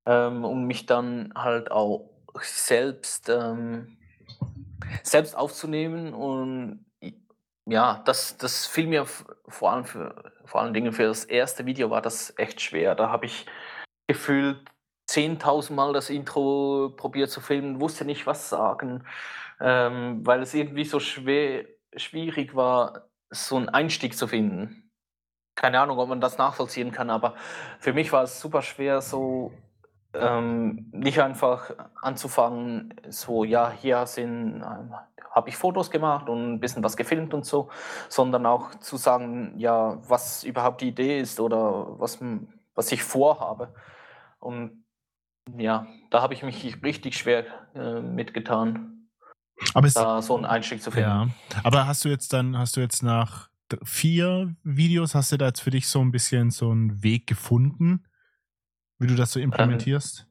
ähm, 0.07 0.45
um 0.45 0.65
mich 0.65 0.87
dann 0.87 1.33
halt 1.35 1.71
auch 1.71 2.11
selbst, 2.41 3.29
ähm, 3.29 3.97
selbst 5.03 5.37
aufzunehmen. 5.37 6.15
Und 6.15 6.85
ja, 7.67 8.03
das, 8.05 8.37
das 8.37 8.67
fiel 8.67 8.87
mir 8.87 9.07
vor 9.49 9.73
allem 9.73 9.85
für 9.85 10.33
vor 10.51 10.63
allen 10.63 10.75
Dingen 10.75 10.93
für 10.93 11.05
das 11.05 11.25
erste 11.25 11.65
Video 11.65 11.91
war 11.91 12.03
das 12.03 12.35
echt 12.37 12.61
schwer. 12.61 12.97
Da 12.97 13.09
habe 13.09 13.27
ich 13.27 13.47
gefühlt 14.09 14.59
10.000 15.09 15.73
Mal 15.73 15.93
das 15.93 16.11
Intro 16.11 16.93
probiert 16.97 17.31
zu 17.31 17.41
filmen, 17.41 17.81
wusste 17.81 18.05
nicht, 18.05 18.27
was 18.27 18.49
sagen, 18.49 19.05
ähm, 19.61 20.27
weil 20.27 20.43
es 20.43 20.53
irgendwie 20.53 20.85
so 20.85 20.99
schwer, 20.99 21.67
schwierig 21.95 22.57
war, 22.57 23.10
so 23.31 23.57
einen 23.57 23.69
Einstieg 23.69 24.17
zu 24.17 24.27
finden. 24.27 24.91
Keine 25.55 25.81
Ahnung, 25.81 25.99
ob 25.99 26.09
man 26.09 26.21
das 26.21 26.39
nachvollziehen 26.39 26.93
kann, 26.93 27.11
aber 27.11 27.35
für 27.79 27.93
mich 27.93 28.13
war 28.13 28.23
es 28.23 28.41
super 28.41 28.63
schwer, 28.63 29.01
so 29.01 29.53
ähm, 30.15 30.89
nicht 30.93 31.21
einfach 31.21 31.71
anzufangen, 32.03 32.95
so, 33.09 33.45
ja, 33.45 33.71
hier 33.71 34.07
sind, 34.07 34.63
ähm, 34.63 34.95
habe 35.31 35.49
ich 35.49 35.57
Fotos 35.57 35.91
gemacht 35.91 36.29
und 36.29 36.55
ein 36.55 36.61
bisschen 36.61 36.83
was 36.83 36.97
gefilmt 36.97 37.35
und 37.35 37.47
so, 37.47 37.69
sondern 38.09 38.47
auch 38.47 38.75
zu 38.77 38.97
sagen, 38.97 39.55
ja, 39.57 39.99
was 40.09 40.43
überhaupt 40.43 40.81
die 40.81 40.89
Idee 40.89 41.21
ist 41.21 41.39
oder 41.39 41.99
was, 42.01 42.19
was 42.75 42.91
ich 42.91 43.03
vorhabe. 43.03 43.73
Und 44.41 44.85
ja, 45.57 45.87
da 46.11 46.23
habe 46.23 46.35
ich 46.35 46.43
mich 46.43 46.83
richtig 46.83 47.17
schwer 47.17 47.45
äh, 47.75 48.01
mitgetan, 48.01 49.00
Aber 49.75 49.87
es, 49.87 49.95
da 49.95 50.23
so 50.23 50.37
einen 50.37 50.47
Einstieg 50.47 50.83
zu 50.83 50.91
finden. 50.91 51.09
ja. 51.09 51.29
Aber 51.63 51.87
hast 51.87 52.05
du 52.05 52.09
jetzt 52.09 52.33
dann, 52.33 52.57
hast 52.57 52.77
du 52.77 52.81
jetzt 52.81 53.03
nach 53.03 53.51
vier 53.85 54.55
Videos, 54.63 55.15
hast 55.15 55.33
du 55.33 55.37
da 55.37 55.47
jetzt 55.47 55.61
für 55.61 55.71
dich 55.71 55.89
so 55.89 56.01
ein 56.01 56.11
bisschen 56.11 56.51
so 56.51 56.71
einen 56.71 57.03
Weg 57.03 57.27
gefunden, 57.27 58.05
wie 58.99 59.07
du 59.07 59.15
das 59.15 59.33
so 59.33 59.41
implementierst? 59.41 60.27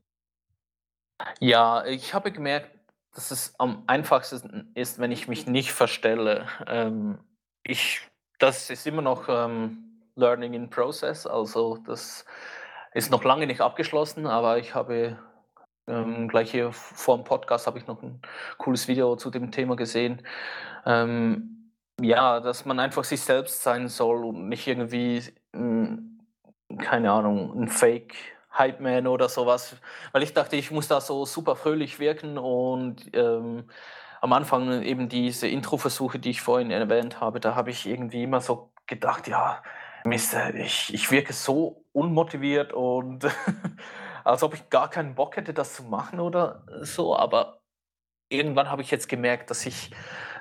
Ja, 1.39 1.85
ich 1.85 2.14
habe 2.14 2.31
gemerkt, 2.31 2.72
dass 3.14 3.31
es 3.31 3.60
am 3.60 3.84
einfachsten 3.88 4.72
ist, 4.76 4.99
wenn 4.99 5.11
ich 5.11 5.27
mich 5.27 5.47
nicht 5.47 5.72
verstelle. 5.72 6.47
Ähm, 6.68 7.19
ich, 7.64 8.01
das 8.38 8.69
ist 8.69 8.88
immer 8.88 9.01
noch 9.01 9.27
ähm, 9.27 10.01
Learning 10.15 10.53
in 10.53 10.69
Process, 10.69 11.26
also 11.26 11.77
das 11.77 12.26
ist 12.93 13.11
noch 13.11 13.23
lange 13.23 13.47
nicht 13.47 13.61
abgeschlossen, 13.61 14.26
aber 14.27 14.57
ich 14.57 14.76
habe 14.76 15.18
ähm, 15.90 16.28
gleich 16.28 16.52
hier 16.52 16.72
vor 16.72 17.18
dem 17.18 17.24
Podcast 17.24 17.68
habe 17.68 17.80
ich 17.80 17.88
noch 17.88 18.02
ein 18.02 18.22
cooles 18.57 18.88
Video 18.88 19.16
zu 19.16 19.30
dem 19.30 19.52
Thema 19.52 19.76
gesehen. 19.76 20.22
Ähm, 20.86 21.72
ja, 22.02 22.40
dass 22.40 22.66
man 22.66 22.80
einfach 22.80 23.03
sich 23.03 23.22
selbst 23.22 23.64
sein 23.64 23.88
soll 23.88 24.24
und 24.26 24.48
nicht 24.49 24.68
irgendwie, 24.68 25.24
mh, 25.53 25.98
keine 26.80 27.11
Ahnung, 27.11 27.64
ein 27.64 27.68
Fake 27.68 28.16
Hype 28.57 28.80
Man 28.80 29.07
oder 29.07 29.30
sowas, 29.30 29.76
weil 30.11 30.24
ich 30.24 30.34
dachte, 30.34 30.56
ich 30.56 30.72
muss 30.72 30.88
da 30.88 31.02
so 31.02 31.26
super 31.26 31.56
fröhlich 31.56 31.99
wirken 31.99 32.38
und 32.38 33.10
ähm, 33.14 33.66
am 34.22 34.34
Anfang 34.34 34.82
eben 34.82 35.07
diese 35.07 35.48
Intro-Versuche, 35.48 36.20
die 36.20 36.32
ich 36.32 36.41
vorhin 36.41 36.72
erwähnt 36.72 37.22
habe, 37.22 37.40
da 37.40 37.56
habe 37.56 37.70
ich 37.70 37.88
irgendwie 37.88 38.24
immer 38.24 38.41
so 38.41 38.72
gedacht, 38.86 39.28
ja, 39.28 39.64
Mist, 40.03 40.34
äh, 40.34 40.57
ich, 40.61 40.94
ich 40.94 41.11
wirke 41.11 41.34
so 41.34 41.86
unmotiviert 41.94 42.74
und 42.74 43.26
als 44.30 44.43
ob 44.43 44.53
ich 44.53 44.69
gar 44.69 44.89
keinen 44.89 45.15
Bock 45.15 45.35
hätte, 45.38 45.53
das 45.53 45.73
zu 45.73 45.84
machen 45.84 46.19
oder 46.19 46.64
so, 46.81 47.15
aber 47.15 47.61
irgendwann 48.30 48.69
habe 48.69 48.81
ich 48.81 48.91
jetzt 48.91 49.10
gemerkt, 49.10 49.49
dass 49.49 49.65
ich, 49.65 49.91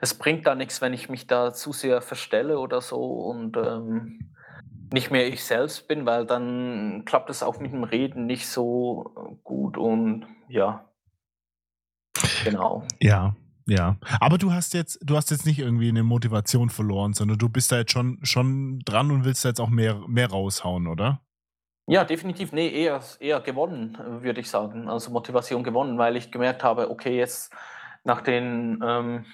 es 0.00 0.14
bringt 0.14 0.46
da 0.46 0.54
nichts, 0.54 0.80
wenn 0.80 0.92
ich 0.92 1.08
mich 1.08 1.26
da 1.26 1.52
zu 1.52 1.72
sehr 1.72 2.02
verstelle 2.02 2.58
oder 2.58 2.80
so 2.80 3.00
und 3.02 3.56
ähm, 3.56 4.34
nicht 4.92 5.10
mehr 5.10 5.26
ich 5.26 5.44
selbst 5.44 5.88
bin, 5.88 6.06
weil 6.06 6.26
dann 6.26 7.04
klappt 7.04 7.30
es 7.30 7.42
auch 7.42 7.58
mit 7.60 7.72
dem 7.72 7.84
Reden 7.84 8.26
nicht 8.26 8.48
so 8.48 9.38
gut 9.44 9.76
und 9.76 10.26
ja. 10.48 10.84
Genau. 12.44 12.84
Ja, 13.00 13.36
ja. 13.66 13.96
Aber 14.20 14.38
du 14.38 14.52
hast 14.52 14.74
jetzt, 14.74 14.98
du 15.02 15.16
hast 15.16 15.30
jetzt 15.30 15.46
nicht 15.46 15.58
irgendwie 15.58 15.88
eine 15.88 16.02
Motivation 16.02 16.70
verloren, 16.70 17.12
sondern 17.12 17.38
du 17.38 17.48
bist 17.48 17.72
da 17.72 17.78
jetzt 17.78 17.92
schon, 17.92 18.18
schon 18.22 18.80
dran 18.80 19.10
und 19.10 19.24
willst 19.24 19.44
da 19.44 19.50
jetzt 19.50 19.60
auch 19.60 19.68
mehr, 19.68 20.02
mehr 20.08 20.30
raushauen, 20.30 20.86
oder? 20.86 21.20
Ja, 21.90 22.04
definitiv. 22.04 22.52
Nee, 22.52 22.68
eher, 22.68 23.00
eher 23.18 23.40
gewonnen, 23.40 23.94
äh, 23.96 24.22
würde 24.22 24.40
ich 24.40 24.50
sagen. 24.50 24.88
Also 24.90 25.10
Motivation 25.10 25.64
gewonnen, 25.64 25.96
weil 25.96 26.16
ich 26.16 26.30
gemerkt 26.30 26.62
habe, 26.62 26.90
okay, 26.90 27.16
jetzt 27.16 27.50
nach 28.04 28.20
den, 28.20 28.78
ähm, 28.84 29.24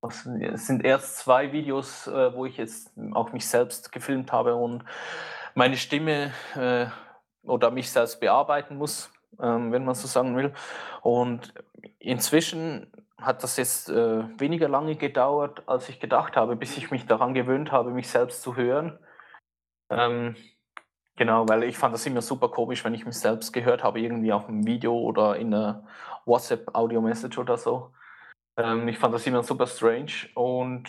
was, 0.00 0.26
es 0.26 0.66
sind 0.68 0.84
erst 0.84 1.18
zwei 1.18 1.52
Videos, 1.52 2.06
äh, 2.06 2.34
wo 2.34 2.46
ich 2.46 2.56
jetzt 2.56 2.92
auch 3.14 3.32
mich 3.32 3.48
selbst 3.48 3.90
gefilmt 3.90 4.30
habe 4.32 4.54
und 4.54 4.84
meine 5.56 5.76
Stimme 5.76 6.32
äh, 6.56 6.86
oder 7.44 7.72
mich 7.72 7.90
selbst 7.90 8.20
bearbeiten 8.20 8.76
muss, 8.76 9.10
ähm, 9.40 9.72
wenn 9.72 9.84
man 9.84 9.96
so 9.96 10.06
sagen 10.06 10.36
will. 10.36 10.52
Und 11.02 11.52
inzwischen 11.98 12.92
hat 13.18 13.42
das 13.42 13.56
jetzt 13.56 13.90
äh, 13.90 14.24
weniger 14.38 14.68
lange 14.68 14.94
gedauert, 14.96 15.64
als 15.66 15.88
ich 15.88 15.98
gedacht 15.98 16.36
habe, 16.36 16.54
bis 16.56 16.76
ich 16.76 16.92
mich 16.92 17.06
daran 17.06 17.34
gewöhnt 17.34 17.72
habe, 17.72 17.90
mich 17.90 18.08
selbst 18.08 18.42
zu 18.42 18.54
hören. 18.56 19.00
Ähm, 19.90 20.36
Genau, 21.16 21.46
weil 21.48 21.64
ich 21.64 21.76
fand 21.76 21.94
das 21.94 22.06
immer 22.06 22.22
super 22.22 22.48
komisch, 22.48 22.84
wenn 22.84 22.94
ich 22.94 23.04
mich 23.04 23.18
selbst 23.18 23.52
gehört 23.52 23.84
habe, 23.84 24.00
irgendwie 24.00 24.32
auf 24.32 24.48
einem 24.48 24.66
Video 24.66 24.98
oder 24.98 25.36
in 25.36 25.52
einer 25.52 25.84
WhatsApp-Audio-Message 26.24 27.38
oder 27.38 27.58
so. 27.58 27.92
Ähm, 28.56 28.88
ich 28.88 28.98
fand 28.98 29.14
das 29.14 29.26
immer 29.26 29.42
super 29.42 29.66
strange 29.66 30.12
und 30.34 30.84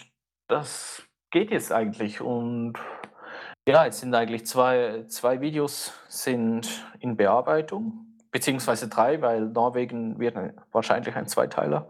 das 0.48 1.04
geht 1.32 1.52
jetzt 1.52 1.72
eigentlich. 1.72 2.22
Und 2.22 2.76
ja, 3.68 3.86
jetzt 3.86 4.00
sind 4.00 4.16
eigentlich 4.16 4.46
zwei, 4.46 5.04
zwei 5.08 5.42
Videos 5.42 5.94
sind 6.08 6.86
in 7.00 7.18
Bearbeitung, 7.18 8.18
beziehungsweise 8.32 8.88
drei, 8.88 9.22
weil 9.22 9.42
Norwegen 9.42 10.20
wird 10.20 10.38
ein- 10.38 10.60
wahrscheinlich 10.72 11.16
ein 11.16 11.28
Zweiteiler. 11.28 11.90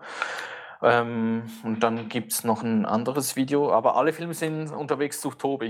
Ähm, 0.82 1.44
und 1.64 1.82
dann 1.82 2.10
gibt 2.10 2.34
es 2.34 2.44
noch 2.44 2.64
ein 2.64 2.86
anderes 2.86 3.36
Video, 3.36 3.72
aber 3.72 3.96
alle 3.96 4.12
Filme 4.12 4.34
sind 4.34 4.72
unterwegs 4.72 5.22
zu 5.22 5.30
Tobi. 5.32 5.70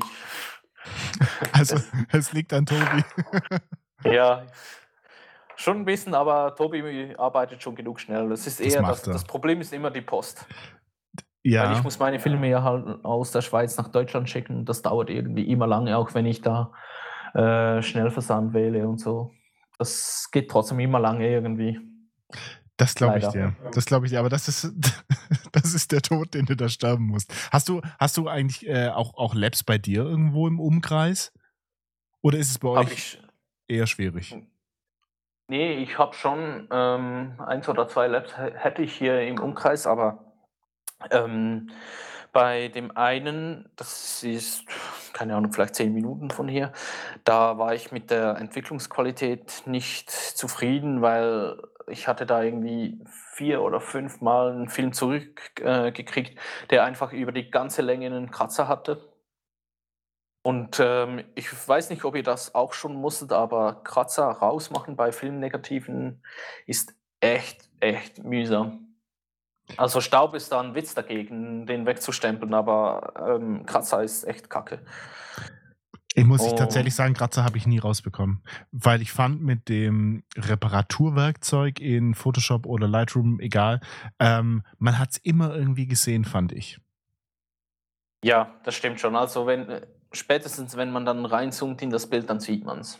Also, 1.52 1.78
es 2.12 2.34
liegt 2.34 2.54
an 2.54 2.66
Tobi. 2.66 3.04
Ja, 4.06 4.44
schon 5.56 5.78
ein 5.78 5.86
bisschen, 5.86 6.14
aber 6.14 6.54
Tobi 6.56 7.16
arbeitet 7.18 7.64
schon 7.64 7.74
genug 7.74 8.02
schnell. 8.02 8.28
Das 8.28 8.46
ist 8.46 8.60
Das 8.60 8.74
eher, 8.74 8.82
das, 8.82 9.08
er. 9.08 9.14
das 9.14 9.24
Problem 9.24 9.62
ist 9.62 9.72
immer 9.72 9.92
die 9.92 10.02
Post. 10.02 10.46
Weil 10.46 11.52
Ja, 11.52 11.72
ich 11.72 11.84
muss 11.84 12.00
meine 12.00 12.20
Filme 12.20 12.50
ja 12.50 12.64
halt 12.64 13.06
aus 13.06 13.32
der 13.32 13.42
Schweiz 13.42 13.78
nach 13.78 13.88
Deutschland 13.88 14.30
schicken. 14.30 14.66
Das 14.66 14.82
dauert 14.82 15.10
irgendwie 15.10 15.50
immer 15.50 15.68
lange, 15.68 15.98
auch 15.98 16.14
wenn 16.14 16.26
ich 16.26 16.42
da 16.42 16.74
äh, 17.34 17.82
Schnellversand 17.82 18.54
wähle 18.54 18.88
und 18.88 19.00
so. 19.00 19.32
Das 19.78 20.30
geht 20.32 20.50
trotzdem 20.50 20.80
immer 20.80 21.00
lange 21.00 21.30
irgendwie. 21.30 21.80
Das 22.78 22.96
glaube 22.96 23.20
ich 23.20 23.28
dir. 23.28 23.56
Das 23.72 23.86
glaube 23.86 24.06
ich 24.06 24.12
dir. 24.12 24.20
Aber 24.20 24.30
das 24.30 24.48
ist, 24.48 24.72
das 25.52 25.74
ist 25.74 25.92
der 25.92 26.02
Tod, 26.02 26.34
den 26.34 26.46
du 26.46 26.56
da 26.56 26.70
sterben 26.70 27.06
musst. 27.08 27.34
Hast 27.52 27.70
du, 27.70 27.82
hast 28.00 28.18
du 28.18 28.28
eigentlich 28.28 28.68
äh, 28.68 28.90
auch, 28.90 29.16
auch 29.16 29.36
Labs 29.36 29.64
bei 29.64 29.78
dir 29.78 30.04
irgendwo 30.04 30.48
im 30.48 30.60
Umkreis? 30.60 31.32
Oder 32.22 32.38
ist 32.38 32.50
es 32.50 32.60
bei 32.60 32.70
Hab 32.70 32.86
euch 32.86 32.94
ich, 32.94 33.22
eher 33.68 33.88
schwierig? 33.88 34.36
nee, 35.48 35.74
ich 35.76 35.98
habe 35.98 36.16
schon 36.16 36.68
ähm, 36.72 37.36
eins 37.40 37.68
oder 37.70 37.88
zwei 37.88 38.08
Labs 38.08 38.38
hä- 38.38 38.54
hätte 38.56 38.82
ich 38.82 38.94
hier 38.96 39.22
im 39.22 39.40
Umkreis, 39.40 39.86
aber 39.86 40.34
ähm, 41.12 41.70
bei 42.32 42.70
dem 42.70 42.96
einen, 42.98 43.70
das 43.76 44.24
ist, 44.24 44.66
keine 45.14 45.36
Ahnung, 45.36 45.54
vielleicht 45.54 45.76
zehn 45.76 45.94
Minuten 45.94 46.32
von 46.32 46.48
hier, 46.48 46.72
da 47.24 47.60
war 47.60 47.76
ich 47.76 47.92
mit 47.92 48.10
der 48.10 48.38
Entwicklungsqualität 48.38 49.64
nicht 49.66 50.10
zufrieden, 50.10 51.02
weil 51.04 51.62
ich 51.88 52.08
hatte 52.08 52.26
da 52.26 52.42
irgendwie 52.42 53.04
vier 53.34 53.62
oder 53.62 53.80
fünf 53.80 54.22
Mal 54.22 54.52
einen 54.52 54.70
Film 54.70 54.94
zurückgekriegt, 54.94 56.32
äh, 56.38 56.68
der 56.70 56.84
einfach 56.84 57.14
über 57.14 57.32
die 57.32 57.50
ganze 57.50 57.82
Länge 57.82 58.08
einen 58.08 58.32
Kratzer 58.32 58.68
hatte. 58.68 59.14
Und 60.44 60.80
ähm, 60.82 61.24
ich 61.36 61.48
weiß 61.68 61.90
nicht, 61.90 62.04
ob 62.04 62.16
ihr 62.16 62.24
das 62.24 62.54
auch 62.54 62.74
schon 62.74 62.96
musstet, 62.96 63.32
aber 63.32 63.82
Kratzer 63.84 64.26
rausmachen 64.26 64.98
bei 64.98 65.12
Filmnegativen 65.14 66.22
ist 66.66 66.94
echt, 67.22 67.70
echt 67.80 68.24
mühsam. 68.24 68.98
Also 69.78 70.02
Staub 70.02 70.36
ist 70.36 70.52
da 70.52 70.60
ein 70.60 70.76
Witz 70.76 70.94
dagegen, 70.94 71.66
den 71.66 71.86
wegzustempeln, 71.86 72.54
aber 72.54 73.14
ähm, 73.26 73.66
Kratzer 73.66 74.04
ist 74.04 74.26
echt 74.26 74.50
kacke. 74.50 74.80
Ich 76.16 76.26
muss 76.26 76.46
ich 76.46 76.52
Oh. 76.54 76.56
tatsächlich 76.56 76.94
sagen, 76.94 77.14
Kratzer 77.16 77.44
habe 77.44 77.58
ich 77.58 77.66
nie 77.66 77.80
rausbekommen. 77.80 78.44
Weil 78.72 79.02
ich 79.02 79.12
fand 79.12 79.42
mit 79.42 79.68
dem 79.70 80.24
Reparaturwerkzeug 80.38 81.80
in 81.80 82.14
Photoshop 82.14 82.66
oder 82.66 82.88
Lightroom, 82.88 83.40
egal, 83.40 83.80
ähm, 84.20 84.64
man 84.78 85.00
hat 85.00 85.12
es 85.12 85.18
immer 85.18 85.56
irgendwie 85.56 85.88
gesehen, 85.88 86.24
fand 86.26 86.52
ich. 86.52 86.80
Ja, 88.24 88.54
das 88.64 88.76
stimmt 88.76 89.00
schon. 89.00 89.16
Also 89.16 89.48
wenn 89.48 89.82
spätestens 90.12 90.78
wenn 90.78 90.92
man 90.92 91.06
dann 91.06 91.26
reinzoomt 91.26 91.82
in 91.82 91.90
das 91.90 92.08
Bild, 92.10 92.30
dann 92.30 92.40
sieht 92.40 92.64
man 92.64 92.80
es. 92.80 93.00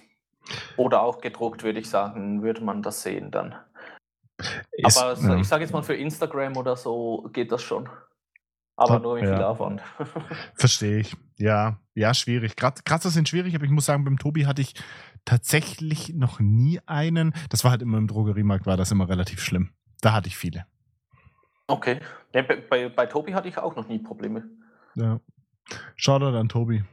Oder 0.76 1.02
auch 1.02 1.22
gedruckt, 1.22 1.64
würde 1.64 1.80
ich 1.80 1.90
sagen, 1.90 2.42
würde 2.42 2.62
man 2.64 2.82
das 2.82 3.04
sehen 3.04 3.32
dann. 3.32 3.56
Ist- 4.72 4.98
Aber 4.98 5.18
ja. 5.22 5.38
ich 5.38 5.48
sage 5.48 5.64
jetzt 5.64 5.72
mal 5.72 5.84
für 5.84 5.96
Instagram 5.96 6.58
oder 6.58 6.76
so 6.76 7.30
geht 7.32 7.52
das 7.52 7.62
schon. 7.62 7.88
Aber 8.84 9.00
nur 9.00 9.16
mit 9.16 9.24
ja. 9.26 9.36
viel 9.36 9.44
Aufwand. 9.44 9.82
Verstehe 10.56 11.00
ich. 11.00 11.16
Ja, 11.38 11.80
ja, 11.94 12.14
schwierig. 12.14 12.56
Krat- 12.56 12.86
Kratzer 12.86 13.10
sind 13.10 13.28
schwierig, 13.30 13.56
aber 13.56 13.66
ich 13.66 13.72
muss 13.72 13.86
sagen, 13.86 14.04
beim 14.04 14.18
Tobi 14.18 14.46
hatte 14.46 14.62
ich 14.62 14.74
tatsächlich 15.26 16.14
noch 16.14 16.40
nie 16.40 16.80
einen. 16.86 17.34
Das 17.50 17.64
war 17.64 17.72
halt 17.72 17.82
immer 17.82 17.98
im 17.98 18.08
Drogeriemarkt, 18.08 18.66
war 18.66 18.78
das 18.78 18.92
immer 18.92 19.08
relativ 19.10 19.42
schlimm. 19.42 19.72
Da 20.02 20.14
hatte 20.14 20.28
ich 20.28 20.38
viele. 20.38 20.66
okay. 21.68 22.00
Ja, 22.34 22.42
bei, 22.42 22.90
bei, 22.90 23.06
Tobi 23.06 23.34
hatte 23.36 23.48
ich 23.48 23.58
auch 23.58 23.76
noch 23.76 23.88
nie 23.88 24.00
Probleme. 24.00 24.44
Ja. 24.96 25.20
Shoutout 25.96 26.36
an 26.38 26.50
Tobi. 26.50 26.84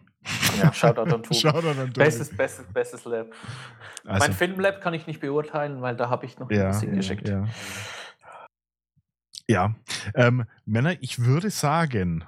Ja, 0.62 0.72
Shoutout 0.72 1.02
an 1.02 1.08
Tobi. 1.22 1.34
Shoutout 1.34 1.68
an 1.68 1.76
Tobi. 1.78 1.92
Bestes, 1.92 2.36
bestes, 2.36 2.66
bestes 2.72 3.04
Lab. 3.06 3.28
also, 4.04 4.18
mein 4.26 4.32
Filmlab 4.34 4.80
kann 4.82 4.92
ich 4.94 5.06
nicht 5.06 5.20
beurteilen, 5.20 5.80
weil 5.80 5.96
da 5.96 6.10
habe 6.10 6.26
ich 6.26 6.38
noch 6.38 6.50
ja, 6.50 6.68
was 6.68 6.80
hingeschickt. 6.82 7.28
ja. 7.28 7.40
Ja, 7.40 7.48
ähm, 10.14 10.44
Männer, 10.64 10.96
ich 11.00 11.20
würde 11.20 11.50
sagen, 11.50 12.24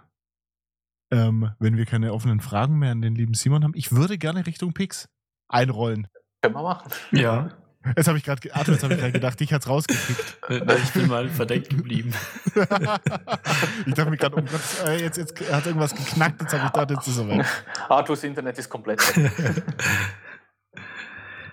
ähm, 1.11 1.51
wenn 1.59 1.77
wir 1.77 1.87
keine 1.87 2.13
offenen 2.13 2.41
Fragen 2.41 2.79
mehr 2.79 2.93
an 2.93 3.03
den 3.03 3.15
lieben 3.15 3.35
Simon 3.35 3.65
haben, 3.65 3.75
ich 3.75 3.93
würde 3.93 4.19
gerne 4.19 4.47
Richtung 4.47 4.73
Pix 4.73 5.09
einrollen. 5.49 6.09
Können 6.43 6.55
wir 6.55 6.63
machen. 6.63 6.91
Ja, 7.13 7.51
Jetzt 7.97 8.07
habe 8.07 8.17
ich 8.17 8.23
gerade, 8.25 8.55
Arthur, 8.55 8.75
jetzt 8.75 8.85
habe 8.85 8.95
ich 8.95 9.01
gerade 9.01 9.13
gedacht, 9.13 9.41
dich 9.41 9.53
hat's 9.53 9.69
rausgekriegt. 9.69 10.39
äh, 10.49 10.77
ich 10.77 10.93
bin 10.93 11.09
mal 11.09 11.29
verdeckt 11.29 11.71
geblieben. 11.71 12.15
ich 12.55 12.55
dachte 13.95 14.11
mir 14.11 14.17
gerade, 14.17 14.37
um 14.37 14.47
Gottes, 14.47 14.83
äh, 14.85 15.01
jetzt, 15.01 15.17
jetzt 15.19 15.51
hat 15.51 15.67
irgendwas 15.67 15.95
geknackt, 15.95 16.41
jetzt 16.41 16.53
habe 16.53 16.67
ich 16.67 16.73
gedacht, 16.73 16.91
jetzt 16.91 17.09
ist 17.09 17.19
er 17.19 17.29
weg. 17.29 17.47
Arthurs 17.89 18.23
Internet 18.23 18.57
ist 18.59 18.69
komplett 18.69 19.01
weg. 19.17 19.65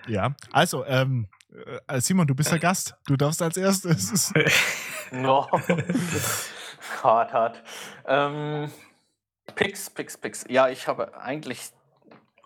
Ja, 0.06 0.34
also, 0.52 0.84
ähm, 0.86 1.26
Äh, 1.88 2.00
Simon, 2.00 2.26
du 2.26 2.34
bist 2.34 2.52
der 2.52 2.58
Gast. 2.58 2.94
Du 3.06 3.16
darfst 3.16 3.42
als 3.42 3.56
erstes. 3.56 4.32
No. 5.12 5.48
hart, 7.02 7.32
hart. 7.32 7.62
Ähm, 8.06 8.70
Picks, 9.54 9.90
Picks, 9.90 10.16
Picks. 10.16 10.44
Ja, 10.48 10.68
ich 10.68 10.86
habe 10.86 11.20
eigentlich 11.20 11.70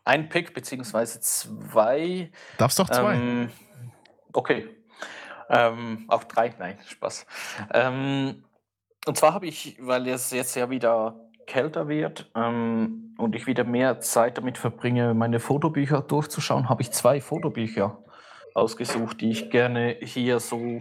einen 0.04 0.28
Pick, 0.28 0.54
beziehungsweise 0.54 1.20
zwei. 1.20 2.30
Darfst 2.58 2.78
doch 2.78 2.88
zwei. 2.88 3.14
Ähm, 3.14 3.50
okay. 4.32 4.68
Ähm, 5.50 6.04
auch 6.08 6.24
drei, 6.24 6.54
nein, 6.58 6.78
Spaß. 6.86 7.26
Ähm, 7.72 8.44
und 9.06 9.16
zwar 9.16 9.34
habe 9.34 9.46
ich, 9.46 9.76
weil 9.80 10.08
es 10.08 10.30
jetzt 10.30 10.54
ja 10.54 10.70
wieder 10.70 11.20
kälter 11.46 11.88
wird 11.88 12.30
ähm, 12.34 13.14
und 13.18 13.34
ich 13.34 13.46
wieder 13.46 13.64
mehr 13.64 14.00
Zeit 14.00 14.38
damit 14.38 14.56
verbringe, 14.56 15.12
meine 15.12 15.40
Fotobücher 15.40 16.00
durchzuschauen, 16.00 16.70
habe 16.70 16.80
ich 16.80 16.90
zwei 16.90 17.20
Fotobücher 17.20 18.02
ausgesucht, 18.54 19.20
die 19.20 19.30
ich 19.30 19.50
gerne 19.50 19.96
hier 20.00 20.40
so 20.40 20.80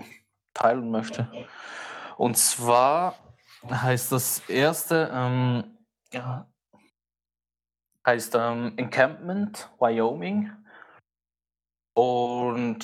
teilen 0.53 0.91
möchte. 0.91 1.27
Und 2.17 2.37
zwar 2.37 3.15
heißt 3.69 4.11
das 4.11 4.39
erste, 4.49 5.09
ähm, 5.13 5.77
ja, 6.11 6.47
heißt 8.05 8.35
ähm, 8.35 8.73
Encampment, 8.77 9.69
Wyoming. 9.79 10.51
Und 11.95 12.79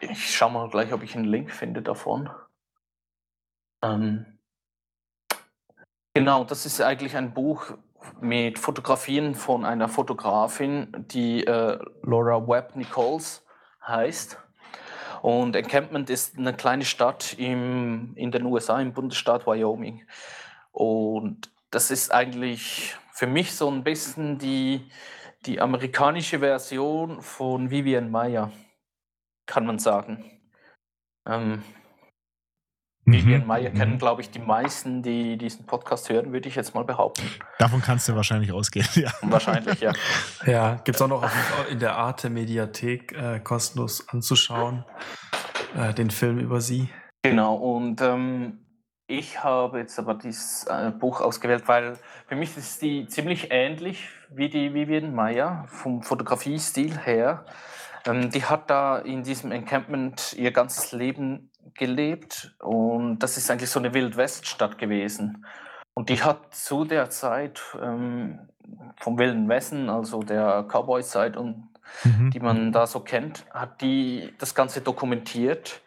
ich 0.00 0.34
schaue 0.34 0.52
mal 0.52 0.68
gleich, 0.70 0.92
ob 0.92 1.02
ich 1.02 1.16
einen 1.16 1.24
Link 1.24 1.50
finde 1.50 1.82
davon. 1.82 2.30
Ähm, 3.82 4.38
genau, 6.14 6.44
das 6.44 6.66
ist 6.66 6.80
eigentlich 6.80 7.16
ein 7.16 7.34
Buch 7.34 7.72
mit 8.20 8.58
Fotografien 8.58 9.34
von 9.34 9.64
einer 9.64 9.88
Fotografin, 9.88 11.06
die 11.10 11.44
äh, 11.44 11.78
Laura 12.02 12.46
Webb 12.46 12.76
Nichols 12.76 13.44
heißt. 13.86 14.38
Und 15.22 15.56
Encampment 15.56 16.10
ist 16.10 16.38
eine 16.38 16.54
kleine 16.54 16.84
Stadt 16.84 17.34
im, 17.38 18.12
in 18.16 18.30
den 18.30 18.44
USA, 18.44 18.80
im 18.80 18.92
Bundesstaat 18.92 19.46
Wyoming. 19.46 20.06
Und 20.72 21.50
das 21.70 21.90
ist 21.90 22.12
eigentlich 22.12 22.94
für 23.12 23.26
mich 23.26 23.54
so 23.54 23.70
ein 23.70 23.84
bisschen 23.84 24.38
die, 24.38 24.88
die 25.46 25.60
amerikanische 25.60 26.38
Version 26.38 27.20
von 27.22 27.70
Vivian 27.70 28.10
Maya, 28.10 28.52
kann 29.46 29.66
man 29.66 29.78
sagen. 29.78 30.24
Ähm. 31.26 31.62
Vivian 33.12 33.46
Maya 33.46 33.70
kennen, 33.70 33.94
Mhm. 33.94 33.98
glaube 33.98 34.20
ich, 34.22 34.30
die 34.30 34.38
meisten, 34.38 35.02
die 35.02 35.36
diesen 35.36 35.66
Podcast 35.66 36.08
hören, 36.08 36.32
würde 36.32 36.48
ich 36.48 36.54
jetzt 36.54 36.74
mal 36.74 36.84
behaupten. 36.84 37.22
Davon 37.58 37.80
kannst 37.82 38.08
du 38.08 38.14
wahrscheinlich 38.14 38.52
ausgehen, 38.52 38.86
ja. 38.94 39.10
Wahrscheinlich, 39.22 39.80
ja. 39.80 39.92
Ja, 40.46 40.74
gibt 40.84 40.96
es 40.96 41.02
auch 41.02 41.08
noch 41.08 41.28
in 41.70 41.78
der 41.78 41.96
Arte 41.96 42.30
Mediathek 42.30 43.12
äh, 43.12 43.40
kostenlos 43.40 44.08
anzuschauen. 44.08 44.84
Äh, 45.76 45.92
den 45.94 46.10
Film 46.10 46.38
über 46.38 46.60
sie. 46.60 46.88
Genau, 47.22 47.54
und 47.56 48.00
ähm, 48.00 48.58
ich 49.06 49.42
habe 49.42 49.78
jetzt 49.78 49.98
aber 49.98 50.14
dieses 50.14 50.64
äh, 50.68 50.90
Buch 50.90 51.20
ausgewählt, 51.20 51.64
weil 51.66 51.98
für 52.26 52.36
mich 52.36 52.56
ist 52.56 52.80
die 52.82 53.06
ziemlich 53.06 53.48
ähnlich 53.50 54.08
wie 54.30 54.48
die 54.48 54.72
Vivian 54.74 55.14
Maya 55.14 55.64
vom 55.68 56.02
Fotografiestil 56.02 56.96
her. 56.98 57.44
Ähm, 58.06 58.30
die 58.30 58.44
hat 58.44 58.70
da 58.70 58.98
in 58.98 59.22
diesem 59.24 59.50
Encampment 59.52 60.34
ihr 60.38 60.52
ganzes 60.52 60.92
Leben 60.92 61.50
gelebt 61.74 62.54
und 62.60 63.18
das 63.20 63.36
ist 63.36 63.50
eigentlich 63.50 63.70
so 63.70 63.78
eine 63.78 63.94
Wildweststadt 63.94 64.78
gewesen. 64.78 65.44
Und 65.94 66.10
die 66.10 66.22
hat 66.22 66.54
zu 66.54 66.84
der 66.84 67.10
Zeit 67.10 67.60
ähm, 67.82 68.48
vom 69.00 69.18
Wilden 69.18 69.48
Westen, 69.48 69.90
also 69.90 70.22
der 70.22 70.64
Cowboy-Zeit 70.68 71.36
und 71.36 71.68
Mhm. 72.04 72.30
die 72.30 72.40
man 72.40 72.72
da 72.72 72.86
so 72.86 73.00
kennt, 73.00 73.44
hat 73.50 73.80
die 73.80 74.32
das 74.38 74.54
Ganze 74.54 74.80
dokumentiert 74.80 75.82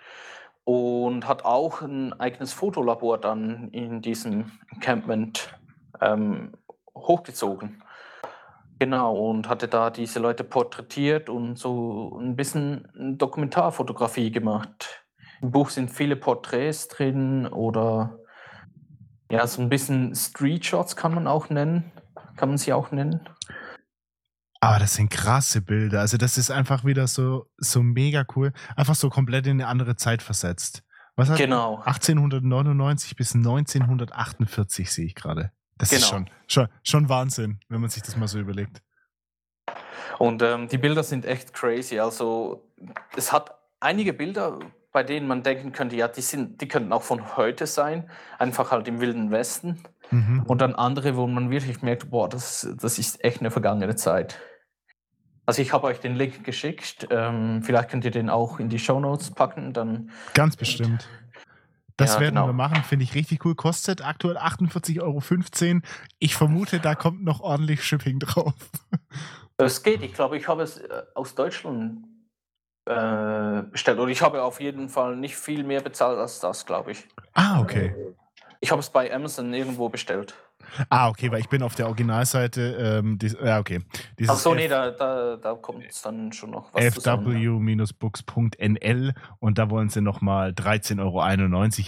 und 0.63 1.27
hat 1.27 1.45
auch 1.45 1.81
ein 1.81 2.19
eigenes 2.19 2.53
Fotolabor 2.53 3.17
dann 3.17 3.69
in 3.69 4.01
diesem 4.01 4.51
Encampment 4.71 5.49
ähm, 6.01 6.53
hochgezogen. 6.95 7.83
Genau, 8.79 9.15
und 9.15 9.47
hatte 9.47 9.67
da 9.67 9.91
diese 9.91 10.19
Leute 10.19 10.43
porträtiert 10.43 11.29
und 11.29 11.57
so 11.57 12.17
ein 12.19 12.35
bisschen 12.35 12.87
Dokumentarfotografie 13.17 14.31
gemacht. 14.31 15.00
Im 15.41 15.51
Buch 15.51 15.69
sind 15.69 15.89
viele 15.91 16.15
Porträts 16.15 16.87
drin 16.87 17.47
oder 17.47 18.17
ja, 19.31 19.47
so 19.47 19.61
ein 19.61 19.69
bisschen 19.69 20.13
Streetshots 20.13 20.95
kann 20.95 21.13
man 21.15 21.27
auch 21.27 21.49
nennen. 21.49 21.91
Kann 22.35 22.49
man 22.49 22.57
sie 22.57 22.73
auch 22.73 22.91
nennen. 22.91 23.27
Aber 24.59 24.77
das 24.77 24.93
sind 24.93 25.09
krasse 25.09 25.61
Bilder. 25.61 26.01
Also, 26.01 26.17
das 26.17 26.37
ist 26.37 26.51
einfach 26.51 26.85
wieder 26.85 27.07
so, 27.07 27.49
so 27.57 27.81
mega 27.81 28.25
cool. 28.35 28.53
Einfach 28.75 28.93
so 28.95 29.09
komplett 29.09 29.47
in 29.47 29.53
eine 29.53 29.67
andere 29.67 29.95
Zeit 29.95 30.21
versetzt. 30.21 30.83
Was 31.15 31.29
hat 31.29 31.37
Genau. 31.37 31.77
1899 31.83 33.15
bis 33.15 33.33
1948 33.33 34.91
sehe 34.91 35.05
ich 35.05 35.15
gerade. 35.15 35.51
Das 35.77 35.91
ist 35.91 36.09
Genau. 36.11 36.25
schon, 36.25 36.29
schon, 36.47 36.67
schon 36.83 37.09
Wahnsinn, 37.09 37.59
wenn 37.69 37.81
man 37.81 37.89
sich 37.89 38.03
das 38.03 38.15
mal 38.15 38.27
so 38.27 38.39
überlegt. 38.39 38.81
Und 40.19 40.43
ähm, 40.43 40.67
die 40.67 40.77
Bilder 40.77 41.03
sind 41.03 41.25
echt 41.25 41.53
crazy. 41.53 41.99
Also 41.99 42.69
es 43.15 43.31
hat 43.33 43.51
einige 43.79 44.13
Bilder, 44.13 44.59
bei 44.91 45.03
denen 45.03 45.27
man 45.27 45.43
denken 45.43 45.71
könnte, 45.71 45.95
ja, 45.95 46.07
die, 46.07 46.21
sind, 46.21 46.61
die 46.61 46.67
könnten 46.67 46.91
auch 46.91 47.03
von 47.03 47.37
heute 47.37 47.65
sein, 47.65 48.09
einfach 48.37 48.71
halt 48.71 48.87
im 48.87 48.99
Wilden 48.99 49.31
Westen. 49.31 49.81
Mhm. 50.09 50.43
Und 50.47 50.61
dann 50.61 50.75
andere, 50.75 51.15
wo 51.15 51.27
man 51.27 51.49
wirklich 51.49 51.81
merkt, 51.81 52.09
boah, 52.09 52.27
das, 52.27 52.67
das 52.79 52.99
ist 52.99 53.23
echt 53.23 53.39
eine 53.39 53.51
vergangene 53.51 53.95
Zeit. 53.95 54.39
Also 55.45 55.61
ich 55.61 55.73
habe 55.73 55.87
euch 55.87 55.99
den 55.99 56.15
Link 56.15 56.43
geschickt. 56.43 57.07
Ähm, 57.09 57.63
vielleicht 57.63 57.89
könnt 57.89 58.05
ihr 58.05 58.11
den 58.11 58.29
auch 58.29 58.59
in 58.59 58.69
die 58.69 58.79
Show 58.79 58.99
Notes 58.99 59.31
packen. 59.31 59.73
Dann 59.73 60.11
Ganz 60.33 60.55
bestimmt. 60.55 61.07
Das 61.97 62.15
Ja, 62.15 62.19
werden 62.21 62.35
genau. 62.35 62.47
wir 62.47 62.53
machen, 62.53 62.83
finde 62.83 63.03
ich 63.03 63.15
richtig 63.15 63.45
cool. 63.45 63.55
Kostet 63.55 64.03
aktuell 64.03 64.37
48,15 64.37 65.01
Euro. 65.01 65.81
Ich 66.19 66.35
vermute, 66.35 66.79
da 66.79 66.95
kommt 66.95 67.23
noch 67.23 67.41
ordentlich 67.41 67.83
Shipping 67.83 68.19
drauf. 68.19 68.53
es 69.57 69.83
geht. 69.83 70.01
Ich 70.03 70.13
glaube, 70.13 70.37
ich 70.37 70.47
habe 70.47 70.63
es 70.63 70.77
äh, 70.77 71.03
aus 71.15 71.35
Deutschland 71.35 72.05
äh, 72.85 73.63
bestellt. 73.63 73.99
Und 73.99 74.09
ich 74.09 74.21
habe 74.21 74.41
auf 74.43 74.59
jeden 74.61 74.89
Fall 74.89 75.15
nicht 75.15 75.35
viel 75.35 75.63
mehr 75.63 75.81
bezahlt 75.81 76.17
als 76.17 76.39
das, 76.39 76.65
glaube 76.65 76.91
ich. 76.91 77.07
Ah, 77.33 77.59
okay. 77.61 77.93
Ich 78.59 78.71
habe 78.71 78.79
es 78.79 78.89
bei 78.89 79.13
Amazon 79.13 79.53
irgendwo 79.53 79.89
bestellt. 79.89 80.35
Ah, 80.89 81.09
okay, 81.09 81.31
weil 81.31 81.39
ich 81.39 81.49
bin 81.49 81.63
auf 81.63 81.73
der 81.73 81.87
Originalseite. 81.87 82.99
Ähm, 83.01 83.17
dies, 83.17 83.35
ja, 83.43 83.59
okay. 83.59 83.79
Dieses 84.19 84.35
Ach 84.35 84.37
so, 84.37 84.53
nee, 84.53 84.67
da, 84.67 84.91
da, 84.91 85.35
da 85.37 85.55
kommt 85.55 85.85
es 85.89 86.03
dann 86.03 86.31
schon 86.31 86.51
noch 86.51 86.71
was 86.73 86.85
fw-books.nl 87.89 89.13
und 89.39 89.57
da 89.57 89.69
wollen 89.69 89.89
sie 89.89 90.01
nochmal 90.01 90.51
13,91 90.51 90.99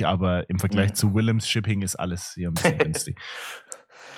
Euro, 0.01 0.11
aber 0.11 0.49
im 0.49 0.57
Vergleich 0.59 0.89
Mhm. 0.91 0.95
zu 0.95 1.13
Willems 1.15 1.47
Shipping 1.47 1.81
ist 1.83 1.95
alles 1.95 2.33
hier 2.33 2.49
ein 2.49 2.55
bisschen 2.55 2.77
günstig. 2.79 3.17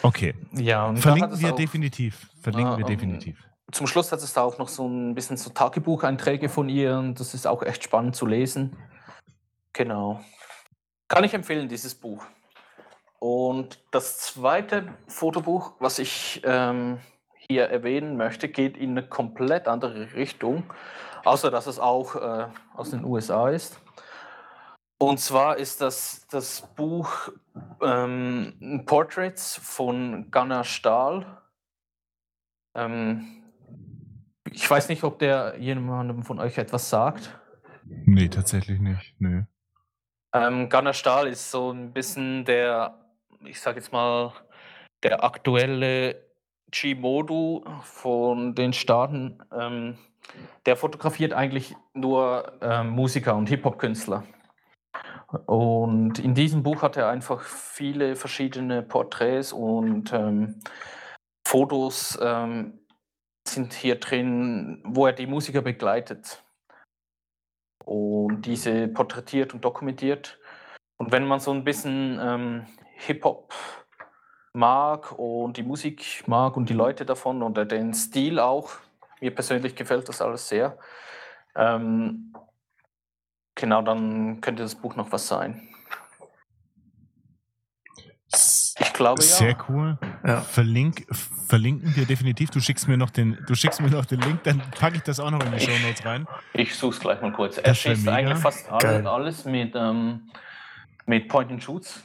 Okay, 0.02 0.36
Ja, 0.54 0.94
verlinken 0.96 1.40
wir 1.40 1.52
definitiv. 1.54 2.30
Verlinken 2.42 2.74
Ah, 2.76 2.78
wir 2.78 2.86
definitiv. 2.86 3.38
Zum 3.72 3.88
Schluss 3.88 4.12
hat 4.12 4.20
es 4.20 4.34
da 4.34 4.44
auch 4.44 4.58
noch 4.58 4.68
so 4.68 4.88
ein 4.88 5.16
bisschen 5.16 5.38
so 5.38 5.50
Tagebucheinträge 5.50 6.50
von 6.50 6.70
ihr 6.70 6.98
und 6.98 7.20
das 7.20 7.34
ist 7.34 7.48
auch 7.48 7.64
echt 7.64 7.84
spannend 7.84 8.16
zu 8.16 8.26
lesen. 8.26 8.78
Genau. 9.74 10.22
Kann 11.08 11.24
ich 11.24 11.34
empfehlen, 11.34 11.68
dieses 11.68 11.96
Buch. 11.96 12.26
Und 13.20 13.80
das 13.92 14.20
zweite 14.20 14.88
Fotobuch, 15.08 15.74
was 15.80 16.00
ich 16.00 16.42
ähm, 16.44 17.00
hier 17.50 17.66
erwähnen 17.66 18.18
möchte, 18.18 18.50
geht 18.50 18.78
in 18.78 18.92
eine 18.92 19.08
komplett 19.08 19.68
andere 19.68 20.14
Richtung, 20.14 20.72
außer 21.24 21.52
dass 21.52 21.68
es 21.68 21.80
auch 21.80 22.16
äh, 22.16 22.48
aus 22.76 22.92
den 22.92 23.04
USA 23.04 23.50
ist. 23.50 23.80
Und 24.98 25.20
zwar 25.20 25.58
ist 25.58 25.82
das 25.82 26.26
das 26.30 26.62
Buch 26.76 27.30
ähm, 27.82 28.84
Portraits 28.86 29.56
von 29.58 30.32
Gunnar 30.32 30.64
Stahl. 30.64 31.42
Ähm, 32.76 33.45
ich 34.56 34.70
weiß 34.70 34.90
nicht, 34.90 35.04
ob 35.04 35.20
der 35.20 35.56
jemandem 35.60 36.24
von 36.24 36.40
euch 36.40 36.58
etwas 36.58 36.90
sagt. 36.90 37.38
Nee, 37.84 38.30
tatsächlich 38.30 38.80
nicht. 38.80 39.16
Nö. 39.20 39.44
Ähm, 40.34 40.70
Gunnar 40.70 40.94
Stahl 40.94 41.28
ist 41.28 41.52
so 41.52 41.72
ein 41.72 41.92
bisschen 41.92 42.46
der, 42.46 42.98
ich 43.44 43.60
sag 43.60 43.76
jetzt 43.76 43.92
mal, 43.92 44.34
der 45.04 45.24
aktuelle 45.24 46.26
G-Modu 46.72 47.64
von 47.84 48.56
den 48.56 48.74
Staaten. 48.74 49.40
Ähm, 49.52 49.98
der 50.66 50.76
fotografiert 50.76 51.34
eigentlich 51.34 51.76
nur 51.94 52.54
ähm, 52.62 52.90
Musiker 52.90 53.36
und 53.36 53.48
Hip-Hop-Künstler. 53.50 54.24
Und 55.46 56.18
in 56.20 56.34
diesem 56.34 56.64
Buch 56.64 56.82
hat 56.82 56.98
er 56.98 57.10
einfach 57.10 57.42
viele 57.42 58.16
verschiedene 58.16 58.82
Porträts 58.82 59.54
und 59.54 60.14
ähm, 60.14 60.60
Fotos 61.46 62.18
ähm, 62.22 62.80
sind 63.48 63.74
hier 63.74 64.00
drin, 64.00 64.82
wo 64.86 65.06
er 65.06 65.14
die 65.14 65.28
Musiker 65.28 65.62
begleitet 65.62 66.44
und 67.84 68.42
diese 68.44 68.88
porträtiert 68.88 69.54
und 69.54 69.64
dokumentiert. 69.64 70.40
Und 70.98 71.12
wenn 71.12 71.26
man 71.26 71.40
so 71.40 71.52
ein 71.52 71.64
bisschen 71.64 72.20
ähm, 72.22 72.66
Hip-Hop 72.96 73.54
mag 74.54 75.12
und 75.18 75.58
die 75.58 75.64
Musik 75.64 76.24
mag 76.28 76.58
und 76.58 76.70
die 76.70 76.74
Leute 76.74 77.06
davon 77.06 77.44
oder 77.44 77.66
den 77.66 77.94
Stil 77.94 78.40
auch, 78.40 78.72
mir 79.22 79.34
persönlich 79.34 79.76
gefällt 79.76 80.10
das 80.10 80.22
alles 80.22 80.48
sehr, 80.48 80.78
ähm, 81.56 82.34
Genau, 83.56 83.82
dann 83.82 84.42
könnte 84.42 84.64
das 84.64 84.76
Buch 84.76 84.98
noch 84.98 85.12
was 85.14 85.28
sein. 85.28 85.70
Glaube 88.96 89.22
ja. 89.22 89.28
Sehr 89.28 89.58
cool. 89.68 89.98
Ja. 90.26 90.40
Verlink, 90.42 91.06
verlinken 91.48 91.94
wir 91.98 92.06
definitiv. 92.06 92.50
Du 92.50 92.62
schickst 92.62 92.88
mir 92.88 92.96
noch 92.98 93.10
den, 93.10 93.38
du 93.46 93.54
schickst 93.54 93.82
mir 93.82 93.90
noch 93.90 94.06
den 94.06 94.22
Link, 94.22 94.44
dann 94.44 94.62
packe 94.80 94.96
ich 94.96 95.04
das 95.04 95.20
auch 95.20 95.32
noch 95.32 95.44
in 95.46 95.52
die 95.52 95.60
Show 95.60 95.78
Notes 95.86 96.06
rein. 96.06 96.26
Ich 96.54 96.74
suche 96.76 96.94
es 96.96 97.00
gleich 97.02 97.22
mal 97.22 97.34
kurz. 97.34 97.58
Er 97.58 97.64
Das 97.64 97.84
wär 97.84 97.94
schießt 97.96 98.06
mega. 98.06 98.18
eigentlich 98.18 98.38
fast 98.40 98.72
alle, 98.72 98.80
Geil. 98.80 99.08
alles 99.08 99.44
mit, 99.44 99.74
ähm, 99.76 100.30
mit 101.06 101.28
Point 101.28 101.52
and 101.52 101.62
Shoots. 101.62 102.04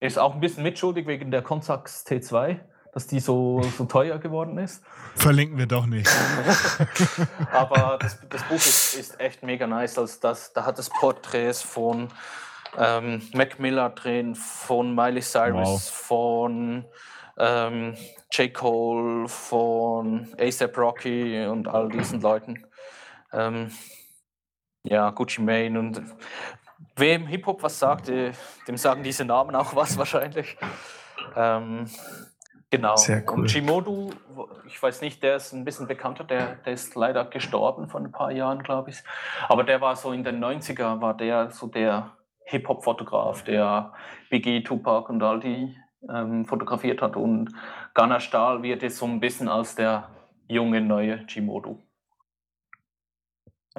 Ist 0.00 0.18
auch 0.18 0.34
ein 0.34 0.40
bisschen 0.40 0.62
mitschuldig 0.62 1.06
wegen 1.06 1.30
der 1.30 1.42
Consax 1.42 2.04
T2, 2.06 2.58
dass 2.94 3.06
die 3.06 3.20
so, 3.20 3.62
so 3.76 3.84
teuer 3.84 4.18
geworden 4.18 4.56
ist. 4.56 4.82
Verlinken 5.14 5.58
wir 5.58 5.66
doch 5.66 5.84
nicht. 5.86 6.08
Aber 7.52 7.98
das, 8.00 8.18
das 8.30 8.42
Buch 8.44 8.56
ist, 8.56 8.94
ist 8.94 9.20
echt 9.20 9.42
mega 9.42 9.66
nice. 9.66 9.98
Also 9.98 10.18
das, 10.22 10.52
da 10.54 10.64
hat 10.64 10.78
es 10.78 10.88
Porträts 10.88 11.60
von 11.62 12.08
ähm, 12.78 13.22
Mac 13.34 13.58
Miller 13.58 13.90
drin, 13.90 14.34
von 14.34 14.94
Miley 14.94 15.22
Cyrus, 15.22 15.88
von 15.88 16.84
ähm, 17.38 17.96
J. 18.30 18.52
Cole, 18.52 19.28
von 19.28 20.28
ASAP 20.38 20.76
Rocky 20.78 21.46
und 21.46 21.68
all 21.68 21.88
diesen 21.88 22.20
Leuten. 22.20 22.66
Ähm, 23.32 23.70
ja, 24.84 25.10
Gucci 25.10 25.40
Mane 25.40 25.78
und 25.78 26.02
wem 26.96 27.26
Hip-Hop 27.26 27.62
was 27.62 27.78
sagt, 27.78 28.08
äh, 28.08 28.32
dem 28.66 28.76
sagen 28.76 29.02
diese 29.02 29.24
Namen 29.24 29.54
auch 29.54 29.74
was 29.74 29.96
wahrscheinlich. 29.98 30.56
Ähm, 31.36 31.88
genau. 32.70 32.96
Sehr 32.96 33.22
cool. 33.30 33.40
Und 33.40 33.50
Shimodu, 33.50 34.10
ich 34.66 34.82
weiß 34.82 35.00
nicht, 35.00 35.22
der 35.22 35.36
ist 35.36 35.52
ein 35.52 35.64
bisschen 35.64 35.86
bekannter, 35.86 36.24
der, 36.24 36.56
der 36.56 36.72
ist 36.72 36.94
leider 36.94 37.24
gestorben 37.24 37.88
vor 37.88 38.00
ein 38.00 38.12
paar 38.12 38.32
Jahren, 38.32 38.62
glaube 38.62 38.90
ich. 38.90 39.02
Aber 39.48 39.64
der 39.64 39.80
war 39.80 39.96
so 39.96 40.12
in 40.12 40.24
den 40.24 40.42
90er, 40.42 41.00
war 41.00 41.16
der 41.16 41.50
so 41.50 41.66
der 41.66 42.12
Hip-Hop-Fotograf, 42.52 43.42
der 43.44 43.92
Biggie, 44.30 44.62
Tupac 44.62 45.10
und 45.10 45.22
all 45.22 45.40
die 45.40 45.76
ähm, 46.08 46.44
fotografiert 46.44 47.02
hat. 47.02 47.16
Und 47.16 47.50
Gunnar 47.94 48.20
Stahl 48.20 48.62
wird 48.62 48.82
jetzt 48.82 48.98
so 48.98 49.06
ein 49.06 49.20
bisschen 49.20 49.48
als 49.48 49.74
der 49.74 50.08
junge, 50.48 50.80
neue 50.80 51.28
Shimodu. 51.28 51.78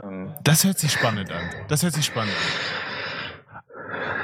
Ähm, 0.01 0.33
Das 0.43 0.63
hört 0.65 0.79
sich 0.79 0.91
spannend 0.91 1.31
an. 1.31 1.49
Das 1.67 1.83
hört 1.83 1.93
sich 1.93 2.05
spannend 2.05 2.33
an. 2.35 3.63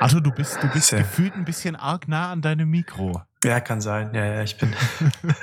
Arthur, 0.01 0.21
du 0.21 0.31
bist, 0.31 0.61
du 0.63 0.67
bist 0.69 0.91
gefühlt 0.91 1.35
ein 1.35 1.45
bisschen 1.45 1.75
arg 1.75 2.07
nah 2.07 2.31
an 2.31 2.41
deinem 2.41 2.69
Mikro. 2.69 3.21
Ja, 3.43 3.61
kann 3.61 3.79
sein. 3.79 4.13
Ja, 4.13 4.25
ja, 4.25 4.43
ich 4.43 4.57
bin. 4.57 4.75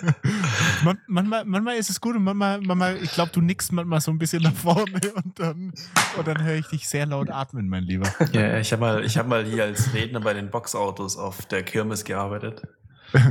Man, 0.85 0.99
manchmal, 1.07 1.47
manchmal 1.47 1.77
ist 1.77 1.89
es 1.89 1.99
gut 1.99 2.15
und 2.15 2.25
manchmal, 2.25 2.61
manchmal 2.61 3.03
ich 3.03 3.11
glaube, 3.13 3.31
du 3.33 3.41
nickst 3.41 3.73
manchmal 3.73 4.03
so 4.03 4.11
ein 4.11 4.19
bisschen 4.19 4.43
nach 4.43 4.53
vorne 4.53 5.01
und 5.15 5.41
dann, 5.41 5.73
und 6.19 6.27
dann 6.27 6.45
höre 6.45 6.57
ich 6.57 6.67
dich 6.67 6.87
sehr 6.87 7.07
laut 7.07 7.31
atmen, 7.31 7.69
mein 7.69 7.85
Lieber. 7.85 8.13
Ja, 8.33 8.59
ich 8.59 8.71
habe 8.73 8.81
mal, 8.81 9.05
ich 9.05 9.17
hab 9.17 9.27
mal 9.27 9.45
hier 9.47 9.65
als 9.65 9.95
Redner 9.95 10.21
bei 10.21 10.35
den 10.35 10.51
Boxautos 10.51 11.17
auf 11.17 11.47
der 11.47 11.63
Kirmes 11.63 12.05
gearbeitet. 12.05 12.63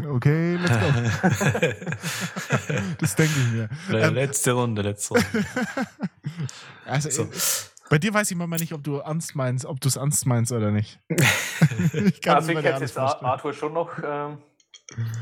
Okay, 0.10 0.56
let's 0.56 0.80
go. 0.80 0.86
Das 3.00 3.16
denke 3.16 3.34
ich 3.40 3.48
mir. 3.52 3.70
Ähm, 3.92 4.16
letzte 4.16 4.54
Runde, 4.54 4.82
letzte 4.82 5.14
Runde. 5.14 5.46
Also, 6.86 7.10
So. 7.12 7.30
bei 7.90 8.00
dir 8.00 8.12
weiß 8.14 8.32
ich 8.32 8.38
manchmal 8.38 8.60
nicht, 8.60 8.74
ob 8.74 8.84
du 8.84 8.98
ernst 8.98 9.36
meinst, 9.36 9.66
ob 9.66 9.80
du 9.80 9.88
es 9.90 9.96
ernst 9.98 10.26
meinst 10.26 10.52
oder 10.52 10.72
nicht. 10.72 11.00
ich 11.94 12.22
kann 12.22 12.38
also 12.38 12.52
ich 12.52 12.58
hätte 12.64 12.82
jetzt. 12.82 12.98
Arthur 12.98 13.54
schon 13.54 13.74
noch 13.74 13.92
ähm, 14.04 14.40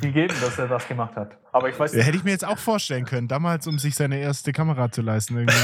gegeben, 0.02 0.34
dass 0.42 0.60
er 0.60 0.68
das 0.68 0.88
gemacht 0.88 1.16
hat. 1.16 1.38
Aber 1.52 1.70
ich 1.70 1.80
weiß 1.80 1.94
nicht. 1.94 2.06
hätte 2.06 2.18
ich 2.18 2.24
mir 2.24 2.32
jetzt 2.32 2.46
auch 2.46 2.58
vorstellen 2.58 3.06
können, 3.06 3.28
damals, 3.28 3.66
um 3.68 3.80
sich 3.80 3.96
seine 3.96 4.20
erste 4.20 4.52
Kamera 4.52 4.92
zu 4.92 5.02
leisten. 5.02 5.38
Irgendwie. 5.38 5.56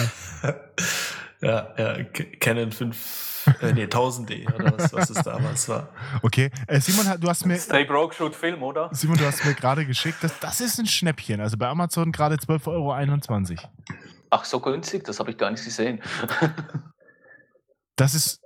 ja, 1.41 1.73
ja, 1.77 2.03
Canon 2.39 2.71
5, 2.71 3.55
äh, 3.61 3.73
nee, 3.73 3.85
1000D 3.85 4.53
oder 4.53 4.77
was, 4.77 4.93
was 4.93 5.09
es 5.09 5.23
damals 5.23 5.67
war. 5.69 5.89
Okay, 6.21 6.49
äh, 6.67 6.79
Simon, 6.79 7.07
hat- 7.07 7.23
du 7.23 7.27
hast 7.27 7.45
mir, 7.45 7.57
Stay 7.57 7.83
Broke 7.85 8.13
Shoot 8.15 8.35
Film, 8.35 8.63
oder? 8.63 8.89
Simon, 8.93 9.17
du 9.17 9.25
hast 9.25 9.43
mir 9.45 9.53
gerade 9.53 9.85
geschickt, 9.85 10.17
das, 10.21 10.37
das 10.39 10.61
ist 10.61 10.79
ein 10.79 10.85
Schnäppchen. 10.85 11.41
Also 11.41 11.57
bei 11.57 11.67
Amazon 11.67 12.11
gerade 12.11 12.35
12,21 12.35 12.67
Euro. 12.67 13.69
Ach, 14.31 14.45
so 14.45 14.59
günstig, 14.59 15.03
das 15.03 15.19
habe 15.19 15.31
ich 15.31 15.37
gar 15.37 15.49
nicht 15.51 15.63
gesehen. 15.65 16.01
Das 17.95 18.13
ist, 18.13 18.41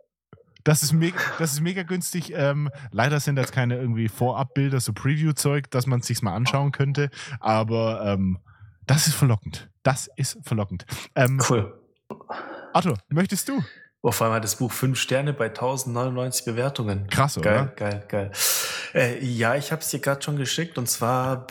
das 0.64 0.84
ist, 0.84 0.94
mega, 0.94 1.18
das 1.40 1.54
ist 1.54 1.62
mega 1.62 1.84
günstig. 1.84 2.34
Ähm, 2.36 2.70
leider 2.92 3.20
sind 3.20 3.36
das 3.36 3.52
keine 3.52 3.78
irgendwie 3.78 4.08
Vorabbilder, 4.08 4.80
so 4.80 4.94
Preview-Zeug, 4.94 5.70
dass 5.72 5.88
man 5.88 6.00
es 6.00 6.08
sich 6.08 6.22
mal 6.22 6.34
anschauen 6.36 6.72
könnte. 6.72 7.10
Aber 7.40 8.04
ähm, 8.06 8.40
das 8.88 9.08
ist 9.08 9.16
verlockend. 9.16 9.70
Das 9.84 10.10
ist 10.16 10.38
verlockend. 10.44 10.86
Ähm, 11.16 11.42
Cool. 11.50 11.74
Arthur, 12.74 12.98
möchtest 13.10 13.50
du? 13.50 13.64
Oh, 14.02 14.12
vor 14.12 14.28
allem 14.28 14.36
hat 14.36 14.44
das 14.44 14.58
Buch 14.58 14.72
5 14.72 15.00
Sterne 15.00 15.32
bei 15.34 15.46
1099 15.46 16.44
Bewertungen. 16.46 17.08
Krass, 17.08 17.40
Geil, 17.42 17.62
oder? 17.64 17.66
geil, 17.68 18.04
geil. 18.10 18.32
Äh, 18.94 19.24
ja, 19.24 19.56
ich 19.56 19.72
habe 19.72 19.82
es 19.82 19.90
dir 19.90 20.00
gerade 20.00 20.22
schon 20.22 20.36
geschickt 20.36 20.78
und 20.78 20.90
zwar 20.90 21.48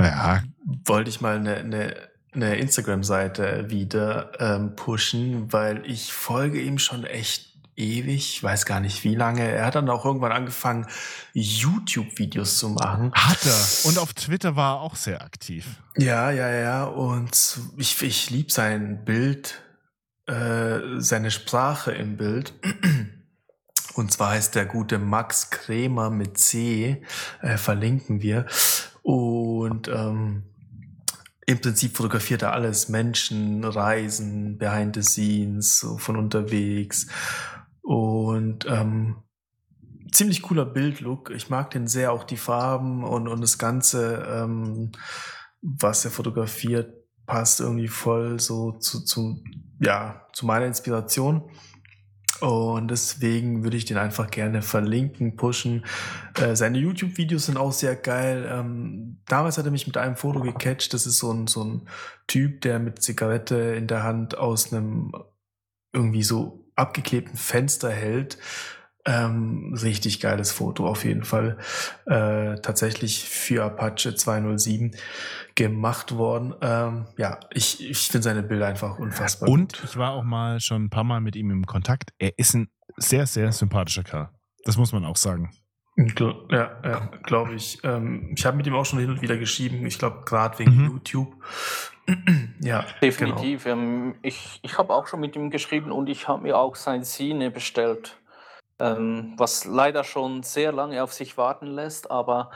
Ja, 0.00 0.42
wollte 0.86 1.10
ich 1.10 1.20
mal 1.20 1.36
eine, 1.36 1.56
eine, 1.56 1.96
eine 2.32 2.56
Instagram-Seite 2.56 3.68
wieder 3.68 4.32
ähm, 4.40 4.74
pushen, 4.74 5.52
weil 5.52 5.84
ich 5.84 6.12
folge 6.14 6.60
ihm 6.62 6.78
schon 6.78 7.04
echt 7.04 7.51
ewig, 7.76 8.36
ich 8.36 8.42
weiß 8.42 8.66
gar 8.66 8.80
nicht 8.80 9.04
wie 9.04 9.14
lange. 9.14 9.42
Er 9.42 9.66
hat 9.66 9.74
dann 9.74 9.88
auch 9.88 10.04
irgendwann 10.04 10.32
angefangen, 10.32 10.86
YouTube-Videos 11.32 12.58
zu 12.58 12.70
machen. 12.70 13.12
hat 13.14 13.44
er. 13.44 13.88
Und 13.88 13.98
auf 13.98 14.12
Twitter 14.14 14.56
war 14.56 14.76
er 14.76 14.80
auch 14.80 14.96
sehr 14.96 15.22
aktiv. 15.22 15.66
Ja, 15.96 16.30
ja, 16.30 16.50
ja. 16.50 16.84
Und 16.84 17.58
ich, 17.76 18.00
ich 18.02 18.30
liebe 18.30 18.52
sein 18.52 19.04
Bild, 19.04 19.62
äh, 20.26 20.80
seine 20.98 21.30
Sprache 21.30 21.92
im 21.92 22.16
Bild. 22.16 22.54
Und 23.94 24.12
zwar 24.12 24.30
heißt 24.30 24.54
der 24.54 24.66
gute 24.66 24.98
Max 24.98 25.50
Krämer 25.50 26.10
mit 26.10 26.38
C, 26.38 27.02
äh, 27.42 27.58
verlinken 27.58 28.22
wir. 28.22 28.46
Und 29.02 29.88
ähm, 29.88 30.44
im 31.44 31.60
Prinzip 31.60 31.96
fotografiert 31.96 32.42
er 32.42 32.52
alles, 32.52 32.88
Menschen, 32.88 33.64
Reisen, 33.64 34.58
Behind 34.58 34.94
the 34.94 35.02
Scenes, 35.02 35.80
so 35.80 35.98
von 35.98 36.16
unterwegs. 36.16 37.08
Und 37.82 38.66
ähm, 38.68 39.16
ziemlich 40.12 40.42
cooler 40.42 40.64
Bildlook. 40.64 41.30
Ich 41.30 41.50
mag 41.50 41.70
den 41.70 41.86
sehr, 41.86 42.12
auch 42.12 42.24
die 42.24 42.36
Farben 42.36 43.04
und, 43.04 43.28
und 43.28 43.40
das 43.40 43.58
Ganze, 43.58 44.26
ähm, 44.28 44.92
was 45.60 46.04
er 46.04 46.10
fotografiert, 46.10 46.94
passt 47.26 47.60
irgendwie 47.60 47.88
voll 47.88 48.40
so 48.40 48.72
zu, 48.72 49.04
zu, 49.04 49.42
ja, 49.80 50.26
zu 50.32 50.46
meiner 50.46 50.66
Inspiration. 50.66 51.50
Und 52.40 52.90
deswegen 52.90 53.62
würde 53.62 53.76
ich 53.76 53.84
den 53.84 53.98
einfach 53.98 54.28
gerne 54.28 54.62
verlinken, 54.62 55.36
pushen. 55.36 55.84
Äh, 56.34 56.56
seine 56.56 56.78
YouTube-Videos 56.78 57.46
sind 57.46 57.56
auch 57.56 57.70
sehr 57.70 57.94
geil. 57.94 58.48
Ähm, 58.50 59.18
damals 59.28 59.58
hat 59.58 59.64
er 59.64 59.70
mich 59.70 59.86
mit 59.86 59.96
einem 59.96 60.16
Foto 60.16 60.40
gecatcht. 60.40 60.92
Das 60.92 61.06
ist 61.06 61.18
so 61.18 61.32
ein, 61.32 61.46
so 61.46 61.62
ein 61.62 61.88
Typ, 62.26 62.60
der 62.62 62.80
mit 62.80 63.00
Zigarette 63.00 63.54
in 63.76 63.86
der 63.86 64.02
Hand 64.02 64.36
aus 64.36 64.72
einem 64.72 65.12
irgendwie 65.92 66.24
so 66.24 66.61
abgeklebten 66.82 67.36
Fenster 67.36 67.90
hält. 67.90 68.38
Ähm, 69.04 69.76
richtig 69.82 70.20
geiles 70.20 70.52
Foto 70.52 70.86
auf 70.86 71.04
jeden 71.04 71.24
Fall. 71.24 71.58
Äh, 72.06 72.60
tatsächlich 72.60 73.24
für 73.28 73.64
Apache 73.64 74.14
207 74.14 74.92
gemacht 75.56 76.12
worden. 76.16 76.54
Ähm, 76.60 77.06
ja, 77.16 77.40
ich, 77.52 77.84
ich 77.88 78.06
finde 78.08 78.22
seine 78.22 78.44
Bilder 78.44 78.68
einfach 78.68 78.98
unfassbar 79.00 79.48
Und 79.48 79.72
gut. 79.72 79.84
ich 79.90 79.96
war 79.96 80.12
auch 80.12 80.22
mal 80.22 80.60
schon 80.60 80.84
ein 80.84 80.90
paar 80.90 81.02
Mal 81.02 81.20
mit 81.20 81.34
ihm 81.34 81.50
im 81.50 81.66
Kontakt. 81.66 82.10
Er 82.18 82.38
ist 82.38 82.54
ein 82.54 82.68
sehr, 82.96 83.26
sehr 83.26 83.50
sympathischer 83.50 84.04
Kerl. 84.04 84.30
Das 84.64 84.76
muss 84.76 84.92
man 84.92 85.04
auch 85.04 85.16
sagen. 85.16 85.50
Ja, 85.96 86.80
ja 86.84 87.10
glaube 87.24 87.54
ich. 87.54 87.80
Ähm, 87.82 88.32
ich 88.36 88.46
habe 88.46 88.56
mit 88.56 88.66
ihm 88.68 88.74
auch 88.74 88.86
schon 88.86 89.00
hin 89.00 89.10
und 89.10 89.20
wieder 89.20 89.36
geschrieben. 89.36 89.84
Ich 89.84 89.98
glaube, 89.98 90.22
gerade 90.24 90.60
wegen 90.60 90.76
Mhm. 90.76 90.86
YouTube. 90.92 91.34
Ja, 92.60 92.84
Definitiv. 93.00 93.66
Ähm, 93.66 94.16
ich 94.22 94.60
ich 94.62 94.78
habe 94.78 94.92
auch 94.94 95.06
schon 95.06 95.20
mit 95.20 95.36
ihm 95.36 95.50
geschrieben 95.50 95.92
und 95.92 96.08
ich 96.08 96.28
habe 96.28 96.42
mir 96.42 96.58
auch 96.58 96.76
sein 96.76 97.04
Sine 97.04 97.50
bestellt. 97.50 98.18
Ähm, 98.78 99.34
was 99.36 99.64
leider 99.64 100.02
schon 100.02 100.42
sehr 100.42 100.72
lange 100.72 101.02
auf 101.04 101.12
sich 101.12 101.36
warten 101.36 101.66
lässt, 101.66 102.10
aber 102.10 102.50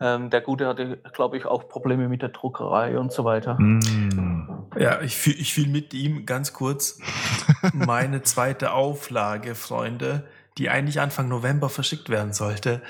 ähm, 0.00 0.30
der 0.30 0.40
Gute 0.40 0.68
hatte, 0.68 0.98
glaube 1.12 1.36
ich, 1.36 1.46
auch 1.46 1.68
Probleme 1.68 2.08
mit 2.08 2.22
der 2.22 2.28
Druckerei 2.28 2.98
und 2.98 3.10
so 3.10 3.24
weiter. 3.24 3.56
Mm. 3.58 3.80
Genau. 4.10 4.68
Ja, 4.78 5.00
ich 5.00 5.16
fühle 5.16 5.36
ich 5.36 5.54
fühl 5.54 5.66
mit 5.66 5.92
ihm 5.92 6.24
ganz 6.24 6.52
kurz 6.52 7.00
meine 7.72 8.22
zweite 8.22 8.72
Auflage, 8.72 9.54
Freunde, 9.54 10.24
die 10.58 10.70
eigentlich 10.70 11.00
Anfang 11.00 11.28
November 11.28 11.68
verschickt 11.68 12.08
werden 12.08 12.32
sollte, 12.32 12.82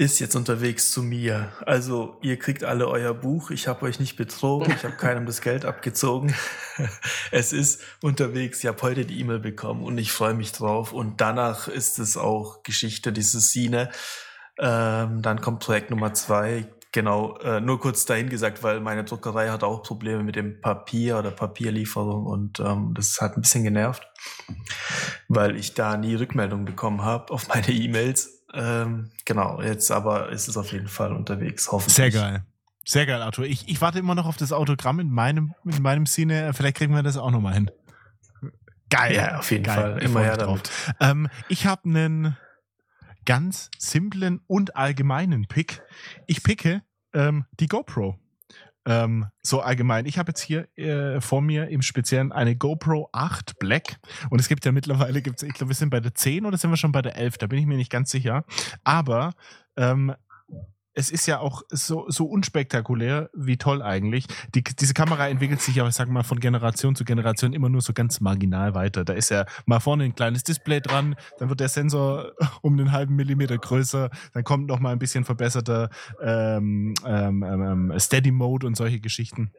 ist 0.00 0.18
jetzt 0.18 0.34
unterwegs 0.34 0.92
zu 0.92 1.02
mir. 1.02 1.52
Also 1.66 2.16
ihr 2.22 2.38
kriegt 2.38 2.64
alle 2.64 2.88
euer 2.88 3.12
Buch. 3.12 3.50
Ich 3.50 3.68
habe 3.68 3.84
euch 3.84 4.00
nicht 4.00 4.16
betrogen. 4.16 4.72
Ich 4.74 4.82
habe 4.82 4.96
keinem 4.96 5.26
das 5.26 5.42
Geld 5.42 5.66
abgezogen. 5.66 6.34
Es 7.30 7.52
ist 7.52 7.82
unterwegs. 8.00 8.60
Ich 8.60 8.66
habe 8.66 8.80
heute 8.80 9.04
die 9.04 9.20
E-Mail 9.20 9.40
bekommen 9.40 9.84
und 9.84 9.98
ich 9.98 10.10
freue 10.10 10.32
mich 10.32 10.52
drauf. 10.52 10.94
Und 10.94 11.20
danach 11.20 11.68
ist 11.68 11.98
es 11.98 12.16
auch 12.16 12.62
Geschichte 12.62 13.12
dieses 13.12 13.52
Sine. 13.52 13.90
Ähm, 14.58 15.20
dann 15.20 15.42
kommt 15.42 15.60
Projekt 15.60 15.90
Nummer 15.90 16.14
zwei. 16.14 16.66
genau, 16.92 17.36
äh, 17.38 17.60
nur 17.60 17.78
kurz 17.78 18.06
dahin 18.06 18.30
gesagt, 18.30 18.62
weil 18.62 18.80
meine 18.80 19.04
Druckerei 19.04 19.50
hat 19.50 19.62
auch 19.62 19.82
Probleme 19.82 20.22
mit 20.22 20.34
dem 20.34 20.62
Papier 20.62 21.18
oder 21.18 21.30
Papierlieferung 21.30 22.24
und 22.24 22.58
ähm, 22.58 22.94
das 22.94 23.20
hat 23.20 23.36
ein 23.36 23.42
bisschen 23.42 23.64
genervt, 23.64 24.02
weil 25.28 25.56
ich 25.56 25.74
da 25.74 25.98
nie 25.98 26.14
Rückmeldung 26.14 26.64
bekommen 26.64 27.02
habe 27.02 27.32
auf 27.32 27.48
meine 27.48 27.68
E-Mails. 27.68 28.39
Ähm, 28.52 29.10
genau, 29.24 29.62
jetzt 29.62 29.90
aber 29.90 30.30
ist 30.30 30.48
es 30.48 30.56
auf 30.56 30.72
jeden 30.72 30.88
Fall 30.88 31.12
unterwegs, 31.12 31.70
hoffentlich. 31.70 31.94
Sehr 31.94 32.10
geil. 32.10 32.44
Sehr 32.84 33.06
geil, 33.06 33.22
Arthur. 33.22 33.44
Ich, 33.44 33.68
ich 33.68 33.80
warte 33.80 33.98
immer 33.98 34.14
noch 34.14 34.26
auf 34.26 34.36
das 34.36 34.52
Autogramm 34.52 35.00
in 35.00 35.10
meinem, 35.10 35.54
in 35.64 35.82
meinem 35.82 36.06
Sinne. 36.06 36.52
Vielleicht 36.54 36.76
kriegen 36.76 36.94
wir 36.94 37.02
das 37.02 37.16
auch 37.16 37.30
nochmal 37.30 37.54
hin. 37.54 37.70
Geil. 38.88 39.14
Ja, 39.14 39.38
auf 39.38 39.50
jeden 39.50 39.64
geil. 39.64 39.74
Fall. 39.76 39.98
Ich 39.98 40.04
Immer 40.04 40.20
her 40.22 40.36
damit. 40.36 40.70
Ähm, 40.98 41.28
ich 41.48 41.66
habe 41.66 41.84
einen 41.84 42.36
ganz 43.24 43.70
simplen 43.78 44.40
und 44.46 44.76
allgemeinen 44.76 45.46
Pick. 45.46 45.82
Ich 46.26 46.42
picke 46.42 46.82
ähm, 47.14 47.44
die 47.60 47.68
GoPro. 47.68 48.18
Ähm, 48.90 49.26
so 49.40 49.60
allgemein. 49.60 50.04
Ich 50.04 50.18
habe 50.18 50.30
jetzt 50.30 50.40
hier 50.40 50.66
äh, 50.76 51.20
vor 51.20 51.42
mir 51.42 51.68
im 51.68 51.80
Speziellen 51.80 52.32
eine 52.32 52.56
GoPro 52.56 53.08
8 53.12 53.60
Black. 53.60 54.00
Und 54.30 54.40
es 54.40 54.48
gibt 54.48 54.64
ja 54.64 54.72
mittlerweile, 54.72 55.22
gibt's, 55.22 55.44
ich 55.44 55.52
glaube, 55.52 55.70
wir 55.70 55.76
sind 55.76 55.90
bei 55.90 56.00
der 56.00 56.12
10 56.12 56.44
oder 56.44 56.58
sind 56.58 56.70
wir 56.70 56.76
schon 56.76 56.90
bei 56.90 57.00
der 57.00 57.14
11? 57.16 57.38
Da 57.38 57.46
bin 57.46 57.60
ich 57.60 57.66
mir 57.66 57.76
nicht 57.76 57.92
ganz 57.92 58.10
sicher. 58.10 58.44
Aber 58.82 59.34
ähm, 59.76 60.12
es 61.00 61.10
ist 61.10 61.26
ja 61.26 61.40
auch 61.40 61.62
so, 61.70 62.04
so 62.08 62.26
unspektakulär, 62.26 63.30
wie 63.34 63.56
toll 63.56 63.82
eigentlich. 63.82 64.26
Die, 64.54 64.62
diese 64.62 64.94
Kamera 64.94 65.28
entwickelt 65.28 65.62
sich 65.62 65.74
ja, 65.74 65.88
ich 65.88 65.94
sag 65.94 66.08
mal, 66.08 66.22
von 66.22 66.38
Generation 66.38 66.94
zu 66.94 67.04
Generation 67.04 67.54
immer 67.54 67.70
nur 67.70 67.80
so 67.80 67.92
ganz 67.92 68.20
marginal 68.20 68.74
weiter. 68.74 69.04
Da 69.04 69.14
ist 69.14 69.30
ja 69.30 69.46
mal 69.64 69.80
vorne 69.80 70.04
ein 70.04 70.14
kleines 70.14 70.44
Display 70.44 70.80
dran, 70.80 71.16
dann 71.38 71.48
wird 71.48 71.60
der 71.60 71.70
Sensor 71.70 72.32
um 72.62 72.78
einen 72.78 72.92
halben 72.92 73.16
Millimeter 73.16 73.56
größer, 73.56 74.10
dann 74.34 74.44
kommt 74.44 74.66
noch 74.66 74.78
mal 74.78 74.92
ein 74.92 74.98
bisschen 74.98 75.24
verbesserter 75.24 75.88
ähm, 76.22 76.94
ähm, 77.04 77.42
ähm, 77.42 77.92
Steady 77.98 78.30
Mode 78.30 78.66
und 78.66 78.76
solche 78.76 79.00
Geschichten. 79.00 79.50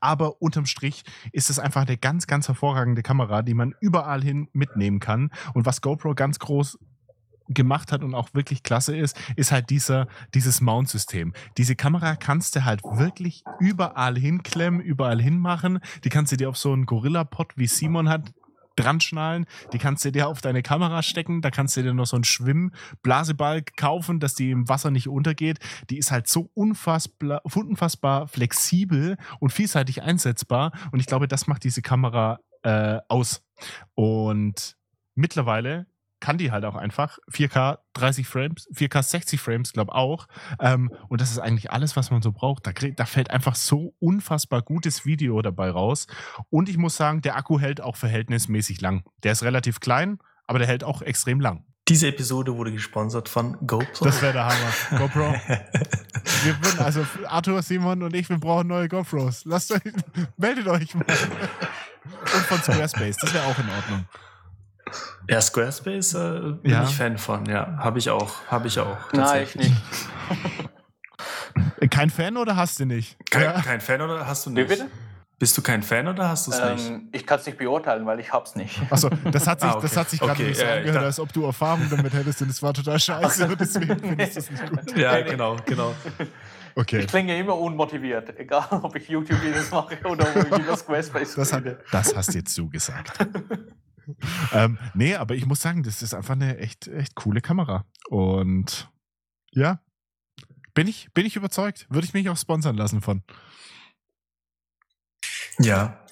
Aber 0.00 0.42
unterm 0.42 0.66
Strich 0.66 1.04
ist 1.30 1.48
es 1.48 1.60
einfach 1.60 1.86
eine 1.86 1.96
ganz, 1.96 2.26
ganz 2.26 2.48
hervorragende 2.48 3.02
Kamera, 3.02 3.42
die 3.42 3.54
man 3.54 3.72
überall 3.80 4.20
hin 4.20 4.48
mitnehmen 4.52 4.98
kann. 4.98 5.30
Und 5.54 5.64
was 5.64 5.80
GoPro 5.80 6.14
ganz 6.16 6.40
groß 6.40 6.76
gemacht 7.48 7.92
hat 7.92 8.02
und 8.02 8.14
auch 8.14 8.34
wirklich 8.34 8.62
klasse 8.62 8.96
ist, 8.96 9.18
ist 9.36 9.52
halt 9.52 9.70
dieser, 9.70 10.08
dieses 10.34 10.60
Mount-System. 10.60 11.32
Diese 11.56 11.76
Kamera 11.76 12.16
kannst 12.16 12.56
du 12.56 12.64
halt 12.64 12.82
wirklich 12.82 13.44
überall 13.60 14.18
hinklemmen, 14.18 14.80
überall 14.80 15.20
hinmachen. 15.20 15.80
Die 16.04 16.08
kannst 16.08 16.32
du 16.32 16.36
dir 16.36 16.48
auf 16.48 16.56
so 16.56 16.72
einen 16.72 16.86
Gorilla-Pod, 16.86 17.52
wie 17.56 17.66
Simon 17.66 18.08
hat, 18.08 18.32
dran 18.76 19.00
schnallen. 19.00 19.46
Die 19.72 19.78
kannst 19.78 20.04
du 20.04 20.12
dir 20.12 20.28
auf 20.28 20.40
deine 20.40 20.62
Kamera 20.62 21.02
stecken. 21.02 21.40
Da 21.40 21.50
kannst 21.50 21.76
du 21.76 21.82
dir 21.82 21.94
noch 21.94 22.06
so 22.06 22.16
einen 22.16 22.24
Schwimmblasebalg 22.24 23.76
kaufen, 23.76 24.20
dass 24.20 24.34
die 24.34 24.50
im 24.50 24.68
Wasser 24.68 24.90
nicht 24.90 25.08
untergeht. 25.08 25.58
Die 25.90 25.98
ist 25.98 26.10
halt 26.10 26.28
so 26.28 26.50
unfassbar, 26.54 27.40
unfassbar 27.44 28.28
flexibel 28.28 29.16
und 29.40 29.52
vielseitig 29.52 30.02
einsetzbar. 30.02 30.72
Und 30.92 31.00
ich 31.00 31.06
glaube, 31.06 31.26
das 31.26 31.46
macht 31.46 31.64
diese 31.64 31.82
Kamera 31.82 32.38
äh, 32.62 32.98
aus. 33.08 33.42
Und 33.94 34.76
mittlerweile 35.14 35.86
kann 36.20 36.38
die 36.38 36.50
halt 36.50 36.64
auch 36.64 36.76
einfach 36.76 37.18
4K 37.30 37.78
30 37.94 38.26
Frames, 38.26 38.68
4K 38.74 39.02
60 39.02 39.40
Frames, 39.40 39.72
glaube 39.72 39.94
auch. 39.94 40.26
Ähm, 40.60 40.90
und 41.08 41.20
das 41.20 41.30
ist 41.30 41.38
eigentlich 41.38 41.70
alles, 41.70 41.96
was 41.96 42.10
man 42.10 42.22
so 42.22 42.32
braucht. 42.32 42.66
Da, 42.66 42.72
krieg, 42.72 42.96
da 42.96 43.06
fällt 43.06 43.30
einfach 43.30 43.54
so 43.54 43.94
unfassbar 43.98 44.62
gutes 44.62 45.04
Video 45.04 45.40
dabei 45.42 45.70
raus. 45.70 46.06
Und 46.50 46.68
ich 46.68 46.78
muss 46.78 46.96
sagen, 46.96 47.22
der 47.22 47.36
Akku 47.36 47.58
hält 47.58 47.80
auch 47.80 47.96
verhältnismäßig 47.96 48.80
lang. 48.80 49.04
Der 49.22 49.32
ist 49.32 49.42
relativ 49.42 49.80
klein, 49.80 50.18
aber 50.46 50.58
der 50.58 50.68
hält 50.68 50.84
auch 50.84 51.02
extrem 51.02 51.40
lang. 51.40 51.64
Diese 51.88 52.08
Episode 52.08 52.56
wurde 52.56 52.72
gesponsert 52.72 53.28
von 53.28 53.64
GoPro. 53.64 54.04
Das 54.04 54.20
wäre 54.20 54.32
der 54.32 54.46
Hammer. 54.46 54.72
GoPro. 54.98 55.34
Wir 56.42 56.56
würden, 56.60 56.80
also 56.80 57.06
Arthur, 57.28 57.62
Simon 57.62 58.02
und 58.02 58.14
ich, 58.14 58.28
wir 58.28 58.38
brauchen 58.38 58.66
neue 58.66 58.88
GoPros. 58.88 59.44
Lasst 59.44 59.70
euch, 59.70 59.82
meldet 60.36 60.66
euch 60.66 60.94
mal. 60.96 61.06
Und 61.06 62.42
von 62.46 62.58
Squarespace, 62.58 63.16
das 63.18 63.32
wäre 63.32 63.44
auch 63.44 63.58
in 63.58 63.68
Ordnung. 63.68 64.04
Ja, 65.28 65.40
Squarespace 65.40 66.14
äh, 66.14 66.40
bin 66.62 66.70
Ja. 66.72 66.84
ich 66.84 66.94
Fan 66.96 67.18
von, 67.18 67.44
ja. 67.46 67.76
Habe 67.78 67.98
ich 67.98 68.08
auch. 68.10 68.34
Habe 68.48 68.68
ich 68.68 68.78
auch. 68.78 68.96
Nein, 69.12 69.42
ich 69.42 69.52
tatsächlich. 69.52 69.72
nicht. 71.80 71.90
Kein 71.90 72.10
Fan 72.10 72.36
oder 72.36 72.56
hast 72.56 72.78
du 72.80 72.84
nicht? 72.84 73.16
Kein, 73.30 73.42
Ja. 73.42 73.60
kein 73.62 73.80
Fan 73.80 74.00
oder 74.00 74.26
hast 74.26 74.46
du 74.46 74.50
Wie 74.50 74.54
nicht? 74.54 74.68
bitte? 74.68 74.86
Bist 75.38 75.56
du 75.58 75.62
kein 75.62 75.82
Fan 75.82 76.08
oder 76.08 76.28
hast 76.30 76.46
du 76.46 76.50
es 76.52 76.62
nicht? 76.62 76.88
Ähm, 76.90 77.08
ich 77.12 77.26
kann 77.26 77.38
es 77.38 77.44
nicht 77.46 77.58
beurteilen, 77.58 78.06
weil 78.06 78.18
ich 78.20 78.32
hab's 78.32 78.54
nicht. 78.56 78.80
Achso, 78.90 79.10
das 79.30 79.46
hat 79.46 79.60
sich, 79.60 79.68
Ah, 79.68 79.72
okay. 79.74 79.82
das 79.82 79.96
hat 79.96 80.08
sich 80.08 80.18
gerade 80.20 80.32
Okay, 80.32 80.44
nicht 80.48 80.56
so 80.58 80.62
ich 80.64 80.70
angehört, 80.70 80.94
dachte- 80.96 81.06
als 81.06 81.20
ob 81.20 81.32
du 81.32 81.44
Erfahrung 81.44 81.86
damit 81.90 82.14
hättest 82.14 82.40
und 82.42 82.48
es 82.50 82.62
war 82.62 82.72
total 82.72 82.98
scheiße 82.98 83.54
deswegen 83.58 83.98
finde 83.98 84.24
ich 84.24 84.32
das 84.34 84.50
nicht 84.50 84.70
gut. 84.70 84.96
Ja, 84.96 85.12
Nee, 85.12 85.24
nee. 85.24 85.30
genau, 85.30 85.56
genau. 85.66 85.94
Okay. 86.74 87.00
Ich 87.00 87.06
klinge 87.08 87.38
immer 87.38 87.56
unmotiviert, 87.58 88.38
egal 88.38 88.66
ob 88.82 88.96
ich 88.96 89.08
YouTube-Videos 89.08 89.70
mache 89.70 89.98
oder 90.04 90.26
ob 90.34 90.46
ich 90.52 90.58
über 90.64 90.76
Squarespace 90.76 91.34
Das, 91.34 91.52
hat, 91.52 91.64
das 91.92 92.16
hast 92.16 92.34
jetzt 92.34 92.56
du 92.56 92.68
gesagt. 92.70 93.18
ähm, 94.52 94.78
nee, 94.94 95.14
aber 95.14 95.34
ich 95.34 95.46
muss 95.46 95.60
sagen, 95.60 95.82
das 95.82 96.02
ist 96.02 96.14
einfach 96.14 96.34
eine 96.34 96.58
echt, 96.58 96.88
echt 96.88 97.14
coole 97.14 97.40
Kamera. 97.40 97.84
Und 98.08 98.90
ja, 99.50 99.80
bin 100.74 100.86
ich, 100.86 101.08
bin 101.14 101.26
ich 101.26 101.36
überzeugt. 101.36 101.86
Würde 101.88 102.06
ich 102.06 102.14
mich 102.14 102.28
auch 102.28 102.36
sponsern 102.36 102.76
lassen 102.76 103.00
von. 103.00 103.22
Ja, 105.58 106.04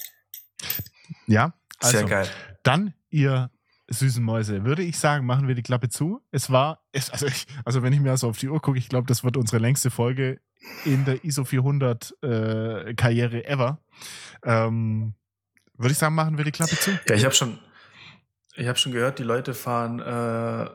Ja, 1.27 1.53
also 1.81 1.99
sehr 1.99 2.07
geil. 2.07 2.29
dann, 2.63 2.95
ihr 3.11 3.51
süßen 3.89 4.25
Mäuse, 4.25 4.65
würde 4.65 4.83
ich 4.83 4.99
sagen, 4.99 5.27
machen 5.27 5.47
wir 5.49 5.55
die 5.55 5.63
Klappe 5.63 5.91
zu. 5.91 6.23
Es 6.31 6.51
war, 6.51 6.83
es, 6.93 7.11
also, 7.11 7.27
ich, 7.27 7.47
also 7.65 7.83
wenn 7.83 7.93
ich 7.93 8.01
mir 8.01 8.17
so 8.17 8.29
auf 8.31 8.39
die 8.39 8.49
Uhr 8.49 8.61
gucke, 8.63 8.79
ich 8.79 8.89
glaube, 8.89 9.07
das 9.07 9.23
wird 9.23 9.37
unsere 9.37 9.59
längste 9.59 9.91
Folge 9.91 10.41
in 10.87 11.05
der 11.05 11.23
ISO 11.25 11.45
400 11.45 12.15
äh, 12.23 12.95
Karriere 12.95 13.45
ever. 13.45 13.79
Ähm, 14.43 15.15
würde 15.77 15.93
ich 15.93 15.99
sagen, 15.99 16.15
machen 16.15 16.39
wir 16.39 16.45
die 16.45 16.53
Klappe 16.53 16.79
zu. 16.79 16.91
Ja, 17.09 17.15
ich 17.15 17.25
habe 17.25 17.35
schon, 17.35 17.59
ich 18.57 18.69
habe 18.69 18.79
schon 18.79 18.93
gehört, 18.93 19.19
die 19.19 19.25
Leute 19.25 19.55
fahren 19.55 20.01
äh, 20.01 20.71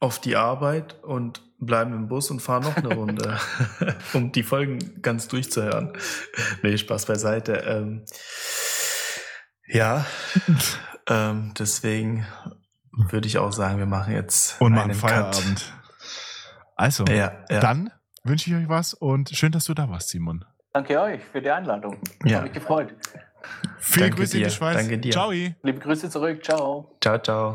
auf 0.00 0.20
die 0.20 0.36
Arbeit 0.36 1.02
und 1.02 1.42
bleiben 1.58 1.92
im 1.92 2.08
Bus 2.08 2.30
und 2.30 2.40
fahren 2.40 2.64
noch 2.64 2.76
eine 2.76 2.94
Runde, 2.94 3.38
um 4.14 4.32
die 4.32 4.42
Folgen 4.42 5.00
ganz 5.00 5.28
durchzuhören. 5.28 5.92
Nee, 6.62 6.76
Spaß 6.76 7.06
beiseite. 7.06 7.52
Ähm, 7.66 8.04
ja, 9.66 10.04
ähm, 11.08 11.54
deswegen 11.58 12.26
würde 12.92 13.26
ich 13.26 13.38
auch 13.38 13.52
sagen, 13.52 13.78
wir 13.78 13.86
machen 13.86 14.12
jetzt 14.12 14.60
Und 14.60 14.72
machen 14.72 14.90
einen 14.90 14.98
Feierabend. 14.98 15.72
Also, 16.76 17.04
Cut. 17.04 17.16
Ja, 17.16 17.44
ja. 17.48 17.60
dann 17.60 17.90
wünsche 18.24 18.50
ich 18.50 18.56
euch 18.56 18.68
was 18.68 18.94
und 18.94 19.30
schön, 19.30 19.52
dass 19.52 19.64
du 19.64 19.74
da 19.74 19.88
warst, 19.88 20.08
Simon. 20.08 20.44
Danke 20.72 21.00
euch 21.00 21.22
für 21.22 21.40
die 21.40 21.50
Einladung. 21.50 21.98
Ja. 22.24 22.36
Habe 22.36 22.44
mich 22.44 22.54
gefreut. 22.54 22.94
Viele 23.78 24.06
Danke 24.06 24.22
Grüße 24.22 24.36
in 24.36 24.42
dir. 24.42 24.48
die 24.48 24.54
Schweiz. 24.54 24.76
Danke 24.76 24.98
dir. 24.98 25.12
Ciao. 25.12 25.30
Liebe 25.30 25.78
Grüße 25.78 26.08
zurück. 26.10 26.44
Ciao. 26.44 26.96
Ciao, 27.00 27.18
ciao. 27.18 27.50